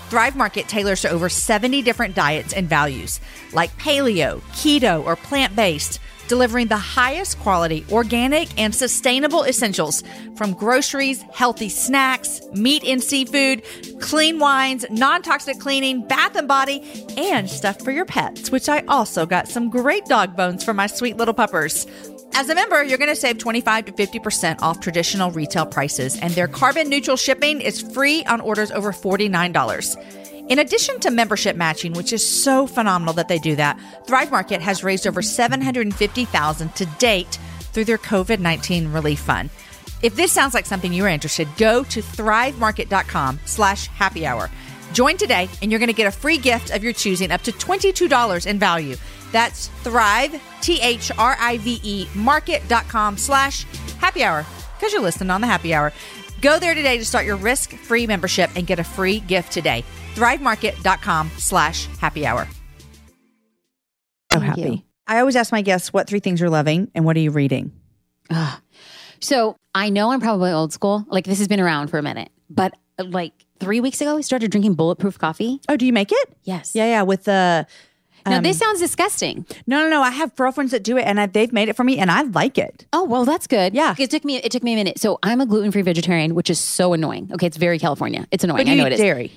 Thrive 0.09 0.35
Market 0.35 0.67
tailors 0.67 1.01
to 1.01 1.09
over 1.09 1.29
70 1.29 1.81
different 1.83 2.15
diets 2.15 2.53
and 2.53 2.67
values, 2.67 3.21
like 3.53 3.75
paleo, 3.77 4.41
keto, 4.51 5.05
or 5.05 5.15
plant 5.15 5.55
based 5.55 5.99
delivering 6.27 6.67
the 6.67 6.77
highest 6.77 7.39
quality 7.39 7.85
organic 7.91 8.49
and 8.59 8.73
sustainable 8.73 9.43
essentials 9.43 10.03
from 10.35 10.53
groceries, 10.53 11.21
healthy 11.33 11.69
snacks, 11.69 12.41
meat 12.53 12.83
and 12.83 13.03
seafood, 13.03 13.63
clean 13.99 14.39
wines, 14.39 14.85
non 14.89 15.21
toxic 15.21 15.59
cleaning, 15.59 16.07
bath 16.07 16.35
and 16.35 16.47
body, 16.47 16.81
and 17.17 17.49
stuff 17.49 17.81
for 17.81 17.91
your 17.91 18.05
pets, 18.05 18.51
which 18.51 18.69
I 18.69 18.79
also 18.87 19.25
got 19.25 19.47
some 19.47 19.69
great 19.69 20.05
dog 20.05 20.35
bones 20.35 20.63
for 20.63 20.73
my 20.73 20.87
sweet 20.87 21.17
little 21.17 21.33
puppers. 21.33 21.85
As 22.33 22.49
a 22.49 22.55
member, 22.55 22.81
you're 22.83 22.97
going 22.97 23.09
to 23.09 23.15
save 23.15 23.37
25 23.37 23.85
to 23.85 23.91
50% 23.91 24.61
off 24.61 24.79
traditional 24.79 25.31
retail 25.31 25.65
prices, 25.65 26.17
and 26.17 26.33
their 26.33 26.47
carbon 26.47 26.89
neutral 26.89 27.17
shipping 27.17 27.59
is 27.59 27.81
free 27.81 28.23
on 28.25 28.39
orders 28.39 28.71
over 28.71 28.93
$49. 28.93 30.20
In 30.47 30.59
addition 30.59 30.99
to 30.99 31.11
membership 31.11 31.55
matching, 31.55 31.93
which 31.93 32.11
is 32.11 32.25
so 32.25 32.67
phenomenal 32.67 33.13
that 33.13 33.27
they 33.27 33.39
do 33.39 33.55
that, 33.55 33.79
Thrive 34.05 34.31
Market 34.31 34.61
has 34.61 34.83
raised 34.83 35.07
over 35.07 35.21
750,000 35.21 36.75
to 36.75 36.85
date 36.99 37.39
through 37.71 37.85
their 37.85 37.97
COVID-19 37.97 38.93
relief 38.93 39.19
fund. 39.19 39.49
If 40.01 40.15
this 40.15 40.31
sounds 40.31 40.53
like 40.53 40.65
something 40.65 40.91
you're 40.91 41.07
interested, 41.07 41.47
go 41.57 41.83
to 41.85 42.01
thrivemarket.com 42.01 43.39
slash 43.45 43.87
happy 43.87 44.25
hour. 44.25 44.49
Join 44.93 45.15
today 45.15 45.47
and 45.61 45.71
you're 45.71 45.79
going 45.79 45.87
to 45.87 45.93
get 45.93 46.07
a 46.07 46.11
free 46.11 46.37
gift 46.37 46.71
of 46.71 46.83
your 46.83 46.93
choosing 46.93 47.31
up 47.31 47.43
to 47.43 47.51
$22 47.51 48.45
in 48.45 48.59
value. 48.59 48.95
That's 49.31 49.67
thrive, 49.83 50.41
T-H-R-I-V-E, 50.61 52.07
market.com 52.15 53.17
slash 53.17 53.63
happy 53.99 54.23
hour 54.23 54.45
because 54.77 54.91
you're 54.91 55.01
listening 55.01 55.29
on 55.29 55.41
the 55.41 55.47
happy 55.47 55.73
hour. 55.73 55.93
Go 56.41 56.59
there 56.59 56.73
today 56.73 56.97
to 56.97 57.05
start 57.05 57.25
your 57.25 57.35
risk-free 57.37 58.07
membership 58.07 58.49
and 58.55 58.65
get 58.65 58.79
a 58.79 58.83
free 58.83 59.19
gift 59.19 59.51
today. 59.51 59.85
ThriveMarket.com 60.15 61.31
slash 61.37 61.87
happy 61.99 62.25
hour. 62.25 62.47
So 64.31 64.39
Thank 64.39 64.43
happy. 64.45 64.61
you. 64.61 64.81
I 65.07 65.19
always 65.19 65.35
ask 65.35 65.51
my 65.51 65.61
guests 65.61 65.91
what 65.91 66.07
three 66.07 66.19
things 66.19 66.39
you're 66.39 66.49
loving 66.49 66.89
and 66.95 67.03
what 67.05 67.17
are 67.17 67.19
you 67.19 67.31
reading? 67.31 67.71
So 69.19 69.55
I 69.75 69.89
know 69.89 70.11
I'm 70.11 70.19
probably 70.21 70.51
old 70.51 70.73
school. 70.73 71.05
Like 71.09 71.25
this 71.25 71.39
has 71.39 71.47
been 71.47 71.59
around 71.59 71.89
for 71.89 71.97
a 71.97 72.01
minute, 72.03 72.29
but 72.49 72.73
uh, 72.97 73.03
like 73.03 73.33
three 73.59 73.79
weeks 73.81 74.01
ago, 74.01 74.17
I 74.17 74.21
started 74.21 74.51
drinking 74.51 74.75
bulletproof 74.75 75.19
coffee. 75.19 75.59
Oh, 75.69 75.77
do 75.77 75.85
you 75.85 75.93
make 75.93 76.11
it? 76.11 76.37
Yes. 76.43 76.71
Yeah, 76.73 76.85
yeah. 76.85 77.01
With 77.03 77.25
the 77.25 77.67
Now 78.25 78.37
um, 78.37 78.43
this 78.43 78.57
sounds 78.57 78.79
disgusting. 78.79 79.45
no, 79.67 79.83
no, 79.83 79.89
no. 79.89 80.01
I 80.01 80.09
have 80.11 80.35
girlfriends 80.35 80.71
that 80.71 80.83
do 80.83 80.97
it, 80.97 81.01
and 81.03 81.19
I, 81.19 81.25
they've 81.27 81.51
made 81.53 81.69
it 81.69 81.75
for 81.75 81.83
me, 81.83 81.99
and 81.99 82.09
I 82.09 82.21
like 82.23 82.57
it. 82.57 82.87
Oh 82.93 83.03
well, 83.03 83.25
that's 83.25 83.47
good. 83.47 83.73
Yeah. 83.75 83.93
it 83.99 84.09
took 84.09 84.23
me 84.25 84.37
it 84.37 84.51
took 84.51 84.63
me 84.63 84.73
a 84.73 84.75
minute. 84.75 84.97
So 84.97 85.19
I'm 85.21 85.41
a 85.41 85.45
gluten 85.45 85.71
free 85.71 85.81
vegetarian, 85.83 86.33
which 86.33 86.49
is 86.49 86.59
so 86.59 86.93
annoying. 86.93 87.29
Okay, 87.33 87.45
it's 87.47 87.57
very 87.57 87.77
California. 87.79 88.25
It's 88.31 88.43
annoying. 88.43 88.65
But 88.65 88.71
I 88.71 88.75
know 88.75 88.85
eat 88.85 88.93
it 88.93 88.93
is. 88.93 88.99
dairy, 89.01 89.31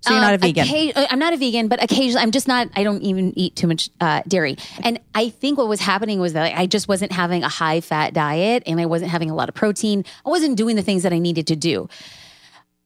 so 0.00 0.12
you're 0.12 0.20
not 0.20 0.32
a 0.32 0.34
Um, 0.34 0.40
vegan. 0.40 0.66
occa- 0.66 0.92
uh, 0.96 1.06
I'm 1.10 1.18
not 1.18 1.32
a 1.32 1.36
vegan, 1.36 1.68
but 1.68 1.82
occasionally 1.82 2.22
I'm 2.22 2.30
just 2.30 2.46
not. 2.46 2.68
I 2.76 2.82
don't 2.84 3.02
even 3.02 3.32
eat 3.38 3.56
too 3.56 3.66
much 3.66 3.90
uh, 4.00 4.22
dairy. 4.28 4.56
And 4.82 5.00
I 5.14 5.30
think 5.30 5.58
what 5.58 5.68
was 5.68 5.80
happening 5.80 6.20
was 6.20 6.32
that 6.34 6.56
I 6.56 6.66
just 6.66 6.86
wasn't 6.88 7.12
having 7.12 7.42
a 7.42 7.48
high 7.48 7.80
fat 7.80 8.14
diet, 8.14 8.62
and 8.66 8.80
I 8.80 8.86
wasn't 8.86 9.10
having 9.10 9.30
a 9.30 9.34
lot 9.34 9.48
of 9.48 9.54
protein. 9.54 10.04
I 10.24 10.30
wasn't 10.30 10.56
doing 10.56 10.76
the 10.76 10.82
things 10.82 11.02
that 11.02 11.12
I 11.12 11.18
needed 11.18 11.46
to 11.48 11.56
do. 11.56 11.88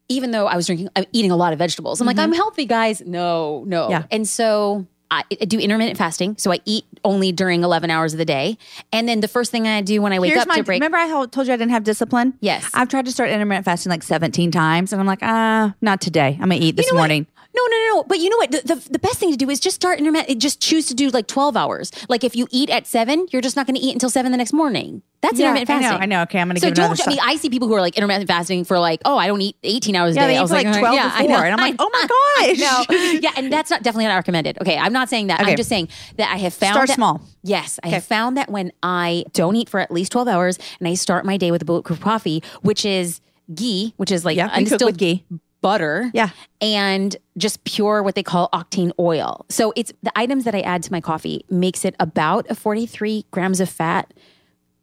Even 0.09 0.33
though 0.33 0.47
I 0.47 0.57
was 0.57 0.67
drinking, 0.67 0.89
I'm 0.97 1.05
eating 1.13 1.31
a 1.31 1.37
lot 1.37 1.53
of 1.53 1.59
vegetables. 1.59 2.01
I'm 2.01 2.07
like, 2.07 2.19
I'm 2.19 2.33
healthy, 2.33 2.65
guys. 2.67 3.01
No, 3.05 3.63
no. 3.67 3.83
Mm-hmm. 3.83 3.91
Yeah. 3.93 4.03
And 4.11 4.29
so 4.29 4.87
I, 5.11 5.23
do 5.23 5.59
intermittent 5.59 5.99
fasting. 5.99 6.37
So 6.39 6.53
I 6.53 6.61
eat 6.65 6.85
only 7.05 7.33
during 7.33 7.65
11 7.65 7.91
hours 7.91 8.13
of 8.13 8.19
the 8.19 8.25
day, 8.25 8.59
and 8.93 9.09
then 9.09 9.21
the 9.21 9.29
first 9.29 9.51
thing 9.51 9.67
I 9.67 9.81
do 9.81 10.01
when 10.03 10.13
I 10.13 10.19
wake 10.19 10.31
Here's 10.33 10.43
up 10.43 10.49
my. 10.49 10.57
to 10.57 10.63
break. 10.63 10.81
Remember, 10.81 10.99
I 10.99 11.09
told 11.27 11.47
you 11.47 11.53
I 11.53 11.57
didn't 11.57 11.73
have 11.73 11.85
discipline. 11.85 12.35
Yes. 12.41 12.71
I've 12.75 12.89
tried 12.89 13.07
to 13.07 13.13
start 13.13 13.31
intermittent 13.31 13.65
fasting 13.65 13.91
like 13.91 14.03
17 14.03 14.51
times, 14.51 14.93
and 14.93 15.01
I'm 15.01 15.07
like, 15.07 15.23
ah, 15.23 15.75
not 15.81 16.01
today. 16.01 16.35
I'm 16.41 16.49
gonna 16.49 16.57
eat 16.57 16.77
this 16.77 16.87
You 16.87 16.93
know 16.93 16.99
morning. 16.99 17.27
No, 17.55 17.62
no, 17.64 17.70
no, 17.76 17.94
no. 17.96 18.03
But 18.05 18.18
you 18.20 18.30
know 18.30 18.36
what? 18.36 18.51
The, 18.53 18.61
the, 18.76 18.90
the 18.92 18.98
best 18.98 19.18
thing 19.18 19.30
to 19.32 19.36
do 19.36 19.51
is 19.51 19.59
just 19.61 19.74
start 19.76 19.98
intermittent. 19.98 20.40
Just 20.40 20.61
choose 20.61 20.86
to 20.86 20.94
do 20.94 21.09
like 21.11 21.26
12 21.26 21.57
hours. 21.57 21.90
Like 22.09 22.22
if 22.24 22.36
you 22.36 22.46
eat 22.51 22.70
at 22.70 22.86
seven, 22.86 23.26
you're 23.32 23.42
just 23.42 23.57
not 23.57 23.66
going 23.66 23.74
to 23.74 23.80
eat 23.82 23.92
until 23.92 24.09
seven 24.09 24.30
the 24.30 24.38
next 24.38 24.53
morning. 24.53 25.03
That's 25.20 25.38
Yeah, 25.38 25.46
intermittent 25.48 25.68
fasting. 25.68 25.86
I 25.88 25.90
know. 25.90 26.03
I 26.03 26.07
know. 26.07 26.22
Okay, 26.22 26.38
I'm 26.40 26.48
gonna 26.48 26.61
so 26.61 26.68
give 26.68 26.76
don't. 26.76 27.07
I 27.07 27.11
mean. 27.11 27.18
I 27.22 27.36
see 27.36 27.51
people 27.51 27.68
who 27.68 27.74
are 27.74 27.80
like 27.82 27.96
intermittent 27.96 28.26
fasting 28.28 28.64
for 28.64 28.78
like, 28.78 29.01
oh, 29.05 29.18
I 29.18 29.26
don't 29.26 29.40
eat 29.42 29.57
18 29.64 29.94
hours 29.96 30.14
a 30.16 30.20
Yeah, 30.20 30.26
day. 30.26 30.32
they 30.34 30.38
I 30.38 30.42
was 30.42 30.51
like 30.51 30.66
mm, 30.66 30.78
12 30.78 30.94
yeah, 30.94 31.11
to 31.11 31.24
4, 31.24 31.44
and 31.44 31.53
I'm 31.53 31.59
like, 31.59 31.74
oh 31.78 31.90
my 31.92 32.07
gosh. 32.57 32.59
Know. 32.59 33.18
yeah, 33.20 33.32
and 33.36 33.53
that's 33.53 33.68
not 33.70 33.82
definitely 33.82 34.07
not 34.07 34.14
recommended. 34.14 34.57
Okay, 34.62 34.78
I'm 34.78 34.92
not 34.94 35.11
saying 35.11 35.26
that. 35.26 35.40
Okay. 35.42 35.51
I'm 35.51 35.57
just 35.57 35.68
saying 35.68 35.88
that 36.16 36.32
I 36.32 36.36
have 36.38 36.55
found 36.55 36.74
Start 36.74 36.88
that- 36.88 36.94
small. 36.94 37.20
Yes, 37.42 37.78
I 37.82 37.88
have 37.88 38.05
found 38.05 38.36
that 38.38 38.48
when 38.51 38.72
I 38.82 39.24
don't 39.34 39.57
eat 39.57 39.68
for 39.68 39.80
at 39.80 39.90
least 39.90 40.12
12 40.12 40.28
hours 40.28 40.59
and 40.78 40.86
I 40.88 40.94
start 40.94 41.24
my 41.26 41.36
day 41.36 41.51
with 41.51 41.61
a 41.62 41.64
bulletproof 41.66 42.01
coffee, 42.01 42.42
which 42.62 42.84
is 42.86 43.20
ghee, 43.55 43.92
which 43.98 44.11
is 44.12 44.24
like 44.24 44.36
Yeah, 44.36 44.44
we 44.44 44.48
cook 44.51 44.57
undistilled 44.59 44.92
with 44.92 44.98
ghee. 44.98 45.24
Butter. 45.61 46.11
Yeah. 46.15 46.31
And 46.61 47.17
just 47.37 47.65
pure 47.65 48.03
what 48.03 48.15
they 48.15 48.23
call 48.23 48.49
octane 48.53 48.93
oil. 48.99 49.45
So 49.49 49.73
it's 49.77 49.93
the 50.03 50.13
items 50.17 50.45
that 50.45 50.55
I 50.55 50.61
add 50.61 50.83
to 50.85 50.93
my 50.93 51.01
coffee 51.01 51.45
makes 51.51 51.85
it 51.85 51.95
about 52.01 52.47
a 52.51 52.55
43 52.55 53.27
grams 53.31 53.61
of 53.61 53.69
fat 53.69 54.13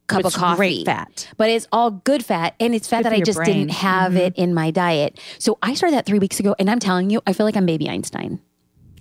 cup 0.08 0.22
It's 0.26 0.36
of 0.36 0.40
coffee. 0.40 0.58
great 0.58 0.86
fat. 0.86 1.28
But 1.38 1.50
it's 1.50 1.68
all 1.72 1.92
good 1.92 2.24
fat 2.24 2.56
and 2.60 2.74
it's 2.74 2.88
fat 2.88 3.00
Good 3.04 3.06
that 3.12 3.14
I 3.14 3.20
just 3.22 3.38
brain. 3.38 3.50
Mm-hmm. 3.50 3.60
didn't 3.60 3.72
have 3.74 4.16
it 4.16 4.36
in 4.38 4.54
my 4.54 4.72
diet. 4.72 5.20
So 5.38 5.58
I 5.62 5.74
started 5.74 5.96
that 5.98 6.06
3 6.06 6.20
weeks 6.20 6.40
ago 6.40 6.56
and 6.58 6.70
I'm 6.70 6.80
telling 6.80 7.10
you 7.10 7.22
I 7.28 7.34
feel 7.34 7.46
like 7.46 7.58
I'm 7.58 7.66
baby 7.66 7.90
Einstein. 7.90 8.40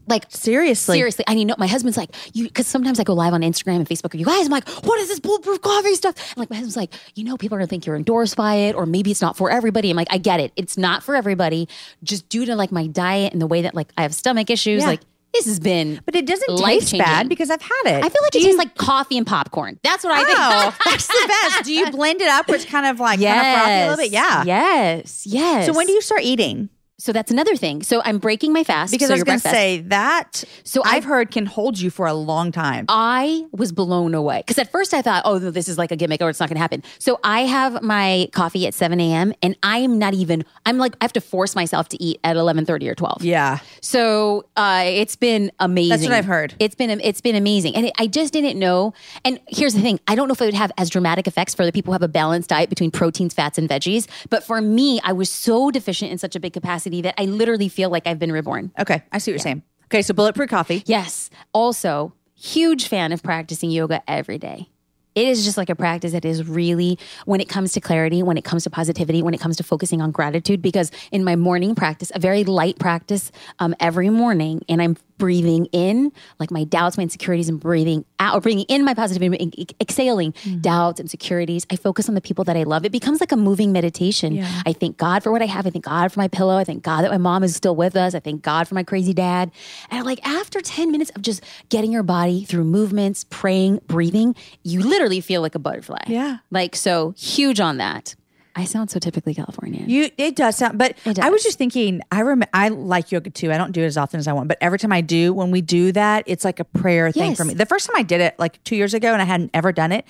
Like 0.07 0.25
Seriously. 0.31 0.97
Seriously, 0.99 1.25
I 1.27 1.35
mean, 1.35 1.49
no, 1.49 1.55
my 1.59 1.67
husband's 1.67 1.97
like, 1.97 2.11
you, 2.33 2.45
because 2.45 2.67
sometimes 2.67 3.01
I 3.01 3.05
go 3.05 3.13
live 3.15 3.33
on 3.35 3.41
Instagram 3.43 3.77
and 3.77 3.89
Facebook. 3.89 4.13
And 4.13 4.21
you 4.21 4.27
guys, 4.27 4.47
I'm 4.47 4.53
like, 4.53 4.69
what 4.85 5.01
is 5.01 5.09
this 5.09 5.19
bulletproof 5.21 5.61
coffee 5.63 5.95
stuff? 5.95 6.15
And 6.31 6.39
like, 6.39 6.51
my 6.51 6.57
husband's 6.57 6.77
like, 6.77 6.93
you 7.15 7.25
know, 7.25 7.37
people 7.37 7.57
are 7.57 7.59
gonna 7.59 7.67
think 7.67 7.87
you're 7.87 7.97
endorsed 7.97 8.37
by 8.37 8.55
it, 8.55 8.75
or 8.77 8.87
maybe 8.87 9.11
it's 9.11 9.21
not 9.23 9.37
for 9.37 9.51
everybody. 9.51 9.91
I'm 9.91 9.97
like, 9.97 10.09
I 10.11 10.19
get 10.19 10.39
it, 10.41 10.53
it's 10.57 10.77
not 10.79 11.03
for 11.03 11.15
everybody. 11.17 11.69
Just 12.03 12.29
due 12.29 12.45
to 12.47 12.55
like 12.57 12.71
my 12.73 12.87
diet 12.87 13.33
and 13.33 13.43
the 13.43 13.47
way 13.47 13.63
that 13.63 13.75
like 13.75 13.89
I 13.99 14.03
have 14.03 14.15
stomach 14.15 14.49
issues, 14.51 14.83
Yeah. 14.83 14.89
like 14.89 15.01
this 15.35 15.45
has 15.47 15.61
been, 15.61 16.01
But 16.07 16.15
it 16.15 16.25
doesn't 16.25 16.57
taste 16.57 16.97
bad 16.97 17.29
because 17.29 17.51
I've 17.51 17.61
had 17.61 17.83
it. 17.85 18.03
I 18.05 18.09
feel 18.09 18.23
like 18.23 18.31
Do 18.33 18.39
it 18.39 18.43
you- 18.43 18.47
tastes 18.47 18.59
like 18.59 18.75
coffee 18.77 19.19
and 19.19 19.27
popcorn. 19.27 19.79
That's 19.83 20.03
what 20.03 20.13
I 20.15 20.25
think. 20.25 20.39
Oh, 20.41 20.77
that's 20.91 21.07
the 21.09 21.25
best. 21.29 21.65
Do 21.65 21.75
you 21.75 21.91
blend 21.91 22.23
it 22.23 22.29
up, 22.29 22.49
which 22.49 22.67
kind 22.69 22.87
of 22.87 23.01
like 23.01 23.21
kind 23.21 23.39
of 23.39 23.55
frothy 23.55 23.73
a 23.73 23.83
little 23.91 23.97
bit? 23.97 24.13
Yeah. 24.13 24.45
Yes. 24.45 25.27
Yes. 25.27 25.67
So 25.67 25.75
when 25.75 25.87
do 25.87 25.93
you 25.93 26.01
start 26.01 26.23
eating? 26.23 26.71
So 26.99 27.13
that's 27.13 27.31
another 27.31 27.57
thing. 27.57 27.83
So 27.83 28.01
I'm 28.05 28.17
breaking 28.19 28.55
my 28.55 28.65
fast. 28.65 28.91
Because 28.91 29.09
so 29.09 29.15
I 29.15 29.17
was 29.17 29.25
going 29.25 29.39
to 29.39 29.49
say 29.49 29.81
that. 29.83 30.43
So 30.65 30.83
I've 30.83 30.95
I've- 30.97 31.07
heard 31.07 31.31
can 31.31 31.45
hold 31.45 31.79
you 31.79 31.91
for 31.91 32.07
a 32.07 32.15
long 32.15 32.53
time. 32.53 32.87
I 32.89 33.45
was 33.53 33.71
blown 33.71 34.15
away 34.15 34.39
because 34.39 34.59
at 34.59 34.73
first 34.73 34.95
I 34.95 35.03
thought, 35.03 35.23
oh, 35.27 35.39
this 35.39 35.69
is 35.69 35.77
like 35.77 35.93
a 35.93 35.97
gimmick 35.97 36.23
or 36.23 36.31
it's 36.31 36.41
not 36.41 36.49
going 36.49 36.57
to 36.57 36.61
happen. 36.61 36.83
So 36.99 37.21
I 37.23 37.41
have 37.41 37.83
my 37.83 38.29
coffee 38.33 38.67
at 38.67 38.73
7 38.73 38.99
a.m. 38.99 39.35
and 39.43 39.57
I 39.63 39.79
am 39.79 39.99
not 39.99 40.15
even, 40.15 40.45
I'm 40.65 40.79
like, 40.79 40.97
I 41.01 41.05
have 41.05 41.13
to 41.15 41.21
force 41.21 41.55
myself 41.55 41.89
to 41.91 42.03
eat 42.03 42.19
at 42.25 42.37
11.30 42.37 42.89
or 42.89 42.95
12. 42.95 43.23
yeah. 43.25 43.59
So 43.83 44.47
uh, 44.57 44.85
it's 44.87 45.17
been 45.17 45.53
amazing. 45.61 45.91
That's 45.91 46.03
what 46.05 46.13
I've 46.13 46.25
heard. 46.25 46.55
It's 46.59 46.75
been 46.75 46.91
it's 47.01 47.21
been 47.21 47.37
amazing, 47.37 47.77
and 47.77 47.87
it, 47.87 47.93
I 47.99 48.07
just 48.07 48.33
didn't 48.33 48.59
know. 48.59 48.95
And 49.25 49.39
here's 49.49 49.75
the 49.75 49.81
thing: 49.81 50.01
I 50.09 50.15
don't 50.15 50.27
know 50.29 50.33
if 50.33 50.41
it 50.41 50.47
would 50.47 50.55
have 50.55 50.73
as 50.77 50.91
dramatic 50.91 51.27
effects 51.29 51.55
for 51.55 51.65
the 51.65 51.71
people 51.73 51.93
who 51.93 51.95
have 51.95 52.03
a 52.03 52.09
balanced 52.09 52.49
diet 52.51 52.69
between 52.69 52.91
proteins, 52.91 53.33
fats, 53.33 53.59
and 53.59 53.69
veggies. 53.69 54.09
But 54.29 54.43
for 54.43 54.61
me, 54.61 55.01
I 55.05 55.13
was 55.13 55.31
so 55.31 55.71
deficient 55.71 56.11
in 56.11 56.19
such 56.19 56.35
a 56.35 56.41
big 56.41 56.53
capacity 56.53 56.86
that 56.91 57.21
I 57.21 57.25
literally 57.27 57.69
feel 57.69 57.91
like 57.91 58.07
I've 58.07 58.19
been 58.19 58.33
reborn. 58.33 58.73
Okay. 58.79 59.03
I 59.13 59.19
see 59.19 59.31
what 59.31 59.35
you're 59.35 59.39
saying. 59.41 59.63
Okay. 59.87 60.03
So 60.03 60.15
bulletproof 60.15 60.51
coffee. 60.51 60.83
Yes. 60.87 61.31
Also, 61.53 62.13
huge 62.35 62.89
fan 62.89 63.13
of 63.13 63.23
practicing 63.23 63.71
yoga 63.71 64.03
every 64.09 64.39
day. 64.39 64.69
It 65.17 65.27
is 65.27 65.45
just 65.45 65.57
like 65.57 65.71
a 65.71 65.75
practice 65.75 66.13
that 66.13 66.25
is 66.27 66.47
really, 66.47 66.99
when 67.25 67.41
it 67.41 67.49
comes 67.49 67.73
to 67.73 67.81
clarity, 67.81 68.23
when 68.23 68.37
it 68.37 68.45
comes 68.45 68.65
to 68.65 68.71
positivity, 68.71 69.23
when 69.23 69.33
it 69.35 69.41
comes 69.41 69.57
to 69.57 69.63
focusing 69.65 70.03
on 70.03 70.11
gratitude, 70.11 70.61
because 70.61 70.93
in 71.11 71.25
my 71.25 71.35
morning 71.35 71.75
practice, 71.75 72.13
a 72.15 72.21
very 72.21 72.45
light 72.45 72.79
practice 72.79 73.33
um, 73.59 73.75
every 73.81 74.11
morning, 74.11 74.63
and 74.69 74.83
I'm 74.83 74.97
breathing 75.19 75.65
in 75.73 76.13
like 76.39 76.51
my 76.51 76.65
doubts, 76.65 76.99
my 76.99 77.03
insecurities, 77.03 77.49
and 77.49 77.59
breathing 77.59 78.05
out, 78.21 78.37
or 78.37 78.41
bringing 78.43 78.67
in 78.67 78.85
my 78.85 78.93
positivity, 78.93 79.67
exhaling 79.81 80.35
doubts, 80.61 81.01
and 81.01 81.07
insecurities. 81.07 81.67
I 81.71 81.77
focus 81.77 82.11
on 82.11 82.15
the 82.15 82.21
people 82.21 82.45
that 82.45 82.57
I 82.57 82.65
love. 82.65 82.85
It 82.85 82.93
becomes 82.93 83.21
like 83.21 83.33
a 83.33 83.37
moving 83.37 83.73
meditation. 83.73 84.35
I 84.67 84.75
thank 84.75 84.99
God 84.99 85.23
for 85.23 85.33
what 85.33 85.41
I 85.41 85.47
have. 85.47 85.67
I 85.67 85.71
thank 85.71 85.87
God 85.87 86.13
for 86.13 86.21
my 86.21 86.29
pillow. 86.29 86.57
I 86.59 86.65
thank 86.65 86.83
God 86.83 87.03
that 87.03 87.11
my 87.11 87.17
mom 87.17 87.43
is 87.45 87.57
still 87.57 87.75
with 87.75 87.97
us. 87.97 88.15
I 88.15 88.21
thank 88.21 88.43
God 88.43 88.69
for 88.69 88.75
my 88.75 88.83
crazy 88.83 89.15
dad. 89.15 89.51
And 89.91 90.05
like 90.05 90.21
after 90.27 90.61
10 90.61 90.93
minutes 90.93 91.11
of 91.17 91.23
just 91.23 91.43
getting 91.71 91.91
your 91.93 92.03
body 92.03 92.45
through 92.45 92.65
movements, 92.65 93.25
praying, 93.31 93.81
breathing, 93.87 94.35
you 94.65 94.81
literally 94.81 95.06
feel 95.21 95.43
like 95.43 95.55
a 95.55 95.59
butterfly. 95.59 96.03
Yeah. 96.07 96.39
Like 96.51 96.77
so 96.77 97.15
huge 97.17 97.61
on 97.61 97.79
that. 97.79 98.15
I 98.59 98.65
sound 98.65 98.91
so 98.91 98.99
typically 98.99 99.35
Californian. 99.35 99.91
You 99.91 100.11
it 100.17 100.35
does 100.35 100.57
sound, 100.57 100.79
but 100.79 100.97
It 101.05 101.19
I 101.19 101.29
was 101.29 101.43
just 101.43 101.59
thinking. 101.59 102.01
I 102.11 102.23
rem- 102.23 102.43
I 102.55 102.69
like 102.69 103.13
yoga 103.13 103.29
too. 103.29 103.53
I 103.53 103.59
don't 103.59 103.73
do 103.73 103.83
it 103.83 103.87
as 103.87 103.99
often 103.99 104.19
as 104.19 104.27
I 104.27 104.33
want, 104.33 104.49
but 104.49 104.57
every 104.63 104.79
time 104.79 104.93
I 104.93 105.03
do, 105.03 105.35
when 105.35 105.51
we 105.51 105.61
do 105.61 105.93
that, 105.93 106.25
it's 106.27 106.43
like 106.43 106.59
a 106.59 106.65
prayer 106.65 107.13
thing 107.13 107.35
for 107.35 107.45
me. 107.45 107.53
The 107.53 107.67
first 107.67 107.87
time 107.87 107.97
I 107.97 108.03
did 108.03 108.23
it, 108.23 108.39
like 108.39 108.63
two 108.65 108.75
years 108.75 108.95
ago, 108.95 109.13
and 109.13 109.21
I 109.21 109.27
hadn't 109.27 109.51
ever 109.53 109.73
done 109.73 109.93
it. 109.93 110.07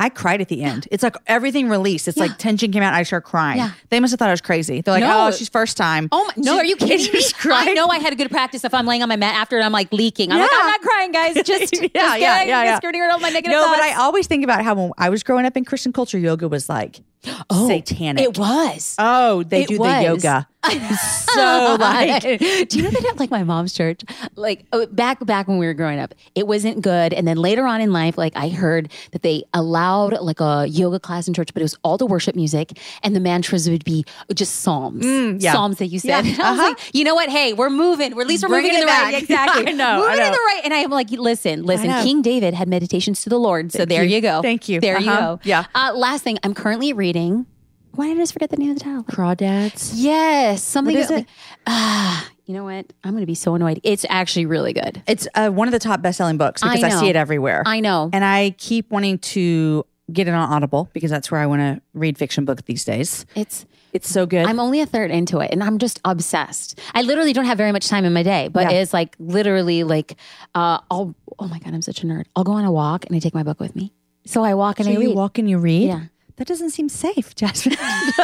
I 0.00 0.08
cried 0.08 0.40
at 0.40 0.48
the 0.48 0.62
end. 0.62 0.88
It's 0.90 1.02
like 1.02 1.14
everything 1.26 1.68
released. 1.68 2.08
It's 2.08 2.16
like 2.18 2.36
tension 2.38 2.72
came 2.72 2.82
out. 2.82 2.88
And 2.88 2.96
I 2.96 3.02
started 3.04 3.26
crying. 3.28 3.58
Yeah. 3.58 3.70
They 3.90 4.00
must 4.00 4.10
have 4.12 4.18
thought 4.18 4.28
I 4.28 4.32
was 4.32 4.40
crazy. 4.40 4.80
They're 4.80 4.94
like, 4.94 5.02
No. 5.04 5.28
"Oh, 5.28 5.30
she's 5.30 5.48
first 5.48 5.76
time." 5.76 6.08
Oh 6.10 6.24
my, 6.24 6.32
no, 6.42 6.54
She- 6.54 6.58
are 6.60 6.64
you 6.64 6.76
kidding 6.76 7.12
me? 7.12 7.20
I 7.52 7.72
know 7.74 7.86
I 7.88 7.98
had 7.98 8.12
a 8.12 8.16
good 8.16 8.30
practice 8.30 8.64
if 8.64 8.72
I'm 8.74 8.86
laying 8.86 9.02
on 9.02 9.08
my 9.08 9.16
mat 9.16 9.34
after 9.34 9.56
and 9.56 9.64
I'm 9.64 9.72
like 9.72 9.92
leaking. 9.92 10.32
I'm 10.32 10.40
like, 10.40 10.50
I'm 10.52 10.66
not 10.66 10.80
crying, 10.80 11.12
guys. 11.12 11.34
Just, 11.34 11.46
just 11.74 11.74
yeah, 11.82 11.88
yeah, 12.16 12.16
yeah, 12.16 12.44
yeah. 12.44 12.64
Just 12.72 12.82
getting 12.82 13.00
rid 13.00 13.10
of 13.14 13.20
my 13.20 13.28
negative 13.30 13.52
No, 13.52 13.64
thoughts. 13.64 13.78
but 13.78 13.84
I 13.84 13.94
always 13.94 14.26
think 14.26 14.42
about 14.42 14.64
how 14.64 14.74
when 14.74 14.92
I 14.98 15.10
was 15.10 15.22
growing 15.22 15.44
up 15.46 15.56
in 15.56 15.64
Christian 15.64 15.92
culture, 15.92 16.18
yoga 16.18 16.48
was 16.48 16.68
like 16.68 17.00
oh, 17.50 17.68
satanic. 17.68 18.24
it 18.24 18.38
was. 18.38 18.94
Oh, 18.98 19.42
they 19.42 19.62
It 19.64 19.68
do 19.68 19.78
was. 19.78 19.92
the 19.94 20.02
yoga. 20.02 20.48
so 21.34 21.76
like 21.80 22.22
do 22.22 22.66
you 22.78 22.82
know 22.82 22.90
that 22.90 23.04
at 23.10 23.18
like 23.18 23.30
my 23.30 23.42
mom's 23.42 23.72
church 23.72 24.02
like 24.36 24.64
oh, 24.72 24.86
back 24.86 25.24
back 25.24 25.48
when 25.48 25.58
we 25.58 25.66
were 25.66 25.74
growing 25.74 25.98
up 25.98 26.14
it 26.34 26.46
wasn't 26.46 26.80
good 26.82 27.12
and 27.14 27.26
then 27.26 27.36
later 27.36 27.66
on 27.66 27.80
in 27.80 27.92
life 27.92 28.18
like 28.18 28.32
i 28.36 28.48
heard 28.48 28.90
that 29.12 29.22
they 29.22 29.42
allowed 29.54 30.12
like 30.20 30.40
a 30.40 30.66
yoga 30.68 31.00
class 31.00 31.26
in 31.26 31.32
church 31.34 31.52
but 31.54 31.60
it 31.62 31.64
was 31.64 31.76
all 31.82 31.96
the 31.96 32.06
worship 32.06 32.34
music 32.36 32.78
and 33.02 33.16
the 33.16 33.20
mantras 33.20 33.68
would 33.70 33.84
be 33.84 34.04
just 34.34 34.56
psalms 34.56 35.04
Mm, 35.04 35.40
yeah. 35.42 35.52
psalms 35.52 35.78
that 35.78 35.86
you 35.86 35.98
said 35.98 36.24
Yeah, 36.26 36.32
And 36.32 36.42
I 36.42 36.50
was 36.50 36.60
uh-huh. 36.60 36.68
like 36.70 36.94
you 36.94 37.04
know 37.04 37.14
what 37.14 37.30
hey 37.30 37.52
we're 37.52 37.70
moving 37.70 38.14
we're 38.14 38.22
at 38.22 38.28
least 38.28 38.42
we're 38.42 38.48
Bringing 38.50 38.72
moving 38.72 38.82
in 38.82 38.86
the 38.86 38.92
right 38.92 39.12
back. 39.12 39.22
exactly 39.22 39.66
I 39.68 39.72
know, 39.72 40.04
I 40.06 40.10
moving 40.10 40.26
in 40.26 40.32
the 40.32 40.38
right 40.38 40.60
and 40.64 40.74
i'm 40.74 40.90
like 40.90 41.10
listen 41.10 41.62
listen 41.64 41.90
king 42.02 42.20
david 42.22 42.54
had 42.54 42.68
meditations 42.68 43.22
to 43.22 43.28
the 43.30 43.38
lord 43.38 43.72
so 43.72 43.84
there 43.84 44.04
you. 44.04 44.16
you. 44.16 44.20
go 44.20 44.42
Thank 44.42 44.68
you. 44.68 44.80
there 44.80 44.98
you 45.00 45.10
Uh-huh. 45.10 45.36
go 45.36 45.40
Yeah. 45.44 45.64
uh, 45.74 45.92
last 45.94 46.22
thing 46.22 46.38
i'm 46.42 46.52
currently 46.54 46.92
reading 46.92 47.46
why 47.92 48.06
did 48.08 48.16
I 48.16 48.20
just 48.20 48.32
forget 48.32 48.50
the 48.50 48.56
name 48.56 48.70
of 48.70 48.78
the 48.78 48.84
title? 48.84 49.02
crawdads. 49.04 49.92
Yes, 49.94 50.62
something 50.62 50.94
What 50.94 51.04
is 51.04 51.10
like- 51.10 51.24
it? 51.24 51.28
Ah, 51.66 52.28
you 52.46 52.54
know 52.54 52.64
what? 52.64 52.92
I'm 53.04 53.10
going 53.12 53.22
to 53.22 53.26
be 53.26 53.34
so 53.34 53.54
annoyed. 53.54 53.80
It's 53.84 54.04
actually 54.08 54.46
really 54.46 54.72
good. 54.72 55.02
It's 55.06 55.26
uh, 55.34 55.50
one 55.50 55.68
of 55.68 55.72
the 55.72 55.78
top 55.78 56.02
best-selling 56.02 56.36
books 56.36 56.62
because 56.62 56.82
I, 56.82 56.88
know. 56.88 57.00
see 57.00 57.08
it 57.08 57.16
everywhere. 57.16 57.62
I 57.66 57.80
know. 57.80 58.10
and 58.12 58.24
I 58.24 58.54
keep 58.58 58.90
wanting 58.90 59.18
to 59.18 59.84
get 60.12 60.26
it 60.26 60.32
on 60.34 60.52
Audible 60.52 60.88
because 60.92 61.10
that's 61.10 61.30
where 61.30 61.40
I 61.40 61.46
want 61.46 61.60
to 61.60 61.80
read 61.94 62.18
fiction 62.18 62.44
books 62.44 62.62
these 62.66 62.84
days. 62.84 63.24
It's 63.36 63.64
It's 63.92 64.08
so 64.08 64.26
good. 64.26 64.46
I'm 64.46 64.58
only 64.58 64.80
a 64.80 64.86
third 64.86 65.10
into 65.12 65.38
it 65.38 65.50
and 65.52 65.62
I'm 65.62 65.78
just 65.78 66.00
obsessed. 66.04 66.80
I 66.94 67.02
literally 67.02 67.32
don't 67.32 67.44
have 67.44 67.56
very 67.58 67.70
much 67.70 67.86
time 67.88 68.04
in 68.04 68.12
my 68.12 68.24
day, 68.24 68.48
but 68.48 68.70
Yeah. 68.72 68.78
it's 68.78 68.92
like 68.92 69.14
literally 69.20 69.84
like 69.84 70.16
uh 70.56 70.78
I'll 70.90 71.14
oh 71.38 71.46
my 71.46 71.60
god, 71.60 71.74
I'm 71.74 71.82
such 71.82 72.02
a 72.02 72.06
nerd. 72.06 72.24
I'll 72.34 72.42
go 72.42 72.52
on 72.52 72.64
a 72.64 72.72
walk 72.72 73.06
and 73.06 73.14
I 73.14 73.20
take 73.20 73.34
my 73.34 73.44
book 73.44 73.60
with 73.60 73.76
me. 73.76 73.92
So 74.26 74.42
I 74.42 74.54
walk 74.54 74.80
and 74.80 74.86
so 74.86 74.90
I 74.90 74.94
you 74.94 75.00
read. 75.00 75.14
walk 75.16 75.38
and 75.38 75.48
you 75.48 75.58
read. 75.58 75.86
Yeah. 75.88 76.00
That 76.40 76.46
doesn't 76.48 76.70
seem 76.70 76.88
safe, 76.88 77.34
Jasmine. 77.40 77.76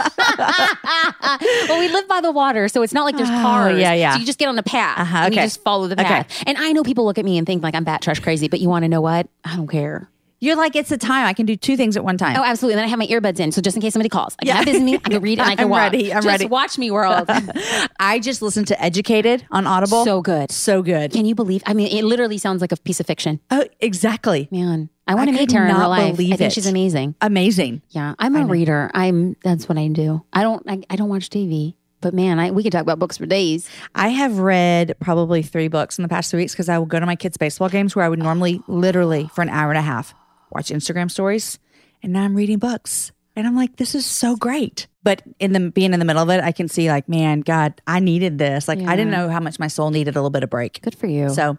well, 1.68 1.78
we 1.78 1.86
live 1.88 2.08
by 2.08 2.22
the 2.22 2.32
water, 2.32 2.66
so 2.66 2.80
it's 2.80 2.94
not 2.94 3.04
like 3.04 3.14
there's 3.18 3.28
Oh, 3.28 3.42
cars. 3.42 3.78
yeah, 3.78 3.92
yeah. 3.92 4.14
So 4.14 4.20
you 4.20 4.24
just 4.24 4.38
get 4.38 4.48
on 4.48 4.58
a 4.58 4.62
path 4.62 4.98
Uh-huh, 5.00 5.18
and 5.18 5.34
you 5.34 5.40
just 5.42 5.62
follow 5.62 5.86
the 5.86 6.00
Okay. 6.00 6.04
path. 6.04 6.42
And 6.46 6.56
I 6.56 6.72
know 6.72 6.82
people 6.82 7.04
look 7.04 7.18
at 7.18 7.26
me 7.26 7.36
and 7.36 7.46
think 7.46 7.62
like 7.62 7.74
I'm 7.74 7.84
bat 7.84 8.00
trash 8.00 8.20
crazy, 8.20 8.48
but 8.48 8.58
you 8.60 8.70
want 8.70 8.84
to 8.84 8.88
know 8.88 9.02
what? 9.02 9.28
I 9.44 9.54
don't 9.56 9.66
care. 9.68 10.08
You're 10.38 10.56
like, 10.56 10.76
it's 10.76 10.92
a 10.92 10.98
time. 10.98 11.26
I 11.26 11.32
can 11.32 11.46
do 11.46 11.56
two 11.56 11.76
things 11.78 11.96
at 11.96 12.04
one 12.04 12.18
time. 12.18 12.36
Oh, 12.38 12.44
absolutely. 12.44 12.74
And 12.74 12.78
then 12.80 12.84
I 12.84 12.88
have 12.88 12.98
my 12.98 13.06
earbuds 13.06 13.40
in, 13.40 13.52
so 13.52 13.62
just 13.62 13.74
in 13.76 13.80
case 13.80 13.94
somebody 13.94 14.10
calls, 14.10 14.36
I 14.40 14.44
can 14.44 14.56
have 14.56 14.64
business 14.66 14.82
me, 14.82 14.94
I 15.02 15.08
can 15.08 15.22
read, 15.22 15.38
and 15.38 15.48
I 15.48 15.54
can 15.56 15.64
I'm 15.64 15.70
walk. 15.70 15.78
ready, 15.92 16.12
I'm 16.12 16.18
just 16.18 16.26
ready. 16.26 16.46
Watch 16.46 16.76
me, 16.78 16.90
world. 16.90 17.26
I 17.98 18.18
just 18.20 18.42
listened 18.42 18.66
to 18.68 18.82
Educated 18.82 19.46
on 19.50 19.66
Audible. 19.66 20.04
so 20.04 20.20
good. 20.20 20.50
so 20.50 20.82
good. 20.82 21.12
Can 21.12 21.24
you 21.24 21.34
believe? 21.34 21.62
I 21.66 21.72
mean, 21.74 21.88
it 21.88 22.04
literally 22.04 22.38
sounds 22.38 22.60
like 22.60 22.72
a 22.72 22.76
piece 22.76 23.00
of 23.00 23.06
fiction. 23.06 23.40
Oh, 23.50 23.64
exactly. 23.80 24.48
Man, 24.50 24.90
I 25.06 25.14
want 25.14 25.30
to 25.30 25.34
meet 25.34 25.52
her 25.52 25.60
in 25.62 25.66
real 25.68 25.78
not 25.78 25.88
life. 25.88 26.16
believe 26.16 26.34
I 26.34 26.36
think 26.36 26.50
it. 26.50 26.54
she's 26.54 26.66
amazing. 26.66 27.14
Amazing. 27.22 27.80
Yeah, 27.90 28.14
I'm 28.18 28.36
a 28.36 28.44
reader. 28.44 28.90
I'm. 28.92 29.36
That's 29.42 29.68
what 29.68 29.78
I 29.78 29.88
do. 29.88 30.22
I 30.32 30.42
don't. 30.42 30.62
I, 30.68 30.82
I 30.90 30.96
don't 30.96 31.08
watch 31.08 31.30
TV. 31.30 31.74
But 32.02 32.12
man, 32.12 32.38
I, 32.38 32.50
we 32.50 32.62
could 32.62 32.72
talk 32.72 32.82
about 32.82 32.98
books 32.98 33.16
for 33.16 33.24
days. 33.24 33.68
I 33.94 34.08
have 34.10 34.38
read 34.38 34.94
probably 35.00 35.42
three 35.42 35.68
books 35.68 35.98
in 35.98 36.02
the 36.02 36.08
past 36.08 36.30
three 36.30 36.40
weeks 36.42 36.52
because 36.52 36.68
I 36.68 36.76
will 36.78 36.84
go 36.86 37.00
to 37.00 37.06
my 37.06 37.16
kids' 37.16 37.38
baseball 37.38 37.70
games 37.70 37.96
where 37.96 38.04
I 38.04 38.08
would 38.10 38.18
normally, 38.18 38.60
literally, 38.68 39.28
for 39.34 39.40
an 39.40 39.48
hour 39.48 39.70
and 39.70 39.78
a 39.78 39.82
half, 39.82 40.14
watch 40.50 40.68
Instagram 40.68 41.10
stories, 41.10 41.58
and 42.02 42.12
now 42.12 42.22
I'm 42.22 42.34
reading 42.34 42.58
books, 42.58 43.12
and 43.34 43.46
I'm 43.46 43.56
like, 43.56 43.76
this 43.76 43.94
is 43.94 44.06
so 44.06 44.36
great. 44.36 44.86
But 45.02 45.22
in 45.38 45.52
the 45.52 45.70
being 45.70 45.92
in 45.92 46.00
the 46.00 46.04
middle 46.04 46.22
of 46.22 46.30
it, 46.30 46.42
I 46.42 46.50
can 46.50 46.66
see 46.66 46.88
like, 46.88 47.08
man, 47.08 47.40
God, 47.40 47.80
I 47.86 48.00
needed 48.00 48.38
this. 48.38 48.66
Like, 48.66 48.80
I 48.80 48.96
didn't 48.96 49.12
know 49.12 49.28
how 49.28 49.38
much 49.38 49.60
my 49.60 49.68
soul 49.68 49.90
needed 49.90 50.16
a 50.16 50.18
little 50.18 50.30
bit 50.30 50.42
of 50.42 50.50
break. 50.50 50.82
Good 50.82 50.98
for 50.98 51.06
you. 51.06 51.28
So, 51.28 51.58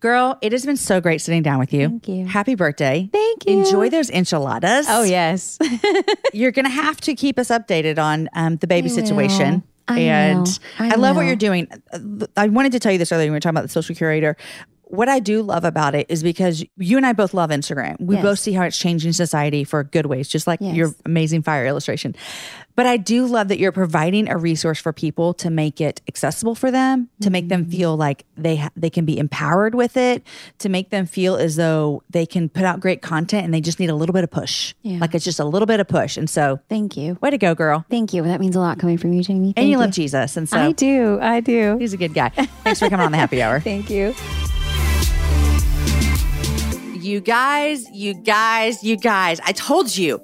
girl, 0.00 0.38
it 0.40 0.52
has 0.52 0.64
been 0.64 0.78
so 0.78 0.98
great 1.02 1.20
sitting 1.20 1.42
down 1.42 1.58
with 1.58 1.74
you. 1.74 1.88
Thank 1.88 2.08
you. 2.08 2.24
Happy 2.24 2.54
birthday. 2.54 3.10
Thank 3.12 3.46
you. 3.46 3.58
Enjoy 3.58 3.90
those 3.90 4.08
enchiladas. 4.08 4.86
oh 4.88 5.02
yes. 5.02 5.58
You're 6.32 6.52
going 6.52 6.64
to 6.64 6.70
have 6.70 6.98
to 7.02 7.14
keep 7.14 7.38
us 7.38 7.48
updated 7.48 7.98
on 7.98 8.30
um, 8.32 8.56
the 8.56 8.66
baby 8.66 8.88
I 8.88 8.94
will. 8.94 9.02
situation. 9.04 9.62
I 9.88 9.98
and 10.00 10.46
will. 10.46 10.86
I 10.86 10.92
I, 10.92 10.94
love 10.94 11.16
what 11.16 11.26
you're 11.26 11.36
doing. 11.36 11.68
I 12.36 12.48
wanted 12.48 12.72
to 12.72 12.80
tell 12.80 12.90
you 12.92 12.98
this 12.98 13.12
earlier 13.12 13.26
when 13.26 13.32
we 13.32 13.36
were 13.36 13.40
talking 13.40 13.56
about 13.56 13.62
the 13.62 13.68
social 13.68 13.94
curator. 13.94 14.36
What 14.88 15.08
I 15.08 15.18
do 15.18 15.42
love 15.42 15.64
about 15.64 15.94
it 15.96 16.06
is 16.08 16.22
because 16.22 16.64
you 16.76 16.96
and 16.96 17.04
I 17.04 17.12
both 17.12 17.34
love 17.34 17.50
Instagram. 17.50 17.96
We 18.00 18.14
Yes. 18.16 18.22
both 18.24 18.38
see 18.38 18.52
how 18.52 18.62
it's 18.64 18.78
changing 18.78 19.12
society 19.12 19.64
for 19.64 19.82
good 19.82 20.06
ways, 20.06 20.28
just 20.28 20.46
like 20.46 20.60
Yes. 20.62 20.76
your 20.76 20.94
amazing 21.04 21.42
fire 21.42 21.66
illustration. 21.66 22.14
But 22.76 22.86
I 22.86 22.98
do 22.98 23.24
love 23.26 23.48
that 23.48 23.58
you're 23.58 23.72
providing 23.72 24.28
a 24.28 24.36
resource 24.36 24.78
for 24.78 24.92
people 24.92 25.32
to 25.34 25.48
make 25.50 25.80
it 25.80 26.02
accessible 26.06 26.54
for 26.54 26.70
them, 26.70 27.08
to 27.22 27.30
make 27.30 27.48
them 27.48 27.62
Mm-hmm. 27.62 27.70
feel 27.70 27.96
like 27.96 28.26
they 28.36 28.56
ha- 28.56 28.68
they 28.76 28.90
can 28.90 29.04
be 29.06 29.18
empowered 29.18 29.74
with 29.74 29.96
it, 29.96 30.22
to 30.58 30.68
make 30.68 30.90
them 30.90 31.06
feel 31.06 31.36
as 31.36 31.56
though 31.56 32.02
they 32.10 32.26
can 32.26 32.48
put 32.50 32.64
out 32.64 32.78
great 32.80 33.00
content 33.02 33.44
and 33.44 33.52
they 33.54 33.62
just 33.62 33.80
need 33.80 33.88
a 33.90 33.94
little 33.94 34.12
bit 34.12 34.22
of 34.24 34.30
push. 34.30 34.74
Yeah. 34.82 34.98
Like 35.00 35.14
it's 35.14 35.24
just 35.24 35.40
a 35.40 35.44
little 35.44 35.66
bit 35.66 35.80
of 35.80 35.88
push. 35.88 36.16
And 36.18 36.28
so, 36.30 36.60
Thank 36.68 36.96
you. 36.96 37.16
way 37.22 37.30
to 37.30 37.38
go, 37.38 37.54
girl. 37.56 37.84
Thank 37.90 38.12
you. 38.12 38.22
That 38.22 38.40
means 38.40 38.54
a 38.56 38.60
lot 38.60 38.78
coming 38.78 38.98
from 38.98 39.12
you, 39.14 39.22
Jamie. 39.24 39.48
And 39.48 39.56
Thank 39.56 39.68
you 39.70 39.78
love 39.78 39.90
Jesus. 39.90 40.36
And 40.36 40.46
so 40.48 40.58
I 40.58 40.72
do. 40.72 41.18
I 41.20 41.40
do. 41.40 41.76
he's 41.80 41.94
a 41.94 41.96
good 41.96 42.14
guy. 42.14 42.28
Thanks 42.62 42.78
for 42.78 42.88
coming 42.90 43.06
on 43.06 43.10
the 43.10 43.18
happy 43.18 43.42
hour. 43.42 43.58
Thank 43.58 43.88
you. 43.90 44.14
You 47.06 47.20
guys, 47.20 47.88
you 47.92 48.14
guys, 48.14 48.82
you 48.82 48.96
guys, 48.96 49.38
I 49.44 49.52
told 49.52 49.96
you, 49.96 50.20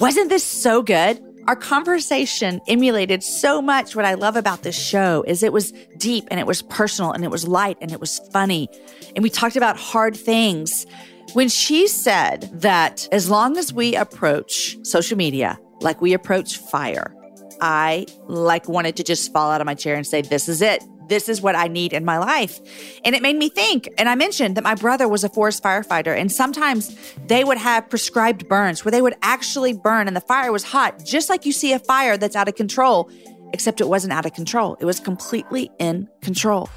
wasn't 0.00 0.30
this 0.30 0.42
so 0.42 0.82
good? 0.82 1.22
Our 1.46 1.54
conversation 1.54 2.60
emulated 2.66 3.22
so 3.22 3.62
much 3.62 3.94
what 3.94 4.04
I 4.04 4.14
love 4.14 4.34
about 4.34 4.64
this 4.64 4.76
show 4.76 5.22
is 5.28 5.44
it 5.44 5.52
was 5.52 5.70
deep 5.96 6.26
and 6.32 6.40
it 6.40 6.46
was 6.46 6.60
personal 6.62 7.12
and 7.12 7.22
it 7.22 7.30
was 7.30 7.46
light 7.46 7.78
and 7.80 7.92
it 7.92 8.00
was 8.00 8.18
funny. 8.32 8.68
And 9.14 9.22
we 9.22 9.30
talked 9.30 9.54
about 9.54 9.76
hard 9.76 10.16
things. 10.16 10.86
When 11.34 11.48
she 11.48 11.86
said 11.86 12.50
that 12.52 13.06
as 13.12 13.30
long 13.30 13.56
as 13.56 13.72
we 13.72 13.94
approach 13.94 14.76
social 14.82 15.16
media 15.16 15.56
like 15.82 16.00
we 16.00 16.14
approach 16.14 16.56
fire, 16.56 17.14
I 17.60 18.06
like 18.26 18.68
wanted 18.68 18.96
to 18.96 19.04
just 19.04 19.32
fall 19.32 19.52
out 19.52 19.60
of 19.60 19.66
my 19.66 19.74
chair 19.74 19.94
and 19.94 20.04
say, 20.04 20.22
this 20.22 20.48
is 20.48 20.62
it. 20.62 20.82
This 21.08 21.28
is 21.28 21.42
what 21.42 21.54
I 21.54 21.68
need 21.68 21.92
in 21.92 22.04
my 22.04 22.18
life. 22.18 22.60
And 23.04 23.14
it 23.14 23.22
made 23.22 23.36
me 23.36 23.48
think. 23.48 23.88
And 23.98 24.08
I 24.08 24.14
mentioned 24.14 24.56
that 24.56 24.64
my 24.64 24.74
brother 24.74 25.06
was 25.08 25.24
a 25.24 25.28
forest 25.28 25.62
firefighter, 25.62 26.16
and 26.16 26.30
sometimes 26.32 26.96
they 27.26 27.44
would 27.44 27.58
have 27.58 27.88
prescribed 27.90 28.48
burns 28.48 28.84
where 28.84 28.92
they 28.92 29.02
would 29.02 29.14
actually 29.22 29.72
burn 29.72 30.06
and 30.06 30.16
the 30.16 30.20
fire 30.22 30.50
was 30.50 30.64
hot, 30.64 31.04
just 31.04 31.28
like 31.28 31.44
you 31.44 31.52
see 31.52 31.72
a 31.72 31.78
fire 31.78 32.16
that's 32.16 32.36
out 32.36 32.48
of 32.48 32.54
control. 32.54 33.10
except 33.54 33.80
it 33.80 33.88
wasn't 33.88 34.12
out 34.12 34.26
of 34.26 34.34
control. 34.34 34.76
It 34.80 34.84
was 34.84 35.00
completely 35.00 35.70
in 35.78 36.08
control. 36.20 36.68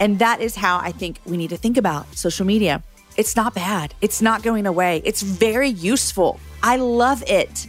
And 0.00 0.18
that 0.18 0.40
is 0.40 0.54
how 0.56 0.78
I 0.78 0.90
think 0.90 1.20
we 1.24 1.36
need 1.36 1.50
to 1.50 1.56
think 1.56 1.76
about 1.76 2.12
social 2.14 2.44
media. 2.44 2.82
It's 3.16 3.34
not 3.34 3.54
bad, 3.54 3.94
it's 4.00 4.20
not 4.20 4.42
going 4.42 4.66
away, 4.66 5.00
it's 5.04 5.22
very 5.22 5.68
useful. 5.68 6.38
I 6.62 6.76
love 6.76 7.22
it, 7.26 7.66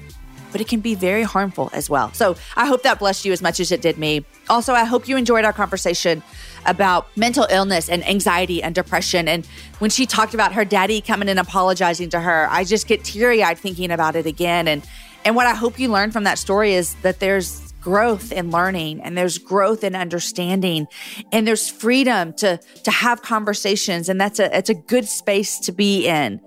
but 0.51 0.61
it 0.61 0.67
can 0.67 0.79
be 0.79 0.95
very 0.95 1.23
harmful 1.23 1.69
as 1.73 1.89
well. 1.89 2.11
So 2.13 2.35
I 2.55 2.65
hope 2.65 2.83
that 2.83 2.99
blessed 2.99 3.25
you 3.25 3.31
as 3.31 3.41
much 3.41 3.59
as 3.59 3.71
it 3.71 3.81
did 3.81 3.97
me. 3.97 4.25
Also, 4.49 4.73
I 4.73 4.83
hope 4.83 5.07
you 5.07 5.17
enjoyed 5.17 5.45
our 5.45 5.53
conversation 5.53 6.23
about 6.65 7.07
mental 7.15 7.47
illness 7.49 7.89
and 7.89 8.07
anxiety 8.07 8.61
and 8.61 8.75
depression. 8.75 9.27
And 9.27 9.45
when 9.79 9.89
she 9.89 10.05
talked 10.05 10.33
about 10.33 10.53
her 10.53 10.65
daddy 10.65 11.01
coming 11.01 11.29
and 11.29 11.39
apologizing 11.39 12.09
to 12.09 12.19
her, 12.19 12.47
I 12.49 12.63
just 12.63 12.87
get 12.87 13.03
teary 13.03 13.43
eyed 13.43 13.57
thinking 13.57 13.91
about 13.91 14.15
it 14.15 14.25
again. 14.25 14.67
And 14.67 14.83
and 15.25 15.35
what 15.35 15.47
I 15.47 15.53
hope 15.53 15.79
you 15.79 15.89
learned 15.89 16.13
from 16.13 16.23
that 16.23 16.37
story 16.37 16.73
is 16.73 16.95
that 16.95 17.19
there's 17.19 17.69
growth 17.81 18.31
in 18.31 18.51
learning 18.51 19.01
and 19.01 19.17
there's 19.17 19.37
growth 19.37 19.83
in 19.83 19.95
understanding 19.95 20.87
and 21.31 21.47
there's 21.47 21.69
freedom 21.69 22.33
to 22.33 22.57
to 22.83 22.91
have 22.91 23.21
conversations 23.21 24.09
and 24.09 24.19
that's 24.19 24.39
a 24.39 24.55
it's 24.57 24.69
a 24.69 24.73
good 24.73 25.05
space 25.05 25.59
to 25.59 25.71
be 25.71 26.07
in. 26.07 26.41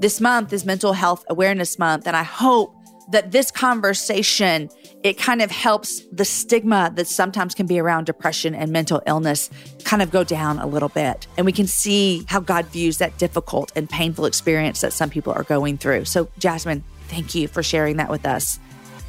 This 0.00 0.20
month 0.20 0.52
is 0.52 0.64
mental 0.64 0.92
health 0.92 1.24
awareness 1.28 1.78
month 1.78 2.06
and 2.06 2.16
I 2.16 2.24
hope 2.24 2.74
that 3.12 3.30
this 3.30 3.50
conversation 3.50 4.68
it 5.02 5.18
kind 5.18 5.42
of 5.42 5.50
helps 5.50 6.00
the 6.12 6.24
stigma 6.24 6.92
that 6.94 7.08
sometimes 7.08 7.54
can 7.54 7.66
be 7.66 7.80
around 7.80 8.04
depression 8.04 8.54
and 8.54 8.70
mental 8.70 9.02
illness 9.06 9.50
kind 9.84 10.00
of 10.00 10.10
go 10.10 10.22
down 10.22 10.58
a 10.58 10.66
little 10.66 10.88
bit 10.90 11.26
and 11.36 11.46
we 11.46 11.52
can 11.52 11.66
see 11.66 12.24
how 12.28 12.40
God 12.40 12.66
views 12.66 12.98
that 12.98 13.16
difficult 13.18 13.72
and 13.74 13.88
painful 13.88 14.26
experience 14.26 14.80
that 14.80 14.92
some 14.92 15.10
people 15.10 15.32
are 15.32 15.44
going 15.44 15.78
through. 15.78 16.04
So 16.04 16.28
Jasmine, 16.38 16.84
thank 17.08 17.34
you 17.34 17.48
for 17.48 17.62
sharing 17.62 17.96
that 17.96 18.10
with 18.10 18.26
us. 18.26 18.58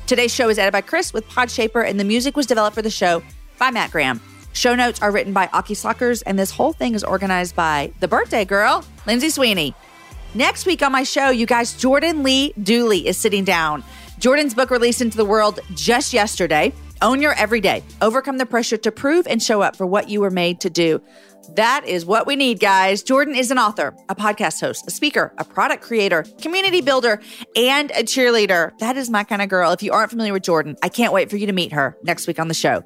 Today's 0.05 0.33
show 0.33 0.49
is 0.49 0.59
edited 0.59 0.73
by 0.73 0.81
Chris 0.81 1.13
with 1.13 1.27
Podshaper, 1.29 1.87
and 1.87 1.97
the 1.97 2.03
music 2.03 2.35
was 2.35 2.45
developed 2.45 2.75
for 2.75 2.81
the 2.81 2.89
show 2.89 3.23
by 3.57 3.71
Matt 3.71 3.91
Graham. 3.91 4.19
Show 4.51 4.75
notes 4.75 5.01
are 5.01 5.11
written 5.11 5.31
by 5.31 5.49
Aki 5.53 5.75
Slockers, 5.75 6.21
and 6.23 6.37
this 6.37 6.51
whole 6.51 6.73
thing 6.73 6.93
is 6.93 7.05
organized 7.05 7.55
by 7.55 7.93
the 8.01 8.07
birthday 8.07 8.43
girl, 8.43 8.83
Lindsay 9.07 9.29
Sweeney. 9.29 9.73
Next 10.35 10.65
week 10.65 10.81
on 10.81 10.91
my 10.91 11.03
show, 11.03 11.29
you 11.29 11.45
guys, 11.45 11.73
Jordan 11.73 12.23
Lee 12.23 12.53
Dooley 12.63 13.07
is 13.07 13.17
sitting 13.17 13.43
down. 13.43 13.83
Jordan's 14.17 14.55
book 14.55 14.71
released 14.71 14.99
into 14.99 15.15
the 15.15 15.25
world 15.25 15.59
just 15.75 16.11
yesterday. 16.11 16.73
Own 17.03 17.21
your 17.21 17.33
everyday. 17.33 17.83
Overcome 18.01 18.39
the 18.39 18.45
pressure 18.45 18.77
to 18.77 18.91
prove 18.91 19.27
and 19.27 19.43
show 19.43 19.61
up 19.61 19.75
for 19.75 19.85
what 19.85 20.09
you 20.09 20.21
were 20.21 20.31
made 20.31 20.59
to 20.61 20.71
do. 20.71 21.01
That 21.55 21.85
is 21.85 22.03
what 22.03 22.25
we 22.25 22.35
need, 22.35 22.59
guys. 22.59 23.03
Jordan 23.03 23.35
is 23.35 23.51
an 23.51 23.59
author, 23.59 23.95
a 24.09 24.15
podcast 24.15 24.59
host, 24.59 24.87
a 24.87 24.91
speaker, 24.91 25.33
a 25.37 25.43
product 25.43 25.83
creator, 25.83 26.23
community 26.41 26.81
builder, 26.81 27.21
and 27.55 27.91
a 27.91 28.01
cheerleader. 28.01 28.75
That 28.79 28.97
is 28.97 29.11
my 29.11 29.23
kind 29.23 29.41
of 29.41 29.49
girl. 29.49 29.71
If 29.71 29.83
you 29.83 29.91
aren't 29.91 30.09
familiar 30.09 30.33
with 30.33 30.43
Jordan, 30.43 30.77
I 30.81 30.89
can't 30.89 31.13
wait 31.13 31.29
for 31.29 31.37
you 31.37 31.45
to 31.45 31.53
meet 31.53 31.73
her 31.73 31.95
next 32.03 32.25
week 32.25 32.39
on 32.39 32.47
the 32.47 32.53
show. 32.55 32.81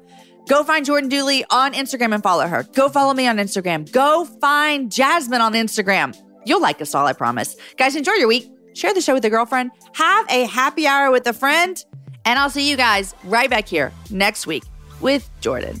Go 0.48 0.64
find 0.64 0.84
Jordan 0.84 1.08
Dooley 1.08 1.44
on 1.50 1.72
Instagram 1.72 2.12
and 2.12 2.22
follow 2.22 2.46
her. 2.46 2.64
Go 2.74 2.88
follow 2.88 3.14
me 3.14 3.26
on 3.26 3.36
Instagram. 3.36 3.90
Go 3.90 4.24
find 4.24 4.90
Jasmine 4.90 5.40
on 5.40 5.52
Instagram. 5.52 6.14
You'll 6.48 6.62
like 6.62 6.80
us 6.80 6.94
all, 6.94 7.06
I 7.06 7.12
promise. 7.12 7.56
Guys, 7.76 7.94
enjoy 7.94 8.12
your 8.12 8.28
week. 8.28 8.50
Share 8.74 8.94
the 8.94 9.00
show 9.00 9.14
with 9.14 9.24
a 9.24 9.30
girlfriend. 9.30 9.70
Have 9.94 10.26
a 10.30 10.46
happy 10.46 10.86
hour 10.86 11.10
with 11.10 11.26
a 11.26 11.32
friend. 11.32 11.84
And 12.24 12.38
I'll 12.38 12.50
see 12.50 12.68
you 12.68 12.76
guys 12.76 13.14
right 13.24 13.50
back 13.50 13.68
here 13.68 13.92
next 14.10 14.46
week 14.46 14.64
with 15.00 15.28
Jordan. 15.40 15.80